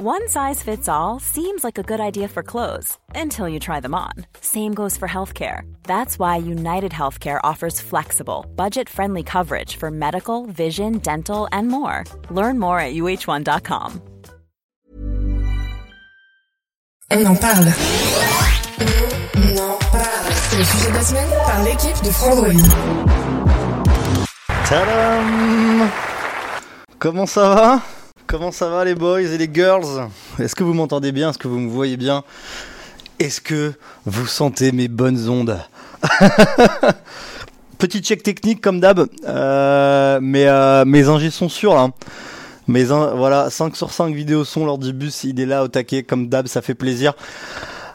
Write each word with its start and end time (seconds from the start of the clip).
One 0.00 0.28
size 0.28 0.62
fits 0.62 0.88
all 0.88 1.18
seems 1.18 1.64
like 1.64 1.76
a 1.76 1.82
good 1.82 1.98
idea 1.98 2.28
for 2.28 2.44
clothes 2.44 2.96
until 3.16 3.48
you 3.48 3.58
try 3.58 3.80
them 3.80 3.96
on. 3.96 4.12
Same 4.40 4.72
goes 4.72 4.96
for 4.96 5.08
healthcare. 5.08 5.62
That's 5.82 6.20
why 6.20 6.36
United 6.36 6.92
Healthcare 6.92 7.40
offers 7.42 7.80
flexible, 7.80 8.46
budget 8.54 8.88
friendly 8.88 9.24
coverage 9.24 9.74
for 9.74 9.90
medical, 9.90 10.46
vision, 10.46 10.98
dental, 10.98 11.48
and 11.50 11.66
more. 11.66 12.04
Learn 12.30 12.60
more 12.60 12.78
at 12.78 12.94
uh1.com. 12.94 14.00
On 17.10 17.26
en 17.26 17.36
parle. 17.36 17.66
On 19.34 19.58
en 19.58 19.78
parle. 19.90 20.32
C'est 20.32 20.58
le 20.58 20.64
sujet 20.64 20.90
de 20.90 20.94
la 20.94 21.02
semaine 21.02 21.30
par 21.44 21.64
l'équipe 21.64 22.04
de 22.04 22.10
Frandroid. 22.12 22.52
Tadam 24.68 25.90
Comment 27.00 27.26
ça 27.26 27.48
va 27.48 27.97
Comment 28.28 28.52
ça 28.52 28.68
va 28.68 28.84
les 28.84 28.94
boys 28.94 29.22
et 29.22 29.38
les 29.38 29.48
girls? 29.50 30.06
Est-ce 30.38 30.54
que 30.54 30.62
vous 30.62 30.74
m'entendez 30.74 31.12
bien? 31.12 31.30
Est-ce 31.30 31.38
que 31.38 31.48
vous 31.48 31.58
me 31.58 31.70
voyez 31.70 31.96
bien? 31.96 32.24
Est-ce 33.18 33.40
que 33.40 33.72
vous 34.04 34.26
sentez 34.26 34.70
mes 34.70 34.86
bonnes 34.88 35.30
ondes? 35.30 35.58
Petit 37.78 38.00
check 38.00 38.22
technique 38.22 38.60
comme 38.60 38.80
d'hab, 38.80 39.06
euh, 39.26 40.18
mais 40.20 40.46
euh, 40.46 40.84
mes 40.84 41.08
ingés 41.08 41.30
sont 41.30 41.48
sûrs 41.48 41.74
là. 41.74 41.88
Mes 42.66 42.90
in- 42.90 43.14
voilà, 43.14 43.48
5 43.48 43.74
sur 43.74 43.90
5 43.90 44.14
vidéos 44.14 44.44
sont 44.44 44.66
lors 44.66 44.76
du 44.76 44.92
bus, 44.92 45.24
il 45.24 45.40
est 45.40 45.46
là 45.46 45.64
au 45.64 45.68
taquet 45.68 46.02
comme 46.02 46.28
d'hab, 46.28 46.48
ça 46.48 46.60
fait 46.60 46.74
plaisir. 46.74 47.14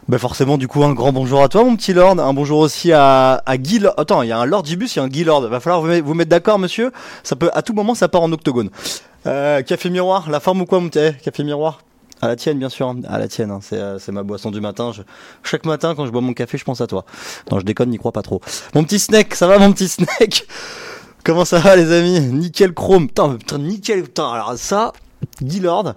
Bah 0.08 0.17
forcément 0.17 0.58
du 0.58 0.67
coup 0.67 0.84
un 0.84 0.94
grand 0.94 1.13
bonjour 1.13 1.44
à 1.44 1.47
toi 1.47 1.63
mon 1.63 1.75
petit 1.75 1.94
lord, 1.94 2.20
un 2.20 2.34
bonjour 2.34 2.58
aussi 2.58 2.91
à, 2.91 3.41
Guy 3.52 3.80
Lord. 3.80 3.94
Attends, 3.97 4.23
il 4.23 4.30
y 4.30 4.31
a 4.31 4.39
un 4.39 4.45
lord 4.45 4.63
du 4.63 4.77
bus, 4.77 4.95
il 4.95 5.00
y 5.00 5.02
a 5.02 5.05
un 5.05 5.09
Guy 5.09 5.25
Lord. 5.25 5.47
Va 5.47 5.59
falloir 5.59 5.80
vous 5.81 5.88
mettre, 5.88 6.05
vous 6.05 6.13
mettre 6.16 6.30
d'accord 6.31 6.58
monsieur, 6.58 6.91
ça 7.22 7.36
peut 7.36 7.52
à 7.53 7.61
tout 7.61 7.73
moment 7.73 7.94
ça 7.94 8.08
part 8.08 8.23
en 8.23 8.31
octogone. 8.31 8.72
Euh, 9.26 9.62
café 9.62 9.90
miroir, 9.90 10.30
la 10.30 10.40
forme 10.40 10.62
ou 10.62 10.66
quoi 10.66 10.80
mon 10.80 10.90
Café 10.90 11.44
miroir 11.44 11.80
à 12.23 12.27
la 12.27 12.38
tienne, 12.38 12.58
bien 12.58 12.70
sûr. 12.70 12.95
À 13.09 13.20
la 13.20 13.27
tienne, 13.27 13.52
hein. 13.52 13.59
c'est, 13.62 13.77
euh, 13.77 14.00
c'est 14.00 14.14
ma 14.14 14.23
boisson 14.23 14.50
du 14.50 14.62
matin. 14.62 14.91
Chaque 15.44 15.66
matin, 15.66 15.94
quand 15.94 16.06
je 16.06 16.11
bois 16.11 16.22
mon 16.22 16.34
café, 16.34 16.58
je 16.58 16.64
pense 16.64 16.80
à 16.80 16.88
toi. 16.88 17.03
Non, 17.52 17.59
je 17.59 17.66
déconne, 17.66 17.89
n'y 17.89 17.97
crois 17.97 18.14
pas 18.14 18.22
trop. 18.22 18.39
Mon 18.75 18.86
petit 18.86 18.97
snack, 18.97 19.36
ça 19.36 19.45
va, 19.45 19.59
mon 19.59 19.73
petit 19.73 19.89
snack? 19.89 20.45
Comment 21.25 21.44
ça 21.44 21.59
va, 21.59 21.75
les 21.75 21.92
amis? 21.92 22.22
Nickel 22.22 22.73
chrome. 22.73 23.08
Putain, 23.08 23.36
putain, 23.36 23.58
nickel. 23.58 24.03
Putain, 24.03 24.31
alors 24.31 24.53
ça, 24.56 24.94
Guy 25.42 25.59
Lord, 25.59 25.95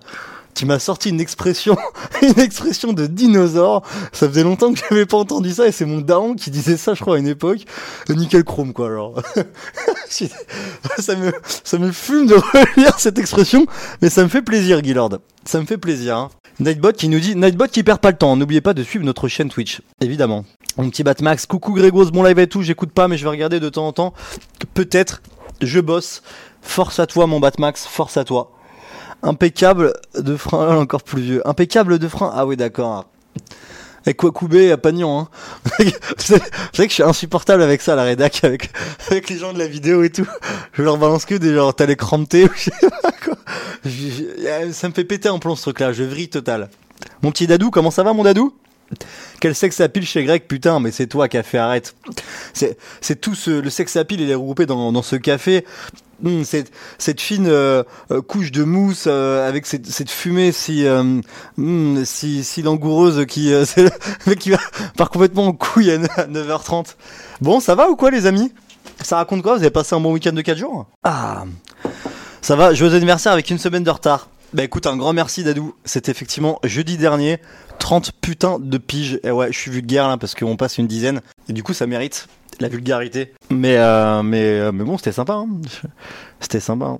tu 0.57 0.65
m'as 0.65 0.79
sorti 0.79 1.11
une 1.11 1.21
expression, 1.21 1.77
une 2.23 2.41
expression 2.41 2.95
de 2.95 3.07
dinosaure. 3.07 3.83
Ça 4.13 4.27
faisait 4.27 4.43
longtemps 4.43 4.73
que 4.73 4.81
j'avais 4.81 5.05
pas 5.05 5.19
entendu 5.19 5.53
ça 5.53 5.69
et 5.69 5.73
c'est 5.73 5.85
mon 5.85 6.01
daron 6.01 6.35
qui 6.35 6.51
disait 6.51 6.79
ça, 6.79 6.95
je 6.95 7.03
crois, 7.03 7.17
à 7.17 7.19
une 7.19 7.29
époque. 7.29 7.61
Le 8.09 8.15
nickel 8.15 8.43
chrome, 8.43 8.73
quoi, 8.73 8.87
alors. 8.87 9.21
ça 10.09 11.15
me, 11.15 11.31
ça 11.63 11.79
me 11.79 11.93
fume 11.93 12.27
de 12.27 12.35
relire 12.77 12.99
cette 12.99 13.19
expression, 13.19 13.67
mais 14.01 14.09
ça 14.09 14.23
me 14.23 14.29
fait 14.29 14.41
plaisir, 14.41 14.81
Guillard. 14.81 15.11
Ça 15.45 15.61
me 15.61 15.67
fait 15.67 15.77
plaisir. 15.77 16.17
Hein. 16.17 16.31
Nightbot 16.59 16.93
qui 16.93 17.09
nous 17.09 17.21
dit 17.21 17.37
Nightbot 17.37 17.69
qui 17.69 17.83
perd 17.83 18.01
pas 18.01 18.11
le 18.11 18.17
temps. 18.17 18.35
N'oubliez 18.35 18.63
pas 18.63 18.73
de 18.73 18.83
suivre 18.83 19.05
notre 19.05 19.29
chaîne 19.29 19.51
Twitch, 19.51 19.83
évidemment. 20.01 20.47
Mon 20.79 20.89
petit 20.89 21.03
Batmax, 21.03 21.45
coucou 21.45 21.75
Grégos, 21.75 22.11
bon 22.11 22.23
live 22.23 22.39
et 22.39 22.47
tout. 22.47 22.63
J'écoute 22.63 22.93
pas, 22.93 23.09
mais 23.09 23.19
je 23.19 23.25
vais 23.25 23.31
regarder 23.31 23.61
de 23.61 23.69
temps 23.69 23.87
en 23.87 23.93
temps. 23.93 24.15
Peut-être, 24.73 25.21
je 25.61 25.81
bosse. 25.81 26.23
Force 26.63 26.99
à 26.99 27.07
toi, 27.07 27.27
mon 27.27 27.41
Batmax, 27.41 27.87
force 27.87 28.17
à 28.17 28.25
toi. 28.25 28.56
Impeccable 29.27 29.93
de 30.17 30.37
frein, 30.37 30.77
encore 30.81 31.03
plus 31.03 31.21
vieux. 31.23 31.49
Impeccable 31.49 31.99
de 31.99 32.07
frein. 32.09 32.33
Ah 32.35 32.47
oui, 32.47 32.57
d'accord. 32.57 33.07
Avec 34.07 34.19
quoi 34.19 34.31
couper 34.31 34.71
à 34.71 34.77
Pagnon, 34.77 35.19
hein. 35.19 35.29
c'est 36.17 36.37
vrai 36.77 36.87
que 36.87 36.91
je 36.91 36.95
suis 36.95 37.03
insupportable 37.03 37.61
avec 37.61 37.83
ça, 37.83 37.97
la 37.97 38.05
rédac, 38.05 38.45
avec, 38.45 38.71
les 39.29 39.37
gens 39.37 39.53
de 39.53 39.59
la 39.59 39.67
vidéo 39.67 40.05
et 40.05 40.11
tout. 40.11 40.29
Je 40.75 40.83
leur 40.83 40.97
balance 40.97 41.25
que 41.25 41.35
des 41.35 41.53
genre, 41.53 41.75
t'as 41.75 41.87
les 41.87 41.97
cramptés 41.97 42.45
ou 42.45 42.51
je 42.55 42.71
sais 42.71 42.89
pas 43.03 43.11
quoi. 43.11 43.35
Je- 43.85 44.71
ça 44.71 44.89
me 44.89 44.95
fait 44.95 45.03
péter 45.03 45.29
un 45.29 45.41
plomb 45.41 45.57
ce 45.57 45.63
truc-là, 45.63 45.93
je 45.93 46.05
vrille 46.05 46.29
total. 46.29 46.71
Mon 47.23 47.33
petit 47.33 47.49
Dadou, 47.49 47.73
comment 47.73 47.91
ça 47.91 48.05
va 48.05 48.13
mon 48.13 48.23
Dadou? 48.23 48.55
Quel 49.41 49.57
sexe 49.57 49.81
à 49.81 49.89
pile 49.89 50.07
chez 50.07 50.23
Greg, 50.23 50.45
putain, 50.47 50.79
mais 50.79 50.93
c'est 50.93 51.09
toi 51.09 51.27
qui 51.27 51.37
as 51.37 51.43
fait 51.43 51.59
arrête. 51.59 51.97
C'est, 52.55 53.21
tout 53.21 53.35
ce, 53.35 53.51
le 53.51 53.71
sexe 53.71 53.97
à 53.97 54.05
pile, 54.05 54.21
il 54.21 54.31
est 54.31 54.37
regroupé 54.37 54.67
dans 54.67 55.03
ce 55.03 55.17
café. 55.17 55.65
Hum, 56.25 56.45
cette, 56.45 57.21
fine 57.21 57.47
euh, 57.47 57.83
euh, 58.11 58.23
couche 58.23 58.51
de 58.51 58.65
mousse 58.65 59.05
euh, 59.07 59.47
avec 59.47 59.67
cette, 59.67 60.11
fumée 60.11 60.51
si, 60.51 60.87
hum, 60.89 61.23
si, 62.05 62.43
si 62.43 62.63
langoureuse 62.63 63.27
qui, 63.27 63.53
qui 64.39 64.53
complètement 64.97 65.49
en 65.49 65.53
couille 65.53 65.91
à 65.91 65.99
9h30. 65.99 66.95
Bon, 67.41 67.61
ça 67.61 67.75
va 67.75 67.91
ou 67.91 67.97
quoi 67.97 68.11
les 68.11 68.27
amis? 68.27 68.53
Ça 69.03 69.17
raconte 69.17 69.43
quoi? 69.43 69.57
Vous 69.57 69.61
avez 69.61 69.71
passé 69.71 69.95
un 69.95 70.01
bon 70.01 70.13
week-end 70.13 70.33
de 70.33 70.41
4 70.41 70.57
jours? 70.57 70.87
Ah, 71.05 71.45
ça 72.41 72.57
va, 72.57 72.73
joyeux 72.73 72.95
anniversaire 72.95 73.33
avec 73.33 73.51
une 73.51 73.59
semaine 73.59 73.85
de 73.85 73.91
retard. 73.91 74.29
Bah 74.55 74.65
écoute, 74.65 74.87
un 74.87 74.97
grand 74.97 75.13
merci 75.13 75.45
Dadou. 75.45 75.75
C'était 75.85 76.13
effectivement 76.13 76.61
jeudi 76.65 76.97
dernier, 76.97 77.41
30 77.79 78.13
putains 78.23 78.59
de 78.59 78.79
piges. 78.79 79.21
Et 79.23 79.31
ouais, 79.31 79.53
je 79.53 79.59
suis 79.59 79.71
vulgaire 79.71 80.09
là 80.09 80.17
parce 80.17 80.35
qu'on 80.35 80.57
passe 80.57 80.79
une 80.79 80.87
dizaine. 80.87 81.21
Et 81.49 81.53
du 81.53 81.63
coup, 81.63 81.75
ça 81.75 81.87
mérite 81.87 82.29
la 82.61 82.69
vulgarité. 82.69 83.33
Mais, 83.51 83.77
euh, 83.77 84.23
mais, 84.23 84.43
euh, 84.61 84.73
mais 84.73 84.85
bon, 84.85 84.97
c'était 84.99 85.13
sympa. 85.13 85.35
hein. 85.35 85.49
C'était 86.41 86.61
sympa. 86.61 86.87
hein. 86.87 86.99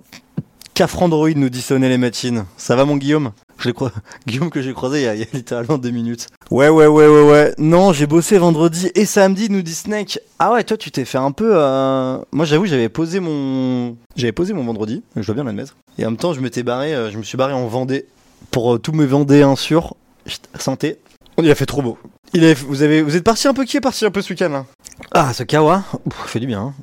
Cafrandroid 0.75 1.31
nous 1.37 1.49
dit 1.49 1.65
les 1.71 1.97
matines. 1.97 2.45
Ça 2.59 2.77
va 2.77 2.85
mon 2.85 2.97
Guillaume? 2.99 3.33
Je 3.59 3.69
l'ai 3.69 3.73
croi- 3.73 3.93
Guillaume 4.27 4.51
que 4.51 4.61
j'ai 4.61 4.75
croisé 4.75 5.01
il 5.01 5.05
y, 5.05 5.09
a, 5.09 5.15
y 5.15 5.27
littéralement 5.33 5.79
deux 5.79 5.91
minutes. 5.91 6.27
Ouais, 6.51 6.69
ouais, 6.69 6.87
ouais, 6.87 7.09
ouais, 7.09 7.23
ouais. 7.31 7.55
Non, 7.57 7.95
j'ai 7.95 8.07
bossé 8.07 8.37
vendredi 8.37 8.91
et 8.95 9.07
samedi, 9.07 9.49
nous 9.49 9.63
dit 9.63 9.75
Snake. 9.75 10.19
Ah 10.39 10.53
ouais, 10.53 10.65
toi, 10.65 10.77
tu 10.77 10.91
t'es 10.91 11.07
fait 11.07 11.17
un 11.17 11.33
peu. 11.33 11.53
euh, 11.55 12.19
Moi, 12.33 12.45
j'avoue, 12.45 12.67
j'avais 12.67 12.91
posé 12.91 13.21
mon. 13.21 13.97
J'avais 14.17 14.33
posé 14.33 14.53
mon 14.53 14.65
vendredi, 14.65 15.03
je 15.17 15.25
dois 15.25 15.35
bien 15.35 15.45
l'admettre. 15.45 15.77
Et 15.99 16.05
en 16.05 16.11
même 16.11 16.19
temps, 16.19 16.35
je 16.35 16.41
m'étais 16.41 16.63
barré, 16.63 16.95
euh, 16.95 17.11
je 17.11 17.17
me 17.17 17.23
suis 17.23 17.39
barré 17.39 17.55
en 17.55 17.67
Vendée 17.69 18.05
pour 18.51 18.75
euh, 18.75 18.79
tous 18.79 18.93
mes 18.93 19.07
Vendéens 19.07 19.57
sûrs. 19.57 19.95
Chut, 20.27 20.43
Santé. 20.59 20.99
Il 21.39 21.51
a 21.51 21.55
fait 21.55 21.67
trop 21.67 21.81
beau. 21.83 21.99
Il 22.37 22.55
vous, 22.55 22.83
avez... 22.83 23.01
vous 23.01 23.17
êtes 23.17 23.25
parti 23.25 23.49
un 23.49 23.55
peu 23.55 23.65
qui 23.65 23.79
est 23.79 23.81
parti 23.81 24.05
un 24.05 24.11
peu 24.11 24.21
ce 24.21 24.29
week-end 24.29 24.51
là 24.51 24.67
Ah, 25.13 25.33
ce 25.33 25.43
kawa, 25.43 25.85
Ouf, 26.05 26.27
fait 26.27 26.39
du 26.39 26.47
bien. 26.47 26.61
hein. 26.61 26.75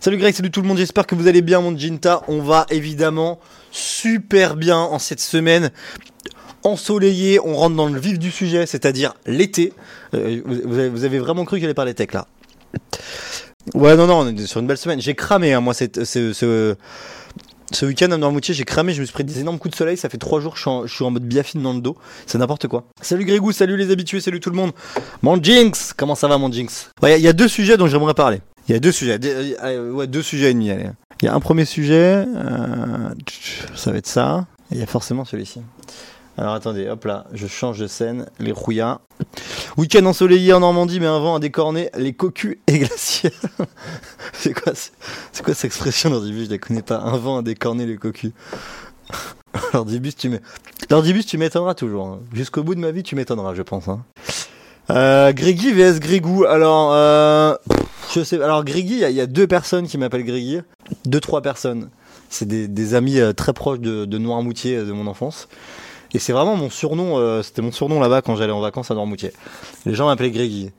Salut 0.00 0.16
Greg, 0.16 0.34
salut 0.34 0.50
tout 0.50 0.62
le 0.62 0.68
monde, 0.68 0.78
j'espère 0.78 1.06
que 1.06 1.14
vous 1.14 1.28
allez 1.28 1.42
bien 1.42 1.60
mon 1.60 1.76
Jinta. 1.76 2.22
On 2.28 2.40
va 2.40 2.64
évidemment 2.70 3.40
super 3.70 4.56
bien 4.56 4.78
en 4.78 4.98
cette 4.98 5.20
semaine 5.20 5.70
ensoleillée. 6.62 7.40
On 7.44 7.54
rentre 7.54 7.76
dans 7.76 7.88
le 7.88 8.00
vif 8.00 8.18
du 8.18 8.30
sujet, 8.30 8.64
c'est-à-dire 8.64 9.12
l'été. 9.26 9.74
Euh, 10.14 10.40
vous, 10.46 10.78
avez, 10.78 10.88
vous 10.88 11.04
avez 11.04 11.18
vraiment 11.18 11.44
cru 11.44 11.56
qu'il 11.58 11.66
allait 11.66 11.74
parler 11.74 11.92
tech 11.92 12.12
là? 12.12 12.26
Ouais, 13.74 13.96
non, 13.96 14.06
non, 14.06 14.20
on 14.20 14.28
est 14.34 14.46
sur 14.46 14.60
une 14.60 14.66
belle 14.66 14.78
semaine. 14.78 15.00
J'ai 15.00 15.14
cramé, 15.14 15.52
hein, 15.52 15.60
moi, 15.60 15.74
cette, 15.74 16.04
ce, 16.04 16.32
ce, 16.32 16.74
ce 17.74 17.84
week-end 17.86 18.10
à 18.12 18.16
Noirmoutier, 18.16 18.54
j'ai 18.54 18.64
cramé, 18.64 18.94
je 18.94 19.00
me 19.00 19.06
suis 19.06 19.12
pris 19.12 19.24
des 19.24 19.40
énormes 19.40 19.58
coups 19.58 19.72
de 19.72 19.76
soleil. 19.76 19.96
Ça 19.96 20.08
fait 20.08 20.18
trois 20.18 20.40
jours 20.40 20.56
je 20.56 20.60
suis 20.62 20.70
en, 20.70 20.86
je 20.86 20.94
suis 20.94 21.04
en 21.04 21.10
mode 21.10 21.24
biafine 21.24 21.62
dans 21.62 21.72
le 21.74 21.80
dos. 21.80 21.96
C'est 22.26 22.38
n'importe 22.38 22.68
quoi. 22.68 22.84
Salut 23.00 23.24
Grégou, 23.24 23.52
salut 23.52 23.76
les 23.76 23.90
habitués, 23.90 24.20
salut 24.20 24.40
tout 24.40 24.50
le 24.50 24.56
monde. 24.56 24.72
Mon 25.22 25.42
Jinx, 25.42 25.92
comment 25.96 26.14
ça 26.14 26.28
va 26.28 26.38
mon 26.38 26.50
Jinx 26.50 26.90
Il 27.02 27.08
y, 27.18 27.28
a- 27.28 27.32
deux 27.32 27.48
sujets 27.48 27.76
dont 27.76 27.86
j'aimerais 27.88 28.14
parler. 28.14 28.40
Il 28.68 28.72
y 28.72 28.74
a 28.76 28.78
deux 28.78 28.92
sujets, 28.92 29.18
euh, 29.22 29.90
ouais, 29.90 30.06
deux 30.06 30.22
sujets 30.22 30.50
et 30.50 30.54
demi. 30.54 30.70
Il 31.22 31.24
y 31.26 31.28
a 31.28 31.34
un 31.34 31.40
premier 31.40 31.64
sujet, 31.64 32.24
euh, 32.26 33.10
ça 33.76 33.90
va 33.92 33.98
être 33.98 34.06
ça. 34.06 34.46
Il 34.70 34.78
y 34.78 34.82
a 34.82 34.86
forcément 34.86 35.24
celui-ci. 35.24 35.60
Alors 36.38 36.54
attendez, 36.54 36.88
hop 36.88 37.04
là, 37.04 37.26
je 37.32 37.46
change 37.46 37.78
de 37.78 37.86
scène, 37.86 38.26
les 38.40 38.50
rouillards. 38.52 39.00
Week-end 39.76 40.04
ensoleillé 40.06 40.52
en 40.52 40.60
Normandie, 40.60 41.00
mais 41.00 41.06
un 41.06 41.18
vent 41.18 41.34
à 41.36 41.40
décorner 41.40 41.90
les 41.96 42.12
cocus 42.12 42.56
et 42.66 42.78
glaciers. 42.80 43.32
c'est 44.32 44.52
quoi, 44.52 44.72
cette 44.74 45.64
expression 45.64 46.10
dans 46.10 46.20
du 46.20 46.32
bus 46.32 46.46
Je 46.46 46.50
la 46.52 46.58
connais 46.58 46.82
pas. 46.82 46.98
Un 46.98 47.16
vent 47.16 47.38
à 47.38 47.42
décorner 47.42 47.86
les 47.86 47.96
cocus. 47.96 48.32
Lors 49.72 49.84
du 49.84 49.98
bus, 50.00 50.16
tu 50.16 50.28
tu 51.26 51.38
m'étonneras 51.38 51.74
toujours. 51.74 52.06
hein. 52.06 52.20
Jusqu'au 52.32 52.62
bout 52.62 52.74
de 52.74 52.80
ma 52.80 52.90
vie, 52.90 53.02
tu 53.02 53.16
m'étonneras, 53.16 53.54
je 53.54 53.62
pense. 53.62 53.88
Hein. 53.88 54.04
Euh, 54.90 55.32
vs 55.72 55.98
Grégou. 56.00 56.44
Alors, 56.44 56.90
euh, 56.92 57.54
je 58.14 58.22
sais. 58.22 58.40
Alors 58.42 58.64
il 59.08 59.16
y 59.16 59.20
a- 59.20 59.26
deux 59.26 59.46
personnes 59.46 59.86
qui 59.86 59.96
m'appellent 59.98 60.24
Grégui. 60.24 60.58
Deux, 61.06 61.20
trois 61.20 61.40
personnes. 61.42 61.88
C'est 62.30 62.46
des, 62.46 62.68
des 62.68 62.94
amis 62.94 63.18
euh, 63.20 63.32
très 63.32 63.52
proches 63.52 63.78
de, 63.80 64.04
de 64.04 64.18
Noirmoutier 64.18 64.76
euh, 64.76 64.84
de 64.84 64.92
mon 64.92 65.06
enfance. 65.06 65.48
Et 66.14 66.18
c'est 66.18 66.32
vraiment 66.32 66.56
mon 66.56 66.70
surnom. 66.70 67.18
euh, 67.18 67.42
C'était 67.42 67.60
mon 67.62 67.72
surnom 67.72 68.00
là-bas 68.00 68.22
quand 68.22 68.36
j'allais 68.36 68.52
en 68.52 68.60
vacances 68.60 68.90
à 68.90 68.94
Noirmoutier. 68.94 69.32
Les 69.84 69.94
gens 69.94 70.06
m'appelaient 70.06 70.30
Grégui. 70.30 70.70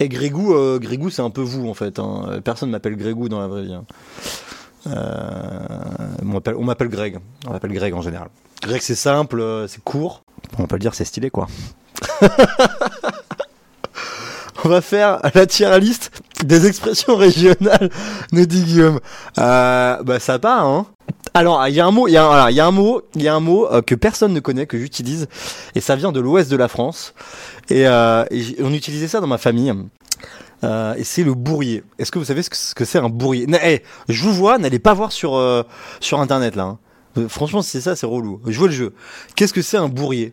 Et 0.00 0.08
Grégou, 0.08 0.54
euh, 0.54 0.80
c'est 1.10 1.22
un 1.22 1.30
peu 1.30 1.42
vous 1.42 1.68
en 1.68 1.74
fait. 1.74 1.98
hein. 2.00 2.40
Personne 2.42 2.70
m'appelle 2.70 2.96
Grégou 2.96 3.28
dans 3.28 3.38
la 3.40 3.46
vraie 3.46 3.62
vie. 3.62 3.74
hein. 3.74 3.84
Euh, 4.86 5.66
on 6.22 6.26
m'appelle- 6.26 6.56
on 6.58 6.64
m'appelle 6.64 6.88
Greg. 6.88 7.18
On 7.46 7.50
m'appelle 7.52 7.72
Greg 7.72 7.94
en 7.94 8.00
général. 8.02 8.28
Greg, 8.62 8.80
c'est 8.82 8.94
simple, 8.94 9.40
euh, 9.40 9.66
c'est 9.68 9.82
court. 9.82 10.22
On 10.58 10.66
peut 10.66 10.76
le 10.76 10.80
dire, 10.80 10.94
c'est 10.94 11.04
stylé 11.04 11.30
quoi. 11.30 11.46
On 14.64 14.68
va 14.68 14.80
faire 14.80 15.20
la 15.34 15.46
tier 15.46 15.78
liste 15.78 16.10
des 16.44 16.66
expressions 16.66 17.16
régionales, 17.16 17.90
nous 18.32 18.46
dit 18.46 18.62
Guillaume. 18.62 18.98
Euh, 19.38 20.02
bah 20.02 20.18
ça 20.20 20.38
part, 20.38 20.64
hein. 20.66 20.86
Alors, 21.34 21.66
il 21.68 21.74
y 21.74 21.80
a 21.80 21.86
un 21.86 21.90
mot, 21.90 22.06
il 22.08 22.12
y 22.12 22.16
a 22.16 22.24
un, 22.24 22.70
mot, 22.70 23.02
il 23.14 23.22
y 23.22 23.28
a 23.28 23.34
un 23.34 23.40
mot 23.40 23.66
euh, 23.70 23.82
que 23.82 23.94
personne 23.94 24.32
ne 24.32 24.40
connaît, 24.40 24.66
que 24.66 24.78
j'utilise, 24.78 25.26
et 25.74 25.80
ça 25.80 25.96
vient 25.96 26.12
de 26.12 26.20
l'ouest 26.20 26.50
de 26.50 26.56
la 26.56 26.68
France. 26.68 27.12
Et, 27.68 27.86
euh, 27.86 28.24
on 28.60 28.72
utilisait 28.72 29.08
ça 29.08 29.20
dans 29.20 29.26
ma 29.26 29.38
famille. 29.38 29.72
Euh, 30.62 30.94
et 30.94 31.04
c'est 31.04 31.24
le 31.24 31.34
bourrier. 31.34 31.82
Est-ce 31.98 32.10
que 32.10 32.18
vous 32.18 32.24
savez 32.24 32.42
ce 32.42 32.48
que 32.50 32.56
ce 32.56 32.74
que 32.74 32.84
c'est 32.86 32.98
un 32.98 33.10
bourrier? 33.10 33.46
Na- 33.46 33.58
eh, 33.68 33.82
Je 34.08 34.22
vous 34.22 34.32
vois, 34.32 34.56
n'allez 34.58 34.78
pas 34.78 34.94
voir 34.94 35.12
sur, 35.12 35.38
sur 36.00 36.20
internet 36.20 36.56
là. 36.56 36.62
hein. 37.16 37.26
Franchement, 37.28 37.60
si 37.62 37.70
c'est 37.70 37.80
ça, 37.82 37.96
c'est 37.96 38.06
relou. 38.06 38.40
Je 38.46 38.58
vois 38.58 38.68
le 38.68 38.72
jeu. 38.74 38.94
Qu'est-ce 39.36 39.52
que 39.52 39.60
c'est 39.62 39.76
un 39.76 39.88
bourrier? 39.88 40.32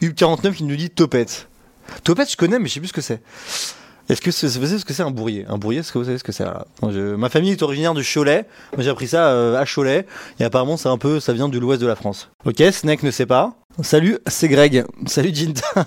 Ub49 0.00 0.54
qui 0.54 0.64
nous 0.64 0.76
dit 0.76 0.88
topette. 0.90 1.48
Topette, 2.04 2.30
je 2.30 2.36
connais, 2.36 2.58
mais 2.58 2.68
je 2.68 2.74
sais 2.74 2.80
plus 2.80 2.88
ce 2.88 2.92
que 2.92 3.00
c'est. 3.00 3.20
Est-ce 4.08 4.20
que 4.20 4.30
vous 4.30 4.66
savez 4.66 4.78
ce 4.78 4.84
que 4.84 4.92
c'est 4.92 5.04
un 5.04 5.10
bourrier? 5.12 5.44
Un 5.48 5.56
bourrier, 5.56 5.80
est-ce 5.80 5.92
que 5.92 5.98
vous 5.98 6.04
savez 6.04 6.18
ce 6.18 6.24
que 6.24 6.32
c'est? 6.32 6.44
Ma 6.82 7.28
famille 7.28 7.52
est 7.52 7.62
originaire 7.62 7.94
du 7.94 8.02
Cholet. 8.02 8.44
Moi, 8.74 8.82
j'ai 8.82 8.90
appris 8.90 9.06
ça 9.06 9.28
euh, 9.28 9.56
à 9.60 9.64
Cholet. 9.64 10.04
Et 10.40 10.44
apparemment, 10.44 10.76
c'est 10.76 10.88
un 10.88 10.98
peu, 10.98 11.20
ça 11.20 11.32
vient 11.32 11.48
de 11.48 11.56
l'ouest 11.58 11.80
de 11.80 11.86
la 11.86 11.94
France. 11.94 12.28
Ok, 12.44 12.60
Snake 12.72 13.04
ne 13.04 13.10
sait 13.12 13.26
pas. 13.26 13.54
Salut, 13.82 14.18
c'est 14.26 14.48
Greg. 14.48 14.84
Salut, 15.06 15.30
Jinta. 15.32 15.62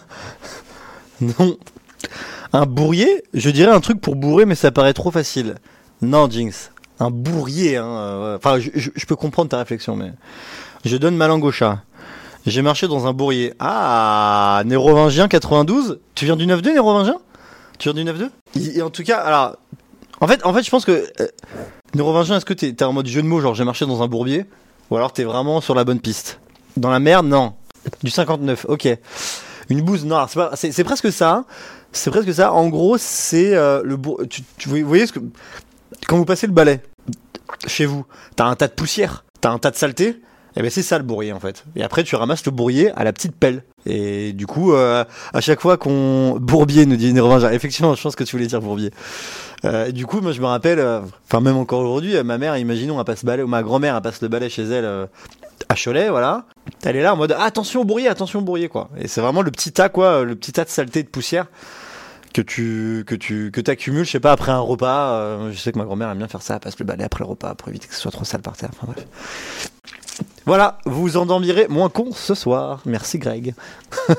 non. 1.22 1.58
Un 2.54 2.66
bourrier 2.66 3.24
Je 3.34 3.50
dirais 3.50 3.72
un 3.72 3.80
truc 3.82 4.00
pour 4.00 4.16
bourrer, 4.16 4.46
mais 4.46 4.56
ça 4.56 4.72
paraît 4.72 4.94
trop 4.94 5.12
facile. 5.12 5.56
Non, 6.02 6.30
Jinx. 6.30 6.72
Un 7.00 7.10
bourrier, 7.10 7.76
hein. 7.78 7.86
euh, 7.88 8.38
Enfin, 8.38 8.60
je- 8.60 8.70
je 8.96 9.06
peux 9.06 9.16
comprendre 9.16 9.50
ta 9.50 9.58
réflexion, 9.58 9.96
mais. 9.96 10.12
Je 10.86 10.96
donne 10.98 11.16
ma 11.18 11.28
langue 11.28 11.44
au 11.44 11.52
chat. 11.52 11.82
J'ai 12.46 12.62
marché 12.62 12.88
dans 12.88 13.08
un 13.08 13.14
bourrier. 13.14 13.54
Ah, 13.60 14.64
Nérovingien 14.66 15.28
92 15.28 16.00
Tu 16.16 16.26
viens 16.26 16.36
du 16.36 16.46
9-2, 16.46 16.74
Nérovingien? 16.74 17.18
Tu 17.80 17.90
viens 17.92 18.04
du 18.04 18.10
9-2 18.12 18.30
Et 18.76 18.82
en 18.82 18.90
tout 18.90 19.04
cas, 19.04 19.18
alors. 19.20 19.58
En 20.20 20.28
fait, 20.28 20.46
en 20.46 20.54
fait 20.54 20.64
je 20.64 20.70
pense 20.70 20.86
que. 20.86 21.06
Euh, 21.22 21.28
Nérovingien, 21.96 22.38
est-ce 22.38 22.46
que 22.46 22.54
t'es 22.54 22.74
t'es 22.74 22.86
en 22.86 22.94
mode 22.94 23.08
jeu 23.08 23.22
de 23.22 23.28
mots, 23.28 23.40
genre 23.40 23.56
j'ai 23.56 23.64
marché 23.64 23.86
dans 23.86 24.02
un 24.04 24.08
bourbier? 24.08 24.46
Ou 24.90 24.98
alors 24.98 25.14
t'es 25.14 25.24
vraiment 25.24 25.62
sur 25.62 25.76
la 25.76 25.84
bonne 25.86 26.00
piste? 26.00 26.40
Dans 26.76 26.90
la 26.90 27.00
merde, 27.00 27.26
non. 27.28 27.54
Du 28.04 28.10
59, 28.12 28.66
ok. 28.70 28.88
Une 29.70 29.82
bouse, 29.82 30.04
non, 30.06 30.26
c'est 30.56 30.84
presque 30.84 31.12
ça. 31.12 31.32
hein. 31.32 31.46
C'est 31.92 32.10
presque 32.12 32.34
ça. 32.34 32.52
En 32.52 32.68
gros, 32.70 32.98
c'est 32.98 33.56
euh, 33.56 33.82
le 33.84 33.96
bour... 33.98 34.22
tu, 34.30 34.42
tu- 34.58 34.68
vous 34.70 34.86
voyez 34.88 35.06
ce 35.08 35.14
que 35.14 35.20
quand 36.08 36.18
vous 36.18 36.26
passez 36.26 36.48
le 36.48 36.54
balai 36.54 36.82
chez 37.68 37.86
vous, 37.86 38.06
t'as 38.36 38.46
un 38.46 38.56
tas 38.56 38.68
de 38.68 38.74
poussière, 38.74 39.24
t'as 39.40 39.52
un 39.52 39.60
tas 39.60 39.72
de 39.72 39.76
saleté. 39.78 40.20
Et 40.56 40.62
ben 40.62 40.70
c'est 40.70 40.84
ça 40.84 40.98
le 40.98 41.04
bourrier 41.04 41.34
en 41.34 41.40
fait. 41.40 41.64
Et 41.76 41.84
après 41.84 42.04
tu 42.04 42.16
ramasses 42.16 42.46
le 42.46 42.52
bourrier 42.52 42.92
à 42.92 43.04
la 43.04 43.12
petite 43.14 43.36
pelle. 43.36 43.64
Et 43.86 44.34
du 44.34 44.48
coup, 44.48 44.74
euh, 44.74 45.04
à 45.34 45.42
chaque 45.42 45.60
fois 45.60 45.78
qu'on 45.78 46.38
bourbier 46.40 46.86
nous 46.86 46.96
dit 46.96 47.12
Nérovingien, 47.14 47.52
effectivement, 47.52 47.96
je 47.96 48.02
pense 48.02 48.16
que 48.16 48.24
tu 48.24 48.36
voulais 48.36 48.48
dire 48.48 48.62
bourbier. 48.62 48.92
Euh, 49.66 49.92
du 49.92 50.06
coup, 50.06 50.22
moi 50.22 50.32
je 50.32 50.42
me 50.42 50.46
rappelle, 50.46 50.80
euh, 50.80 51.02
enfin 51.26 51.40
même 51.42 51.58
encore 51.58 51.82
aujourd'hui, 51.82 52.16
euh, 52.16 52.24
ma 52.24 52.38
mère, 52.38 52.58
imaginons, 52.58 53.00
elle 53.00 53.06
passe 53.06 53.26
balai, 53.26 53.44
ou 53.44 53.48
ma 53.48 53.64
grand-mère, 53.64 53.96
elle 53.96 54.02
passe 54.02 54.22
le 54.22 54.28
balai 54.28 54.50
chez 54.50 54.64
elle 54.64 54.86
euh, 54.86 55.06
à 55.70 55.76
Cholet, 55.76 56.10
voilà. 56.10 56.46
Elle 56.84 56.98
est 56.98 57.02
là 57.02 57.14
en 57.14 57.18
mode 57.18 57.36
ah, 57.38 57.44
attention 57.46 57.84
bourrier, 57.84 58.08
attention 58.08 58.40
au 58.40 58.44
bourrier 58.44 58.70
quoi. 58.70 58.90
Et 58.98 59.08
c'est 59.08 59.22
vraiment 59.22 59.42
le 59.42 59.52
petit 59.52 59.72
tas 59.72 59.90
quoi, 59.90 60.24
le 60.24 60.36
petit 60.36 60.52
tas 60.52 60.66
de 60.66 60.70
saleté 60.70 61.02
de 61.04 61.08
poussière 61.10 61.48
que 62.34 62.42
tu 62.42 63.04
que 63.08 63.16
tu 63.16 63.52
que 63.52 63.62
t'accumules, 63.62 64.06
je 64.06 64.12
sais 64.12 64.20
pas, 64.20 64.32
après 64.32 64.52
un 64.52 64.60
repas. 64.60 65.14
euh, 65.14 65.52
je 65.52 65.58
sais 65.58 65.72
que 65.72 65.78
ma 65.78 65.86
grand-mère 65.86 66.10
aime 66.10 66.18
bien 66.18 66.28
faire 66.28 66.42
ça, 66.42 66.56
elle 66.56 66.60
passe 66.60 66.78
le 66.80 66.86
balai 66.86 67.04
après 67.04 67.24
le 67.24 67.30
repas 67.30 67.56
pour 67.56 67.70
éviter 67.70 67.88
que 67.88 67.94
ce 67.94 68.02
soit 68.02 68.12
trop 68.12 68.26
sale 68.26 68.42
par 68.42 68.58
terre. 68.58 68.70
Enfin 68.74 68.92
bref. 68.92 69.06
Voilà, 70.46 70.78
vous 70.86 71.02
vous 71.02 71.18
endormirez 71.18 71.68
moins 71.70 71.90
con 71.90 72.10
ce 72.12 72.36
soir. 72.36 72.82
Merci 72.86 73.18
Greg. 73.18 73.56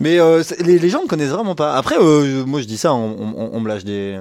Mais 0.00 0.18
euh, 0.18 0.42
les, 0.60 0.88
gens 0.88 1.02
ne 1.02 1.08
connaissent 1.08 1.30
vraiment 1.30 1.54
pas. 1.54 1.76
Après, 1.76 1.96
euh, 1.98 2.44
moi 2.44 2.60
je 2.60 2.66
dis 2.66 2.76
ça, 2.76 2.92
on, 2.94 3.60
me 3.60 3.68
lâche 3.68 3.84
des, 3.84 4.20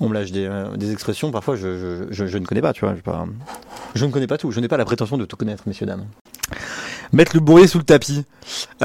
on 0.00 0.08
me 0.08 0.14
lâche 0.14 0.30
des, 0.32 0.46
euh, 0.46 0.92
expressions. 0.92 1.30
Parfois, 1.30 1.56
je, 1.56 1.66
ne 1.66 2.46
connais 2.46 2.60
pas, 2.60 2.72
tu 2.72 2.84
vois. 2.84 2.94
Je, 3.94 4.04
ne 4.04 4.10
connais 4.10 4.26
pas 4.26 4.38
tout. 4.38 4.50
Je 4.50 4.60
n'ai 4.60 4.68
pas 4.68 4.76
la 4.76 4.84
prétention 4.84 5.16
de 5.18 5.24
tout 5.24 5.36
connaître, 5.36 5.64
messieurs 5.66 5.86
dames. 5.86 6.04
Mettre 7.12 7.34
le 7.34 7.40
bourrier 7.40 7.66
sous 7.66 7.78
le 7.78 7.84
tapis. 7.84 8.24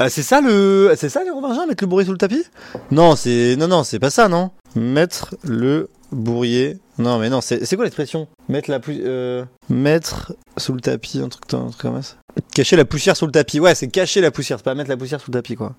C'est 0.08 0.22
ça 0.22 0.40
le, 0.40 0.94
c'est 0.96 1.10
ça 1.10 1.24
les 1.24 1.30
Romains 1.30 1.66
mettre 1.66 1.84
le 1.84 1.88
bourrier 1.88 2.06
sous 2.06 2.12
le 2.12 2.18
tapis? 2.18 2.44
Non, 2.90 3.16
c'est, 3.16 3.56
non, 3.56 3.68
non, 3.68 3.84
c'est 3.84 3.98
pas 3.98 4.10
ça, 4.10 4.28
non. 4.28 4.50
Mettre 4.74 5.36
le 5.44 5.88
bourrier. 6.14 6.78
Non, 6.98 7.18
mais 7.18 7.28
non, 7.28 7.40
c'est, 7.40 7.74
quoi 7.74 7.84
l'expression 7.84 8.28
Mettre 8.48 8.70
la 8.70 8.80
plus, 8.80 9.00
euh, 9.04 9.44
mettre 9.68 10.32
sous 10.56 10.72
le 10.72 10.80
tapis, 10.80 11.18
un 11.18 11.28
truc, 11.28 11.52
un 11.52 11.68
truc 11.68 11.78
comme 11.78 12.02
ça? 12.02 12.14
Cacher 12.52 12.76
la 12.76 12.84
poussière 12.84 13.16
sous 13.16 13.26
le 13.26 13.32
tapis. 13.32 13.60
Ouais, 13.60 13.74
c'est 13.74 13.88
cacher 13.88 14.20
la 14.20 14.30
poussière, 14.30 14.58
c'est 14.58 14.64
pas 14.64 14.74
mettre 14.74 14.90
la 14.90 14.96
poussière 14.96 15.20
sous 15.20 15.30
le 15.30 15.38
tapis, 15.38 15.56
quoi. 15.56 15.74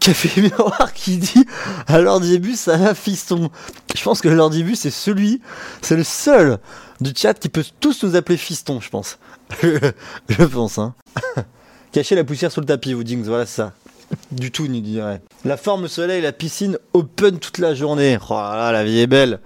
Café 0.00 0.40
Miroir 0.40 0.92
qui 0.92 1.18
dit 1.18 1.46
à 1.86 2.00
leur 2.00 2.20
début 2.20 2.54
ça 2.54 2.76
va 2.76 2.94
fiston. 2.94 3.50
Je 3.94 4.02
pense 4.02 4.20
que 4.20 4.28
leur 4.28 4.50
début 4.50 4.74
c'est 4.74 4.90
celui, 4.90 5.40
c'est 5.82 5.96
le 5.96 6.04
seul 6.04 6.58
du 7.00 7.12
chat 7.14 7.34
qui 7.34 7.48
peut 7.48 7.64
tous 7.80 8.02
nous 8.02 8.16
appeler 8.16 8.36
fiston, 8.36 8.80
je 8.80 8.90
pense. 8.90 9.18
je 9.62 10.44
pense, 10.44 10.78
hein. 10.78 10.94
Cacher 11.92 12.16
la 12.16 12.24
poussière 12.24 12.50
sous 12.50 12.60
le 12.60 12.66
tapis, 12.66 12.92
vous 12.92 13.04
dites, 13.04 13.24
voilà 13.24 13.46
ça. 13.46 13.72
Du 14.32 14.50
tout, 14.50 14.66
nous 14.66 14.80
dirait. 14.80 15.20
La 15.44 15.56
forme 15.56 15.88
soleil, 15.88 16.22
la 16.22 16.32
piscine 16.32 16.78
open 16.92 17.38
toute 17.38 17.58
la 17.58 17.74
journée. 17.74 18.18
Oh 18.28 18.34
là 18.34 18.56
là, 18.56 18.72
la 18.72 18.84
vie 18.84 19.00
est 19.00 19.06
belle. 19.06 19.40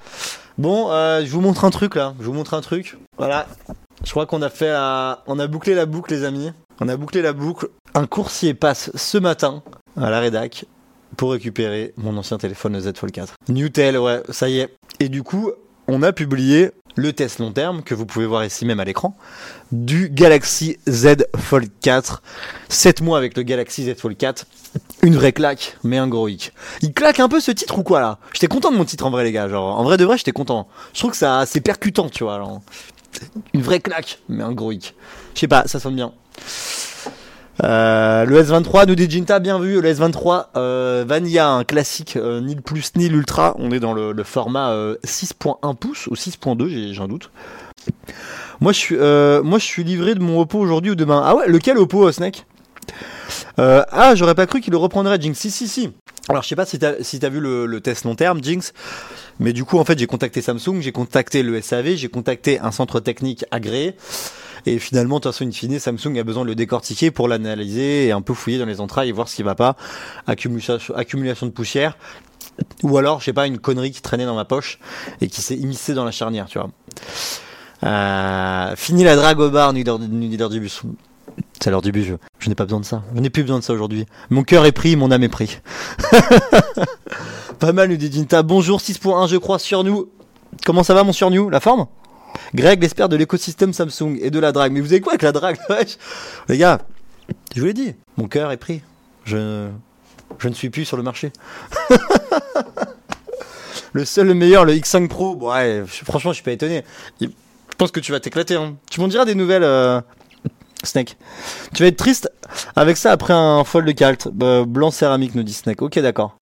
Bon, 0.57 0.91
euh, 0.91 1.25
je 1.25 1.31
vous 1.31 1.41
montre 1.41 1.65
un 1.65 1.71
truc 1.71 1.95
là. 1.95 2.15
Je 2.21 2.25
vous 2.25 2.33
montre 2.33 2.55
un 2.55 2.61
truc. 2.61 2.97
Voilà. 3.17 3.47
Je 4.05 4.11
crois 4.11 4.27
qu'on 4.27 4.43
a 4.43 4.51
fait 4.51 4.69
la... 4.69 5.23
On 5.27 5.39
a 5.39 5.47
bouclé 5.47 5.75
la 5.75 5.87
boucle, 5.87 6.13
les 6.13 6.25
amis. 6.25 6.53
On 6.81 6.89
a 6.89 6.97
bouclé 6.97 7.23
la 7.23 7.33
boucle. 7.33 7.69
Un 7.95 8.07
coursier 8.07 8.55
passe 8.55 8.91
ce 8.95 9.19
matin 9.19 9.63
à 9.97 10.11
la 10.11 10.21
rédac 10.21 10.65
pour 11.17 11.33
récupérer 11.33 11.95
mon 11.97 12.17
ancien 12.17 12.39
téléphone 12.39 12.79
Z 12.81 12.93
Fold 12.97 13.13
4. 13.13 13.35
Newtel, 13.49 13.99
ouais, 13.99 14.23
ça 14.29 14.49
y 14.49 14.61
est. 14.61 14.75
Et 15.01 15.09
du 15.09 15.23
coup, 15.23 15.51
on 15.89 16.03
a 16.03 16.13
publié 16.13 16.71
le 16.99 17.13
test 17.13 17.39
long 17.39 17.53
terme 17.53 17.85
que 17.85 17.95
vous 17.95 18.07
pouvez 18.07 18.27
voir 18.27 18.45
ici 18.45 18.67
même 18.67 18.81
à 18.81 18.85
l'écran 18.85 19.17
du 19.71 20.09
Galaxy 20.09 20.79
Z 20.89 21.27
Fold 21.37 21.71
4. 21.81 22.23
7 22.69 23.03
mois 23.03 23.19
avec 23.19 23.37
le 23.37 23.45
Galaxy 23.45 23.85
Z 23.85 23.95
Fold 23.99 24.17
4. 24.17 24.47
Une 25.03 25.15
vraie 25.15 25.31
claque, 25.31 25.77
mais 25.85 25.97
un 25.97 26.09
gros 26.09 26.27
hic. 26.27 26.53
Il 26.83 26.93
claque 26.93 27.21
un 27.21 27.29
peu 27.29 27.39
ce 27.39 27.53
titre 27.53 27.79
ou 27.79 27.85
quoi 27.85 28.01
là? 28.01 28.19
J'étais 28.33 28.49
content 28.49 28.73
de 28.73 28.77
mon 28.77 28.85
titre 28.85 29.07
en 29.07 29.11
vrai 29.11 29.23
les 29.23 29.31
gars, 29.31 29.49
genre 29.49 29.79
en 29.79 29.85
vrai 29.85 29.97
de 29.97 30.05
vrai 30.05 30.19
j'étais 30.19 30.33
content. 30.33 30.67
Je 30.93 30.99
trouve 30.99 31.13
que 31.13 31.45
c'est 31.47 31.61
percutant, 31.61 32.09
tu 32.09 32.25
vois. 32.25 32.61
Une 33.53 33.63
vraie 33.63 33.81
claque, 33.81 34.19
mais 34.29 34.43
un 34.43 34.53
gros 34.53 34.73
hic. 34.73 34.97
Je 35.35 35.41
sais 35.41 35.49
pas, 35.49 35.69
ça 35.69 35.79
sonne 35.79 35.95
bien. 35.95 36.13
Euh, 37.65 38.25
le 38.25 38.43
S23 38.43 38.87
nous 38.87 38.95
dit 38.95 39.11
Jinta, 39.11 39.39
bien 39.41 39.59
vu. 39.59 39.81
Le 39.81 39.93
S23 39.93 40.47
euh, 40.57 41.05
Vanilla, 41.07 41.49
un 41.49 41.65
classique, 41.65 42.17
euh, 42.17 42.41
ni 42.41 42.55
le 42.55 42.61
plus 42.61 42.93
ni 42.97 43.09
l'ultra. 43.09 43.55
On 43.59 43.71
est 43.71 43.81
dans 43.81 43.93
le, 43.93 44.23
format 44.23 44.71
euh, 44.71 44.97
6.1 45.05 45.77
pouces 45.77 46.07
ou 46.07 46.15
6.2, 46.15 46.93
j'ai 46.93 47.01
un 47.01 47.09
doute. 47.09 47.31
Moi 48.61 48.73
je, 48.73 49.59
suis, 49.59 49.85
livré 49.85 50.15
de 50.15 50.21
mon 50.21 50.41
Oppo 50.41 50.59
aujourd'hui 50.59 50.93
ou 50.93 50.95
demain. 50.95 51.23
Ah 51.25 51.35
ouais, 51.37 51.49
lequel 51.49 51.79
Oppo, 51.79 52.11
Snake? 52.13 52.45
Ah, 53.57 54.15
j'aurais 54.15 54.35
pas 54.35 54.47
cru 54.47 54.61
qu'il 54.61 54.73
le 54.73 54.79
reprendrait, 54.79 55.21
Jinx. 55.21 55.39
Si, 55.39 55.51
si, 55.51 55.69
si. 55.69 55.91
Alors, 56.29 56.43
je 56.43 56.49
sais 56.49 56.57
pas 56.57 56.67
si 56.67 56.79
t'as 56.79 57.03
si 57.03 57.19
vu 57.19 57.41
le, 57.41 57.67
le 57.67 57.81
test 57.81 58.05
long 58.05 58.15
terme, 58.15 58.43
Jinx. 58.43 58.73
Mais 59.41 59.53
du 59.53 59.65
coup, 59.65 59.79
en 59.79 59.85
fait, 59.85 59.99
j'ai 59.99 60.07
contacté 60.07 60.43
Samsung, 60.43 60.81
j'ai 60.81 60.93
contacté 60.93 61.43
le 61.43 61.61
SAV, 61.61 61.95
j'ai 61.97 62.09
contacté 62.09 62.61
un 62.61 62.71
centre 62.71 63.01
technique 63.01 63.45
agréé. 63.51 63.97
Et 64.67 64.79
finalement, 64.79 65.17
de 65.17 65.23
toute 65.23 65.33
façon, 65.33 65.47
in 65.47 65.53
fine, 65.53 65.79
Samsung 65.79 66.19
a 66.19 66.25
besoin 66.25 66.43
de 66.43 66.49
le 66.49 66.55
décortiquer 66.55 67.11
pour 67.11 67.29
l'analyser 67.29 68.07
et 68.07 68.13
un 68.13 68.23
peu 68.23 68.35
fouiller 68.35 68.59
dans 68.59 68.67
les 68.67 68.81
entrailles 68.81 69.09
et 69.09 69.13
voir 69.13 69.29
ce 69.29 69.37
qui 69.37 69.43
va 69.43 69.55
pas. 69.55 69.77
Accumulation, 70.27 71.47
de 71.47 71.51
poussière. 71.51 71.97
Ou 72.83 72.99
alors, 72.99 73.21
je 73.21 73.27
sais 73.27 73.33
pas, 73.33 73.47
une 73.47 73.59
connerie 73.59 73.93
qui 73.93 74.03
traînait 74.03 74.25
dans 74.25 74.35
ma 74.35 74.45
poche 74.45 74.79
et 75.21 75.29
qui 75.29 75.43
s'est 75.43 75.57
immiscée 75.57 75.95
dans 75.95 76.05
la 76.05 76.11
charnière, 76.11 76.47
tu 76.47 76.59
vois. 76.59 76.71
Euh, 77.85 78.75
fini 78.77 79.05
la 79.05 79.15
drague 79.15 79.39
au 79.39 79.51
bar, 79.51 79.73
leader, 79.73 79.99
leader 79.99 80.49
du 80.49 80.61
bus. 80.61 80.83
C'est 81.61 81.71
l'heure 81.71 81.83
du 81.83 81.93
bus, 81.93 82.07
je, 82.07 82.15
je 82.41 82.49
n'ai 82.49 82.55
pas 82.55 82.65
besoin 82.65 82.81
de 82.81 82.85
ça. 82.85 83.03
Je 83.15 83.21
n'ai 83.21 83.31
plus 83.31 83.43
besoin 83.43 83.59
de 83.59 83.65
ça 83.65 83.73
aujourd'hui. 83.73 84.07
Mon 84.31 84.43
cœur 84.43 84.67
est 84.67 84.73
pris, 84.73 84.97
mon 84.97 85.11
âme 85.11 85.23
est 85.23 85.29
pris. 85.29 85.59
pas 87.59 87.73
mal, 87.73 87.91
nous 87.91 87.97
dit 87.97 88.11
Dinta. 88.11 88.43
Bonjour, 88.43 88.81
6.1, 88.81 89.29
je 89.29 89.37
crois, 89.37 89.59
sur 89.59 89.85
nous. 89.85 90.09
Comment 90.65 90.83
ça 90.83 90.95
va, 90.95 91.05
mon 91.05 91.13
sur 91.13 91.31
La 91.51 91.61
forme? 91.61 91.87
Greg, 92.55 92.83
l'espère 92.83 93.09
de 93.09 93.17
l'écosystème 93.17 93.73
Samsung 93.73 94.19
et 94.21 94.31
de 94.31 94.39
la 94.39 94.53
drague. 94.53 94.73
Mais 94.73 94.81
vous 94.81 94.93
avez 94.93 95.01
quoi 95.01 95.13
avec 95.13 95.23
la 95.23 95.33
drague 95.33 95.59
Les 96.49 96.59
gars, 96.59 96.81
je 97.55 97.61
vous 97.61 97.67
l'ai 97.67 97.75
dit, 97.75 97.95
mon 98.17 98.29
cœur 98.29 98.53
est 98.53 98.57
pris. 98.57 98.83
Je, 99.25 99.69
ne 100.45 100.55
suis 100.55 100.71
plus 100.71 100.85
sur 100.85 100.97
le 100.97 101.03
marché. 101.03 101.33
le 103.93 104.05
seul, 104.05 104.27
le 104.27 104.35
meilleur, 104.35 104.65
le 104.65 104.75
X5 104.75 105.09
Pro. 105.09 105.37
Bon, 105.37 105.53
franchement, 105.87 106.31
je 106.31 106.37
suis 106.37 106.45
pas 106.45 106.53
étonné. 106.53 106.85
Je 107.21 107.27
pense 107.77 107.91
que 107.91 108.01
tu 108.01 108.13
vas 108.13 108.21
t'éclater. 108.21 108.55
Hein. 108.55 108.77
Tu 108.91 109.01
m'en 109.01 109.09
diras 109.09 109.25
des 109.25 109.35
nouvelles, 109.35 109.65
euh, 109.65 110.01
Snake. 110.83 111.17
Tu 111.75 111.83
vas 111.83 111.89
être 111.89 111.97
triste 111.97 112.31
avec 112.77 112.97
ça 112.97 113.13
après 113.13 113.35
un 113.35 113.65
fold 113.65 113.87
de 113.87 113.93
calt. 113.93 114.29
Euh, 114.43 114.65
blanc 114.65 114.91
céramique, 114.91 115.35
nous 115.35 115.43
dit 115.43 115.53
Snake. 115.53 115.83
Ok, 115.83 115.99
d'accord. 115.99 116.39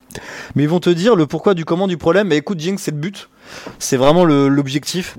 Mais 0.55 0.63
ils 0.63 0.69
vont 0.69 0.81
te 0.81 0.91
dire 0.91 1.17
le 1.17 1.27
pourquoi 1.27 1.55
du 1.55 1.65
comment 1.65 1.89
du 1.89 1.97
problème. 1.97 2.29
Mais 2.29 2.37
écoute, 2.37 2.61
Jinx, 2.61 2.83
c'est 2.83 2.91
le 2.91 2.99
but. 2.99 3.29
C'est 3.79 3.97
vraiment 3.97 4.25
l'objectif. 4.25 5.19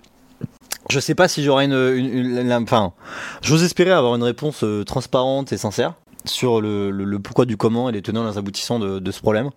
Je 0.89 0.99
sais 0.99 1.15
pas 1.15 1.27
si 1.27 1.43
j'aurai 1.43 1.65
une, 1.65 1.73
une, 1.73 2.37
une- 2.37 2.53
enfin, 2.53 2.93
j'ose 3.41 3.63
espérer 3.63 3.91
avoir 3.91 4.15
une 4.15 4.23
réponse 4.23 4.63
euh, 4.63 4.83
transparente 4.83 5.51
et 5.51 5.57
sincère 5.57 5.93
sur 6.25 6.61
le, 6.61 6.91
le- 6.91 7.03
le 7.03 7.19
pourquoi 7.19 7.45
du 7.45 7.57
comment 7.57 7.89
et 7.89 7.91
les 7.91 8.01
tenants 8.01 8.25
et 8.27 8.31
les 8.31 8.37
aboutissants 8.37 8.79
de, 8.79 8.99
de 8.99 9.11
ce 9.11 9.19
problème. 9.19 9.49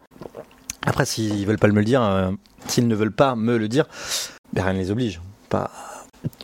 Après, 0.87 1.05
s'ils 1.07 1.47
veulent 1.47 1.59
pas 1.59 1.69
me 1.69 1.75
le 1.75 1.85
dire, 1.85 2.03
euh, 2.03 2.31
s'ils 2.67 2.89
ne 2.89 2.95
veulent 2.95 3.13
pas 3.13 3.37
me 3.37 3.57
le 3.59 3.69
dire, 3.69 3.85
ben 4.53 4.65
rien 4.65 4.73
ne 4.73 4.79
les 4.79 4.91
oblige. 4.91 5.21
Pas, 5.49 5.71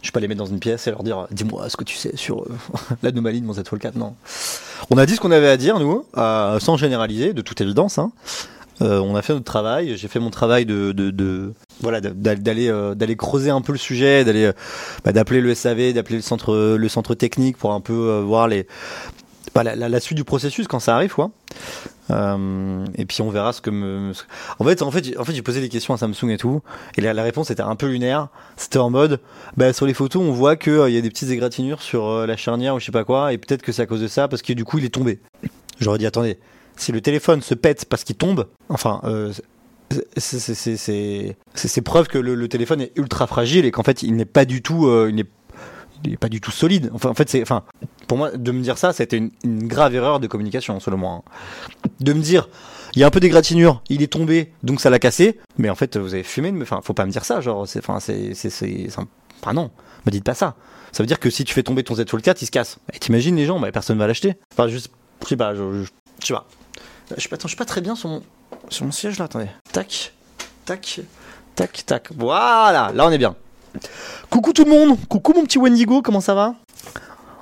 je 0.03 0.09
vais 0.09 0.13
pas 0.13 0.21
les 0.21 0.29
mettre 0.29 0.39
dans 0.41 0.47
une 0.47 0.61
pièce 0.61 0.87
et 0.87 0.91
leur 0.91 1.03
dire, 1.03 1.27
dis-moi 1.31 1.69
ce 1.69 1.77
que 1.77 1.85
tu 1.85 1.97
sais 1.97 2.17
sur 2.17 2.43
euh, 2.43 2.49
l'anomalie 3.03 3.41
de 3.41 3.47
mon 3.47 3.55
Z 3.55 3.63
Fold 3.67 3.83
4. 3.83 3.97
Non. 3.97 4.15
On 4.91 4.99
a 4.99 5.07
dit 5.07 5.17
ce 5.17 5.21
qu'on 5.21 5.33
avait 5.33 5.49
à 5.49 5.57
dire, 5.57 5.81
nous, 5.81 6.05
sans 6.15 6.77
généraliser, 6.77 7.33
de 7.33 7.43
toute 7.43 7.61
évidence. 7.61 7.99
Hein. 7.99 8.13
Euh, 8.83 9.01
on 9.01 9.17
a 9.17 9.23
fait 9.23 9.33
notre 9.33 9.45
travail. 9.45 9.97
J'ai 9.97 10.09
fait 10.09 10.21
mon 10.21 10.31
travail 10.31 10.67
de, 10.67 10.93
de, 10.93 11.53
voilà 11.81 12.01
d'a- 12.01 12.37
d'aller 12.37 12.69
euh, 12.69 12.95
d'aller 12.95 13.17
creuser 13.17 13.51
un 13.51 13.61
peu 13.61 13.73
le 13.73 13.79
sujet, 13.79 14.25
d'aller 14.25 14.45
euh, 14.45 14.53
bah, 15.05 15.13
d'appeler 15.13 15.41
le 15.41 15.55
SAV, 15.55 15.93
d'appeler 15.93 16.17
le 16.17 16.23
centre 16.23 16.77
le 16.77 16.89
centre 16.89 17.15
technique 17.15 17.57
pour 17.57 17.73
un 17.73 17.81
peu 17.81 18.21
voir 18.21 18.49
les 18.49 18.67
bah, 19.55 19.63
la, 19.63 20.01
suite 20.01 20.17
du 20.19 20.25
processus 20.25 20.69
quand 20.69 20.81
ça 20.81 20.95
arrive 20.95 21.15
quoi. 21.15 21.31
Et 22.11 23.05
puis 23.07 23.23
on 23.23 23.31
verra 23.31 23.53
ce 23.53 23.61
que 23.61 23.71
me. 23.71 24.13
En 24.59 24.65
fait, 24.65 24.83
en 24.83 24.91
fait, 24.91 25.19
en 25.19 25.25
fait, 25.25 25.33
j'ai 25.33 25.43
posé 25.43 25.61
des 25.61 25.69
questions 25.69 25.95
à 25.95 25.97
Samsung 25.97 26.29
et 26.31 26.37
tout, 26.37 26.63
et 26.97 27.01
la, 27.01 27.13
la 27.15 27.23
réponse 27.23 27.51
était 27.51 27.63
un 27.63 27.75
peu 27.75 27.87
lunaire. 27.87 28.29
C'était 28.57 28.79
en 28.79 28.91
mode, 28.91 29.21
bah 29.57 29.73
sur 29.73 29.87
les 29.87 29.95
photos, 29.95 30.23
on 30.23 30.31
voit 30.33 30.57
que 30.57 30.89
il 30.89 30.95
y 30.95 30.99
a 30.99 31.01
des 31.01 31.11
petites 31.11 31.31
égratignures 31.31 31.83
sur 31.83 32.27
la 32.27 32.37
charnière 32.37 32.75
ou 32.75 32.81
je 32.81 32.85
sais 32.85 32.93
pas 32.93 33.05
quoi, 33.05 33.33
et 33.33 33.39
peut-être 33.39 33.63
que 33.63 33.73
c'est 33.73 33.83
à 33.83 33.87
cause 33.87 34.03
de 34.03 34.09
ça 34.09 34.29
parce 34.29 34.43
que 34.43 34.53
du 34.53 34.65
coup 34.65 34.79
il 34.79 34.85
est 34.85 34.95
tombé. 34.95 35.19
J'aurais 35.81 35.99
dit 35.99 36.07
attendez, 36.07 36.39
si 36.77 36.93
le 36.93 37.01
téléphone 37.01 37.43
se 37.43 37.55
pète 37.55 37.85
parce 37.87 38.05
qu'il 38.05 38.17
tombe, 38.17 38.47
enfin. 38.69 39.01
Euh, 39.05 39.33
c'est- 40.17 41.81
preuve 41.83 42.09
que 42.09 42.19
le, 42.19 42.49
téléphone 42.49 42.81
est 42.81 42.93
ultra 42.97 43.27
fragile 43.29 43.65
et 43.65 43.71
qu'en 43.71 43.85
fait 43.85 44.03
il 44.03 44.17
n'est 44.17 44.25
pas 44.25 44.45
du 44.45 44.61
tout 44.61 44.89
euh, 44.89 45.13
il 46.05 46.11
n'est 46.11 46.17
pas 46.17 46.29
du 46.29 46.41
tout 46.41 46.51
solide. 46.51 46.91
Enfin, 46.93 47.09
en 47.09 47.15
fait, 47.15 47.29
c'est, 47.29 47.43
enfin, 47.43 47.65
pour 48.07 48.19
moi, 48.19 48.31
de 48.31 48.53
me 48.53 48.63
dire 48.63 48.79
ça, 48.79 48.93
c'était 48.93 49.17
une, 49.17 49.31
une 49.45 49.67
grave 49.67 49.95
erreur 49.95 50.21
de 50.21 50.27
communication, 50.27 50.79
selon 50.81 50.99
moi. 50.99 51.11
hein. 51.13 51.89
De 52.01 52.13
me 52.13 52.21
dire, 52.21 52.49
il 52.95 53.01
y 53.01 53.05
a 53.05 53.07
un 53.07 53.11
peu 53.11 53.19
d'égratignure, 53.21 53.83
il 53.89 54.03
est 54.03 54.13
tombé, 54.13 54.53
donc 54.63 54.81
ça 54.81 54.91
l'a 54.91 54.99
cassé. 54.99 55.39
Mais 55.59 55.71
en 55.71 55.75
fait, 55.75 55.97
vous 55.97 56.15
avez 56.15 56.23
fumé, 56.23 56.53
enfin, 56.63 56.81
faut 56.83 56.93
pas 56.95 57.07
me 57.07 57.11
dire 57.11 57.25
ça, 57.25 57.41
genre, 57.41 57.67
c'est, 57.67 57.79
enfin, 57.79 57.99
c'est, 58.01 58.35
c'est, 58.35 58.87
enfin, 58.89 59.53
non, 59.55 59.71
me 60.05 60.11
dites 60.11 60.25
pas 60.25 60.35
ça. 60.35 60.55
Ça 60.93 61.03
veut 61.03 61.07
dire 61.07 61.19
que 61.19 61.31
si 61.31 61.45
tu 61.45 61.53
fais 61.55 61.63
tomber 61.63 61.83
ton 61.83 61.95
Z 61.95 62.05
Fold 62.09 62.23
4, 62.23 62.43
il 62.43 62.47
se 62.47 62.51
casse. 62.51 62.79
Et 62.93 62.99
t'imagines 62.99 63.37
les 63.37 63.47
gens, 63.47 63.59
bah, 63.59 63.73
personne 63.73 63.99
va 63.99 64.07
l'acheter. 64.07 64.35
Enfin, 64.53 64.69
juste, 64.69 64.91
pas, 65.37 65.55
je 65.55 65.85
sais 66.23 66.35
pas. 66.35 66.47
Je 67.15 67.21
suis 67.21 67.29
pas, 67.29 67.37
attends, 67.37 67.43
je 67.49 67.53
suis 67.53 67.57
pas 67.57 67.65
très 67.65 67.81
bien 67.81 67.95
sur 67.95 68.09
mon, 68.09 68.23
sur 68.69 68.85
mon 68.85 68.93
siège 68.93 69.19
là, 69.19 69.27
attendez. 69.27 69.49
Tac, 69.73 70.13
tac, 70.65 71.01
tac, 71.55 71.83
tac. 71.87 72.09
Voilà, 72.17 72.91
là 72.95 73.07
on 73.07 73.11
est 73.11 73.19
bien. 73.19 73.37
Coucou 74.31 74.53
tout 74.53 74.65
le 74.65 74.71
monde, 74.71 74.99
coucou 75.09 75.33
mon 75.35 75.45
petit 75.45 75.59
Wendigo, 75.59 76.03
comment 76.03 76.21
ça 76.21 76.35
va? 76.35 76.55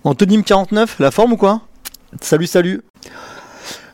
Anthonyme49, 0.05 0.97
la 0.99 1.11
forme 1.11 1.33
ou 1.33 1.37
quoi? 1.37 1.63
Salut, 2.21 2.47
salut. 2.47 2.83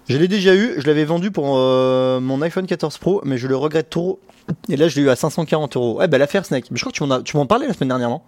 Je 0.08 0.16
l'ai 0.16 0.26
déjà 0.26 0.54
eu, 0.56 0.74
je 0.78 0.86
l'avais 0.86 1.04
vendu 1.04 1.30
pour 1.30 1.56
euh, 1.56 2.18
mon 2.18 2.42
iPhone 2.42 2.66
14 2.66 2.98
Pro, 2.98 3.20
mais 3.24 3.38
je 3.38 3.46
le 3.46 3.54
regrette 3.56 3.90
trop. 3.90 4.18
Et 4.68 4.76
là, 4.76 4.88
je 4.88 4.96
l'ai 4.96 5.02
eu 5.02 5.10
à 5.10 5.14
540 5.14 5.76
euros. 5.76 5.98
Ouais, 5.98 6.08
bah 6.08 6.18
l'affaire 6.18 6.44
Snake. 6.44 6.64
Mais 6.72 6.76
je 6.76 6.82
crois 6.82 6.90
que 6.90 6.96
tu 6.96 7.04
m'en, 7.04 7.14
as- 7.14 7.22
tu 7.22 7.36
m'en 7.36 7.46
parlais 7.46 7.68
la 7.68 7.74
semaine 7.74 7.90
dernière, 7.90 8.10
non? 8.10 8.20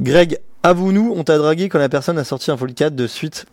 Greg, 0.00 0.38
avoue-nous, 0.62 1.12
on 1.14 1.22
t'a 1.24 1.36
dragué 1.36 1.68
quand 1.68 1.78
la 1.78 1.90
personne 1.90 2.16
a 2.18 2.24
sorti 2.24 2.50
un 2.50 2.56
Fold 2.56 2.74
4 2.74 2.96
de 2.96 3.06
suite. 3.06 3.44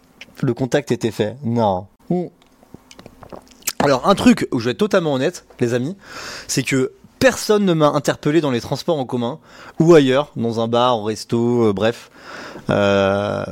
Le 0.42 0.54
contact 0.54 0.92
était 0.94 1.12
fait. 1.12 1.36
Non. 1.44 1.88
Ouh. 2.10 2.32
Alors, 3.86 4.08
un 4.08 4.16
truc 4.16 4.48
où 4.52 4.60
je 4.60 4.66
vais 4.66 4.72
être 4.72 4.78
totalement 4.78 5.14
honnête, 5.14 5.46
les 5.60 5.74
amis, 5.74 5.96
c'est 6.48 6.64
que 6.64 6.92
personne 7.20 7.66
ne 7.66 7.74
m'a 7.74 7.88
interpellé 7.90 8.42
dans 8.42 8.52
les 8.52 8.62
transports 8.62 8.98
en 9.00 9.06
commun 9.06 9.40
ou 9.80 9.94
ailleurs, 9.94 10.32
dans 10.36 10.60
un 10.60 10.68
bar, 10.68 11.00
au 11.00 11.04
resto, 11.04 11.70
euh, 11.70 11.74
bref, 11.74 12.10
euh, 12.70 13.44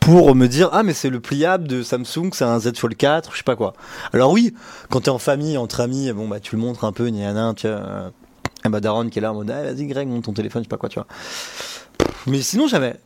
pour 0.00 0.34
me 0.34 0.46
dire 0.46 0.68
ah 0.72 0.82
mais 0.82 0.92
c'est 0.92 1.10
le 1.10 1.20
pliable 1.20 1.66
de 1.66 1.82
Samsung, 1.82 2.30
c'est 2.32 2.44
un 2.44 2.58
Z 2.60 2.76
Fold 2.76 2.96
4, 2.96 3.32
je 3.32 3.38
sais 3.38 3.42
pas 3.42 3.56
quoi. 3.56 3.74
Alors 4.12 4.32
oui, 4.32 4.54
quand 4.90 5.02
t'es 5.02 5.10
en 5.10 5.18
famille, 5.18 5.58
entre 5.58 5.80
amis, 5.80 6.12
bon 6.12 6.28
bah 6.28 6.40
tu 6.40 6.56
le 6.56 6.62
montres 6.62 6.84
un 6.84 6.92
peu, 6.92 7.06
ni 7.08 7.24
un 7.24 7.54
tu 7.54 7.66
vois. 7.66 7.76
euh, 7.76 8.10
bah 8.64 8.80
Daron 8.80 9.08
qui 9.08 9.18
est 9.18 9.22
là 9.22 9.32
en 9.32 9.34
mode 9.34 9.50
ah, 9.50 9.62
vas-y 9.62 9.86
Greg, 9.86 10.08
monte 10.08 10.24
ton 10.24 10.32
téléphone, 10.32 10.62
je 10.62 10.66
sais 10.66 10.68
pas 10.68 10.76
quoi, 10.76 10.88
tu 10.88 10.98
vois. 10.98 11.06
Mais 12.26 12.40
sinon 12.40 12.66
jamais. 12.66 12.96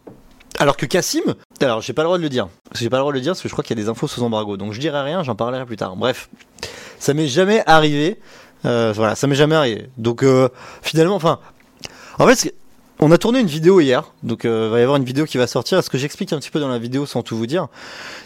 Alors 0.61 0.76
que 0.76 0.85
Cassim, 0.85 1.23
alors 1.62 1.81
j'ai 1.81 1.95
pas 1.95 2.02
le 2.02 2.09
droit 2.09 2.19
de 2.19 2.23
le 2.23 2.29
dire. 2.29 2.49
J'ai 2.75 2.90
pas 2.90 2.99
le 2.99 3.00
droit 3.00 3.12
de 3.12 3.17
le 3.17 3.23
dire 3.23 3.33
parce 3.33 3.40
que 3.40 3.49
je 3.49 3.55
crois 3.55 3.64
qu'il 3.64 3.79
y 3.79 3.81
a 3.81 3.83
des 3.83 3.88
infos 3.88 4.07
sous 4.07 4.23
embargo. 4.23 4.59
Donc 4.59 4.75
je 4.75 4.79
dirai 4.79 5.00
rien, 5.00 5.23
j'en 5.23 5.35
parlerai 5.35 5.64
plus 5.64 5.79
tard. 5.79 5.97
Bref, 5.97 6.29
ça 6.99 7.14
m'est 7.14 7.29
jamais 7.29 7.62
arrivé. 7.64 8.19
Euh, 8.67 8.93
voilà, 8.95 9.14
ça 9.14 9.26
m'est 9.26 9.35
jamais 9.35 9.55
arrivé. 9.55 9.88
Donc 9.97 10.23
euh, 10.23 10.50
finalement, 10.83 11.14
enfin, 11.14 11.40
en 12.19 12.26
fait, 12.26 12.55
on 12.99 13.11
a 13.11 13.17
tourné 13.17 13.40
une 13.40 13.47
vidéo 13.47 13.81
hier. 13.81 14.12
Donc 14.23 14.45
euh, 14.45 14.67
il 14.67 14.71
va 14.71 14.81
y 14.81 14.83
avoir 14.83 14.99
une 14.99 15.05
vidéo 15.05 15.25
qui 15.25 15.38
va 15.38 15.47
sortir. 15.47 15.83
Ce 15.83 15.88
que 15.88 15.97
j'explique 15.97 16.31
un 16.35 16.38
petit 16.38 16.50
peu 16.50 16.61
dans 16.61 16.69
la 16.69 16.79
vidéo 16.79 17.07
sans 17.07 17.23
tout 17.23 17.38
vous 17.38 17.47
dire, 17.47 17.69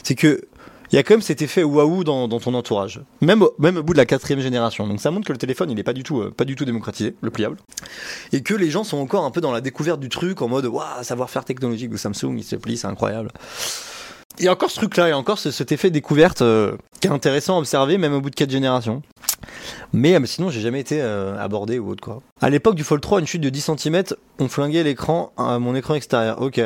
c'est 0.03 0.17
que 0.17 0.49
il 0.93 0.97
y 0.97 0.99
a 0.99 1.03
quand 1.03 1.15
même 1.15 1.23
cet 1.23 1.43
effet 1.43 1.63
waouh 1.63 2.05
dans, 2.05 2.29
ton 2.29 2.55
entourage, 2.55 3.01
même 3.21 3.43
au, 3.43 3.53
même 3.59 3.77
au 3.79 3.83
bout 3.83 3.93
de 3.95 3.99
la 3.99 4.07
quatrième 4.07 4.41
génération. 4.41 4.87
Donc 4.87 5.01
ça 5.01 5.11
montre 5.11 5.27
que 5.27 5.33
le 5.33 5.39
téléphone 5.39 5.71
il 5.71 5.79
est 5.79 5.83
pas 5.85 5.93
du 5.93 6.03
tout 6.03 6.21
euh, 6.21 6.31
pas 6.31 6.45
du 6.45 6.57
tout 6.57 6.65
démocratisé, 6.65 7.15
le 7.21 7.31
pliable, 7.31 7.57
et 8.33 8.43
que 8.43 8.55
les 8.55 8.71
gens 8.71 8.85
sont 8.85 8.99
encore 8.99 9.25
un 9.25 9.31
peu 9.31 9.41
dans 9.41 9.53
la 9.53 9.61
découverte 9.61 10.01
du 10.01 10.09
truc 10.09 10.43
en 10.43 10.49
mode 10.49 10.67
waouh 10.67 11.03
savoir-faire 11.03 11.45
technologique 11.45 11.91
de 11.91 11.97
Samsung, 11.97 12.37
il 12.37 12.45
se 12.45 12.57
plie, 12.57 12.77
c'est 12.77 12.87
incroyable. 12.87 13.31
Il 14.41 14.45
y 14.45 14.49
a 14.49 14.53
encore 14.53 14.69
ce 14.71 14.77
truc-là, 14.77 15.07
il 15.07 15.11
y 15.11 15.13
a 15.13 15.19
encore 15.19 15.39
ce- 15.39 15.53
cet 15.53 15.71
effet 15.71 15.91
découverte 15.91 16.43
euh, 16.43 16.77
qui 17.01 17.07
est 17.07 17.11
intéressant 17.11 17.55
à 17.57 17.59
observer 17.61 17.99
même 17.99 18.15
au 18.15 18.21
bout 18.21 18.31
de 18.31 18.35
quatre 18.35 18.51
générations. 18.51 19.03
Mais, 19.93 20.15
euh, 20.21 20.27
sinon, 20.27 20.51
j'ai 20.51 20.61
jamais 20.61 20.81
été 20.81 21.01
euh, 21.01 21.39
abordé 21.39 21.79
ou 21.79 21.91
autre 21.91 22.03
quoi. 22.03 22.21
À 22.41 22.51
l'époque 22.51 22.75
du 22.75 22.83
Fold 22.83 23.01
3, 23.01 23.21
une 23.21 23.29
chute 23.29 23.43
de 23.43 23.49
10 23.49 23.71
cm, 23.79 24.03
on 24.41 24.49
flinguait 24.49 24.83
l'écran, 24.83 25.33
mon 25.39 25.77
écran 25.77 25.95
extérieur. 25.95 26.43
Ok. 26.43 26.61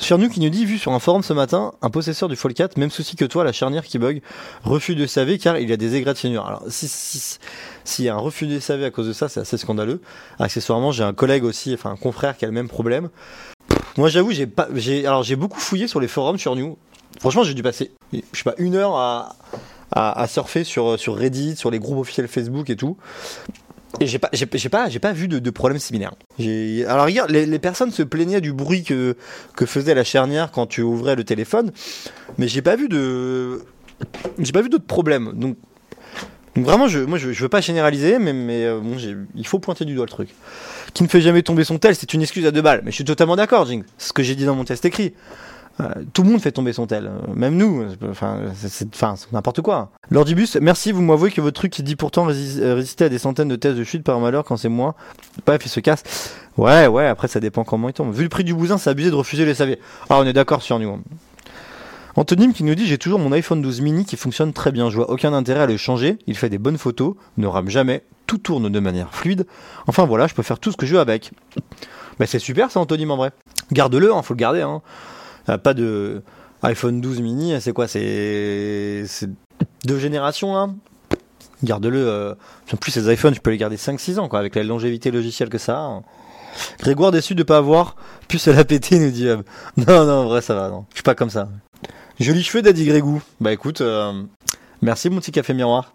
Chernu 0.00 0.30
qui 0.30 0.40
nous 0.40 0.48
dit, 0.48 0.64
vu 0.64 0.78
sur 0.78 0.92
un 0.92 0.98
forum 0.98 1.22
ce 1.22 1.34
matin, 1.34 1.72
un 1.82 1.90
possesseur 1.90 2.28
du 2.28 2.34
Fold 2.34 2.54
4, 2.54 2.78
même 2.78 2.90
souci 2.90 3.16
que 3.16 3.24
toi, 3.26 3.44
la 3.44 3.52
charnière 3.52 3.84
qui 3.84 3.98
bug, 3.98 4.22
refus 4.64 4.94
de 4.94 5.06
SAV 5.06 5.36
car 5.36 5.58
il 5.58 5.68
y 5.68 5.72
a 5.72 5.76
des 5.76 5.94
égratignures. 5.94 6.46
Alors, 6.46 6.62
si, 6.68 6.88
si, 6.88 7.38
s'il 7.84 8.06
y 8.06 8.08
a 8.08 8.14
un 8.14 8.18
refus 8.18 8.46
de 8.46 8.58
SAV 8.58 8.84
à 8.84 8.90
cause 8.90 9.06
de 9.06 9.12
ça, 9.12 9.28
c'est 9.28 9.40
assez 9.40 9.58
scandaleux. 9.58 10.00
Accessoirement, 10.38 10.90
j'ai 10.90 11.04
un 11.04 11.12
collègue 11.12 11.44
aussi, 11.44 11.74
enfin 11.74 11.90
un 11.90 11.96
confrère 11.96 12.36
qui 12.36 12.46
a 12.46 12.48
le 12.48 12.54
même 12.54 12.68
problème. 12.68 13.10
Moi, 13.98 14.08
j'avoue, 14.08 14.32
j'ai 14.32 15.06
alors 15.06 15.22
j'ai 15.22 15.36
beaucoup 15.36 15.60
fouillé 15.60 15.86
sur 15.86 16.00
les 16.00 16.08
forums 16.08 16.38
sur 16.38 16.56
New. 16.56 16.78
Franchement, 17.18 17.44
j'ai 17.44 17.54
dû 17.54 17.62
passer, 17.62 17.90
je 18.12 18.18
sais 18.32 18.44
pas, 18.44 18.54
une 18.56 18.76
heure 18.76 18.96
à, 18.96 19.36
à, 19.92 20.26
surfer 20.28 20.64
sur, 20.64 20.98
sur 20.98 21.16
Reddit, 21.16 21.56
sur 21.56 21.70
les 21.70 21.78
groupes 21.78 21.98
officiels 21.98 22.28
Facebook 22.28 22.70
et 22.70 22.76
tout. 22.76 22.96
Et 23.98 24.06
j'ai 24.06 24.18
pas, 24.18 24.28
j'ai, 24.32 24.46
pas, 24.46 24.88
j'ai 24.88 24.98
pas 25.00 25.12
vu 25.12 25.26
de, 25.26 25.40
de 25.40 25.50
problème 25.50 25.78
similaire. 25.78 26.12
Alors 26.88 27.06
regarde, 27.06 27.30
les, 27.30 27.58
personnes 27.58 27.90
se 27.90 28.02
plaignaient 28.02 28.40
du 28.40 28.52
bruit 28.52 28.84
que, 28.84 29.16
que 29.56 29.66
faisait 29.66 29.94
la 29.94 30.04
charnière 30.04 30.52
quand 30.52 30.66
tu 30.66 30.82
ouvrais 30.82 31.16
le 31.16 31.24
téléphone, 31.24 31.72
mais 32.38 32.46
j'ai 32.46 32.62
pas 32.62 32.76
vu 32.76 32.88
de, 32.88 33.62
j'ai 34.38 34.52
pas 34.52 34.62
vu 34.62 34.68
d'autres 34.68 34.86
problèmes. 34.86 35.32
Donc, 35.34 35.56
donc 36.56 36.64
vraiment, 36.64 36.88
je, 36.88 37.00
moi, 37.00 37.18
je, 37.18 37.32
je 37.32 37.42
veux 37.42 37.48
pas 37.48 37.60
généraliser, 37.60 38.18
mais, 38.18 38.32
mais 38.32 38.64
euh, 38.64 38.80
bon, 38.80 38.96
il 39.34 39.46
faut 39.46 39.58
pointer 39.58 39.84
du 39.84 39.94
doigt 39.94 40.06
le 40.06 40.10
truc. 40.10 40.30
Qui 40.94 41.04
ne 41.04 41.08
fait 41.08 41.20
jamais 41.20 41.42
tomber 41.42 41.64
son 41.64 41.78
tel, 41.78 41.94
c'est 41.94 42.12
une 42.12 42.22
excuse 42.22 42.44
à 42.46 42.50
deux 42.50 42.62
balles. 42.62 42.82
Mais 42.84 42.90
je 42.90 42.96
suis 42.96 43.04
totalement 43.04 43.36
d'accord, 43.36 43.66
Jing. 43.66 43.84
C'est 43.98 44.08
ce 44.08 44.12
que 44.12 44.22
j'ai 44.22 44.34
dit 44.34 44.44
dans 44.44 44.56
mon 44.56 44.64
test 44.64 44.84
écrit. 44.84 45.14
Euh, 45.80 46.02
tout 46.12 46.22
le 46.22 46.30
monde 46.30 46.40
fait 46.40 46.52
tomber 46.52 46.72
son 46.72 46.86
tel, 46.86 47.06
euh, 47.06 47.34
même 47.34 47.56
nous. 47.56 47.84
C'est 47.90 48.08
enfin, 48.10 48.38
c'est 48.54 49.32
n'importe 49.32 49.60
quoi. 49.62 49.90
Lordibus, 50.10 50.56
merci, 50.60 50.92
vous 50.92 51.02
m'avouez 51.02 51.30
que 51.30 51.40
votre 51.40 51.54
truc 51.54 51.72
qui 51.72 51.82
dit 51.82 51.96
pourtant 51.96 52.28
euh, 52.28 52.74
résister 52.74 53.04
à 53.04 53.08
des 53.08 53.18
centaines 53.18 53.48
de 53.48 53.56
tests 53.56 53.76
de 53.76 53.84
chute 53.84 54.02
par 54.02 54.18
malheur 54.20 54.44
quand 54.44 54.56
c'est 54.56 54.68
moi. 54.68 54.94
Bref, 55.46 55.62
il 55.64 55.68
se 55.68 55.80
casse. 55.80 56.02
Ouais, 56.56 56.86
ouais, 56.86 57.06
après 57.06 57.28
ça 57.28 57.40
dépend 57.40 57.64
comment 57.64 57.88
il 57.88 57.94
tombe. 57.94 58.12
Vu 58.12 58.22
le 58.22 58.28
prix 58.28 58.44
du 58.44 58.54
bousin, 58.54 58.78
c'est 58.78 58.90
abusé 58.90 59.10
de 59.10 59.14
refuser 59.14 59.44
les 59.44 59.54
SAV. 59.54 59.76
Ah, 60.10 60.18
on 60.18 60.26
est 60.26 60.32
d'accord 60.32 60.62
sur 60.62 60.78
nous. 60.78 61.00
Anthonyme 62.16 62.52
qui 62.52 62.64
nous 62.64 62.74
dit 62.74 62.86
j'ai 62.86 62.98
toujours 62.98 63.20
mon 63.20 63.32
iPhone 63.32 63.62
12 63.62 63.80
mini 63.80 64.04
qui 64.04 64.16
fonctionne 64.16 64.52
très 64.52 64.72
bien, 64.72 64.90
je 64.90 64.96
vois 64.96 65.10
aucun 65.10 65.32
intérêt 65.32 65.60
à 65.60 65.66
le 65.66 65.76
changer, 65.76 66.18
il 66.26 66.36
fait 66.36 66.48
des 66.48 66.58
bonnes 66.58 66.76
photos, 66.76 67.14
ne 67.38 67.46
rame 67.46 67.68
jamais, 67.68 68.02
tout 68.26 68.38
tourne 68.38 68.68
de 68.68 68.80
manière 68.80 69.14
fluide. 69.14 69.46
Enfin 69.86 70.06
voilà, 70.06 70.26
je 70.26 70.34
peux 70.34 70.42
faire 70.42 70.58
tout 70.58 70.72
ce 70.72 70.76
que 70.76 70.86
je 70.86 70.94
veux 70.94 71.00
avec. 71.00 71.30
Bah 72.18 72.26
c'est 72.26 72.40
super 72.40 72.70
ça 72.70 72.80
Anthonyme 72.80 73.12
en 73.12 73.16
vrai. 73.16 73.30
Garde-le, 73.70 74.12
hein, 74.12 74.22
faut 74.22 74.34
le 74.34 74.38
garder 74.38 74.60
hein. 74.60 74.82
Euh, 75.48 75.58
pas 75.58 75.74
de 75.74 76.22
iPhone 76.62 77.00
12 77.00 77.20
mini, 77.22 77.60
c'est 77.60 77.72
quoi 77.72 77.88
c'est 77.88 79.04
deux 79.84 79.98
générations 79.98 80.54
là. 80.54 80.68
Garde-le 81.62 81.98
euh... 82.06 82.34
en 82.72 82.76
plus 82.76 82.90
ces 82.90 83.12
iPhones, 83.12 83.34
je 83.34 83.40
peux 83.40 83.50
les 83.50 83.58
garder 83.58 83.76
5 83.76 83.98
6 84.00 84.18
ans 84.18 84.28
quoi 84.28 84.38
avec 84.38 84.54
la 84.54 84.62
longévité 84.62 85.10
logicielle 85.10 85.48
que 85.48 85.58
ça 85.58 85.78
a. 85.78 85.82
hein. 85.82 86.02
Grégoire 86.80 87.12
déçu 87.12 87.34
de 87.34 87.42
pas 87.42 87.58
avoir 87.58 87.96
pu 88.28 88.38
se 88.38 88.50
la 88.50 88.64
péter 88.64 88.98
nous 88.98 89.10
dit 89.10 89.26
Hub. 89.26 89.42
Non 89.76 90.06
non, 90.06 90.12
en 90.12 90.24
vrai 90.24 90.40
ça 90.42 90.54
va 90.54 90.68
non. 90.68 90.84
Je 90.90 90.96
suis 90.96 91.02
pas 91.02 91.14
comme 91.14 91.30
ça. 91.30 91.48
Joli 92.18 92.42
cheveux 92.42 92.62
Daddy 92.62 92.84
Grégou. 92.84 93.22
Bah 93.40 93.52
écoute, 93.52 93.80
euh, 93.80 94.22
merci 94.82 95.08
mon 95.08 95.20
petit 95.20 95.32
café 95.32 95.54
miroir. 95.54 95.94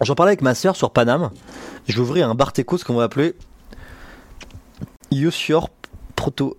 J'en 0.00 0.14
parlais 0.14 0.30
avec 0.30 0.42
ma 0.42 0.54
sœur 0.54 0.76
sur 0.76 0.90
Paname. 0.90 1.30
Je 1.86 1.94
vais 1.94 2.00
ouvrir 2.00 2.28
un 2.28 2.34
bar 2.34 2.52
techos 2.52 2.78
qu'on 2.78 2.94
va 2.94 3.04
appeler 3.04 3.34
iOS 5.10 5.30
Your 5.48 5.68
Proto. 6.16 6.56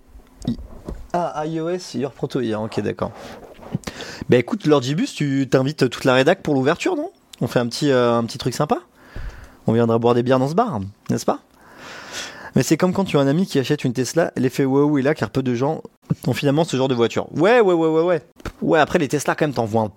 Ah, 1.18 1.46
iOS 1.46 1.96
Your 1.96 2.12
Proto. 2.12 2.42
IA, 2.42 2.60
ok, 2.60 2.82
d'accord. 2.82 3.14
Bah 4.28 4.36
écoute, 4.36 4.66
Lord 4.66 4.82
Gibus, 4.82 5.14
tu 5.16 5.48
t'invites 5.50 5.90
toute 5.90 6.04
la 6.04 6.14
rédac 6.14 6.42
pour 6.42 6.54
l'ouverture, 6.54 6.98
non? 6.98 7.10
On 7.40 7.48
fait 7.48 7.60
un 7.60 7.68
petit, 7.68 7.90
euh, 7.90 8.18
un 8.18 8.26
petit 8.26 8.38
truc 8.38 8.54
sympa? 8.54 8.80
On 9.66 9.72
viendra 9.72 9.98
boire 9.98 10.14
des 10.14 10.24
bières 10.24 10.40
dans 10.40 10.50
ce 10.50 10.56
bar, 10.56 10.82
n'est-ce 11.10 11.24
pas? 11.24 11.40
Mais 12.58 12.64
c'est 12.64 12.76
comme 12.76 12.92
quand 12.92 13.06
tu 13.06 13.18
as 13.18 13.22
un 13.22 13.28
ami 13.28 13.46
qui 13.46 13.60
achète 13.60 13.86
une 13.86 13.94
Tesla, 13.94 14.34
l'effet 14.36 14.66
waouh 14.66 14.98
est 14.98 15.04
là 15.04 15.16
car 15.16 15.30
peu 15.30 15.42
de 15.42 15.56
gens 15.56 15.82
ont 16.28 16.34
finalement 16.34 16.66
ce 16.66 16.76
genre 16.76 16.90
de 16.90 16.96
voiture. 16.96 17.28
Ouais, 17.34 17.62
ouais, 17.62 17.74
ouais, 17.74 17.88
ouais, 17.88 18.02
ouais. 18.02 18.22
Ouais, 18.62 18.80
après 18.80 19.00
les 19.00 19.08
Tesla 19.08 19.36
quand 19.36 19.46
même 19.46 19.54
t'en 19.54 19.66
vois 19.66 19.84
un 19.84 19.92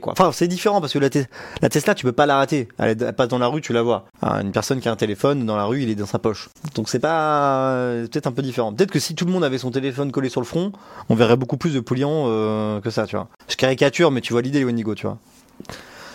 quoi. 0.00 0.12
Enfin, 0.12 0.30
c'est 0.32 0.48
différent 0.48 0.80
parce 0.80 0.92
que 0.92 0.98
la, 0.98 1.10
Tes- 1.10 1.26
la 1.62 1.68
Tesla 1.68 1.94
tu 1.94 2.04
peux 2.04 2.12
pas 2.12 2.26
la 2.26 2.36
rater. 2.36 2.68
Elle, 2.78 2.96
passe 3.14 3.28
dans 3.28 3.38
la 3.38 3.46
rue, 3.48 3.60
tu 3.60 3.72
la 3.72 3.82
vois. 3.82 4.06
Ah, 4.22 4.40
une 4.42 4.52
personne 4.52 4.80
qui 4.80 4.88
a 4.88 4.92
un 4.92 4.96
téléphone 4.96 5.44
dans 5.46 5.56
la 5.56 5.64
rue, 5.64 5.82
il 5.82 5.90
est 5.90 5.94
dans 5.94 6.06
sa 6.06 6.18
poche. 6.18 6.48
Donc 6.74 6.88
c'est 6.88 6.98
pas 6.98 7.70
euh, 7.72 8.06
peut-être 8.06 8.26
un 8.26 8.32
peu 8.32 8.42
différent. 8.42 8.72
Peut-être 8.72 8.90
que 8.90 8.98
si 8.98 9.14
tout 9.14 9.24
le 9.24 9.32
monde 9.32 9.44
avait 9.44 9.58
son 9.58 9.70
téléphone 9.70 10.12
collé 10.12 10.28
sur 10.28 10.40
le 10.40 10.46
front, 10.46 10.72
on 11.08 11.14
verrait 11.14 11.36
beaucoup 11.36 11.56
plus 11.56 11.74
de 11.74 11.80
polluants 11.80 12.24
euh, 12.28 12.80
que 12.80 12.90
ça, 12.90 13.06
tu 13.06 13.16
vois. 13.16 13.28
Je 13.48 13.56
caricature, 13.56 14.10
mais 14.10 14.20
tu 14.20 14.32
vois 14.32 14.42
l'idée, 14.42 14.64
Wendigo, 14.64 14.94
tu 14.94 15.06
vois. 15.06 15.18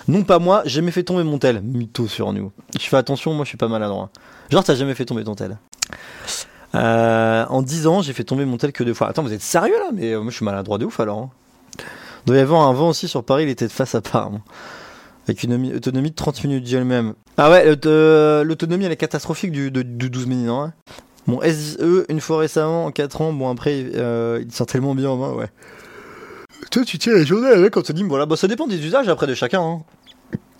Non, 0.08 0.24
pas 0.24 0.40
moi, 0.40 0.62
j'ai 0.66 0.76
jamais 0.82 0.92
fait 0.92 1.04
tomber 1.04 1.24
mon 1.24 1.38
tel. 1.38 1.62
Mytho 1.62 2.08
sur 2.08 2.34
nous. 2.34 2.52
Je 2.80 2.86
fais 2.88 2.98
attention, 2.98 3.34
moi 3.34 3.46
je 3.46 3.50
suis 3.50 3.58
pas 3.58 3.68
maladroit. 3.68 4.10
Genre, 4.50 4.64
t'as 4.64 4.76
jamais 4.76 4.96
fait 4.96 5.06
tomber 5.06 5.24
ton 5.24 5.36
tel. 5.36 5.58
Euh, 6.74 7.46
en 7.50 7.62
10 7.62 7.88
ans, 7.88 8.02
j'ai 8.02 8.14
fait 8.14 8.24
tomber 8.24 8.46
mon 8.46 8.58
tel 8.58 8.72
que 8.72 8.84
deux 8.84 8.94
fois. 8.94 9.10
Attends, 9.10 9.24
vous 9.24 9.34
êtes 9.34 9.42
sérieux 9.42 9.76
là? 9.78 9.90
Mais 9.94 10.16
moi 10.16 10.30
je 10.30 10.36
suis 10.36 10.46
maladroit 10.46 10.78
de 10.78 10.86
ouf 10.86 11.00
alors. 11.00 11.20
hein. 11.20 11.30
Il 12.26 12.28
doit 12.28 12.38
y 12.38 12.40
avoir 12.40 12.68
un 12.68 12.74
vent 12.74 12.90
aussi 12.90 13.08
sur 13.08 13.24
Paris, 13.24 13.44
il 13.44 13.50
était 13.50 13.68
de 13.68 13.72
face 13.72 13.96
à 13.96 14.00
apparemment. 14.00 14.42
Avec 15.28 15.44
une 15.44 15.54
omi- 15.54 15.76
autonomie 15.76 16.10
de 16.12 16.16
30 16.16 16.44
minutes, 16.44 16.64
dit 16.64 16.76
elle-même. 16.76 17.14
Ah 17.38 17.50
ouais, 17.52 17.78
euh, 17.86 18.44
l'autonomie 18.44 18.86
elle 18.86 18.92
est 18.92 18.98
catastrophique 18.98 19.52
du, 19.52 19.72
de- 19.72 19.82
du 19.84 20.10
12 20.10 20.26
minutes, 20.28 20.50
hein. 20.50 20.74
Mon 21.28 21.40
SE, 21.42 22.06
une 22.10 22.20
fois 22.20 22.40
récemment, 22.40 22.86
en 22.86 22.92
4 22.92 23.22
ans, 23.22 23.32
bon 23.32 23.50
après, 23.50 23.86
euh, 23.96 24.42
il 24.44 24.52
sort 24.52 24.66
tellement 24.68 24.96
bien 24.96 25.10
en 25.10 25.18
main, 25.18 25.32
ouais. 25.34 25.50
Toi, 26.72 26.84
tu 26.86 26.98
tiens 26.98 27.14
les 27.14 27.26
journées 27.26 27.50
avec 27.50 27.76
Anthony, 27.78 28.04
voilà, 28.04 28.26
bah 28.26 28.36
ça 28.36 28.48
dépend 28.48 28.66
des 28.68 28.84
usages 28.86 29.08
après 29.08 29.28
de 29.28 29.34
chacun, 29.36 29.62
hein. 29.62 29.82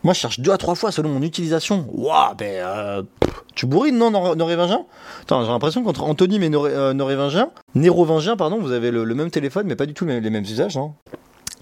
Moi, 0.04 0.14
je 0.16 0.20
cherche 0.20 0.40
deux 0.40 0.52
à 0.52 0.58
trois 0.58 0.74
fois 0.74 0.92
selon 0.92 1.10
mon 1.10 1.22
utilisation. 1.22 1.86
Waouh, 1.94 2.34
ben, 2.36 2.48
euh, 2.66 3.04
pff, 3.20 3.44
tu 3.54 3.66
bourrines, 3.68 3.98
non, 4.00 4.10
Nor- 4.10 4.36
Norévingien 4.36 4.86
Attends, 5.22 5.44
j'ai 5.46 5.52
l'impression 5.52 5.84
qu'entre 5.84 6.04
Anthony 6.04 6.44
et 6.44 6.50
Noré, 6.50 6.72
euh, 6.74 6.94
Norévingien, 6.94 7.50
Nérovingien, 7.76 8.36
pardon, 8.36 8.58
vous 8.60 8.72
avez 8.72 8.90
le, 8.90 9.04
le 9.04 9.14
même 9.16 9.30
téléphone, 9.30 9.68
mais 9.68 9.76
pas 9.76 9.86
du 9.86 9.94
tout 9.94 10.06
les, 10.06 10.20
les 10.20 10.30
mêmes 10.32 10.44
usages, 10.44 10.76
hein. 10.78 10.94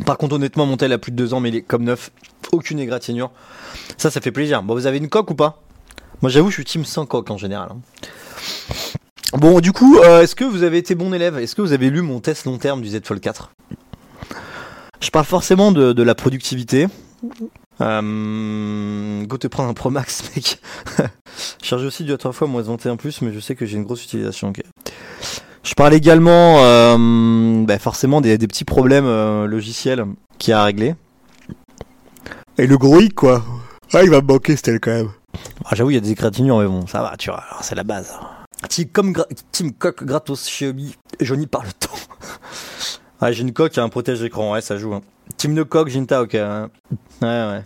Par 0.06 0.18
contre, 0.18 0.36
honnêtement, 0.36 0.66
mon 0.66 0.78
tel 0.78 0.92
a 0.94 0.98
plus 0.98 1.12
de 1.12 1.18
deux 1.18 1.34
ans, 1.34 1.40
mais 1.40 1.50
il 1.50 1.56
est 1.56 1.62
comme 1.62 1.84
neuf. 1.84 2.12
Aucune 2.52 2.80
égratignure. 2.80 3.32
Ça, 3.98 4.10
ça 4.10 4.22
fait 4.22 4.32
plaisir. 4.32 4.64
Bon, 4.64 4.74
vous 4.74 4.88
avez 4.88 4.98
une 4.98 5.10
coque 5.10 5.32
ou 5.32 5.36
pas? 5.36 5.62
Moi, 6.22 6.30
j'avoue, 6.30 6.50
je 6.50 6.56
suis 6.56 6.66
team 6.66 6.86
sans 6.86 7.06
coque 7.06 7.30
en 7.32 7.38
général. 7.38 7.70
hein. 7.72 7.80
Bon, 9.34 9.60
du 9.60 9.72
coup, 9.72 10.00
euh, 10.00 10.24
est-ce 10.24 10.36
que 10.36 10.44
vous 10.44 10.64
avez 10.64 10.80
été 10.80 10.96
bon 10.96 11.14
élève? 11.14 11.38
Est-ce 11.38 11.56
que 11.56 11.62
vous 11.62 11.74
avez 11.74 11.90
lu 11.90 12.02
mon 12.02 12.20
test 12.20 12.46
long 12.46 12.58
terme 12.58 12.82
du 12.82 12.90
Z 12.90 13.02
Fold 13.04 13.22
4 13.22 13.52
Je 15.02 15.10
parle 15.12 15.26
forcément 15.26 15.72
de, 15.72 16.02
la 16.02 16.16
productivité. 16.16 16.88
Euh, 17.82 19.24
go 19.26 19.38
te 19.38 19.48
prendre 19.48 19.70
un 19.70 19.74
Pro 19.74 19.92
Max, 19.92 20.24
mec. 20.36 20.60
charge 21.62 21.84
aussi 21.84 22.04
deux 22.04 22.16
à 22.16 22.18
trois 22.18 22.32
fois 22.32 22.48
moins 22.48 22.64
21 22.64 22.98
plus, 22.98 23.22
mais 23.22 23.32
je 23.32 23.40
sais 23.40 23.56
que 23.56 23.66
j'ai 23.66 23.78
une 23.78 23.84
grosse 23.84 24.04
utilisation. 24.04 24.52
Je 25.64 25.74
parle 25.74 25.94
également 25.94 26.58
euh, 26.60 27.66
bah, 27.66 27.80
forcément 27.80 28.22
des, 28.22 28.38
des 28.38 28.48
petits 28.48 28.66
problèmes 28.66 29.06
euh, 29.06 29.46
logiciels 29.46 30.06
qu'il 30.38 30.52
y 30.52 30.54
a 30.54 30.62
à 30.62 30.66
régler. 30.66 30.96
Et 32.58 32.68
le 32.68 32.78
gros 32.78 33.00
hic, 33.00 33.14
quoi. 33.16 33.44
Ah, 33.94 34.04
il 34.04 34.10
va 34.10 34.22
me 34.22 34.28
manquer, 34.28 34.56
Stel, 34.56 34.80
quand 34.80 34.92
même. 34.92 35.10
Ah, 35.66 35.76
j'avoue, 35.76 35.92
il 35.92 35.96
y 35.96 35.98
a 35.98 36.02
des 36.02 36.12
égratignures, 36.12 36.60
mais 36.60 36.68
bon, 36.68 36.88
ça 36.88 37.02
va, 37.02 37.16
tu 37.18 37.30
vois, 37.30 37.44
c'est 37.62 37.76
la 37.76 37.84
base. 37.84 38.14
Team, 38.68 38.88
comme 38.90 39.14
Team 39.52 39.72
Coq 39.74 40.04
gratos 40.04 40.46
Xiaomi, 40.46 40.96
jauni 41.20 41.48
par 41.48 41.64
le 41.64 41.72
temps. 41.72 41.96
ah, 43.22 43.32
j'ai 43.32 43.42
une 43.42 43.54
coque 43.54 43.78
et 43.78 43.82
un 43.82 43.90
protège 43.90 44.22
écran, 44.24 44.54
ouais, 44.54 44.62
ça 44.62 44.78
joue. 44.78 44.94
Hein. 44.94 45.02
Team 45.38 45.54
No 45.54 45.64
Coq, 45.64 45.88
Jinta, 45.88 46.22
ok. 46.22 46.36
hein. 46.36 46.70
Ouais, 47.22 47.28
ouais. 47.28 47.64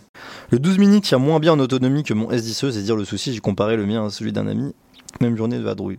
Le 0.50 0.58
12 0.58 0.78
mini 0.78 1.00
tient 1.00 1.18
moins 1.18 1.40
bien 1.40 1.52
en 1.52 1.58
autonomie 1.58 2.04
que 2.04 2.14
mon 2.14 2.30
S10e, 2.30 2.70
c'est 2.70 2.82
dire 2.82 2.96
le 2.96 3.04
souci, 3.04 3.32
j'ai 3.32 3.40
comparé 3.40 3.76
le 3.76 3.86
mien 3.86 4.06
à 4.06 4.10
celui 4.10 4.32
d'un 4.32 4.46
ami. 4.46 4.74
Même 5.20 5.36
journée 5.36 5.58
de 5.58 5.62
vadrouille. 5.64 5.98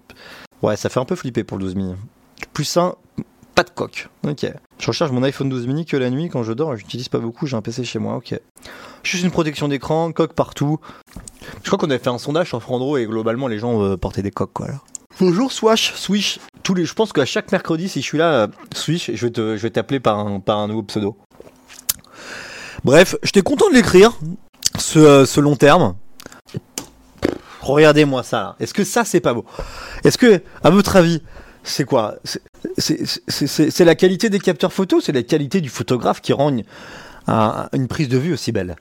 Ouais, 0.61 0.75
ça 0.75 0.89
fait 0.89 0.99
un 0.99 1.05
peu 1.05 1.15
flipper 1.15 1.43
pour 1.43 1.57
le 1.57 1.65
12 1.65 1.75
mini. 1.75 1.95
Plus 2.53 2.65
sain, 2.65 2.95
pas 3.53 3.63
de 3.63 3.69
coque. 3.69 4.09
Ok. 4.27 4.45
Je 4.79 4.87
recharge 4.87 5.11
mon 5.11 5.23
iPhone 5.23 5.49
12 5.49 5.67
mini 5.67 5.85
que 5.85 5.95
la 5.95 6.09
nuit 6.09 6.29
quand 6.29 6.43
je 6.43 6.53
dors 6.53 6.75
j'utilise 6.75 7.07
pas 7.09 7.19
beaucoup, 7.19 7.47
j'ai 7.47 7.55
un 7.55 7.61
PC 7.61 7.83
chez 7.83 7.99
moi, 7.99 8.15
ok. 8.15 8.39
Juste 9.03 9.23
une 9.23 9.31
protection 9.31 9.67
d'écran, 9.67 10.11
coque 10.11 10.33
partout. 10.33 10.79
Je 11.63 11.67
crois 11.69 11.77
qu'on 11.77 11.89
avait 11.89 11.99
fait 11.99 12.09
un 12.09 12.17
sondage 12.17 12.49
sur 12.49 12.61
Frandro 12.61 12.97
et 12.97 13.05
globalement 13.05 13.47
les 13.47 13.59
gens 13.59 13.81
euh, 13.83 13.97
portaient 13.97 14.21
des 14.23 14.31
coques 14.31 14.53
quoi. 14.53 14.67
Bonjour 15.19 15.51
Swash, 15.51 15.93
Swish. 15.93 16.39
Tous 16.63 16.73
les, 16.73 16.83
je 16.83 16.93
pense 16.93 17.13
qu'à 17.13 17.25
chaque 17.25 17.51
mercredi 17.51 17.87
si 17.87 18.01
je 18.01 18.05
suis 18.05 18.17
là, 18.17 18.31
euh, 18.31 18.47
Swish, 18.73 19.11
je 19.13 19.25
vais 19.25 19.31
te, 19.31 19.55
je 19.55 19.61
vais 19.61 19.69
t'appeler 19.69 19.99
par 19.99 20.19
un, 20.19 20.39
par 20.39 20.59
un 20.59 20.67
nouveau 20.67 20.83
pseudo. 20.83 21.15
Bref, 22.83 23.15
j'étais 23.23 23.41
content 23.41 23.69
de 23.69 23.75
l'écrire, 23.75 24.11
ce, 24.77 24.99
euh, 24.99 25.25
ce 25.25 25.39
long 25.39 25.55
terme. 25.55 25.95
Regardez-moi 27.65 28.21
ça. 28.23 28.55
Est-ce 28.59 28.73
que 28.73 28.83
ça 28.83 29.03
c'est 29.05 29.19
pas 29.19 29.33
beau? 29.33 29.43
Est-ce 30.03 30.17
que, 30.17 30.41
à 30.63 30.69
votre 30.69 30.95
avis, 30.95 31.21
c'est 31.63 31.83
quoi? 31.85 32.15
C'est- 32.77 33.79
la 33.83 33.95
qualité 33.95 34.29
des 34.29 34.39
capteurs 34.39 34.71
photos, 34.71 35.03
c'est 35.05 35.11
la 35.11 35.23
qualité 35.23 35.61
du 35.61 35.69
photographe 35.69 36.21
qui 36.21 36.31
rend 36.33 36.49
une, 36.49 36.63
un- 37.27 37.67
une 37.73 37.87
prise 37.87 38.07
de 38.07 38.17
vue 38.19 38.33
aussi 38.33 38.51
belle? 38.51 38.75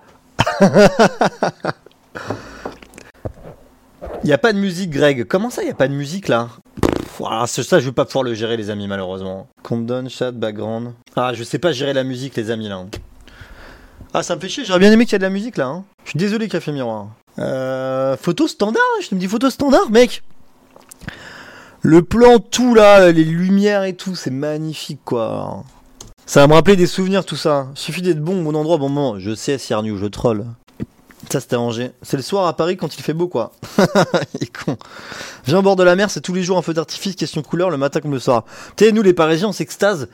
Il 4.23 4.27
n'y 4.29 4.33
a 4.33 4.39
pas 4.39 4.53
de 4.53 4.59
musique, 4.59 4.91
Greg. 4.91 5.25
Comment 5.25 5.51
ça, 5.51 5.63
il 5.63 5.67
n'y 5.67 5.71
a 5.71 5.75
pas 5.75 5.89
de 5.89 5.93
musique 5.95 6.29
là? 6.29 6.49
C'est 7.47 7.63
ça, 7.63 7.79
je 7.79 7.85
vais 7.87 7.93
pas 7.93 8.05
pouvoir 8.05 8.25
le 8.25 8.35
gérer, 8.35 8.57
les 8.57 8.71
amis, 8.71 8.87
malheureusement. 8.89 9.49
Countdown, 9.63 10.09
chat, 10.11 10.33
background. 10.33 10.93
Ah, 11.15 11.33
je 11.35 11.43
sais 11.45 11.59
pas 11.59 11.73
gérer 11.73 11.93
la 11.93 12.05
musique, 12.05 12.35
les 12.37 12.51
amis, 12.51 12.69
là. 12.69 12.85
Ah, 14.13 14.23
ça 14.23 14.35
me 14.37 14.41
fait 14.41 14.49
chier, 14.49 14.65
j'aurais 14.65 14.79
bien 14.81 14.93
aimé 14.93 15.05
qu'il 15.05 15.13
y 15.13 15.17
ait 15.17 15.19
de 15.19 15.25
la 15.25 15.31
musique 15.31 15.57
là. 15.57 15.67
hein. 15.67 15.85
Je 16.05 16.11
suis 16.11 16.19
désolé, 16.19 16.49
Café 16.49 16.73
Miroir. 16.73 17.09
Euh, 17.39 18.17
photo 18.17 18.47
standard, 18.47 18.83
je 19.03 19.09
te 19.09 19.15
me 19.15 19.21
dis 19.21 19.27
photo 19.27 19.51
standard, 19.51 19.91
mec. 19.91 20.23
Le 21.83 22.03
plan, 22.03 22.39
tout 22.39 22.75
là, 22.75 23.13
les 23.13 23.25
lumières 23.25 23.85
et 23.85 23.95
tout, 23.95 24.15
c'est 24.15 24.31
magnifique 24.31 25.01
quoi. 25.05 25.65
Ça 26.27 26.41
va 26.41 26.47
me 26.47 26.55
rappeler 26.55 26.77
des 26.77 26.87
souvenirs, 26.87 27.25
tout 27.25 27.37
ça. 27.37 27.67
Suffit 27.75 28.01
d'être 28.01 28.21
bon 28.21 28.41
au 28.41 28.45
bon 28.45 28.57
endroit, 28.57 28.79
bon 28.79 28.89
moment. 28.89 29.19
Je 29.19 29.35
sais, 29.35 29.59
Siernu, 29.59 29.99
je 29.99 30.07
troll. 30.07 30.47
Ça, 31.31 31.41
c'était 31.41 31.57
à 31.57 31.61
Angers. 31.61 31.91
C'est 32.03 32.17
le 32.17 32.23
soir 32.23 32.47
à 32.47 32.57
Paris 32.57 32.77
quand 32.77 32.97
il 32.97 33.03
fait 33.03 33.13
beau, 33.13 33.29
quoi. 33.29 33.53
con. 34.65 34.77
Viens 35.45 35.59
au 35.59 35.63
bord 35.63 35.77
de 35.77 35.83
la 35.83 35.97
mer, 35.97 36.11
c'est 36.11 36.21
tous 36.21 36.33
les 36.33 36.43
jours 36.43 36.57
un 36.57 36.63
feu 36.63 36.73
d'artifice, 36.73 37.17
question 37.17 37.43
couleur, 37.43 37.71
le 37.71 37.77
matin 37.77 38.01
comme 38.01 38.13
le 38.13 38.19
soir. 38.19 38.45
Tu 38.77 38.91
nous, 38.93 39.03
les 39.03 39.13
Parisiens, 39.13 39.49
on 39.49 39.53
s'extase. 39.53 40.09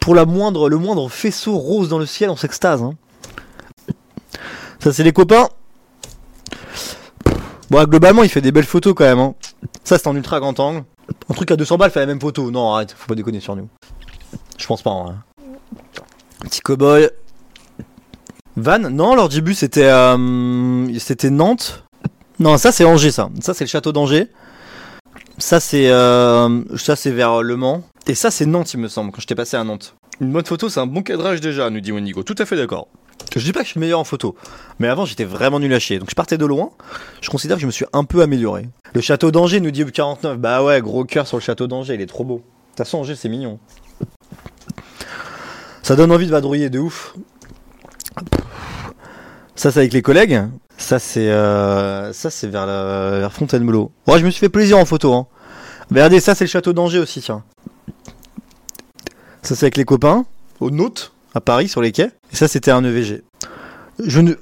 Pour 0.00 0.14
la 0.14 0.24
moindre, 0.24 0.68
le 0.68 0.78
moindre 0.78 1.08
faisceau 1.08 1.56
rose 1.56 1.88
dans 1.88 1.98
le 1.98 2.06
ciel, 2.06 2.30
on 2.30 2.36
s'extase. 2.36 2.82
Hein. 2.82 2.94
Ça, 4.80 4.92
c'est 4.92 5.04
les 5.04 5.12
copains. 5.12 5.48
Bon, 7.70 7.82
globalement, 7.84 8.22
il 8.22 8.28
fait 8.28 8.40
des 8.40 8.52
belles 8.52 8.64
photos 8.64 8.94
quand 8.94 9.04
même. 9.04 9.18
Hein. 9.18 9.34
Ça, 9.84 9.98
c'est 9.98 10.06
en 10.06 10.16
ultra 10.16 10.40
grand 10.40 10.58
angle. 10.60 10.84
Un 11.28 11.34
truc 11.34 11.50
à 11.50 11.56
200 11.56 11.78
balles 11.78 11.90
fait 11.90 12.00
la 12.00 12.06
même 12.06 12.20
photo. 12.20 12.50
Non, 12.50 12.72
arrête, 12.72 12.94
faut 12.96 13.08
pas 13.08 13.14
déconner 13.14 13.40
sur 13.40 13.56
nous. 13.56 13.68
Je 14.58 14.66
pense 14.66 14.82
pas, 14.82 14.90
hein. 14.90 15.16
Petit 16.40 16.60
cowboy. 16.60 17.08
Van? 18.56 18.78
Non, 18.78 19.14
leur 19.14 19.28
début 19.28 19.54
c'était 19.54 19.84
euh, 19.84 20.98
c'était 20.98 21.30
Nantes. 21.30 21.84
Non, 22.38 22.56
ça 22.58 22.70
c'est 22.70 22.84
Angers, 22.84 23.10
ça. 23.10 23.30
Ça 23.40 23.54
c'est 23.54 23.64
le 23.64 23.68
château 23.68 23.92
d'Angers. 23.92 24.28
Ça 25.38 25.58
c'est 25.58 25.90
euh, 25.90 26.62
ça 26.76 26.94
c'est 26.94 27.10
vers 27.10 27.42
Le 27.42 27.56
Mans. 27.56 27.82
Et 28.06 28.14
ça 28.14 28.30
c'est 28.30 28.46
Nantes, 28.46 28.74
il 28.74 28.80
me 28.80 28.88
semble, 28.88 29.10
quand 29.10 29.20
j'étais 29.20 29.34
passé 29.34 29.56
à 29.56 29.64
Nantes. 29.64 29.96
Une 30.20 30.30
bonne 30.30 30.44
photo, 30.44 30.68
c'est 30.68 30.80
un 30.80 30.86
bon 30.86 31.02
cadrage 31.02 31.40
déjà, 31.40 31.68
nous 31.70 31.80
dit 31.80 31.90
Wendigo. 31.90 32.22
Tout 32.22 32.36
à 32.38 32.46
fait 32.46 32.56
d'accord. 32.56 32.88
Je 33.36 33.44
dis 33.44 33.52
pas 33.52 33.60
que 33.60 33.66
je 33.66 33.70
suis 33.72 33.80
meilleur 33.80 33.98
en 33.98 34.04
photo, 34.04 34.36
mais 34.78 34.86
avant 34.86 35.04
j'étais 35.04 35.24
vraiment 35.24 35.58
nul 35.58 35.72
à 35.74 35.80
chier. 35.80 35.98
Donc 35.98 36.08
je 36.08 36.14
partais 36.14 36.38
de 36.38 36.46
loin. 36.46 36.70
Je 37.20 37.30
considère 37.30 37.56
que 37.56 37.62
je 37.62 37.66
me 37.66 37.72
suis 37.72 37.86
un 37.92 38.04
peu 38.04 38.22
amélioré. 38.22 38.68
Le 38.92 39.00
château 39.00 39.32
d'Angers 39.32 39.60
nous 39.60 39.72
dit 39.72 39.84
49. 39.84 40.38
Bah 40.38 40.62
ouais, 40.62 40.80
gros 40.80 41.04
cœur 41.04 41.26
sur 41.26 41.36
le 41.36 41.42
château 41.42 41.66
d'Angers, 41.66 41.94
il 41.94 42.00
est 42.00 42.06
trop 42.06 42.24
beau. 42.24 42.36
De 42.36 42.40
toute 42.40 42.78
façon, 42.78 42.98
Angers 42.98 43.16
c'est 43.16 43.28
mignon. 43.28 43.58
Ça 45.82 45.96
donne 45.96 46.12
envie 46.12 46.26
de 46.26 46.30
vadrouiller 46.30 46.70
de 46.70 46.78
ouf. 46.78 47.14
Ça 49.56 49.72
c'est 49.72 49.80
avec 49.80 49.92
les 49.92 50.02
collègues. 50.02 50.42
Ça 50.76 50.98
c'est 50.98 51.30
euh, 51.30 52.12
ça 52.12 52.30
c'est 52.30 52.46
vers 52.46 52.66
la 52.66 53.18
vers 53.18 53.32
Fontainebleau. 53.32 53.90
Ouais, 54.06 54.18
je 54.18 54.24
me 54.24 54.30
suis 54.30 54.40
fait 54.40 54.48
plaisir 54.48 54.78
en 54.78 54.84
photo. 54.84 55.12
Hein. 55.12 55.26
Regardez, 55.90 56.20
ça 56.20 56.34
c'est 56.34 56.44
le 56.44 56.48
château 56.50 56.72
d'Angers 56.72 56.98
aussi, 57.00 57.20
tiens. 57.20 57.42
Ça 59.42 59.54
c'est 59.54 59.64
avec 59.64 59.76
les 59.76 59.84
copains 59.84 60.24
au 60.60 60.70
Note 60.70 61.12
à 61.34 61.40
Paris 61.40 61.68
sur 61.68 61.82
les 61.82 61.92
quais. 61.92 62.10
Et 62.32 62.36
ça 62.36 62.48
c'était 62.48 62.70
un 62.70 62.84
EVG. 62.84 63.22
Je 64.04 64.20
ne 64.20 64.34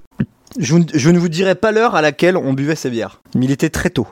je, 0.59 0.77
ne- 0.77 0.85
je 0.93 1.11
ne 1.11 1.19
vous 1.19 1.29
dirai 1.29 1.55
pas 1.55 1.73
l'heure 1.73 1.95
à 1.95 2.03
laquelle 2.03 2.37
on 2.37 2.53
buvait 2.53 2.77
ces 2.77 2.91
bières, 2.91 3.21
mais 3.35 3.47
il 3.47 3.51
était 3.51 3.71
très 3.71 3.91
tôt. 3.91 4.07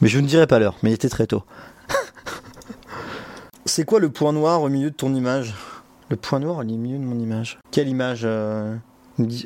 Mais 0.00 0.08
je 0.08 0.20
ne 0.20 0.26
dirai 0.26 0.46
pas 0.46 0.58
l'heure, 0.58 0.76
mais 0.82 0.90
il 0.90 0.94
était 0.94 1.08
très 1.08 1.26
tôt. 1.26 1.42
c'est 3.66 3.84
quoi 3.84 4.00
le 4.00 4.10
point 4.10 4.32
noir 4.32 4.62
au 4.62 4.68
milieu 4.68 4.90
de 4.90 4.94
ton 4.94 5.14
image? 5.14 5.54
Le 6.10 6.16
point 6.16 6.38
noir 6.38 6.58
au 6.58 6.64
milieu 6.64 6.98
de 6.98 7.02
mon 7.04 7.18
image. 7.18 7.58
Quelle 7.70 7.88
image 7.88 8.22
euh, 8.24 8.74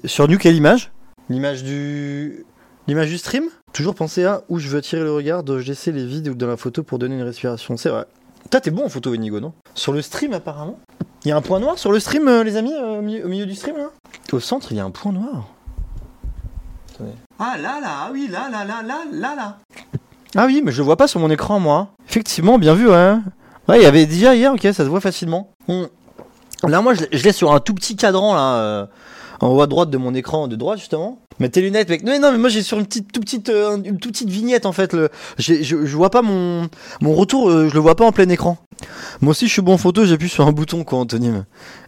Sur 0.05 0.29
nous, 0.29 0.39
quelle 0.39 0.55
image? 0.55 0.93
L'image 1.29 1.65
du. 1.65 2.45
L'image 2.87 3.09
du 3.09 3.19
stream? 3.19 3.45
Toujours 3.73 3.95
penser 3.95 4.25
à 4.25 4.43
où 4.49 4.59
je 4.59 4.69
veux 4.69 4.79
attirer 4.79 5.03
le 5.03 5.13
regard, 5.13 5.43
dois-je 5.43 5.67
laisser 5.67 5.93
les 5.93 6.05
vides 6.05 6.29
ou 6.29 6.35
dans 6.35 6.47
la 6.47 6.57
photo 6.57 6.83
pour 6.83 6.99
donner 6.99 7.17
une 7.17 7.23
respiration? 7.23 7.77
C'est 7.77 7.89
vrai. 7.89 8.05
Toi, 8.51 8.61
t'es 8.61 8.71
bon 8.71 8.85
en 8.85 8.89
photo, 8.89 9.15
Inigo, 9.15 9.41
non? 9.41 9.53
Sur 9.75 9.93
le 9.93 10.03
stream, 10.03 10.33
apparemment 10.35 10.79
Il 11.25 11.29
y 11.29 11.33
a 11.33 11.37
un 11.37 11.41
point 11.43 11.61
noir 11.61 11.79
sur 11.79 11.93
le 11.93 12.01
stream, 12.01 12.27
euh, 12.29 12.43
les 12.43 12.57
amis, 12.57 12.73
euh, 12.75 12.99
au, 12.99 13.03
milieu, 13.03 13.25
au 13.25 13.29
milieu 13.29 13.47
du 13.47 13.55
stream, 13.55 13.77
là 13.77 13.91
Au 14.33 14.41
centre, 14.41 14.73
il 14.73 14.77
y 14.77 14.81
a 14.81 14.85
un 14.85 14.91
point 14.91 15.13
noir. 15.13 15.45
Attendez. 16.95 17.13
Ah, 17.39 17.55
là, 17.59 17.81
là, 17.81 17.89
ah 18.05 18.11
oui, 18.13 18.29
là, 18.31 18.49
là, 18.51 18.65
là, 18.65 18.83
là, 18.83 18.99
là, 19.13 19.35
là. 19.37 19.57
Ah 20.35 20.47
oui, 20.47 20.63
mais 20.65 20.73
je 20.73 20.79
le 20.79 20.85
vois 20.85 20.97
pas 20.97 21.07
sur 21.07 21.21
mon 21.21 21.31
écran, 21.31 21.61
moi. 21.61 21.89
Effectivement, 22.09 22.59
bien 22.59 22.75
vu, 22.75 22.89
ouais. 22.89 23.15
Ouais, 23.69 23.79
il 23.79 23.83
y 23.83 23.87
avait 23.87 24.07
déjà 24.07 24.35
hier, 24.35 24.53
ok, 24.53 24.63
ça 24.63 24.73
se 24.75 24.83
voit 24.85 25.01
facilement. 25.01 25.51
Bon. 25.69 25.89
Là, 26.67 26.81
moi, 26.81 26.95
je 26.95 27.03
l'ai- 27.03 27.09
je 27.19 27.23
l'ai 27.25 27.33
sur 27.33 27.53
un 27.53 27.61
tout 27.61 27.75
petit 27.75 27.97
cadran, 27.97 28.35
là. 28.35 28.55
euh, 28.57 28.87
en 29.41 29.49
haut 29.49 29.61
à 29.61 29.67
droite 29.67 29.91
de 29.91 29.99
mon 29.99 30.15
écran 30.15 30.47
de 30.47 30.55
droite 30.55 30.79
justement. 30.79 31.19
Mais 31.39 31.49
tes 31.49 31.61
lunettes, 31.61 31.89
mec. 31.89 32.03
Non, 32.03 32.19
mais 32.21 32.39
moi 32.39 32.49
j'ai 32.49 32.63
sur 32.63 32.79
une 32.79 32.87
petite, 32.87 33.13
petite, 33.13 33.49
euh, 33.49 33.77
une 33.77 33.99
toute 33.99 34.13
petite 34.13 34.29
vignette 34.29 34.67
en 34.67 34.73
fait. 34.73 34.93
Le, 34.93 35.09
je, 35.39 35.77
vois 35.97 36.11
pas 36.11 36.23
mon, 36.23 36.69
mon 37.01 37.15
retour, 37.15 37.51
euh, 37.51 37.69
je 37.69 37.75
le 37.75 37.81
vois 37.81 37.97
pas 37.97 38.05
en 38.05 38.13
plein 38.13 38.29
écran. 38.29 38.59
Moi 39.21 39.31
aussi 39.33 39.47
je 39.47 39.53
suis 39.53 39.63
bon 39.63 39.75
en 39.75 39.79
photo, 39.79 40.05
j'appuie 40.05 40.29
sur 40.29 40.47
un 40.47 40.53
bouton 40.53 40.85
quoi, 40.85 40.99
Anthony. 40.99 41.31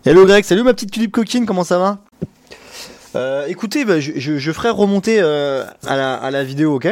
Hello 0.04 0.26
Greg, 0.26 0.44
salut 0.44 0.62
ma 0.62 0.74
petite 0.74 0.90
tulipe 0.90 1.12
coquine, 1.12 1.46
comment 1.46 1.64
ça 1.64 1.78
va? 1.78 1.98
Euh, 3.16 3.46
écoutez, 3.46 3.84
bah, 3.84 4.00
je, 4.00 4.52
ferai 4.52 4.70
remonter 4.70 5.18
euh, 5.20 5.64
à, 5.86 5.96
la, 5.96 6.14
à 6.14 6.30
la 6.30 6.42
vidéo, 6.42 6.74
ok? 6.74 6.88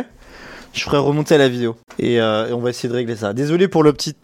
Je 0.72 0.82
ferai 0.82 0.98
remonter 0.98 1.34
à 1.34 1.38
la 1.38 1.48
vidéo. 1.48 1.76
Et, 1.98 2.20
on 2.22 2.58
va 2.58 2.70
essayer 2.70 2.88
de 2.88 2.94
régler 2.94 3.16
ça. 3.16 3.32
Désolé 3.32 3.68
pour 3.68 3.82
le 3.82 3.92
petit... 3.92 4.14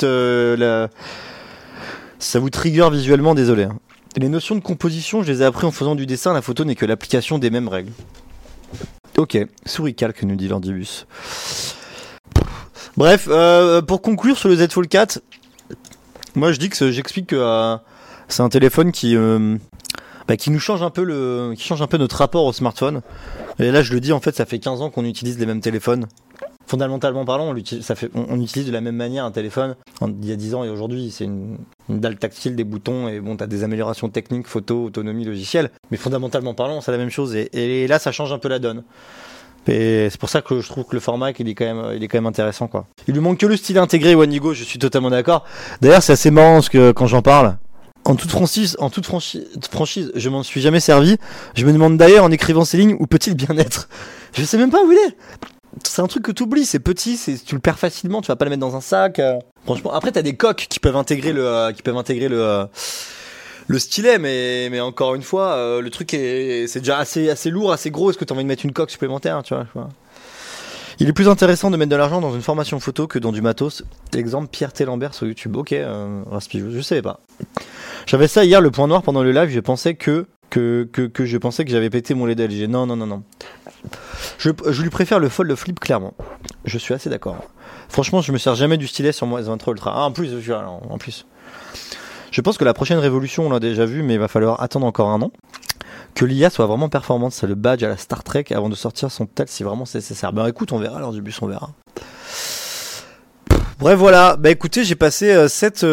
Ça 2.21 2.41
vous 2.41 2.51
trigger 2.51 2.89
visuellement, 2.91 3.35
désolé. 3.35 3.65
hein. 3.65 3.79
Les 4.17 4.29
notions 4.29 4.55
de 4.55 4.61
composition, 4.61 5.23
je 5.23 5.31
les 5.31 5.43
ai 5.43 5.45
appris 5.45 5.67
en 5.67 5.71
faisant 5.71 5.95
du 5.95 6.07
dessin. 6.07 6.33
La 6.33 6.43
photo 6.43 6.65
n'est 6.65 6.75
que 6.75 6.87
l'application 6.87 7.39
des 7.39 7.51
mêmes 7.51 7.69
règles. 7.69 7.93
Ok, 9.17 9.37
souris 9.67 9.95
calque, 9.95 10.23
nous 10.23 10.37
dit 10.37 10.49
l'Ordibus. 10.49 11.07
Bref, 12.97 13.27
euh, 13.29 13.83
pour 13.83 14.03
conclure 14.03 14.39
sur 14.39 14.49
le 14.49 14.57
Z 14.57 14.71
Fold 14.71 14.89
4, 14.89 15.21
moi 16.35 16.53
je 16.53 16.59
dis 16.59 16.69
que 16.69 16.91
j'explique 16.91 17.29
que 17.29 17.37
euh, 17.37 17.77
c'est 18.29 18.43
un 18.43 18.49
téléphone 18.49 18.93
qui, 18.93 19.17
euh, 19.17 19.57
bah, 20.27 20.37
qui 20.37 20.51
nous 20.51 20.59
change 20.59 20.83
un 20.83 20.91
peu 20.91 21.05
le, 21.05 21.55
qui 21.57 21.65
change 21.65 21.83
un 21.83 21.87
peu 21.87 21.97
notre 21.97 22.17
rapport 22.17 22.45
au 22.45 22.53
smartphone. 22.53 23.03
Et 23.59 23.71
là 23.71 23.83
je 23.83 23.93
le 23.93 24.01
dis 24.01 24.13
en 24.13 24.21
fait, 24.21 24.35
ça 24.35 24.47
fait 24.47 24.59
15 24.59 24.83
ans 24.83 24.91
qu'on 24.91 25.05
utilise 25.05 25.39
les 25.39 25.47
mêmes 25.47 25.61
téléphones. 25.61 26.07
Fondamentalement 26.69 27.25
parlant, 27.25 27.45
on, 27.49 27.53
l'utilise- 27.55 27.83
ça 27.83 27.95
fait, 27.95 28.11
on, 28.15 28.39
utilise 28.41 28.67
de 28.69 28.73
la 28.73 28.83
même 28.83 28.95
manière 28.95 29.25
un 29.25 29.31
téléphone. 29.31 29.75
Il 30.03 30.29
y 30.29 30.33
a 30.33 30.37
10 30.37 30.55
ans 30.55 30.65
et 30.65 30.69
aujourd'hui, 30.69 31.11
c'est 31.11 31.25
une, 31.25 31.57
une 31.89 31.99
dalle 31.99 32.19
tactile, 32.19 32.55
des 32.57 32.65
boutons 32.65 33.09
et 33.09 33.21
bon, 33.21 33.37
t'as 33.37 33.47
des 33.47 33.65
améliorations 33.65 34.11
techniques, 34.11 34.47
photo, 34.47 34.85
autonomie, 34.85 35.25
logiciel. 35.25 35.71
Mais 35.91 35.97
fondamentalement 35.97 36.53
parlant, 36.53 36.83
c'est 36.83 36.93
la 36.93 36.99
même 36.99 37.09
chose. 37.09 37.35
Et, 37.35 37.49
et 37.55 37.87
là, 37.89 37.99
ça 37.99 38.13
change 38.13 38.35
un 38.35 38.39
peu 38.39 38.49
la 38.49 38.59
donne. 38.59 38.85
Et 39.67 40.09
c'est 40.11 40.21
pour 40.21 40.29
ça 40.29 40.43
que 40.43 40.61
je 40.61 40.69
trouve 40.69 40.85
que 40.85 40.95
le 40.95 41.01
format, 41.01 41.31
il 41.31 41.49
est 41.49 41.55
quand 41.55 41.65
même, 41.65 41.97
il 41.97 42.05
est 42.05 42.09
quand 42.09 42.19
même 42.19 42.27
intéressant, 42.27 42.69
quoi. 42.69 42.87
Il 43.07 43.15
lui 43.15 43.21
manque 43.21 43.39
que 43.39 43.47
le 43.47 43.57
style 43.57 43.79
intégré 43.79 44.15
Wanigo, 44.15 44.53
je 44.53 44.63
suis 44.65 44.79
totalement 44.79 45.11
d'accord. 45.11 45.45
D'ailleurs, 45.81 46.03
c'est 46.03 46.13
assez 46.13 46.31
marrant 46.31 46.55
parce 46.55 46.69
que 46.69 46.93
quand 46.93 47.07
j'en 47.07 47.23
parle, 47.23 47.57
en 48.05 48.15
toute 48.15 48.31
franchise, 48.31 48.77
en 48.79 48.91
toute 48.91 49.07
franchi- 49.07 49.47
franchise, 49.71 50.13
je 50.15 50.29
m'en 50.29 50.43
suis 50.43 50.61
jamais 50.61 50.81
servi. 50.81 51.17
Je 51.55 51.65
me 51.65 51.73
demande 51.73 51.97
d'ailleurs 51.97 52.25
en 52.25 52.31
écrivant 52.31 52.65
ces 52.67 52.77
lignes 52.77 52.97
où 53.01 53.07
peut-il 53.07 53.35
bien 53.35 53.57
être? 53.59 53.89
Je 54.35 54.45
sais 54.45 54.59
même 54.59 54.71
pas 54.71 54.83
où 54.85 54.93
il 54.93 54.99
est. 54.99 55.17
C'est 55.85 56.03
un 56.03 56.07
truc 56.07 56.25
que 56.25 56.33
tu 56.33 56.43
oublies, 56.45 56.65
c'est 56.65 56.79
petit, 56.79 57.17
c'est 57.17 57.43
tu 57.45 57.55
le 57.55 57.61
perds 57.61 57.79
facilement, 57.79 58.21
tu 58.21 58.29
vas 58.29 58.37
pas 58.37 58.45
le 58.45 58.51
mettre 58.51 58.61
dans 58.61 58.77
un 58.77 58.81
sac. 58.81 59.19
euh. 59.19 59.39
Franchement, 59.65 59.93
après 59.93 60.13
t'as 60.13 60.23
des 60.23 60.35
coques 60.35 60.67
qui 60.69 60.81
peuvent 60.81 60.97
intégrer 60.97 61.33
le, 61.33 61.47
euh, 61.47 61.73
qui 61.73 61.83
peuvent 61.83 61.97
intégrer 61.97 62.29
le, 62.29 62.41
euh, 62.43 62.65
le 63.67 63.79
stylet, 63.79 64.19
mais 64.19 64.69
mais 64.71 64.81
encore 64.81 65.15
une 65.15 65.23
fois, 65.23 65.81
le 65.81 65.91
truc 65.91 66.15
est, 66.15 66.67
c'est 66.69 66.81
déjà 66.81 66.99
assez 66.99 67.29
assez 67.29 67.51
lourd, 67.51 67.73
assez 67.73 67.91
gros. 67.91 68.11
Est-ce 68.11 68.19
que 68.19 68.25
t'as 68.25 68.35
envie 68.35 68.45
de 68.45 68.49
mettre 68.49 68.65
une 68.65 68.73
coque 68.73 68.91
supplémentaire, 68.91 69.43
tu 69.43 69.55
vois, 69.55 69.67
je. 69.75 69.81
Il 71.01 71.09
est 71.09 71.13
plus 71.13 71.29
intéressant 71.29 71.71
de 71.71 71.77
mettre 71.77 71.91
de 71.91 71.97
l'argent 71.97 72.21
dans 72.21 72.35
une 72.35 72.43
formation 72.43 72.81
photo 72.81 73.07
que 73.07 73.21
dans 73.21 73.31
du 73.31 73.41
matos. 73.41 73.85
Exemple 74.17 74.49
Pierre 74.49 74.73
Télambert 74.73 75.15
sur 75.15 75.29
YouTube. 75.29 75.55
Ok, 75.55 75.73
Raspi, 76.29 76.61
je 76.73 76.81
savais 76.81 77.03
pas. 77.03 77.21
J'avais 78.07 78.27
ça 78.27 78.45
hier, 78.45 78.61
le 78.61 78.73
point 78.73 78.89
noir 78.89 79.03
pendant 79.03 79.23
le 79.23 79.31
live. 79.31 79.51
Je 79.51 79.61
pensais 79.61 79.95
que 79.95 80.27
que, 80.51 80.89
que, 80.93 81.03
que 81.03 81.25
je 81.27 81.37
pensais 81.39 81.65
que 81.65 81.71
j'avais 81.71 81.91
pété 81.91 82.15
mon 82.15 82.27
LED 82.27 82.41
LG. 82.41 82.69
Non, 82.69 82.87
non, 82.87 82.97
non, 82.97 83.07
non. 83.07 83.23
Je, 84.39 84.51
je 84.69 84.83
lui 84.83 84.91
préfère 84.91 85.19
le 85.19 85.29
fold 85.29 85.55
flip 85.55 85.81
clairement. 85.81 86.15
Je 86.65 86.79
suis 86.79 86.95
assez 86.95 87.11
d'accord. 87.11 87.37
Franchement, 87.89 88.21
je 88.21 88.33
me 88.33 88.39
sers 88.39 88.55
jamais 88.55 88.77
du 88.77 88.87
stylet 88.87 89.13
sur 89.13 89.27
mon 89.27 89.39
S23 89.39 89.73
Ultra. 89.73 89.93
Ah, 89.95 90.05
en 90.05 90.13
plus, 90.13 90.41
je 90.41 90.53
en 90.53 90.99
plus. 90.99 91.27
Je 92.31 92.41
pense 92.41 92.59
que 92.59 92.65
la 92.65 92.75
prochaine 92.75 92.99
révolution, 92.99 93.47
on 93.47 93.51
l'a 93.51 93.61
déjà 93.61 93.87
vu, 93.87 94.03
mais 94.03 94.15
il 94.15 94.21
va 94.21 94.29
falloir 94.29 94.63
attendre 94.63 94.87
encore 94.87 95.11
un 95.11 95.23
an. 95.23 95.33
Que 96.15 96.25
l'IA 96.25 96.51
soit 96.51 96.67
vraiment 96.67 96.89
performante, 96.89 97.33
c'est 97.33 97.47
le 97.47 97.55
badge 97.55 97.83
à 97.85 97.89
la 97.89 97.97
Star 97.97 98.25
Trek 98.25 98.47
avant 98.51 98.69
de 98.69 98.75
sortir 98.75 99.11
son 99.11 99.27
tel 99.27 99.49
si 99.49 99.63
vraiment 99.63 99.85
c'est 99.85 99.99
nécessaire. 99.99 100.33
Ben 100.33 100.47
écoute, 100.47 100.73
on 100.73 100.79
verra 100.79 100.99
lors 100.99 101.13
du 101.13 101.23
bus, 101.23 101.41
on 101.43 101.47
verra. 101.47 101.71
Bref, 103.79 103.99
voilà. 103.99 104.37
Bah 104.37 104.51
écoutez, 104.51 104.85
j'ai 104.85 104.97
passé 104.97 105.49
7, 105.49 105.85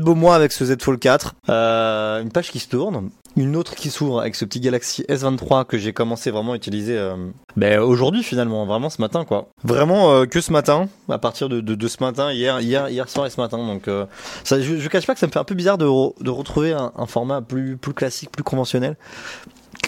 beaux 0.00 0.14
mois 0.14 0.34
avec 0.34 0.52
ce 0.52 0.64
Z 0.64 0.76
Fold 0.80 0.98
4. 0.98 1.34
Euh, 1.50 2.22
une 2.22 2.30
page 2.30 2.50
qui 2.50 2.58
se 2.58 2.68
tourne, 2.68 3.10
une 3.36 3.56
autre 3.56 3.74
qui 3.74 3.90
s'ouvre 3.90 4.20
avec 4.20 4.34
ce 4.34 4.44
petit 4.44 4.60
Galaxy 4.60 5.02
S23 5.08 5.64
que 5.64 5.76
j'ai 5.76 5.92
commencé 5.92 6.30
vraiment 6.30 6.52
à 6.52 6.56
utiliser 6.56 6.96
euh, 6.96 7.16
ben, 7.56 7.80
aujourd'hui 7.80 8.22
finalement, 8.22 8.64
vraiment 8.64 8.90
ce 8.90 9.00
matin 9.00 9.24
quoi. 9.24 9.48
Vraiment 9.64 10.12
euh, 10.12 10.26
que 10.26 10.40
ce 10.40 10.52
matin, 10.52 10.88
à 11.08 11.18
partir 11.18 11.48
de, 11.48 11.60
de, 11.60 11.88
ce 11.88 11.96
matin, 12.00 12.32
hier, 12.32 12.60
hier, 12.60 12.88
hier 12.88 13.08
soir 13.08 13.26
et 13.26 13.30
ce 13.30 13.40
matin. 13.40 13.58
Donc 13.58 13.88
euh, 13.88 14.06
ça, 14.44 14.60
je, 14.60 14.78
je 14.78 14.88
cache 14.88 15.06
pas 15.06 15.14
que 15.14 15.20
ça 15.20 15.26
me 15.26 15.32
fait 15.32 15.38
un 15.38 15.44
peu 15.44 15.54
bizarre 15.54 15.78
de, 15.78 15.84
de 15.84 16.30
retrouver 16.30 16.72
un, 16.72 17.06
format 17.06 17.42
plus, 17.42 17.76
plus 17.76 17.92
classique, 17.92 18.30
plus 18.30 18.44
conventionnel, 18.44 18.96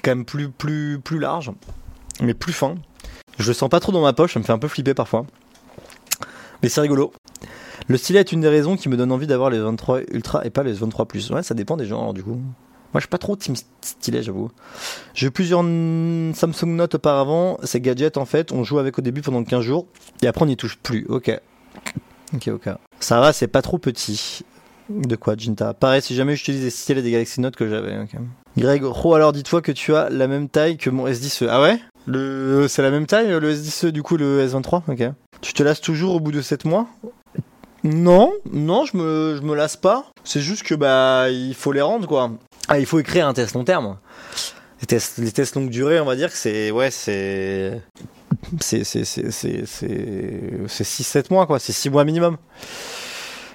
quand 0.02 0.10
même 0.10 0.24
plus, 0.24 0.50
plus, 0.50 1.00
plus 1.02 1.20
large, 1.20 1.52
mais 2.20 2.34
plus 2.34 2.52
fin. 2.52 2.74
Je 3.38 3.48
le 3.48 3.54
sens 3.54 3.68
pas 3.68 3.80
trop 3.80 3.92
dans 3.92 4.02
ma 4.02 4.12
poche, 4.12 4.34
ça 4.34 4.40
me 4.40 4.44
fait 4.44 4.52
un 4.52 4.58
peu 4.58 4.68
flipper 4.68 4.94
parfois. 4.94 5.24
Mais 6.62 6.68
c'est 6.68 6.80
rigolo. 6.80 7.12
Le 7.88 7.96
stylet 7.96 8.20
est 8.20 8.32
une 8.32 8.40
des 8.40 8.48
raisons 8.48 8.76
qui 8.76 8.88
me 8.88 8.96
donne 8.96 9.12
envie 9.12 9.26
d'avoir 9.26 9.50
les 9.50 9.58
23 9.58 10.00
Ultra 10.10 10.44
et 10.44 10.50
pas 10.50 10.62
les 10.62 10.72
23 10.72 11.06
Plus. 11.06 11.30
Ouais, 11.30 11.42
ça 11.42 11.54
dépend 11.54 11.76
des 11.76 11.86
gens 11.86 12.12
du 12.12 12.22
coup. 12.22 12.40
Moi, 12.92 13.00
je 13.00 13.00
suis 13.00 13.08
pas 13.08 13.18
trop 13.18 13.36
team 13.36 13.54
stylet, 13.82 14.22
j'avoue. 14.22 14.50
J'ai 15.12 15.26
eu 15.26 15.30
plusieurs 15.30 15.60
Samsung 15.60 16.76
Note 16.76 16.94
auparavant. 16.94 17.58
Ces 17.62 17.80
gadgets, 17.80 18.16
en 18.16 18.24
fait, 18.24 18.52
on 18.52 18.64
joue 18.64 18.78
avec 18.78 18.98
au 18.98 19.02
début 19.02 19.22
pendant 19.22 19.44
15 19.44 19.62
jours 19.62 19.86
et 20.22 20.26
après 20.26 20.44
on 20.44 20.46
n'y 20.46 20.56
touche 20.56 20.78
plus. 20.78 21.04
Ok. 21.08 21.30
Ok, 22.34 22.48
ok. 22.48 22.68
Ça 23.00 23.20
va, 23.20 23.32
c'est 23.32 23.48
pas 23.48 23.62
trop 23.62 23.78
petit. 23.78 24.42
De 24.88 25.16
quoi, 25.16 25.34
Jinta? 25.36 25.74
Pareil, 25.74 26.00
si 26.00 26.14
jamais 26.14 26.36
j'utilise 26.36 26.62
les 26.62 26.70
stylets 26.70 27.02
des 27.02 27.10
Galaxy 27.10 27.40
Note 27.40 27.56
que 27.56 27.68
j'avais. 27.68 27.98
ok. 27.98 28.16
Greg, 28.56 28.82
oh, 28.84 29.14
alors 29.14 29.32
dis-toi 29.32 29.60
que 29.60 29.72
tu 29.72 29.94
as 29.94 30.08
la 30.08 30.28
même 30.28 30.48
taille 30.48 30.76
que 30.76 30.90
mon 30.90 31.06
S10. 31.06 31.46
Ah 31.50 31.60
ouais? 31.60 31.78
Le... 32.06 32.66
C'est 32.68 32.82
la 32.82 32.90
même 32.90 33.06
taille, 33.06 33.28
le 33.28 33.52
S10, 33.52 33.86
du 33.88 34.02
coup, 34.02 34.16
le 34.16 34.46
S23 34.46 34.82
Ok. 34.88 35.10
Tu 35.40 35.52
te 35.52 35.62
lasses 35.62 35.80
toujours 35.80 36.14
au 36.14 36.20
bout 36.20 36.32
de 36.32 36.40
7 36.40 36.64
mois? 36.64 36.86
Non, 37.84 38.32
non, 38.50 38.84
je 38.84 38.96
me, 38.96 39.36
je 39.36 39.42
me 39.42 39.54
lasse 39.54 39.76
pas. 39.76 40.06
C'est 40.24 40.40
juste 40.40 40.64
que 40.64 40.74
bah 40.74 41.30
il 41.30 41.54
faut 41.54 41.70
les 41.70 41.80
rendre 41.80 42.08
quoi. 42.08 42.32
Ah, 42.68 42.80
il 42.80 42.86
faut 42.86 42.98
écrire 42.98 43.28
un 43.28 43.32
test 43.32 43.54
long 43.54 43.62
terme. 43.62 43.96
Les 44.80 44.86
tests, 44.86 45.18
les 45.18 45.30
tests 45.30 45.54
longue 45.54 45.70
durée, 45.70 46.00
on 46.00 46.04
va 46.04 46.16
dire 46.16 46.30
que 46.30 46.36
c'est 46.36 46.72
ouais, 46.72 46.90
c'est 46.90 47.80
c'est 48.60 48.82
c'est 48.82 49.04
c'est 49.04 49.30
c'est 49.30 49.66
c'est 49.66 50.42
c'est 50.66 50.84
6 50.84 51.04
7 51.04 51.30
mois 51.30 51.46
quoi, 51.46 51.60
c'est 51.60 51.72
6 51.72 51.90
mois 51.90 52.04
minimum. 52.04 52.38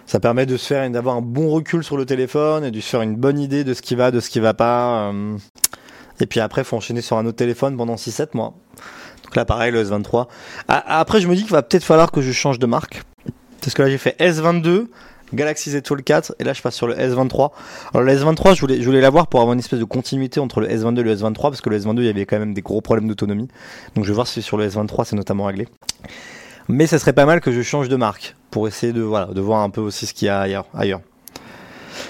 Ça 0.06 0.22
permet 0.22 0.46
de 0.46 0.56
se 0.56 0.68
faire 0.68 0.90
d'avoir 0.90 1.18
un 1.18 1.22
bon 1.22 1.50
recul 1.50 1.84
sur 1.84 1.98
le 1.98 2.06
téléphone 2.06 2.64
et 2.64 2.72
de 2.72 2.80
se 2.80 2.88
faire 2.88 3.02
une 3.02 3.16
bonne 3.16 3.40
idée 3.40 3.64
de 3.64 3.74
ce 3.74 3.82
qui 3.82 3.96
va, 3.96 4.12
de 4.12 4.22
ce 4.22 4.30
qui 4.30 4.40
va 4.40 4.54
pas. 4.54 5.12
Et 6.22 6.28
puis 6.28 6.40
après, 6.40 6.64
faut 6.64 6.78
enchaîner 6.78 7.02
sur 7.02 7.18
un 7.18 7.26
autre 7.26 7.38
téléphone 7.38 7.76
pendant 7.76 7.98
6 7.98 8.12
7 8.12 8.36
mois. 8.36 8.54
Donc 9.24 9.36
là 9.36 9.44
pareil 9.44 9.72
le 9.72 9.84
S23. 9.84 10.28
Ah, 10.68 11.00
Après, 11.00 11.20
je 11.20 11.28
me 11.28 11.36
dis 11.36 11.42
qu'il 11.42 11.52
va 11.52 11.64
peut-être 11.64 11.84
falloir 11.84 12.12
que 12.12 12.22
je 12.22 12.32
change 12.32 12.60
de 12.60 12.66
marque. 12.66 13.04
Parce 13.62 13.74
que 13.74 13.84
là, 13.84 13.90
j'ai 13.90 13.98
fait 13.98 14.20
S22, 14.20 14.88
Galaxy 15.34 15.70
Z 15.70 15.82
Fold 15.86 16.04
4, 16.04 16.36
et 16.40 16.44
là, 16.44 16.54
je 16.54 16.62
passe 16.62 16.76
sur 16.76 16.88
le 16.88 16.96
S23. 16.96 17.52
Alors, 17.94 18.06
le 18.06 18.14
S23, 18.14 18.56
je 18.56 18.62
voulais, 18.62 18.82
je 18.82 18.86
voulais 18.86 19.02
l'avoir 19.02 19.28
pour 19.28 19.40
avoir 19.40 19.54
une 19.54 19.60
espèce 19.60 19.80
de 19.80 19.86
continuité 19.86 20.40
entre 20.40 20.62
le 20.62 20.68
S22 20.68 21.00
et 21.00 21.04
le 21.04 21.16
S23, 21.16 21.42
parce 21.42 21.62
que 21.62 21.70
le 21.70 21.80
S22, 21.80 22.00
il 22.00 22.06
y 22.06 22.10
avait 22.10 22.26
quand 22.26 22.40
même 22.40 22.54
des 22.54 22.62
gros 22.62 22.82
problèmes 22.82 23.08
d'autonomie. 23.08 23.48
Donc, 23.96 24.04
je 24.06 24.10
vais 24.10 24.16
voir 24.16 24.28
si 24.28 24.42
sur 24.42 24.58
le 24.58 24.68
S23, 24.68 25.06
c'est 25.06 25.16
notamment 25.16 25.46
réglé. 25.46 25.68
Mais 26.68 26.88
ça 26.88 26.98
serait 26.98 27.14
pas 27.14 27.26
mal 27.26 27.40
que 27.40 27.52
je 27.52 27.62
change 27.62 27.88
de 27.88 27.96
marque, 27.96 28.36
pour 28.50 28.68
essayer 28.68 28.94
de, 28.94 29.02
voilà, 29.02 29.28
de 29.28 29.42
voir 29.42 29.62
un 29.62 29.70
peu 29.70 29.82
aussi 29.82 30.08
ce 30.08 30.14
qu'il 30.14 30.26
y 30.26 30.30
a 30.30 30.40
ailleurs. 30.40 30.66
ailleurs. 30.74 31.02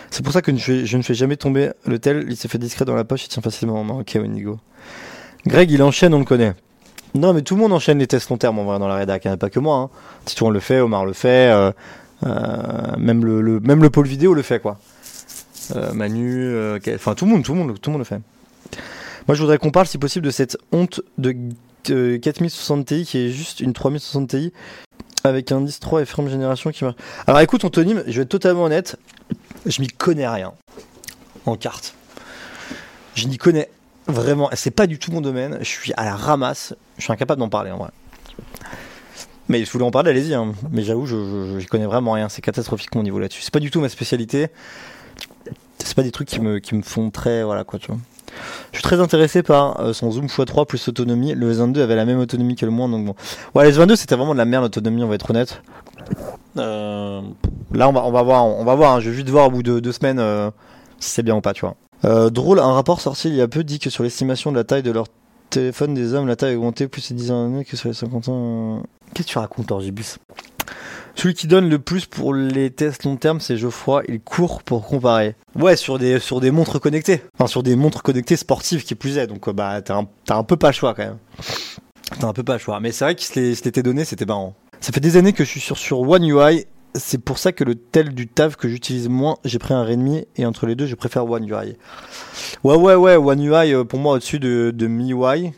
C'est 0.09 0.23
pour 0.23 0.33
ça 0.33 0.41
que 0.41 0.55
je, 0.55 0.97
ne 0.97 1.01
fais 1.01 1.13
jamais 1.13 1.37
tomber 1.37 1.71
le 1.85 1.99
tel, 1.99 2.25
il 2.29 2.37
s'est 2.37 2.47
fait 2.47 2.57
discret 2.57 2.85
dans 2.85 2.95
la 2.95 3.03
poche, 3.03 3.25
il 3.25 3.29
tient 3.29 3.41
facilement 3.41 3.79
en 3.79 3.83
main. 3.83 3.99
Ok, 3.99 4.15
Wenigo. 4.15 4.59
Greg, 5.45 5.71
il 5.71 5.81
enchaîne, 5.83 6.13
on 6.13 6.19
le 6.19 6.25
connaît. 6.25 6.53
Non, 7.13 7.33
mais 7.33 7.41
tout 7.41 7.55
le 7.55 7.61
monde 7.61 7.73
enchaîne 7.73 7.99
les 7.99 8.07
tests 8.07 8.29
long 8.29 8.37
terme 8.37 8.59
en 8.59 8.63
vrai 8.63 8.79
dans 8.79 8.87
la 8.87 8.95
rédac, 8.95 9.25
hein, 9.25 9.37
pas 9.37 9.49
que 9.49 9.59
moi. 9.59 9.77
Hein. 9.77 10.49
Le 10.49 10.59
fait, 10.59 10.79
Omar 10.79 11.05
le 11.05 11.13
fait, 11.13 11.51
euh, 11.51 11.71
euh, 12.25 12.97
même 12.97 13.25
le, 13.25 13.59
même 13.59 13.81
le 13.81 13.89
pôle 13.89 14.07
vidéo 14.07 14.33
le 14.33 14.41
fait 14.41 14.59
quoi. 14.59 14.79
Euh, 15.75 15.93
Manu, 15.93 16.55
enfin 16.93 17.15
tout 17.15 17.25
le 17.25 17.31
monde, 17.31 17.43
tout 17.43 17.53
le 17.53 17.59
monde, 17.59 17.79
tout 17.79 17.89
le 17.89 17.93
monde 17.93 18.01
le 18.01 18.05
fait. 18.05 18.21
Moi, 19.27 19.35
je 19.35 19.41
voudrais 19.41 19.57
qu'on 19.57 19.71
parle, 19.71 19.87
si 19.87 19.97
possible, 19.97 20.25
de 20.25 20.31
cette 20.31 20.57
honte 20.71 21.01
de 21.17 21.35
euh, 21.89 22.17
4060 22.17 22.85
Ti 22.85 23.05
qui 23.05 23.17
est 23.19 23.29
juste 23.29 23.59
une 23.59 23.73
3060 23.73 24.29
Ti 24.29 24.53
avec 25.23 25.51
un 25.51 25.61
10.3 25.61 26.01
et 26.01 26.05
ferme 26.05 26.29
génération 26.29 26.71
qui 26.71 26.83
marche. 26.83 26.95
Alors, 27.27 27.39
écoute, 27.41 27.63
Anthony, 27.63 27.95
je 28.07 28.13
vais 28.13 28.21
être 28.23 28.29
totalement 28.29 28.63
honnête, 28.63 28.97
je 29.65 29.81
m'y 29.81 29.87
connais 29.87 30.27
rien 30.27 30.53
en 31.45 31.55
carte. 31.55 31.93
Je 33.15 33.27
n'y 33.27 33.37
connais 33.37 33.69
vraiment, 34.07 34.49
c'est 34.53 34.71
pas 34.71 34.87
du 34.87 34.99
tout 34.99 35.11
mon 35.11 35.21
domaine. 35.21 35.57
Je 35.59 35.67
suis 35.67 35.93
à 35.97 36.05
la 36.05 36.15
ramasse. 36.15 36.73
Je 36.97 37.03
suis 37.03 37.13
incapable 37.13 37.39
d'en 37.39 37.49
parler 37.49 37.71
en 37.71 37.77
vrai. 37.77 37.89
Mais 39.49 39.59
si 39.59 39.65
vous 39.65 39.71
voulez 39.73 39.85
en 39.85 39.91
parler, 39.91 40.11
allez-y. 40.11 40.33
hein. 40.33 40.53
Mais 40.71 40.83
j'avoue, 40.83 41.05
je, 41.05 41.57
je 41.59 41.67
connais 41.67 41.85
vraiment 41.85 42.13
rien. 42.13 42.29
C'est 42.29 42.41
catastrophique 42.41 42.95
mon 42.95 43.03
niveau 43.03 43.19
là-dessus. 43.19 43.41
C'est 43.41 43.53
pas 43.53 43.59
du 43.59 43.69
tout 43.69 43.81
ma 43.81 43.89
spécialité. 43.89 44.47
C'est 45.79 45.95
pas 45.95 46.03
des 46.03 46.11
trucs 46.11 46.29
qui 46.29 46.39
me, 46.39 46.59
qui 46.59 46.75
me 46.75 46.83
font 46.83 47.09
très. 47.09 47.43
Voilà 47.43 47.63
quoi, 47.63 47.77
tu 47.79 47.87
vois. 47.87 47.97
Je 48.71 48.77
suis 48.77 48.83
très 48.83 48.99
intéressé 48.99 49.43
par 49.43 49.79
euh, 49.79 49.93
son 49.93 50.11
zoom 50.11 50.25
x3 50.27 50.65
plus 50.65 50.87
autonomie. 50.87 51.33
Le 51.33 51.53
S22 51.53 51.79
avait 51.81 51.95
la 51.95 52.05
même 52.05 52.19
autonomie 52.19 52.55
que 52.55 52.65
le 52.65 52.71
moins, 52.71 52.89
donc 52.89 53.05
bon. 53.05 53.15
Ouais, 53.55 53.69
le 53.69 53.71
S22 53.75 53.95
c'était 53.95 54.15
vraiment 54.15 54.33
de 54.33 54.37
la 54.37 54.45
merde 54.45 54.63
l'autonomie, 54.63 55.03
on 55.03 55.07
va 55.07 55.15
être 55.15 55.29
honnête. 55.29 55.61
Euh, 56.57 57.21
là, 57.73 57.87
on 57.89 57.93
va, 57.93 58.03
on 58.05 58.11
va 58.11 58.21
voir. 58.23 58.45
On 58.45 58.63
va 58.63 58.75
voir. 58.75 58.93
hein. 58.95 58.99
Je 58.99 59.09
vais 59.09 59.15
juste 59.15 59.29
voir 59.29 59.47
au 59.47 59.51
bout 59.51 59.63
de 59.63 59.79
deux 59.79 59.91
semaines 59.91 60.19
euh, 60.19 60.49
si 60.99 61.09
c'est 61.11 61.23
bien 61.23 61.35
ou 61.35 61.41
pas, 61.41 61.53
tu 61.53 61.61
vois. 61.65 61.75
Drôle, 62.31 62.59
un 62.59 62.73
rapport 62.73 62.99
sorti 62.99 63.27
il 63.29 63.35
y 63.35 63.41
a 63.41 63.47
peu 63.47 63.63
dit 63.63 63.77
que 63.77 63.89
sur 63.91 64.03
l'estimation 64.03 64.51
de 64.51 64.57
la 64.57 64.63
taille 64.63 64.81
de 64.81 64.91
leur 64.91 65.05
téléphone 65.51 65.93
des 65.93 66.13
hommes, 66.15 66.27
la 66.27 66.35
taille 66.35 66.53
a 66.55 66.57
augmenté 66.57 66.87
plus 66.87 67.01
ces 67.01 67.13
10 67.13 67.31
années 67.31 67.63
que 67.65 67.77
sur 67.77 67.89
les 67.89 67.93
50 67.93 68.27
ans. 68.29 68.83
Qu'est-ce 69.13 69.27
que 69.27 69.33
tu 69.33 69.37
racontes, 69.37 69.71
Orgibus? 69.71 70.17
Celui 71.21 71.35
qui 71.35 71.45
donne 71.45 71.69
le 71.69 71.77
plus 71.77 72.07
pour 72.07 72.33
les 72.33 72.71
tests 72.71 73.03
long 73.03 73.15
terme, 73.15 73.39
c'est 73.39 73.55
Geoffroy. 73.55 74.01
Il 74.09 74.19
court 74.21 74.63
pour 74.63 74.87
comparer. 74.87 75.35
Ouais, 75.53 75.75
sur 75.75 75.99
des, 75.99 76.17
sur 76.17 76.41
des 76.41 76.49
montres 76.49 76.81
connectées. 76.81 77.21
Enfin, 77.35 77.45
sur 77.45 77.61
des 77.61 77.75
montres 77.75 78.01
connectées 78.01 78.37
sportives 78.37 78.83
qui 78.83 78.95
plus 78.95 79.19
est. 79.19 79.27
Donc, 79.27 79.47
euh, 79.47 79.53
bah, 79.53 79.83
t'as 79.83 79.99
un, 79.99 80.07
un 80.29 80.43
peu 80.43 80.57
pas 80.57 80.69
le 80.69 80.73
choix 80.73 80.95
quand 80.95 81.03
même. 81.03 81.19
T'as 82.19 82.25
un 82.25 82.33
peu 82.33 82.41
pas 82.41 82.53
le 82.53 82.57
choix. 82.57 82.79
Mais 82.79 82.91
c'est 82.91 83.05
vrai 83.05 83.13
qu'il 83.13 83.27
se 83.27 83.63
l'était 83.63 83.83
donné, 83.83 84.03
c'était 84.03 84.25
marrant. 84.25 84.55
Ça 84.79 84.91
fait 84.91 84.99
des 84.99 85.15
années 85.15 85.31
que 85.31 85.43
je 85.43 85.49
suis 85.51 85.59
sur, 85.59 85.77
sur 85.77 86.01
One 86.01 86.23
UI. 86.23 86.65
C'est 86.95 87.19
pour 87.19 87.37
ça 87.37 87.51
que 87.51 87.63
le 87.63 87.75
tel 87.75 88.15
du 88.15 88.27
TAV 88.27 88.55
que 88.55 88.67
j'utilise 88.67 89.07
moins, 89.07 89.37
j'ai 89.45 89.59
pris 89.59 89.75
un 89.75 89.83
Redmi. 89.83 90.25
Et 90.37 90.47
entre 90.47 90.65
les 90.65 90.73
deux, 90.73 90.87
je 90.87 90.95
préfère 90.95 91.29
One 91.29 91.47
UI. 91.47 91.77
Ouais, 92.63 92.75
ouais, 92.75 92.95
ouais. 92.95 93.15
One 93.17 93.43
UI, 93.43 93.75
euh, 93.75 93.83
pour 93.83 93.99
moi, 93.99 94.15
au-dessus 94.15 94.39
de, 94.39 94.73
de 94.75 94.87
MIUI. 94.87 95.53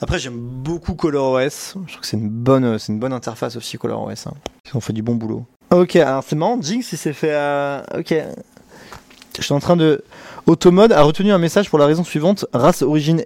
Après, 0.00 0.18
j'aime 0.18 0.38
beaucoup 0.38 0.94
ColorOS. 0.94 1.74
Je 1.86 1.92
trouve 1.92 2.00
que 2.00 2.06
c'est 2.06 2.16
une 2.16 2.28
bonne, 2.28 2.64
euh, 2.64 2.78
c'est 2.78 2.92
une 2.92 3.00
bonne 3.00 3.12
interface 3.12 3.56
aussi, 3.56 3.78
ColorOS. 3.78 4.26
Hein. 4.26 4.34
Ils 4.66 4.76
ont 4.76 4.80
fait 4.80 4.92
du 4.92 5.02
bon 5.02 5.16
boulot. 5.16 5.44
Ok, 5.70 5.96
alors 5.96 6.22
c'est 6.26 6.36
marrant, 6.36 6.60
Jinx, 6.60 6.92
il 6.92 6.98
s'est 6.98 7.12
fait. 7.12 7.32
euh, 7.32 7.82
Ok. 7.98 8.14
Je 9.36 9.42
suis 9.42 9.54
en 9.54 9.60
train 9.60 9.76
de. 9.76 10.02
Automode 10.46 10.92
a 10.92 11.02
retenu 11.02 11.30
un 11.32 11.38
message 11.38 11.68
pour 11.68 11.78
la 11.78 11.86
raison 11.86 12.04
suivante 12.04 12.46
race, 12.52 12.82
origine 12.82 13.22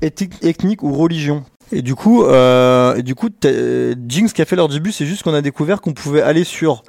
ethnique, 0.00 0.82
ou 0.82 0.92
religion. 0.94 1.44
Et 1.72 1.82
du 1.82 1.94
coup, 1.94 2.24
euh, 2.24 3.00
du 3.02 3.14
coup, 3.14 3.28
Jinx 3.42 4.32
qui 4.32 4.42
a 4.42 4.44
fait 4.44 4.56
leur 4.56 4.68
début, 4.68 4.92
c'est 4.92 5.06
juste 5.06 5.22
qu'on 5.22 5.34
a 5.34 5.42
découvert 5.42 5.80
qu'on 5.80 5.92
pouvait 5.92 6.22
aller 6.22 6.44
sur. 6.44 6.82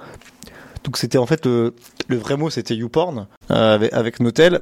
Donc 0.83 0.97
c'était 0.97 1.17
en 1.17 1.25
fait 1.25 1.45
le, 1.45 1.73
vrai 2.09 2.35
mot, 2.37 2.49
c'était 2.49 2.75
YouPorn 2.75 3.27
avec, 3.49 3.93
avec 3.93 4.19
Notel. 4.19 4.61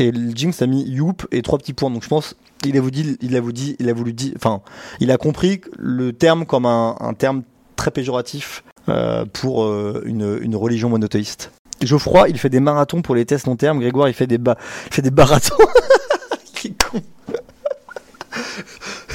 Et 0.00 0.12
Jinx 0.34 0.62
a 0.62 0.66
mis 0.66 0.82
Youp 0.84 1.26
et 1.30 1.42
trois 1.42 1.58
petits 1.58 1.74
points. 1.74 1.90
Donc 1.90 2.02
je 2.02 2.08
pense 2.08 2.34
il 2.64 2.76
a 2.76 2.80
voulu 2.80 2.90
dire, 2.90 3.16
il 3.20 3.36
a 3.36 3.40
voulu 3.40 3.52
dire, 3.52 3.74
il 3.78 3.88
a 3.88 3.92
voulu 3.92 4.12
dire, 4.12 4.32
enfin, 4.36 4.60
il 5.00 5.10
a 5.10 5.16
compris 5.16 5.60
le 5.78 6.12
terme 6.12 6.44
comme 6.46 6.66
un, 6.66 7.14
terme 7.16 7.42
très 7.76 7.90
péjoratif 7.90 8.64
euh, 8.88 9.24
pour 9.32 9.64
euh, 9.64 10.02
une, 10.04 10.38
une 10.42 10.56
religion 10.56 10.88
monothéiste. 10.88 11.52
Geoffroy, 11.82 12.28
il 12.28 12.38
fait 12.38 12.50
des 12.50 12.60
marathons 12.60 13.00
pour 13.00 13.14
les 13.14 13.24
tests 13.24 13.46
long 13.46 13.56
terme. 13.56 13.80
Grégoire, 13.80 14.08
il 14.08 14.14
fait 14.14 14.26
des 14.26 14.36
ba- 14.36 14.58
il 14.88 14.94
fait 14.94 15.02
des 15.02 15.10
marathons. 15.10 15.56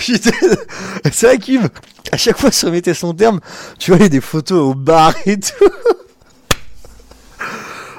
C'est 1.12 1.28
vrai 1.28 1.38
qu'Yves, 1.38 1.69
à 2.12 2.17
chaque 2.17 2.38
fois 2.38 2.52
sur 2.52 2.71
mes 2.71 2.82
tests 2.82 3.02
long 3.02 3.13
terme, 3.13 3.39
tu 3.80 3.91
vois, 3.91 3.98
il 4.00 4.04
y 4.04 4.06
a 4.06 4.10
des 4.10 4.21
photos 4.21 4.60
au 4.60 4.74
bar 4.74 5.13
et 5.26 5.39
tout. 5.39 5.54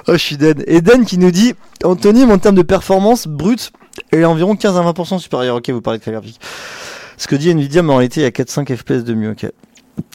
Oh, 0.09 0.13
je 0.13 0.19
suis 0.19 0.37
Dan 0.37 1.05
qui 1.05 1.17
nous 1.17 1.31
dit 1.31 1.53
Anthony, 1.83 2.23
en 2.23 2.37
termes 2.37 2.55
de 2.55 2.61
performance 2.61 3.27
brute, 3.27 3.71
est 4.11 4.23
environ 4.25 4.55
15 4.55 4.77
à 4.77 4.81
20% 4.81 5.19
supérieure. 5.19 5.57
Ok, 5.57 5.69
vous 5.69 5.81
parlez 5.81 5.99
de 5.99 6.03
carte 6.03 6.15
graphique. 6.15 6.39
Ce 7.17 7.27
que 7.27 7.35
dit 7.35 7.49
Nvidia, 7.49 7.81
mais 7.83 7.93
en 7.93 7.97
réalité, 7.97 8.21
il 8.21 8.23
y 8.23 8.27
a 8.27 8.31
4-5 8.31 8.75
FPS 8.75 9.03
de 9.03 9.13
mieux. 9.13 9.31
Ok. 9.31 9.45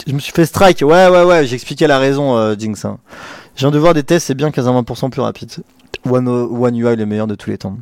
Je 0.07 0.13
me 0.13 0.19
suis 0.21 0.33
fait 0.33 0.47
strike. 0.47 0.83
Ouais, 0.83 1.09
ouais, 1.09 1.25
ouais, 1.25 1.47
j'expliquais 1.47 1.87
la 1.87 1.99
raison, 1.99 2.37
euh, 2.37 2.55
Jinx. 2.57 2.85
hein. 2.85 2.99
Je 3.57 3.61
viens 3.61 3.71
de 3.71 3.79
voir 3.79 3.95
des 3.95 4.03
tests, 4.05 4.29
c'est 4.29 4.35
bien 4.35 4.51
15 4.51 4.69
à 4.69 4.71
20% 4.71 5.11
plus 5.11 5.21
rapide. 5.21 5.51
One, 6.09 6.29
One 6.29 6.77
UI, 6.77 6.97
le 6.97 7.07
meilleur 7.07 7.27
de 7.27 7.35
tous 7.35 7.51
les 7.51 7.59
temps. 7.59 7.77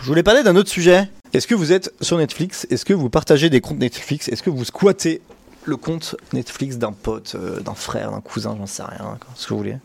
Je 0.00 0.06
voulais 0.06 0.22
parler 0.22 0.42
d'un 0.42 0.56
autre 0.56 0.68
sujet. 0.70 1.08
Est-ce 1.32 1.46
que 1.46 1.54
vous 1.54 1.72
êtes 1.72 1.92
sur 2.00 2.18
Netflix? 2.18 2.66
Est-ce 2.70 2.84
que 2.84 2.92
vous 2.92 3.08
partagez 3.08 3.48
des 3.50 3.60
comptes 3.60 3.78
Netflix? 3.78 4.28
Est-ce 4.28 4.42
que 4.42 4.50
vous 4.50 4.64
squattez 4.64 5.22
le 5.64 5.76
compte 5.76 6.16
Netflix 6.32 6.76
d'un 6.76 6.92
pote, 6.92 7.34
euh, 7.36 7.60
d'un 7.60 7.74
frère, 7.74 8.10
d'un 8.10 8.20
cousin, 8.20 8.54
j'en 8.58 8.66
sais 8.66 8.82
rien, 8.82 9.18
ce 9.34 9.46
que 9.46 9.50
vous 9.54 9.58
voulez? 9.58 9.76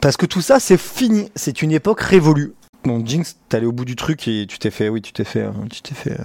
Parce 0.00 0.16
que 0.16 0.26
tout 0.26 0.40
ça, 0.40 0.60
c'est 0.60 0.78
fini. 0.78 1.30
C'est 1.34 1.62
une 1.62 1.72
époque 1.72 2.00
révolue. 2.00 2.54
Bon, 2.84 3.04
Jinx, 3.04 3.36
allé 3.52 3.66
au 3.66 3.72
bout 3.72 3.84
du 3.84 3.96
truc 3.96 4.26
et 4.26 4.46
tu 4.48 4.58
t'es 4.58 4.70
fait, 4.70 4.88
oui, 4.88 5.02
tu 5.02 5.12
t'es 5.12 5.24
fait, 5.24 5.42
euh, 5.42 5.50
tu 5.70 5.82
t'es 5.82 5.94
fait. 5.94 6.12
euh. 6.12 6.24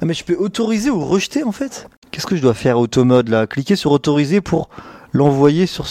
Ah, 0.00 0.06
mais 0.06 0.14
je 0.14 0.24
peux 0.24 0.34
autoriser 0.36 0.90
ou 0.90 1.04
rejeter 1.04 1.44
en 1.44 1.52
fait? 1.52 1.88
Qu'est-ce 2.10 2.26
que 2.26 2.34
je 2.36 2.42
dois 2.42 2.54
faire 2.54 2.78
automode 2.78 3.28
là? 3.28 3.46
Cliquer 3.46 3.76
sur 3.76 3.92
autoriser 3.92 4.40
pour 4.40 4.70
l'envoyer 5.12 5.66
sur, 5.66 5.86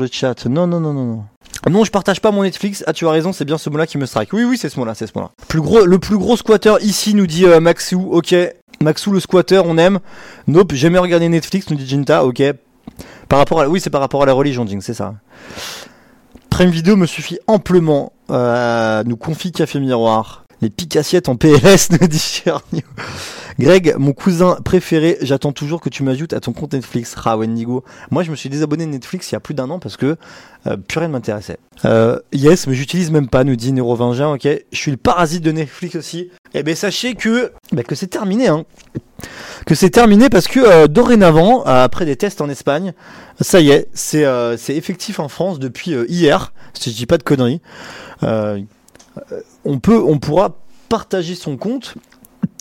le 0.00 0.08
chat. 0.10 0.46
Non, 0.46 0.66
non, 0.66 0.80
non, 0.80 0.92
non, 0.92 1.04
non. 1.04 1.24
Non, 1.70 1.84
je 1.84 1.90
partage 1.90 2.20
pas 2.20 2.30
mon 2.30 2.42
Netflix. 2.42 2.82
Ah, 2.86 2.92
tu 2.92 3.06
as 3.06 3.10
raison, 3.10 3.32
c'est 3.32 3.44
bien 3.44 3.58
ce 3.58 3.70
mot-là 3.70 3.86
qui 3.86 3.98
me 3.98 4.06
strike. 4.06 4.32
Oui, 4.32 4.44
oui, 4.44 4.58
c'est 4.58 4.68
ce 4.68 4.78
mot-là, 4.78 4.94
c'est 4.94 5.06
ce 5.06 5.12
mot-là. 5.14 5.30
Plus 5.46 5.60
gros, 5.60 5.84
le 5.84 5.98
plus 5.98 6.18
gros 6.18 6.36
squatter 6.36 6.74
ici 6.80 7.14
nous 7.14 7.26
dit 7.26 7.44
euh, 7.44 7.60
Maxou. 7.60 8.08
Ok, 8.10 8.34
Maxou 8.82 9.12
le 9.12 9.20
squatter, 9.20 9.60
on 9.64 9.78
aime. 9.78 10.00
Nope, 10.46 10.72
jamais 10.74 10.98
regardé 10.98 11.28
Netflix, 11.28 11.70
nous 11.70 11.76
dit 11.76 11.86
Jinta. 11.86 12.24
Ok. 12.24 12.42
Par 13.28 13.38
rapport 13.38 13.60
à, 13.60 13.68
oui, 13.68 13.80
c'est 13.80 13.90
par 13.90 14.00
rapport 14.00 14.22
à 14.22 14.26
la 14.26 14.32
religion, 14.32 14.66
Jinx, 14.66 14.84
c'est 14.84 14.94
ça. 14.94 15.14
Prime 16.58 16.70
vidéo 16.70 16.96
me 16.96 17.06
suffit 17.06 17.38
amplement. 17.46 18.12
Euh, 18.30 19.04
nous 19.04 19.16
confie 19.16 19.52
Café 19.52 19.78
Miroir. 19.78 20.47
Les 20.60 20.70
piques 20.70 20.96
assiettes 20.96 21.28
en 21.28 21.36
PLS, 21.36 21.90
nous 22.00 22.08
dit. 22.08 22.42
Greg, 23.58 23.94
mon 23.98 24.12
cousin 24.12 24.56
préféré, 24.64 25.18
j'attends 25.20 25.52
toujours 25.52 25.80
que 25.80 25.88
tu 25.88 26.04
m'ajoutes 26.04 26.32
à 26.32 26.40
ton 26.40 26.52
compte 26.52 26.74
Netflix. 26.74 27.14
Ah. 27.24 27.36
Moi, 27.36 28.22
je 28.22 28.30
me 28.30 28.36
suis 28.36 28.48
désabonné 28.48 28.86
de 28.86 28.90
Netflix 28.90 29.30
il 29.30 29.34
y 29.34 29.36
a 29.36 29.40
plus 29.40 29.54
d'un 29.54 29.68
an 29.70 29.80
parce 29.80 29.96
que 29.96 30.16
euh, 30.66 30.76
plus 30.76 30.98
rien 30.98 31.08
ne 31.08 31.12
m'intéressait. 31.12 31.58
Euh, 31.84 32.20
yes, 32.32 32.66
mais 32.66 32.74
j'utilise 32.74 33.10
même 33.10 33.28
pas, 33.28 33.42
nous 33.42 33.56
dit 33.56 33.72
Neurovingien. 33.72 34.30
Ok, 34.30 34.46
je 34.46 34.78
suis 34.78 34.90
le 34.92 34.96
parasite 34.96 35.42
de 35.42 35.50
Netflix 35.50 35.96
aussi. 35.96 36.30
Eh 36.54 36.62
ben, 36.62 36.76
sachez 36.76 37.14
que, 37.14 37.52
bah, 37.72 37.82
que 37.82 37.94
c'est 37.94 38.06
terminé, 38.06 38.48
hein. 38.48 38.64
Que 39.66 39.74
c'est 39.74 39.90
terminé 39.90 40.28
parce 40.28 40.46
que 40.46 40.60
euh, 40.60 40.86
dorénavant, 40.86 41.64
après 41.64 42.04
des 42.04 42.14
tests 42.14 42.40
en 42.40 42.48
Espagne, 42.48 42.92
ça 43.40 43.60
y 43.60 43.70
est, 43.70 43.88
c'est 43.92 44.24
euh, 44.24 44.56
effectif 44.68 45.18
en 45.18 45.28
France 45.28 45.58
depuis 45.58 45.92
hier. 46.08 46.52
Si 46.74 46.92
je 46.92 46.96
dis 46.96 47.06
pas 47.06 47.18
de 47.18 47.24
conneries, 47.24 47.60
on 49.64 49.78
peut, 49.78 50.02
on 50.02 50.18
pourra 50.18 50.56
partager 50.88 51.34
son 51.34 51.56
compte 51.56 51.94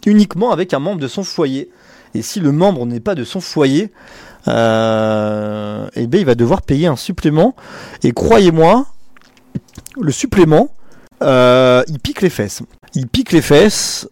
uniquement 0.05 0.51
avec 0.51 0.73
un 0.73 0.79
membre 0.79 1.01
de 1.01 1.07
son 1.07 1.23
foyer. 1.23 1.69
Et 2.13 2.21
si 2.21 2.39
le 2.39 2.51
membre 2.51 2.85
n'est 2.85 2.99
pas 2.99 3.15
de 3.15 3.23
son 3.23 3.41
foyer, 3.41 3.91
euh, 4.47 5.87
eh 5.95 6.07
ben 6.07 6.19
il 6.19 6.25
va 6.25 6.35
devoir 6.35 6.61
payer 6.61 6.87
un 6.87 6.95
supplément. 6.95 7.55
Et 8.03 8.11
croyez-moi, 8.11 8.85
le 9.99 10.11
supplément, 10.11 10.69
euh, 11.21 11.83
il 11.87 11.99
pique 11.99 12.21
les 12.21 12.29
fesses. 12.29 12.61
Il 12.95 13.07
pique 13.07 13.31
les 13.31 13.41
fesses 13.41 14.07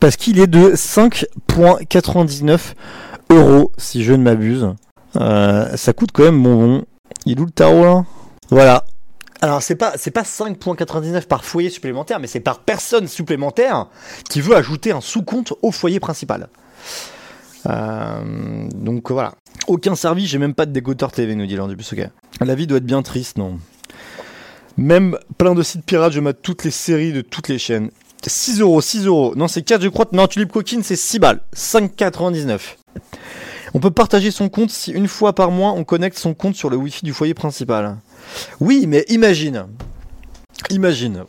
parce 0.00 0.16
qu'il 0.16 0.40
est 0.40 0.46
de 0.46 0.72
5,99 0.72 2.74
euros, 3.30 3.72
si 3.78 4.04
je 4.04 4.12
ne 4.12 4.22
m'abuse. 4.22 4.68
Euh, 5.16 5.76
ça 5.76 5.92
coûte 5.92 6.10
quand 6.12 6.24
même 6.24 6.42
bonbon. 6.42 6.84
Il 7.24 7.38
est 7.38 7.40
où 7.40 7.46
le 7.46 7.50
tarot 7.50 7.84
là? 7.84 8.04
Voilà. 8.50 8.84
Alors 9.46 9.62
c'est 9.62 9.76
pas 9.76 9.92
c'est 9.96 10.10
pas 10.10 10.22
5.99 10.22 11.26
par 11.26 11.44
foyer 11.44 11.70
supplémentaire, 11.70 12.18
mais 12.18 12.26
c'est 12.26 12.40
par 12.40 12.58
personne 12.58 13.06
supplémentaire 13.06 13.86
qui 14.28 14.40
veut 14.40 14.56
ajouter 14.56 14.90
un 14.90 15.00
sous-compte 15.00 15.52
au 15.62 15.70
foyer 15.70 16.00
principal. 16.00 16.48
Euh, 17.66 18.68
donc 18.74 19.12
voilà. 19.12 19.34
Aucun 19.68 19.94
service, 19.94 20.28
j'ai 20.28 20.38
même 20.38 20.54
pas 20.54 20.66
de 20.66 20.72
dégoteur 20.72 21.12
TV, 21.12 21.36
nous 21.36 21.46
dit 21.46 21.54
du 21.56 21.76
bus. 21.76 21.94
La 22.40 22.56
vie 22.56 22.66
doit 22.66 22.78
être 22.78 22.84
bien 22.84 23.02
triste, 23.02 23.38
non 23.38 23.60
Même 24.78 25.16
plein 25.38 25.54
de 25.54 25.62
sites 25.62 25.84
pirates, 25.84 26.12
je 26.12 26.18
mate 26.18 26.42
toutes 26.42 26.64
les 26.64 26.72
séries 26.72 27.12
de 27.12 27.20
toutes 27.20 27.46
les 27.46 27.58
chaînes. 27.60 27.90
6 28.26 28.60
euros, 28.60 28.80
6 28.80 29.06
euros. 29.06 29.34
Non, 29.36 29.46
c'est 29.46 29.62
4, 29.62 29.80
je 29.80 29.88
crois. 29.88 30.06
Non, 30.10 30.26
Tulip 30.26 30.50
Coquine, 30.50 30.82
c'est 30.82 30.96
6 30.96 31.20
balles. 31.20 31.40
5,99. 31.54 32.58
On 33.74 33.80
peut 33.80 33.90
partager 33.90 34.30
son 34.30 34.48
compte 34.48 34.70
si 34.70 34.92
une 34.92 35.08
fois 35.08 35.34
par 35.34 35.50
mois 35.50 35.72
on 35.72 35.84
connecte 35.84 36.18
son 36.18 36.34
compte 36.34 36.54
sur 36.54 36.70
le 36.70 36.76
wifi 36.76 37.04
du 37.04 37.12
foyer 37.12 37.34
principal. 37.34 37.96
Oui, 38.60 38.86
mais 38.86 39.04
imagine. 39.08 39.66
Imagine. 40.70 41.24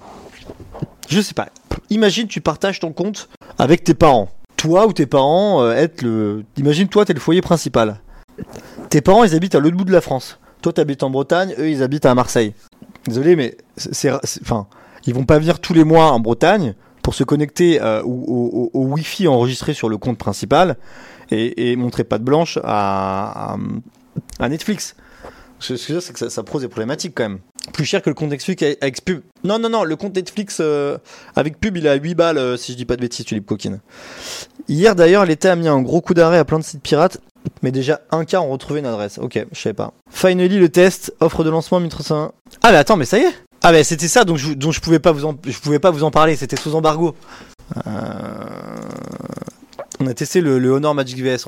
Je 1.09 1.21
sais 1.21 1.33
pas. 1.33 1.49
Imagine 1.89 2.27
tu 2.27 2.41
partages 2.41 2.79
ton 2.79 2.91
compte 2.91 3.29
avec 3.57 3.83
tes 3.83 3.93
parents. 3.93 4.29
Toi 4.55 4.87
ou 4.87 4.93
tes 4.93 5.05
parents 5.05 5.61
euh, 5.61 5.73
être 5.73 6.01
le. 6.01 6.43
Imagine 6.57 6.87
toi 6.87 7.05
t'es 7.05 7.13
le 7.13 7.19
foyer 7.19 7.41
principal. 7.41 7.99
Tes 8.89 9.01
parents 9.01 9.23
ils 9.23 9.35
habitent 9.35 9.55
à 9.55 9.59
l'autre 9.59 9.77
bout 9.77 9.85
de 9.85 9.91
la 9.91 10.01
France. 10.01 10.39
Toi 10.61 10.73
t'habites 10.73 11.03
en 11.03 11.09
Bretagne, 11.09 11.53
eux 11.59 11.69
ils 11.69 11.83
habitent 11.83 12.05
à 12.05 12.15
Marseille. 12.15 12.53
Désolé 13.05 13.35
mais 13.35 13.57
c'est, 13.77 14.11
enfin 14.41 14.67
ils 15.05 15.13
vont 15.13 15.25
pas 15.25 15.39
venir 15.39 15.59
tous 15.59 15.73
les 15.73 15.83
mois 15.83 16.11
en 16.11 16.19
Bretagne 16.19 16.73
pour 17.01 17.13
se 17.13 17.23
connecter 17.23 17.81
euh, 17.81 18.01
au 18.03 18.69
wifi 18.73 19.27
enregistré 19.27 19.73
sur 19.73 19.87
le 19.87 19.97
compte 19.97 20.17
principal 20.17 20.75
et, 21.31 21.71
et 21.71 21.75
montrer 21.75 22.03
patte 22.03 22.23
blanche 22.23 22.57
à, 22.63 23.53
à, 23.53 23.57
à 24.39 24.49
Netflix. 24.49 24.95
Ce 25.59 25.73
que 25.73 25.79
je 25.79 25.87
veux 25.87 25.93
dire, 25.95 26.03
c'est 26.03 26.13
que 26.13 26.19
ça, 26.19 26.29
ça 26.29 26.43
pose 26.43 26.61
des 26.61 26.67
problématiques 26.67 27.13
quand 27.15 27.23
même. 27.29 27.39
Plus 27.73 27.85
cher 27.85 28.01
que 28.01 28.09
le 28.09 28.13
compte 28.13 28.29
Netflix 28.29 28.63
avec 28.79 29.03
pub. 29.03 29.21
Non, 29.43 29.59
non, 29.59 29.69
non, 29.69 29.83
le 29.83 29.95
compte 29.95 30.15
Netflix 30.15 30.59
euh, 30.61 30.97
avec 31.35 31.59
pub, 31.59 31.75
il 31.77 31.85
est 31.85 31.89
à 31.89 31.95
8 31.95 32.15
balles, 32.15 32.37
euh, 32.37 32.57
si 32.57 32.71
je 32.71 32.77
dis 32.77 32.85
pas 32.85 32.95
de 32.95 33.01
bêtises, 33.01 33.25
Tulip 33.25 33.45
Coquine. 33.45 33.79
Hier 34.69 34.95
d'ailleurs, 34.95 35.25
l'État 35.25 35.51
a 35.51 35.55
mis 35.55 35.67
un 35.67 35.81
gros 35.81 36.01
coup 36.01 36.13
d'arrêt 36.13 36.37
à 36.37 36.45
plein 36.45 36.59
de 36.59 36.63
sites 36.63 36.81
pirates, 36.81 37.19
mais 37.61 37.71
déjà 37.71 38.01
un 38.11 38.23
quart 38.25 38.45
ont 38.45 38.51
retrouvé 38.51 38.79
une 38.79 38.85
adresse. 38.85 39.17
Ok, 39.17 39.43
je 39.51 39.59
savais 39.59 39.73
pas. 39.73 39.93
Finally, 40.09 40.59
le 40.59 40.69
test, 40.69 41.13
offre 41.19 41.43
de 41.43 41.49
lancement 41.49 41.79
1301. 41.79 42.31
Ah, 42.61 42.71
mais 42.71 42.77
attends, 42.77 42.95
mais 42.95 43.05
ça 43.05 43.17
y 43.17 43.21
est 43.21 43.33
Ah, 43.63 43.71
mais 43.71 43.83
c'était 43.83 44.07
ça 44.07 44.23
dont 44.23 44.37
je, 44.37 44.53
dont 44.53 44.71
je 44.71 44.79
pouvais 44.79 44.99
pas 44.99 45.11
vous 45.11 45.25
en, 45.25 45.35
je 45.45 45.59
pouvais 45.59 45.79
pas 45.79 45.91
vous 45.91 46.03
en 46.03 46.11
parler, 46.11 46.35
c'était 46.35 46.57
sous 46.57 46.75
embargo. 46.75 47.15
Euh, 47.75 47.81
On 49.99 50.07
a 50.07 50.13
testé 50.13 50.41
le, 50.41 50.71
Honor 50.71 50.93
Magic 50.93 51.17
VS. 51.17 51.47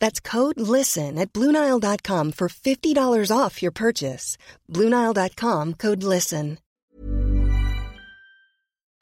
That's 0.00 0.20
code 0.20 0.60
LISTEN 0.60 1.18
at 1.18 1.32
Bluenile.com 1.32 2.32
for 2.32 2.48
$50 2.48 3.30
off 3.30 3.62
your 3.62 3.72
purchase. 3.72 4.36
Bluenile.com 4.72 5.74
code 5.74 6.02
LISTEN. 6.02 6.58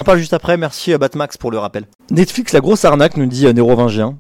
On 0.01 0.05
parle 0.05 0.19
juste 0.19 0.33
après, 0.33 0.57
merci 0.57 0.93
à 0.93 0.99
Batmax 0.99 1.37
pour 1.37 1.53
le 1.53 1.59
rappel. 1.59 1.87
Netflix, 2.11 2.53
la 2.53 2.61
grosse 2.61 2.85
arnaque, 2.85 3.17
nous 3.17 3.27
dit 3.27 3.47
euh, 3.47 3.53
Nérovingien. 3.53 4.19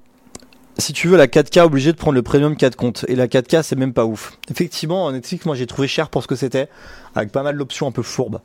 Si 0.78 0.92
tu 0.92 1.08
veux 1.08 1.16
la 1.16 1.26
4K, 1.26 1.62
obligé 1.62 1.92
de 1.92 1.96
prendre 1.96 2.14
le 2.14 2.22
premium 2.22 2.56
4 2.56 2.76
comptes. 2.76 3.04
Et 3.08 3.16
la 3.16 3.26
4K, 3.26 3.62
c'est 3.62 3.76
même 3.76 3.92
pas 3.92 4.04
ouf. 4.04 4.38
Effectivement, 4.50 5.10
Netflix, 5.10 5.44
moi 5.46 5.56
j'ai 5.56 5.66
trouvé 5.66 5.88
cher 5.88 6.10
pour 6.10 6.22
ce 6.22 6.28
que 6.28 6.36
c'était, 6.36 6.68
avec 7.16 7.32
pas 7.32 7.42
mal 7.42 7.58
d'options 7.58 7.88
un 7.88 7.92
peu 7.92 8.02
fourbes. 8.02 8.40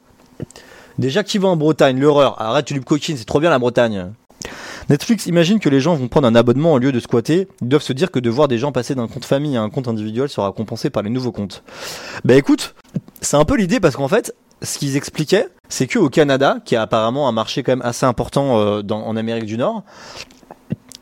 Déjà, 0.98 1.24
qui 1.24 1.38
va 1.38 1.50
en 1.50 1.56
Bretagne? 1.56 2.00
L'horreur. 2.00 2.42
Arrête, 2.42 2.66
tu 2.66 2.74
lui 2.74 2.82
coquine, 2.82 3.16
c'est 3.16 3.26
trop 3.26 3.40
bien 3.40 3.52
la 3.52 3.60
Bretagne. 3.60 4.12
Netflix 4.90 5.28
imagine 5.28 5.60
que 5.60 5.70
les 5.70 5.80
gens 5.80 5.96
vont 5.96 6.08
prendre 6.08 6.28
un 6.28 6.36
abonnement 6.36 6.74
au 6.74 6.80
lieu 6.80 6.92
de 6.92 7.00
squatter. 7.00 7.48
Ils 7.62 7.68
doivent 7.68 7.84
se 7.84 7.94
dire 7.94 8.10
que 8.12 8.20
de 8.20 8.30
voir 8.30 8.48
des 8.48 8.58
gens 8.58 8.72
passer 8.72 8.96
d'un 8.96 9.08
compte 9.08 9.26
famille 9.26 9.56
à 9.56 9.62
un 9.62 9.70
compte 9.70 9.88
individuel 9.88 10.30
sera 10.30 10.52
compensé 10.52 10.90
par 10.90 11.04
les 11.04 11.10
nouveaux 11.10 11.32
comptes. 11.32 11.64
Bah 12.26 12.36
écoute, 12.36 12.74
c'est 13.22 13.38
un 13.38 13.46
peu 13.46 13.56
l'idée 13.56 13.80
parce 13.80 13.96
qu'en 13.96 14.08
fait, 14.08 14.34
ce 14.62 14.78
qu'ils 14.78 14.98
expliquaient, 14.98 15.48
c'est 15.70 15.88
qu'au 15.88 16.10
Canada, 16.10 16.58
qui 16.66 16.76
a 16.76 16.82
apparemment 16.82 17.28
un 17.28 17.32
marché 17.32 17.64
quand 17.64 17.74
même 17.74 17.86
assez 17.86 18.06
important 18.06 18.60
euh, 18.60 18.82
en 18.90 19.16
Amérique 19.16 19.46
du 19.46 19.58
Nord, 19.58 19.84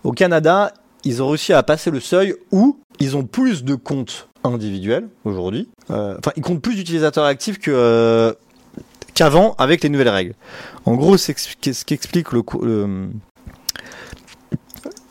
au 0.04 0.12
Canada, 0.12 0.74
ils 1.04 1.24
ont 1.24 1.30
réussi 1.30 1.54
à 1.54 1.64
passer 1.64 1.90
le 1.90 2.00
seuil 2.00 2.36
où 2.52 2.80
ils 3.00 3.16
ont 3.16 3.24
plus 3.24 3.64
de 3.64 3.76
comptes 3.76 4.28
individuels 4.44 5.08
aujourd'hui. 5.24 5.70
Euh, 5.92 6.16
Enfin, 6.20 6.32
ils 6.36 6.44
comptent 6.44 6.62
plus 6.62 6.76
d'utilisateurs 6.76 7.26
actifs 7.26 7.58
euh, 7.68 8.34
qu'avant 9.14 9.56
avec 9.58 9.84
les 9.84 9.90
nouvelles 9.90 10.10
règles. 10.10 10.34
En 10.86 10.96
gros, 10.96 11.18
c'est 11.18 11.38
ce 11.38 11.86
qu'explique 11.86 12.32
le, 12.32 12.44
le, 12.62 13.10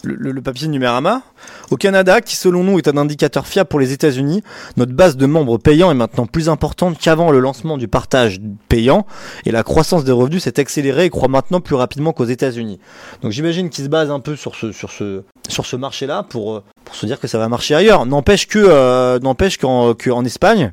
le, 0.07 0.33
le, 0.33 0.43
papier 0.43 0.69
Numérama. 0.69 1.23
Au 1.71 1.77
Canada, 1.77 2.21
qui 2.21 2.37
selon 2.37 2.63
nous 2.63 2.79
est 2.79 2.89
un 2.89 2.97
indicateur 2.97 3.47
fiable 3.47 3.69
pour 3.69 3.81
les 3.81 3.93
États-Unis, 3.93 4.43
notre 4.77 4.93
base 4.93 5.17
de 5.17 5.27
membres 5.27 5.59
payants 5.59 5.91
est 5.91 5.95
maintenant 5.95 6.27
plus 6.27 6.49
importante 6.49 6.99
qu'avant 6.99 7.31
le 7.31 7.41
lancement 7.41 7.77
du 7.77 7.89
partage 7.89 8.41
payant 8.69 9.07
et 9.45 9.51
la 9.51 9.63
croissance 9.63 10.05
des 10.05 10.13
revenus 10.13 10.45
s'est 10.45 10.61
accélérée 10.61 11.07
et 11.07 11.11
croît 11.11 11.29
maintenant 11.29 11.61
plus 11.61 11.75
rapidement 11.75 12.13
qu'aux 12.13 12.25
États-Unis. 12.25 12.79
Donc 13.23 13.33
j'imagine 13.33 13.69
qu'ils 13.71 13.85
se 13.85 13.91
basent 13.91 14.11
un 14.11 14.21
peu 14.21 14.37
sur 14.37 14.55
ce, 14.55 15.77
marché-là 15.77 16.23
pour, 16.23 16.63
pour 16.85 16.95
se 16.95 17.07
dire 17.07 17.21
que 17.21 17.27
ça 17.27 17.39
va 17.39 17.49
marcher 17.49 17.75
ailleurs. 17.75 18.07
N'empêche 18.07 18.47
euh, 18.57 19.19
qu'en, 19.21 20.25
Espagne, 20.25 20.73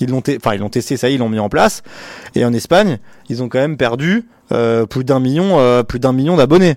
ils 0.00 0.08
l'ont, 0.08 0.20
testé, 0.20 0.96
ça 0.96 1.08
y 1.08 1.12
est, 1.12 1.14
ils 1.16 1.18
l'ont 1.18 1.28
mis 1.28 1.38
en 1.38 1.48
place. 1.48 1.82
Et 2.34 2.44
en 2.44 2.52
Espagne, 2.52 2.98
ils 3.28 3.42
ont 3.42 3.48
quand 3.48 3.58
même 3.58 3.76
perdu 3.76 4.28
euh, 4.52 4.82
euh, 4.82 4.86
plus 4.86 5.04
d'un 5.04 6.12
million 6.12 6.36
d'abonnés. 6.36 6.76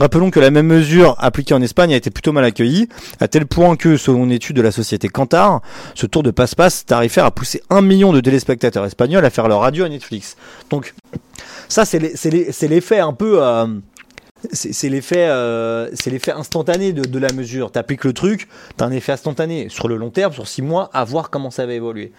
Rappelons 0.00 0.30
que 0.30 0.40
la 0.40 0.50
même 0.50 0.66
mesure 0.66 1.14
appliquée 1.18 1.52
en 1.52 1.60
Espagne 1.60 1.92
a 1.92 1.96
été 1.96 2.10
plutôt 2.10 2.32
mal 2.32 2.42
accueillie, 2.42 2.88
à 3.20 3.28
tel 3.28 3.44
point 3.44 3.76
que, 3.76 3.98
selon 3.98 4.24
une 4.24 4.32
étude 4.32 4.56
de 4.56 4.62
la 4.62 4.72
société 4.72 5.08
Kantar, 5.08 5.60
ce 5.94 6.06
tour 6.06 6.22
de 6.22 6.30
passe-passe 6.30 6.86
tarifaire 6.86 7.26
a 7.26 7.30
poussé 7.30 7.62
un 7.68 7.82
million 7.82 8.10
de 8.10 8.20
téléspectateurs 8.20 8.86
espagnols 8.86 9.26
à 9.26 9.28
faire 9.28 9.46
leur 9.46 9.60
radio 9.60 9.84
à 9.84 9.90
Netflix. 9.90 10.38
Donc, 10.70 10.94
ça, 11.68 11.84
c'est 11.84 12.68
l'effet 12.68 13.00
un 13.00 13.12
peu... 13.12 13.42
Euh, 13.42 13.66
c'est 14.52 14.88
l'effet 14.88 15.26
euh, 15.28 15.88
c'est 15.94 16.10
l'effet 16.10 16.32
instantané 16.32 16.92
de, 16.92 17.02
de, 17.02 17.18
la 17.18 17.32
mesure. 17.32 17.70
T'appliques 17.70 18.04
le 18.04 18.12
truc, 18.12 18.48
t'as 18.76 18.86
un 18.86 18.92
effet 18.92 19.12
instantané 19.12 19.68
sur 19.68 19.88
le 19.88 19.96
long 19.96 20.10
terme, 20.10 20.32
sur 20.32 20.48
six 20.48 20.62
mois, 20.62 20.90
à 20.92 21.04
voir 21.04 21.30
comment 21.30 21.50
ça 21.50 21.66
va 21.66 21.74
évoluer. 21.74 22.12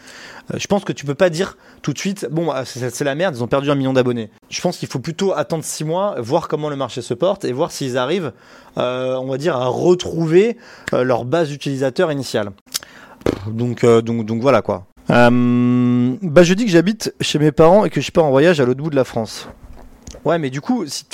Euh, 0.53 0.57
je 0.60 0.67
pense 0.67 0.84
que 0.84 0.93
tu 0.93 1.05
peux 1.05 1.15
pas 1.15 1.29
dire 1.29 1.57
tout 1.81 1.93
de 1.93 1.97
suite, 1.97 2.27
bon, 2.31 2.47
bah, 2.47 2.63
c'est 2.65 3.03
la 3.03 3.15
merde, 3.15 3.36
ils 3.36 3.43
ont 3.43 3.47
perdu 3.47 3.71
un 3.71 3.75
million 3.75 3.93
d'abonnés. 3.93 4.29
Je 4.49 4.62
pense 4.62 4.77
qu'il 4.77 4.88
faut 4.88 4.99
plutôt 4.99 5.34
attendre 5.34 5.63
six 5.63 5.84
mois, 5.84 6.15
voir 6.19 6.47
comment 6.47 6.69
le 6.69 6.75
marché 6.75 7.01
se 7.01 7.13
porte 7.13 7.45
et 7.45 7.51
voir 7.51 7.71
s'ils 7.71 7.97
arrivent, 7.97 8.34
euh, 8.77 9.15
on 9.15 9.27
va 9.27 9.38
dire, 9.38 9.55
à 9.55 9.65
retrouver 9.65 10.57
leur 10.91 11.25
base 11.25 11.49
d'utilisateurs 11.49 12.12
initiale. 12.12 12.51
Donc, 13.47 13.86
donc, 13.86 14.25
donc 14.25 14.41
voilà 14.41 14.62
quoi. 14.62 14.86
Bah 15.07 16.43
je 16.43 16.53
dis 16.53 16.65
que 16.65 16.71
j'habite 16.71 17.13
chez 17.19 17.39
mes 17.39 17.51
parents 17.51 17.86
et 17.86 17.89
que 17.89 17.99
je 17.99 18.12
pars 18.12 18.23
en 18.23 18.29
voyage 18.29 18.62
à 18.62 18.65
l'autre 18.65 18.81
bout 18.81 18.89
de 18.89 18.95
la 18.95 19.03
France. 19.03 19.47
Ouais, 20.23 20.38
mais 20.38 20.49
du 20.49 20.62
coup, 20.62 20.86
si, 20.86 21.05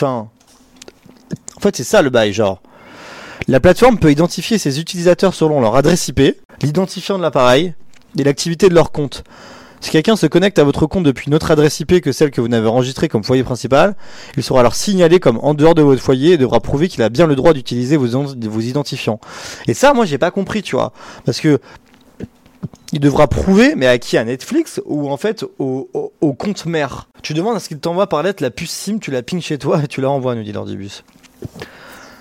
en 1.58 1.60
fait, 1.60 1.76
c'est 1.76 1.84
ça 1.84 2.04
le 2.04 2.12
bail, 2.12 2.34
genre. 2.34 2.62
La 3.48 3.60
plateforme 3.60 3.98
peut 3.98 4.12
identifier 4.12 4.60
ses 4.60 4.80
utilisateurs 4.80 5.34
selon 5.34 5.60
leur 5.60 5.76
adresse 5.76 6.08
IP, 6.08 6.22
l'identifiant 6.62 7.18
de 7.18 7.24
l'appareil 7.24 7.74
et 8.18 8.24
l'activité 8.24 8.70
de 8.70 8.76
leur 8.76 8.92
compte. 8.92 9.24
Si 9.80 9.90
quelqu'un 9.90 10.16
se 10.16 10.28
connecte 10.28 10.60
à 10.60 10.64
votre 10.64 10.86
compte 10.86 11.04
depuis 11.04 11.28
une 11.28 11.36
autre 11.36 11.50
adresse 11.50 11.80
IP 11.80 12.02
que 12.02 12.12
celle 12.12 12.30
que 12.30 12.42
vous 12.42 12.48
n'avez 12.48 12.68
enregistrée 12.68 13.10
comme 13.10 13.24
foyer 13.24 13.44
principal, 13.44 13.96
il 14.36 14.44
sera 14.44 14.60
alors 14.60 14.76
signalé 14.76 15.20
comme 15.20 15.40
en 15.42 15.56
dehors 15.56 15.76
de 15.76 15.82
votre 15.82 16.02
foyer 16.02 16.34
et 16.34 16.38
devra 16.38 16.60
prouver 16.60 16.90
qu'il 16.90 17.02
a 17.02 17.10
bien 17.10 17.26
le 17.26 17.36
droit 17.36 17.54
d'utiliser 17.54 17.98
vos, 17.98 18.08
vos 18.08 18.60
identifiants. 18.60 19.20
Et 19.68 19.74
ça, 19.74 19.94
moi, 19.94 20.06
j'ai 20.06 20.18
pas 20.18 20.32
compris, 20.32 20.62
tu 20.62 20.76
vois. 20.76 20.94
Parce 21.26 21.40
que 21.40 21.60
il 22.94 23.00
devra 23.00 23.28
prouver, 23.28 23.76
mais 23.76 23.88
à 23.88 23.98
qui? 23.98 24.18
À 24.18 24.24
Netflix 24.24 24.82
ou 24.86 25.10
en 25.10 25.18
fait 25.18 25.46
au, 25.60 25.90
au, 26.22 26.34
compte 26.34 26.66
mère? 26.66 27.08
Tu 27.22 27.34
demandes 27.34 27.56
à 27.56 27.60
ce 27.60 27.68
qu'il 27.68 27.80
t'envoie 27.80 28.08
par 28.08 28.24
lettre 28.24 28.42
la 28.42 28.50
puce 28.50 28.72
SIM, 28.72 29.00
tu 29.00 29.12
la 29.12 29.24
ping 29.24 29.42
chez 29.42 29.58
toi 29.58 29.82
et 29.84 29.88
tu 29.88 30.02
la 30.02 30.08
renvoies, 30.08 30.36
nous 30.36 30.44
dit 30.44 30.54
l'ordibus. 30.54 31.04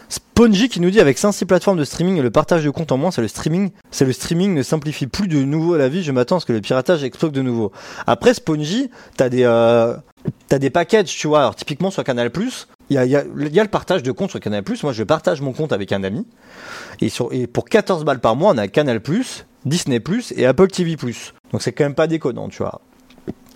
Spongy 0.08 0.68
qui 0.68 0.80
nous 0.80 0.90
dit 0.90 1.00
avec 1.00 1.18
5-6 1.18 1.46
plateformes 1.46 1.78
de 1.78 1.84
streaming 1.84 2.18
et 2.18 2.22
le 2.22 2.30
partage 2.30 2.62
de 2.62 2.70
comptes 2.70 2.92
en 2.92 2.98
moins, 2.98 3.10
c'est 3.10 3.22
le 3.22 3.28
streaming, 3.28 3.70
c'est 3.90 4.04
le 4.04 4.12
streaming 4.12 4.54
ne 4.54 4.62
simplifie 4.62 5.06
plus 5.06 5.28
de 5.28 5.42
nouveau 5.42 5.76
la 5.76 5.88
vie. 5.88 6.02
Je 6.02 6.12
m'attends 6.12 6.36
à 6.36 6.40
ce 6.40 6.46
que 6.46 6.52
le 6.52 6.60
piratage 6.60 7.02
explose 7.02 7.32
de 7.32 7.42
nouveau. 7.42 7.72
Après 8.06 8.34
Spongy, 8.34 8.90
t'as 9.16 9.28
des 9.28 9.44
euh, 9.44 9.96
des 10.50 10.70
packages, 10.70 11.06
tu 11.06 11.26
vois. 11.26 11.40
Alors 11.40 11.56
typiquement 11.56 11.90
sur 11.90 12.04
Canal 12.04 12.30
il 12.90 12.96
y 12.96 13.16
a 13.16 13.24
le 13.24 13.68
partage 13.68 14.02
de 14.02 14.12
comptes 14.12 14.30
sur 14.30 14.40
Canal 14.40 14.62
Moi, 14.82 14.92
je 14.92 15.02
partage 15.02 15.40
mon 15.40 15.52
compte 15.52 15.72
avec 15.72 15.92
un 15.92 16.04
ami 16.04 16.26
et, 17.00 17.08
sur, 17.08 17.32
et 17.32 17.46
pour 17.46 17.64
14 17.64 18.04
balles 18.04 18.20
par 18.20 18.36
mois, 18.36 18.52
on 18.54 18.58
a 18.58 18.68
Canal 18.68 19.00
Disney 19.64 20.00
et 20.36 20.46
Apple 20.46 20.68
TV 20.68 20.96
Donc 20.96 21.62
c'est 21.62 21.72
quand 21.72 21.84
même 21.84 21.94
pas 21.94 22.06
déconnant, 22.06 22.48
tu 22.48 22.58
vois. 22.58 22.80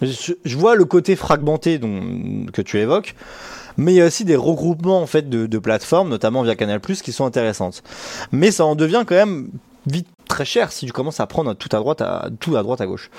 Je, 0.03 0.33
je 0.45 0.57
vois 0.57 0.75
le 0.75 0.85
côté 0.85 1.15
fragmenté 1.15 1.79
dont, 1.79 2.47
que 2.53 2.63
tu 2.63 2.79
évoques 2.79 3.15
mais 3.81 3.95
il 3.95 3.97
y 3.97 4.03
a 4.03 4.07
aussi 4.07 4.27
des 4.27 4.37
regroupements 4.37 5.01
en 5.01 5.07
fait 5.07 5.31
de, 5.31 5.59
plateformes, 5.59 6.11
notamment 6.11 6.43
via 6.43 6.55
Canal+, 6.55 6.81
qui 6.81 7.13
sont 7.13 7.25
intéressantes. 7.25 7.83
Mais 8.31 8.51
ça 8.51 8.67
en 8.67 8.77
devient 8.77 9.05
quand 9.07 9.15
même 9.15 9.49
vite 9.87 10.07
très 10.29 10.45
cher 10.45 10.71
si 10.71 10.85
tu 10.85 10.93
commences 10.93 11.19
à 11.19 11.27
prendre 11.27 11.55
tout 11.55 11.71
à 11.73 11.79
droite 11.79 12.03
à 12.03 12.29
tout 12.41 12.57
à 12.57 12.63
droite 12.63 12.83
à 12.83 12.87
gauche. 12.87 13.11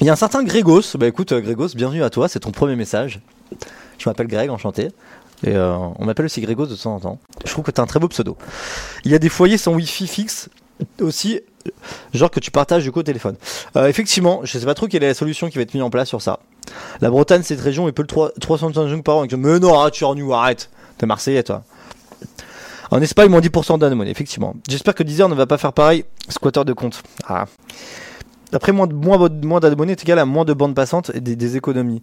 Il 0.00 0.06
y 0.06 0.10
a 0.10 0.14
un 0.14 0.16
certain 0.16 0.42
Grégos, 0.42 0.96
bah 0.98 1.06
écoute 1.06 1.34
Grégos, 1.34 1.68
bienvenue 1.74 2.02
à 2.02 2.08
toi, 2.08 2.28
c'est 2.28 2.40
ton 2.40 2.50
premier 2.50 2.76
message. 2.76 3.20
Je 3.98 4.08
m'appelle 4.08 4.26
Greg, 4.26 4.48
enchanté. 4.48 4.88
Et 5.46 5.54
euh, 5.54 5.76
on 5.98 6.06
m'appelle 6.06 6.24
aussi 6.24 6.40
Grégos 6.40 6.66
de 6.66 6.76
temps 6.76 6.94
en 6.94 7.00
temps. 7.00 7.18
Je 7.44 7.50
trouve 7.50 7.64
que 7.64 7.70
tu 7.70 7.78
as 7.78 7.84
un 7.84 7.86
très 7.86 8.00
beau 8.00 8.08
pseudo. 8.08 8.38
Il 9.04 9.12
y 9.12 9.14
a 9.14 9.18
des 9.18 9.28
foyers 9.28 9.58
sans 9.58 9.74
Wi-Fi 9.74 10.06
fixe 10.06 10.48
aussi, 10.98 11.40
genre 12.14 12.30
que 12.30 12.40
tu 12.40 12.50
partages 12.50 12.84
du 12.84 12.90
coup 12.90 13.00
au 13.00 13.04
téléphone. 13.04 13.36
Euh, 13.76 13.86
effectivement, 13.86 14.40
je 14.44 14.58
sais 14.58 14.64
pas 14.64 14.74
trop 14.74 14.86
quelle 14.86 15.04
est 15.04 15.08
la 15.08 15.14
solution 15.14 15.50
qui 15.50 15.56
va 15.56 15.62
être 15.62 15.74
mise 15.74 15.82
en 15.82 15.90
place 15.90 16.08
sur 16.08 16.22
ça. 16.22 16.40
La 17.00 17.10
Bretagne, 17.10 17.42
cette 17.42 17.60
région, 17.60 17.88
il 17.88 17.92
peut 17.92 18.02
le 18.02 18.08
3, 18.08 18.32
365 18.40 19.02
par 19.02 19.16
an. 19.16 19.26
Mais 19.36 19.58
non, 19.58 19.90
tu 19.90 20.04
es 20.04 20.06
en 20.06 20.30
arrête. 20.30 20.70
T'es 20.98 21.06
Marseillais, 21.06 21.42
toi. 21.42 21.62
En 22.90 23.00
Espagne, 23.00 23.28
moins 23.28 23.40
10% 23.40 23.78
d'anonymes, 23.78 24.06
effectivement. 24.08 24.54
J'espère 24.68 24.94
que 24.94 25.02
Deezer 25.02 25.28
ne 25.28 25.34
va 25.34 25.46
pas 25.46 25.58
faire 25.58 25.72
pareil. 25.72 26.04
Squatter 26.28 26.64
de 26.64 26.72
compte. 26.72 27.02
Ah. 27.26 27.46
Après, 28.52 28.72
moins, 28.72 28.86
moins, 28.86 29.28
moins 29.42 29.58
d'abonnés 29.58 29.92
est 29.92 30.02
égal 30.02 30.18
à 30.18 30.24
moins 30.24 30.44
de 30.44 30.52
bandes 30.52 30.74
passantes 30.74 31.10
et 31.14 31.20
des, 31.20 31.56
économies. 31.56 32.02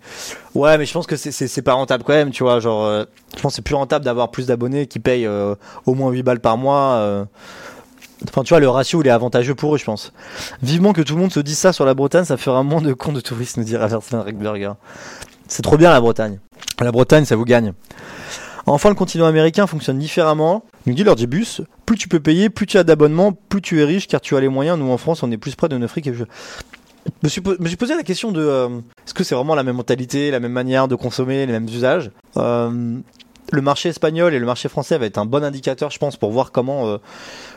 Ouais, 0.53 0.77
mais 0.77 0.85
je 0.85 0.91
pense 0.91 1.07
que 1.07 1.15
c'est 1.15 1.61
pas 1.61 1.73
rentable 1.73 2.03
quand 2.03 2.13
même, 2.13 2.31
tu 2.31 2.43
vois. 2.43 2.59
Genre, 2.59 2.83
euh, 2.83 3.05
je 3.35 3.41
pense 3.41 3.53
que 3.53 3.55
c'est 3.57 3.61
plus 3.61 3.75
rentable 3.75 4.03
d'avoir 4.03 4.31
plus 4.31 4.47
d'abonnés 4.47 4.87
qui 4.87 4.99
payent 4.99 5.25
euh, 5.25 5.55
au 5.85 5.93
moins 5.93 6.11
8 6.11 6.23
balles 6.23 6.39
par 6.41 6.57
mois. 6.57 6.95
Euh. 6.95 7.25
Enfin, 8.29 8.43
tu 8.43 8.49
vois, 8.49 8.59
le 8.59 8.69
ratio, 8.69 9.01
il 9.01 9.07
est 9.07 9.11
avantageux 9.11 9.55
pour 9.55 9.75
eux, 9.75 9.77
je 9.77 9.85
pense. 9.85 10.13
Vivement 10.61 10.93
que 10.93 11.01
tout 11.01 11.15
le 11.15 11.21
monde 11.21 11.31
se 11.31 11.39
dise 11.39 11.57
ça 11.57 11.73
sur 11.73 11.85
la 11.85 11.93
Bretagne, 11.93 12.25
ça 12.25 12.37
fera 12.37 12.63
moins 12.63 12.81
de 12.81 12.93
comptes 12.93 13.15
de 13.15 13.21
touristes, 13.21 13.57
nous 13.57 13.63
dira 13.63 13.87
Versailles 13.87 14.33
Burger. 14.33 14.73
C'est 15.47 15.63
trop 15.63 15.77
bien 15.77 15.91
la 15.91 15.99
Bretagne. 15.99 16.39
La 16.79 16.91
Bretagne, 16.91 17.25
ça 17.25 17.35
vous 17.35 17.45
gagne. 17.45 17.73
Enfin, 18.65 18.89
le 18.89 18.95
continent 18.95 19.25
américain 19.25 19.67
fonctionne 19.67 19.97
différemment. 19.97 20.63
Nous 20.85 20.93
dit 20.93 21.27
bus, 21.27 21.61
plus 21.85 21.97
tu 21.97 22.07
peux 22.07 22.19
payer, 22.19 22.49
plus 22.49 22.65
tu 22.65 22.77
as 22.77 22.83
d'abonnements, 22.83 23.33
plus 23.33 23.61
tu 23.61 23.81
es 23.81 23.83
riche 23.83 24.07
car 24.07 24.21
tu 24.21 24.35
as 24.35 24.39
les 24.39 24.49
moyens. 24.49 24.77
Nous 24.79 24.89
en 24.89 24.97
France, 24.97 25.23
on 25.23 25.31
est 25.31 25.37
plus 25.37 25.55
près 25.55 25.67
de 25.67 25.77
notre 25.77 25.91
fric. 25.91 26.07
Et 26.07 26.13
je... 26.13 26.23
me, 27.23 27.29
suis, 27.29 27.41
posé 27.41 27.95
la 27.95 28.03
question 28.03 28.31
de 28.31 28.41
euh, 28.41 28.69
est-ce 29.05 29.13
que 29.13 29.23
c'est 29.23 29.35
vraiment 29.35 29.55
la 29.55 29.63
même 29.63 29.75
mentalité, 29.75 30.31
la 30.31 30.39
même 30.39 30.51
manière 30.51 30.87
de 30.87 30.95
consommer, 30.95 31.45
les 31.45 31.51
mêmes 31.51 31.67
usages? 31.67 32.11
Euh, 32.37 32.99
Le 33.51 33.61
marché 33.61 33.89
espagnol 33.89 34.33
et 34.33 34.39
le 34.39 34.45
marché 34.45 34.69
français 34.69 34.97
va 34.97 35.05
être 35.05 35.17
un 35.17 35.25
bon 35.25 35.43
indicateur, 35.43 35.91
je 35.91 35.99
pense, 35.99 36.15
pour 36.17 36.31
voir 36.31 36.51
comment, 36.51 36.87
euh, 36.87 36.97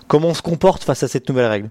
comment 0.08 0.28
on 0.28 0.34
se 0.34 0.42
comporte 0.42 0.84
face 0.84 1.02
à 1.02 1.08
cette 1.08 1.28
nouvelle 1.28 1.46
règle. 1.46 1.70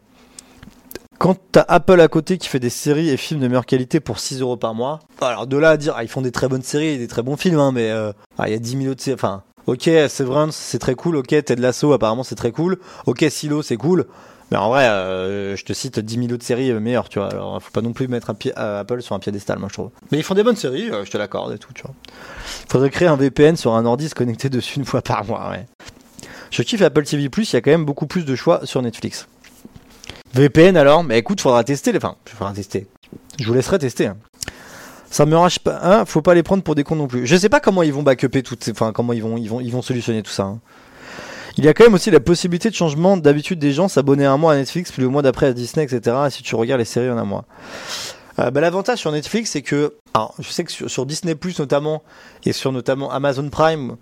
Quand 1.19 1.37
t'as 1.51 1.65
Apple 1.67 2.01
à 2.01 2.07
côté 2.07 2.37
qui 2.37 2.49
fait 2.49 2.59
des 2.59 2.69
séries 2.69 3.09
et 3.09 3.17
films 3.17 3.39
de 3.39 3.47
meilleure 3.47 3.65
qualité 3.65 3.99
pour 3.99 4.19
6 4.19 4.41
euros 4.41 4.57
par 4.57 4.73
mois, 4.73 4.99
alors 5.21 5.47
de 5.47 5.57
là 5.57 5.69
à 5.69 5.77
dire, 5.77 5.93
ah, 5.95 6.03
ils 6.03 6.09
font 6.09 6.21
des 6.21 6.31
très 6.31 6.49
bonnes 6.49 6.63
séries 6.63 6.87
et 6.87 6.97
des 6.97 7.07
très 7.07 7.21
bons 7.21 7.37
films, 7.37 7.59
hein, 7.59 7.71
mais 7.71 7.91
ah, 7.91 8.47
il 8.47 8.51
y 8.51 8.55
a 8.55 8.59
10 8.59 8.77
000 8.77 8.91
autres 8.91 9.01
séries, 9.01 9.15
enfin, 9.15 9.43
Ok, 9.65 9.89
Severance, 10.09 10.55
c'est 10.55 10.79
très 10.79 10.95
cool. 10.95 11.15
Ok, 11.15 11.27
Ted 11.27 11.55
Lasso, 11.55 11.93
apparemment, 11.93 12.23
c'est 12.23 12.35
très 12.35 12.51
cool. 12.51 12.79
Ok, 13.05 13.25
Silo, 13.29 13.61
c'est 13.61 13.77
cool. 13.77 14.05
Mais 14.51 14.57
en 14.57 14.69
vrai, 14.69 14.87
euh, 14.87 15.55
je 15.55 15.63
te 15.63 15.71
cite 15.71 15.99
10 15.99 16.15
000 16.15 16.33
autres 16.33 16.45
séries 16.45 16.73
meilleures, 16.73 17.07
tu 17.07 17.19
vois. 17.19 17.29
Alors, 17.29 17.61
faut 17.63 17.71
pas 17.71 17.81
non 17.81 17.93
plus 17.93 18.07
mettre 18.09 18.29
Apple 18.55 19.01
sur 19.01 19.15
un 19.15 19.19
piédestal, 19.19 19.59
moi, 19.59 19.69
je 19.69 19.73
trouve. 19.73 19.89
Mais 20.11 20.17
ils 20.17 20.23
font 20.23 20.33
des 20.33 20.43
bonnes 20.43 20.57
séries, 20.57 20.91
euh, 20.91 21.05
je 21.05 21.11
te 21.11 21.17
l'accorde 21.17 21.53
et 21.53 21.57
tout, 21.57 21.71
tu 21.73 21.83
vois. 21.83 21.93
Faudrait 22.67 22.89
créer 22.89 23.07
un 23.07 23.15
VPN 23.15 23.55
sur 23.55 23.73
un 23.73 23.85
ordi 23.85 24.09
se 24.09 24.15
connecter 24.15 24.49
dessus 24.49 24.79
une 24.79 24.85
fois 24.85 25.01
par 25.01 25.23
mois, 25.25 25.49
ouais. 25.49 25.65
Je 26.53 26.61
kiffe 26.61 26.83
Apple 26.83 27.03
TV+, 27.03 27.23
il 27.23 27.53
y 27.53 27.55
a 27.55 27.61
quand 27.61 27.71
même 27.71 27.83
beaucoup 27.83 28.05
plus 28.05 28.25
de 28.25 28.35
choix 28.35 28.63
sur 28.63 28.79
Netflix. 28.83 29.27
VPN 30.35 30.77
alors 30.77 31.03
Mais 31.03 31.17
écoute, 31.17 31.41
faudra 31.41 31.63
tester. 31.63 31.91
Enfin, 31.97 32.15
faudra 32.25 32.53
tester. 32.53 32.85
Je 33.39 33.47
vous 33.47 33.55
laisserai 33.55 33.79
tester. 33.79 34.05
Hein 34.05 34.17
ça 35.09 35.25
me 35.25 35.35
rage 35.35 35.57
pas. 35.57 35.79
Hein, 35.81 36.05
faut 36.05 36.21
pas 36.21 36.35
les 36.35 36.43
prendre 36.43 36.61
pour 36.61 36.75
des 36.75 36.83
cons 36.83 36.95
non 36.95 37.07
plus. 37.07 37.25
Je 37.25 37.35
sais 37.35 37.49
pas 37.49 37.59
comment 37.59 37.81
ils 37.81 37.91
vont 37.91 38.03
backuper 38.03 38.43
tout, 38.43 38.55
enfin 38.69 38.91
comment 38.91 39.13
ils 39.13 39.23
vont, 39.23 39.37
ils 39.37 39.71
vont, 39.71 39.81
solutionner 39.81 40.21
tout 40.21 40.31
ça. 40.31 40.43
Hein. 40.43 40.59
Il 41.57 41.65
y 41.65 41.67
a 41.67 41.73
quand 41.73 41.85
même 41.85 41.95
aussi 41.95 42.11
la 42.11 42.19
possibilité 42.19 42.69
de 42.69 42.75
changement 42.75 43.17
d'habitude 43.17 43.57
des 43.57 43.73
gens 43.73 43.87
s'abonner 43.87 44.25
un 44.25 44.37
mois 44.37 44.53
à 44.53 44.55
Netflix, 44.55 44.91
puis 44.91 45.01
le 45.01 45.09
mois 45.09 45.23
d'après 45.23 45.47
à 45.47 45.53
Disney, 45.53 45.83
etc. 45.83 46.15
si 46.29 46.43
tu 46.43 46.53
regardes 46.53 46.79
les 46.79 46.85
séries 46.85 47.09
en 47.09 47.17
un 47.17 47.25
mois. 47.25 47.45
Euh, 48.37 48.51
bah, 48.51 48.61
L'avantage 48.61 48.99
sur 48.99 49.11
Netflix, 49.11 49.51
c'est 49.51 49.63
que, 49.63 49.95
alors, 50.13 50.35
je 50.39 50.49
sais 50.49 50.63
que 50.63 50.71
sur, 50.71 50.89
sur 50.89 51.07
Disney 51.07 51.35
notamment, 51.57 52.03
et 52.45 52.53
sur 52.53 52.71
notamment 52.71 53.11
Amazon 53.11 53.49
Prime, 53.49 53.97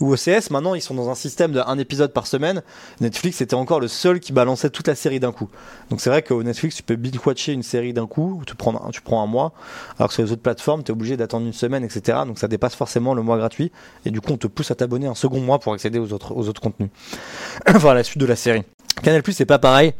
ou 0.00 0.12
OCS, 0.12 0.50
maintenant 0.50 0.74
ils 0.74 0.82
sont 0.82 0.94
dans 0.94 1.08
un 1.08 1.14
système 1.14 1.52
d'un 1.52 1.78
épisode 1.78 2.12
par 2.12 2.26
semaine. 2.26 2.62
Netflix 3.00 3.40
était 3.40 3.54
encore 3.54 3.80
le 3.80 3.88
seul 3.88 4.20
qui 4.20 4.32
balançait 4.32 4.70
toute 4.70 4.88
la 4.88 4.94
série 4.94 5.20
d'un 5.20 5.32
coup. 5.32 5.48
Donc 5.90 6.00
c'est 6.00 6.10
vrai 6.10 6.22
qu'au 6.22 6.42
Netflix 6.42 6.76
tu 6.76 6.82
peux 6.82 6.96
binge-watcher 6.96 7.52
une 7.52 7.62
série 7.62 7.92
d'un 7.92 8.06
coup, 8.06 8.42
tu 8.46 8.54
prends, 8.54 8.74
un, 8.74 8.90
tu 8.90 9.00
prends 9.00 9.22
un 9.22 9.26
mois, 9.26 9.52
alors 9.98 10.08
que 10.08 10.14
sur 10.14 10.22
les 10.22 10.32
autres 10.32 10.42
plateformes 10.42 10.82
tu 10.82 10.90
es 10.90 10.92
obligé 10.92 11.16
d'attendre 11.16 11.46
une 11.46 11.52
semaine, 11.52 11.84
etc. 11.84 12.18
Donc 12.26 12.38
ça 12.38 12.48
dépasse 12.48 12.74
forcément 12.74 13.14
le 13.14 13.22
mois 13.22 13.38
gratuit, 13.38 13.72
et 14.04 14.10
du 14.10 14.20
coup 14.20 14.32
on 14.32 14.36
te 14.36 14.46
pousse 14.46 14.70
à 14.70 14.74
t'abonner 14.74 15.06
un 15.06 15.14
second 15.14 15.40
mois 15.40 15.58
pour 15.58 15.72
accéder 15.72 15.98
aux 15.98 16.12
autres, 16.12 16.34
aux 16.34 16.48
autres 16.48 16.60
contenus. 16.60 16.90
enfin 17.68 17.94
la 17.94 18.04
suite 18.04 18.18
de 18.18 18.26
la 18.26 18.36
série. 18.36 18.62
Canal 19.02 19.22
Plus 19.22 19.32
c'est 19.32 19.46
pas 19.46 19.58
pareil. 19.58 19.94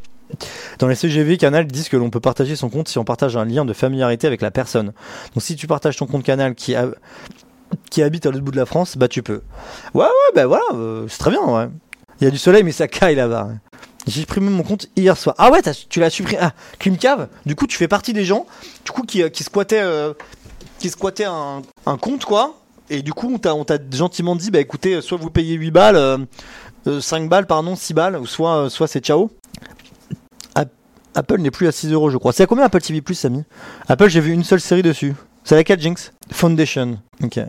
Dans 0.79 0.87
les 0.87 0.95
CGV, 0.95 1.37
Canal 1.37 1.67
disent 1.67 1.89
que 1.89 1.97
l'on 1.97 2.11
peut 2.11 2.21
partager 2.21 2.55
son 2.55 2.69
compte 2.69 2.89
si 2.89 2.99
on 2.99 3.05
partage 3.05 3.37
un 3.37 3.45
lien 3.45 3.65
de 3.65 3.73
familiarité 3.73 4.27
avec 4.27 4.43
la 4.43 4.51
personne. 4.51 4.93
Donc 5.35 5.43
si 5.43 5.57
tu 5.57 5.67
partages 5.67 5.97
ton 5.97 6.07
compte 6.07 6.23
Canal 6.23 6.55
qui 6.55 6.75
a 6.75 6.89
qui 7.91 8.03
habite 8.03 8.27
à 8.27 8.31
l'autre 8.31 8.45
bout 8.45 8.51
de 8.53 8.57
la 8.57 8.67
France, 8.67 8.97
bah 8.97 9.09
tu 9.09 9.23
peux. 9.23 9.43
Ouais, 9.95 10.05
ouais, 10.05 10.35
bah 10.35 10.47
voilà, 10.47 10.65
euh, 10.75 11.07
c'est 11.09 11.19
très 11.19 11.31
bien, 11.31 11.43
ouais. 11.43 11.69
Il 12.21 12.25
y 12.25 12.27
a 12.27 12.31
du 12.31 12.39
soleil, 12.39 12.63
mais 12.63 12.73
ça 12.73 12.89
caille 12.89 13.15
là-bas. 13.15 13.49
J'ai 14.07 14.21
supprimé 14.21 14.51
mon 14.51 14.63
compte 14.63 14.89
hier 14.97 15.17
soir. 15.17 15.35
Ah 15.39 15.51
ouais, 15.51 15.61
tu 15.89 16.01
l'as 16.01 16.11
supprimé. 16.11 16.41
Ah, 16.43 16.53
Cave. 16.79 17.29
Du 17.47 17.55
coup, 17.55 17.67
tu 17.67 17.77
fais 17.77 17.89
partie 17.89 18.13
des 18.13 18.25
gens, 18.25 18.47
du 18.85 18.93
coup, 18.93 19.03
qui, 19.03 19.23
euh, 19.23 19.29
qui 19.29 19.45
squattaient, 19.45 19.81
euh, 19.83 20.13
qui 20.79 20.91
squattaient 20.91 21.25
un, 21.25 21.63
un, 21.87 21.97
compte, 21.97 22.25
quoi. 22.25 22.57
Et 22.89 23.03
du 23.03 23.13
coup, 23.13 23.33
on 23.33 23.39
t'a 23.39 23.79
gentiment 23.93 24.37
dit, 24.37 24.51
bah 24.51 24.61
écoutez, 24.61 25.01
soit 25.01 25.17
vous 25.17 25.31
payez 25.31 25.55
8 25.55 25.71
balles, 25.71 26.27
5 27.01 27.29
balles, 27.29 27.47
pardon, 27.47 27.77
6 27.77 27.95
balles, 27.95 28.17
ou 28.17 28.27
soit, 28.27 28.69
soit 28.69 28.89
c'est 28.89 29.05
ciao. 29.05 29.31
Apple 31.15 31.41
n'est 31.41 31.51
plus 31.51 31.67
à 31.67 31.73
6 31.73 31.93
euros, 31.93 32.11
je 32.11 32.19
crois. 32.19 32.33
C'est 32.33 32.45
à 32.45 32.47
combien 32.47 32.65
Apple 32.65 32.81
TV 32.81 33.01
Plus, 33.01 33.15
Samy? 33.15 33.45
Apple, 33.89 34.09
j'ai 34.09 34.21
vu 34.21 34.33
une 34.33 34.45
seule 34.45 34.61
série 34.61 34.83
dessus. 34.83 35.15
C'est 35.45 35.55
laquelle, 35.55 35.81
Jinx 35.81 36.13
Foundation. 36.31 36.99
Ok. 37.23 37.41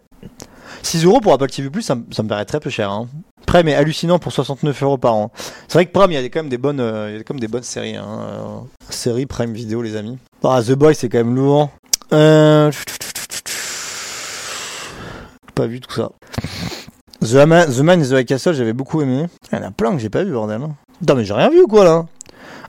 6 0.83 1.05
euros 1.05 1.19
pour 1.19 1.33
Apple 1.33 1.47
TV 1.47 1.69
Plus, 1.69 1.81
ça, 1.81 1.95
me 1.95 2.27
paraît 2.27 2.45
très 2.45 2.59
peu 2.59 2.69
cher. 2.69 2.89
Hein. 2.89 3.07
Prime 3.45 3.67
est 3.67 3.75
hallucinant 3.75 4.19
pour 4.19 4.31
69 4.31 4.83
euros 4.83 4.97
par 4.97 5.13
an. 5.13 5.31
C'est 5.67 5.73
vrai 5.73 5.85
que 5.85 5.91
Prime, 5.91 6.11
il 6.11 6.13
y 6.13 6.17
a 6.17 6.23
quand 6.29 6.39
même 6.39 6.49
des 6.49 6.57
bonnes, 6.57 6.79
euh, 6.79 7.09
il 7.11 7.17
y 7.17 7.19
a 7.19 7.23
quand 7.23 7.33
même 7.33 7.41
des 7.41 7.47
bonnes 7.47 7.63
séries. 7.63 7.95
Hein. 7.97 8.19
Euh, 8.21 8.59
série 8.89 9.25
Prime 9.25 9.53
Vidéo, 9.53 9.81
les 9.81 9.95
amis. 9.95 10.17
Ah, 10.43 10.61
The 10.65 10.71
Boy, 10.71 10.95
c'est 10.95 11.09
quand 11.09 11.19
même 11.19 11.35
lourd. 11.35 11.69
Euh... 12.13 12.71
Pas 15.53 15.67
vu 15.67 15.81
tout 15.81 15.93
ça. 15.93 16.11
The, 17.21 17.45
Man, 17.45 17.69
the 17.69 17.79
Man 17.79 18.01
is 18.01 18.09
the 18.09 18.25
Castle, 18.25 18.53
j'avais 18.53 18.73
beaucoup 18.73 19.01
aimé. 19.01 19.27
Il 19.51 19.57
y 19.57 19.61
en 19.61 19.63
a 19.63 19.71
plein 19.71 19.91
que 19.91 19.99
j'ai 19.99 20.09
pas 20.09 20.23
vu, 20.23 20.31
bordel. 20.31 20.61
Hein. 20.61 20.75
Non, 21.07 21.15
mais 21.15 21.25
j'ai 21.25 21.33
rien 21.33 21.49
vu, 21.49 21.67
quoi, 21.67 21.83
là. 21.83 22.05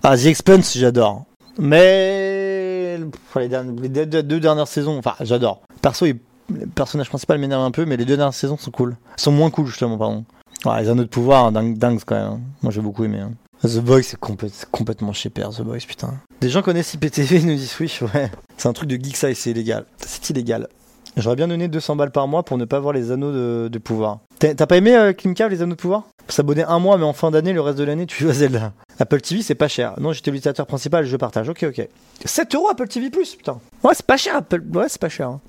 Ah, 0.02 0.16
The 0.16 0.26
Expense, 0.26 0.76
j'adore. 0.76 1.24
Mais 1.58 2.51
les, 2.98 3.88
deux, 4.22 4.40
dernières 4.40 4.68
saisons, 4.68 4.98
enfin, 4.98 5.14
j'adore. 5.20 5.62
Perso, 5.80 6.06
le 6.06 6.66
personnage 6.66 7.08
principal 7.08 7.38
m'énerve 7.38 7.62
un 7.62 7.70
peu, 7.70 7.84
mais 7.84 7.96
les 7.96 8.04
deux 8.04 8.16
dernières 8.16 8.34
saisons 8.34 8.56
sont 8.56 8.70
cool. 8.70 8.96
sont 9.16 9.32
moins 9.32 9.50
cool, 9.50 9.66
justement, 9.66 9.98
pardon. 9.98 10.24
les 10.64 10.88
anneaux 10.88 11.04
de 11.04 11.08
pouvoir, 11.08 11.52
dingue, 11.52 11.78
dingue 11.78 12.00
quand 12.04 12.14
même. 12.14 12.24
Hein. 12.24 12.40
Moi, 12.62 12.72
j'ai 12.72 12.80
beaucoup 12.80 13.04
aimé. 13.04 13.20
Hein. 13.20 13.32
The 13.64 13.78
Boys, 13.78 14.02
c'est 14.02 14.18
complètement 14.18 15.12
chez 15.12 15.30
père, 15.30 15.50
The 15.50 15.62
Boys, 15.62 15.78
putain. 15.86 16.14
Des 16.40 16.48
gens 16.48 16.62
connaissent 16.62 16.94
IPTV, 16.94 17.42
nous 17.42 17.54
disent 17.54 17.76
oui, 17.78 17.96
ouais. 18.12 18.30
C'est 18.56 18.68
un 18.68 18.72
truc 18.72 18.88
de 18.88 18.96
geek 18.96 19.16
ça 19.16 19.30
et 19.30 19.34
c'est 19.34 19.50
illégal. 19.50 19.86
C'est 19.98 20.30
illégal. 20.30 20.68
J'aurais 21.16 21.36
bien 21.36 21.48
donné 21.48 21.68
200 21.68 21.96
balles 21.96 22.10
par 22.10 22.26
mois 22.26 22.42
pour 22.42 22.56
ne 22.56 22.64
pas 22.64 22.80
voir 22.80 22.94
les 22.94 23.10
anneaux 23.10 23.32
de, 23.32 23.78
pouvoir. 23.78 24.20
T'as 24.38 24.54
pas 24.54 24.76
aimé 24.76 24.96
euh, 24.96 25.12
les 25.50 25.62
anneaux 25.62 25.74
de 25.74 25.80
pouvoir? 25.80 26.04
S'abonner 26.28 26.64
un 26.64 26.78
mois, 26.78 26.96
mais 26.96 27.04
en 27.04 27.12
fin 27.12 27.30
d'année, 27.30 27.52
le 27.52 27.60
reste 27.60 27.78
de 27.78 27.84
l'année, 27.84 28.06
tu 28.06 28.22
joues 28.22 28.30
à 28.30 28.32
Zelda. 28.32 28.72
Apple 28.98 29.20
TV, 29.20 29.42
c'est 29.42 29.54
pas 29.54 29.68
cher. 29.68 29.94
Non, 30.00 30.12
j'étais 30.12 30.30
l'utilisateur 30.30 30.66
principal, 30.66 31.04
je 31.04 31.16
partage. 31.16 31.48
Ok, 31.48 31.64
ok. 31.68 31.86
7 32.24 32.54
euros 32.54 32.68
Apple 32.70 32.88
TV 32.88 33.10
putain. 33.10 33.58
Ouais, 33.82 33.92
c'est 33.94 34.06
pas 34.06 34.16
cher, 34.16 34.36
Apple. 34.36 34.62
Ouais, 34.72 34.86
c'est 34.88 35.00
pas 35.00 35.08
cher. 35.10 35.28
Hein. 35.28 35.40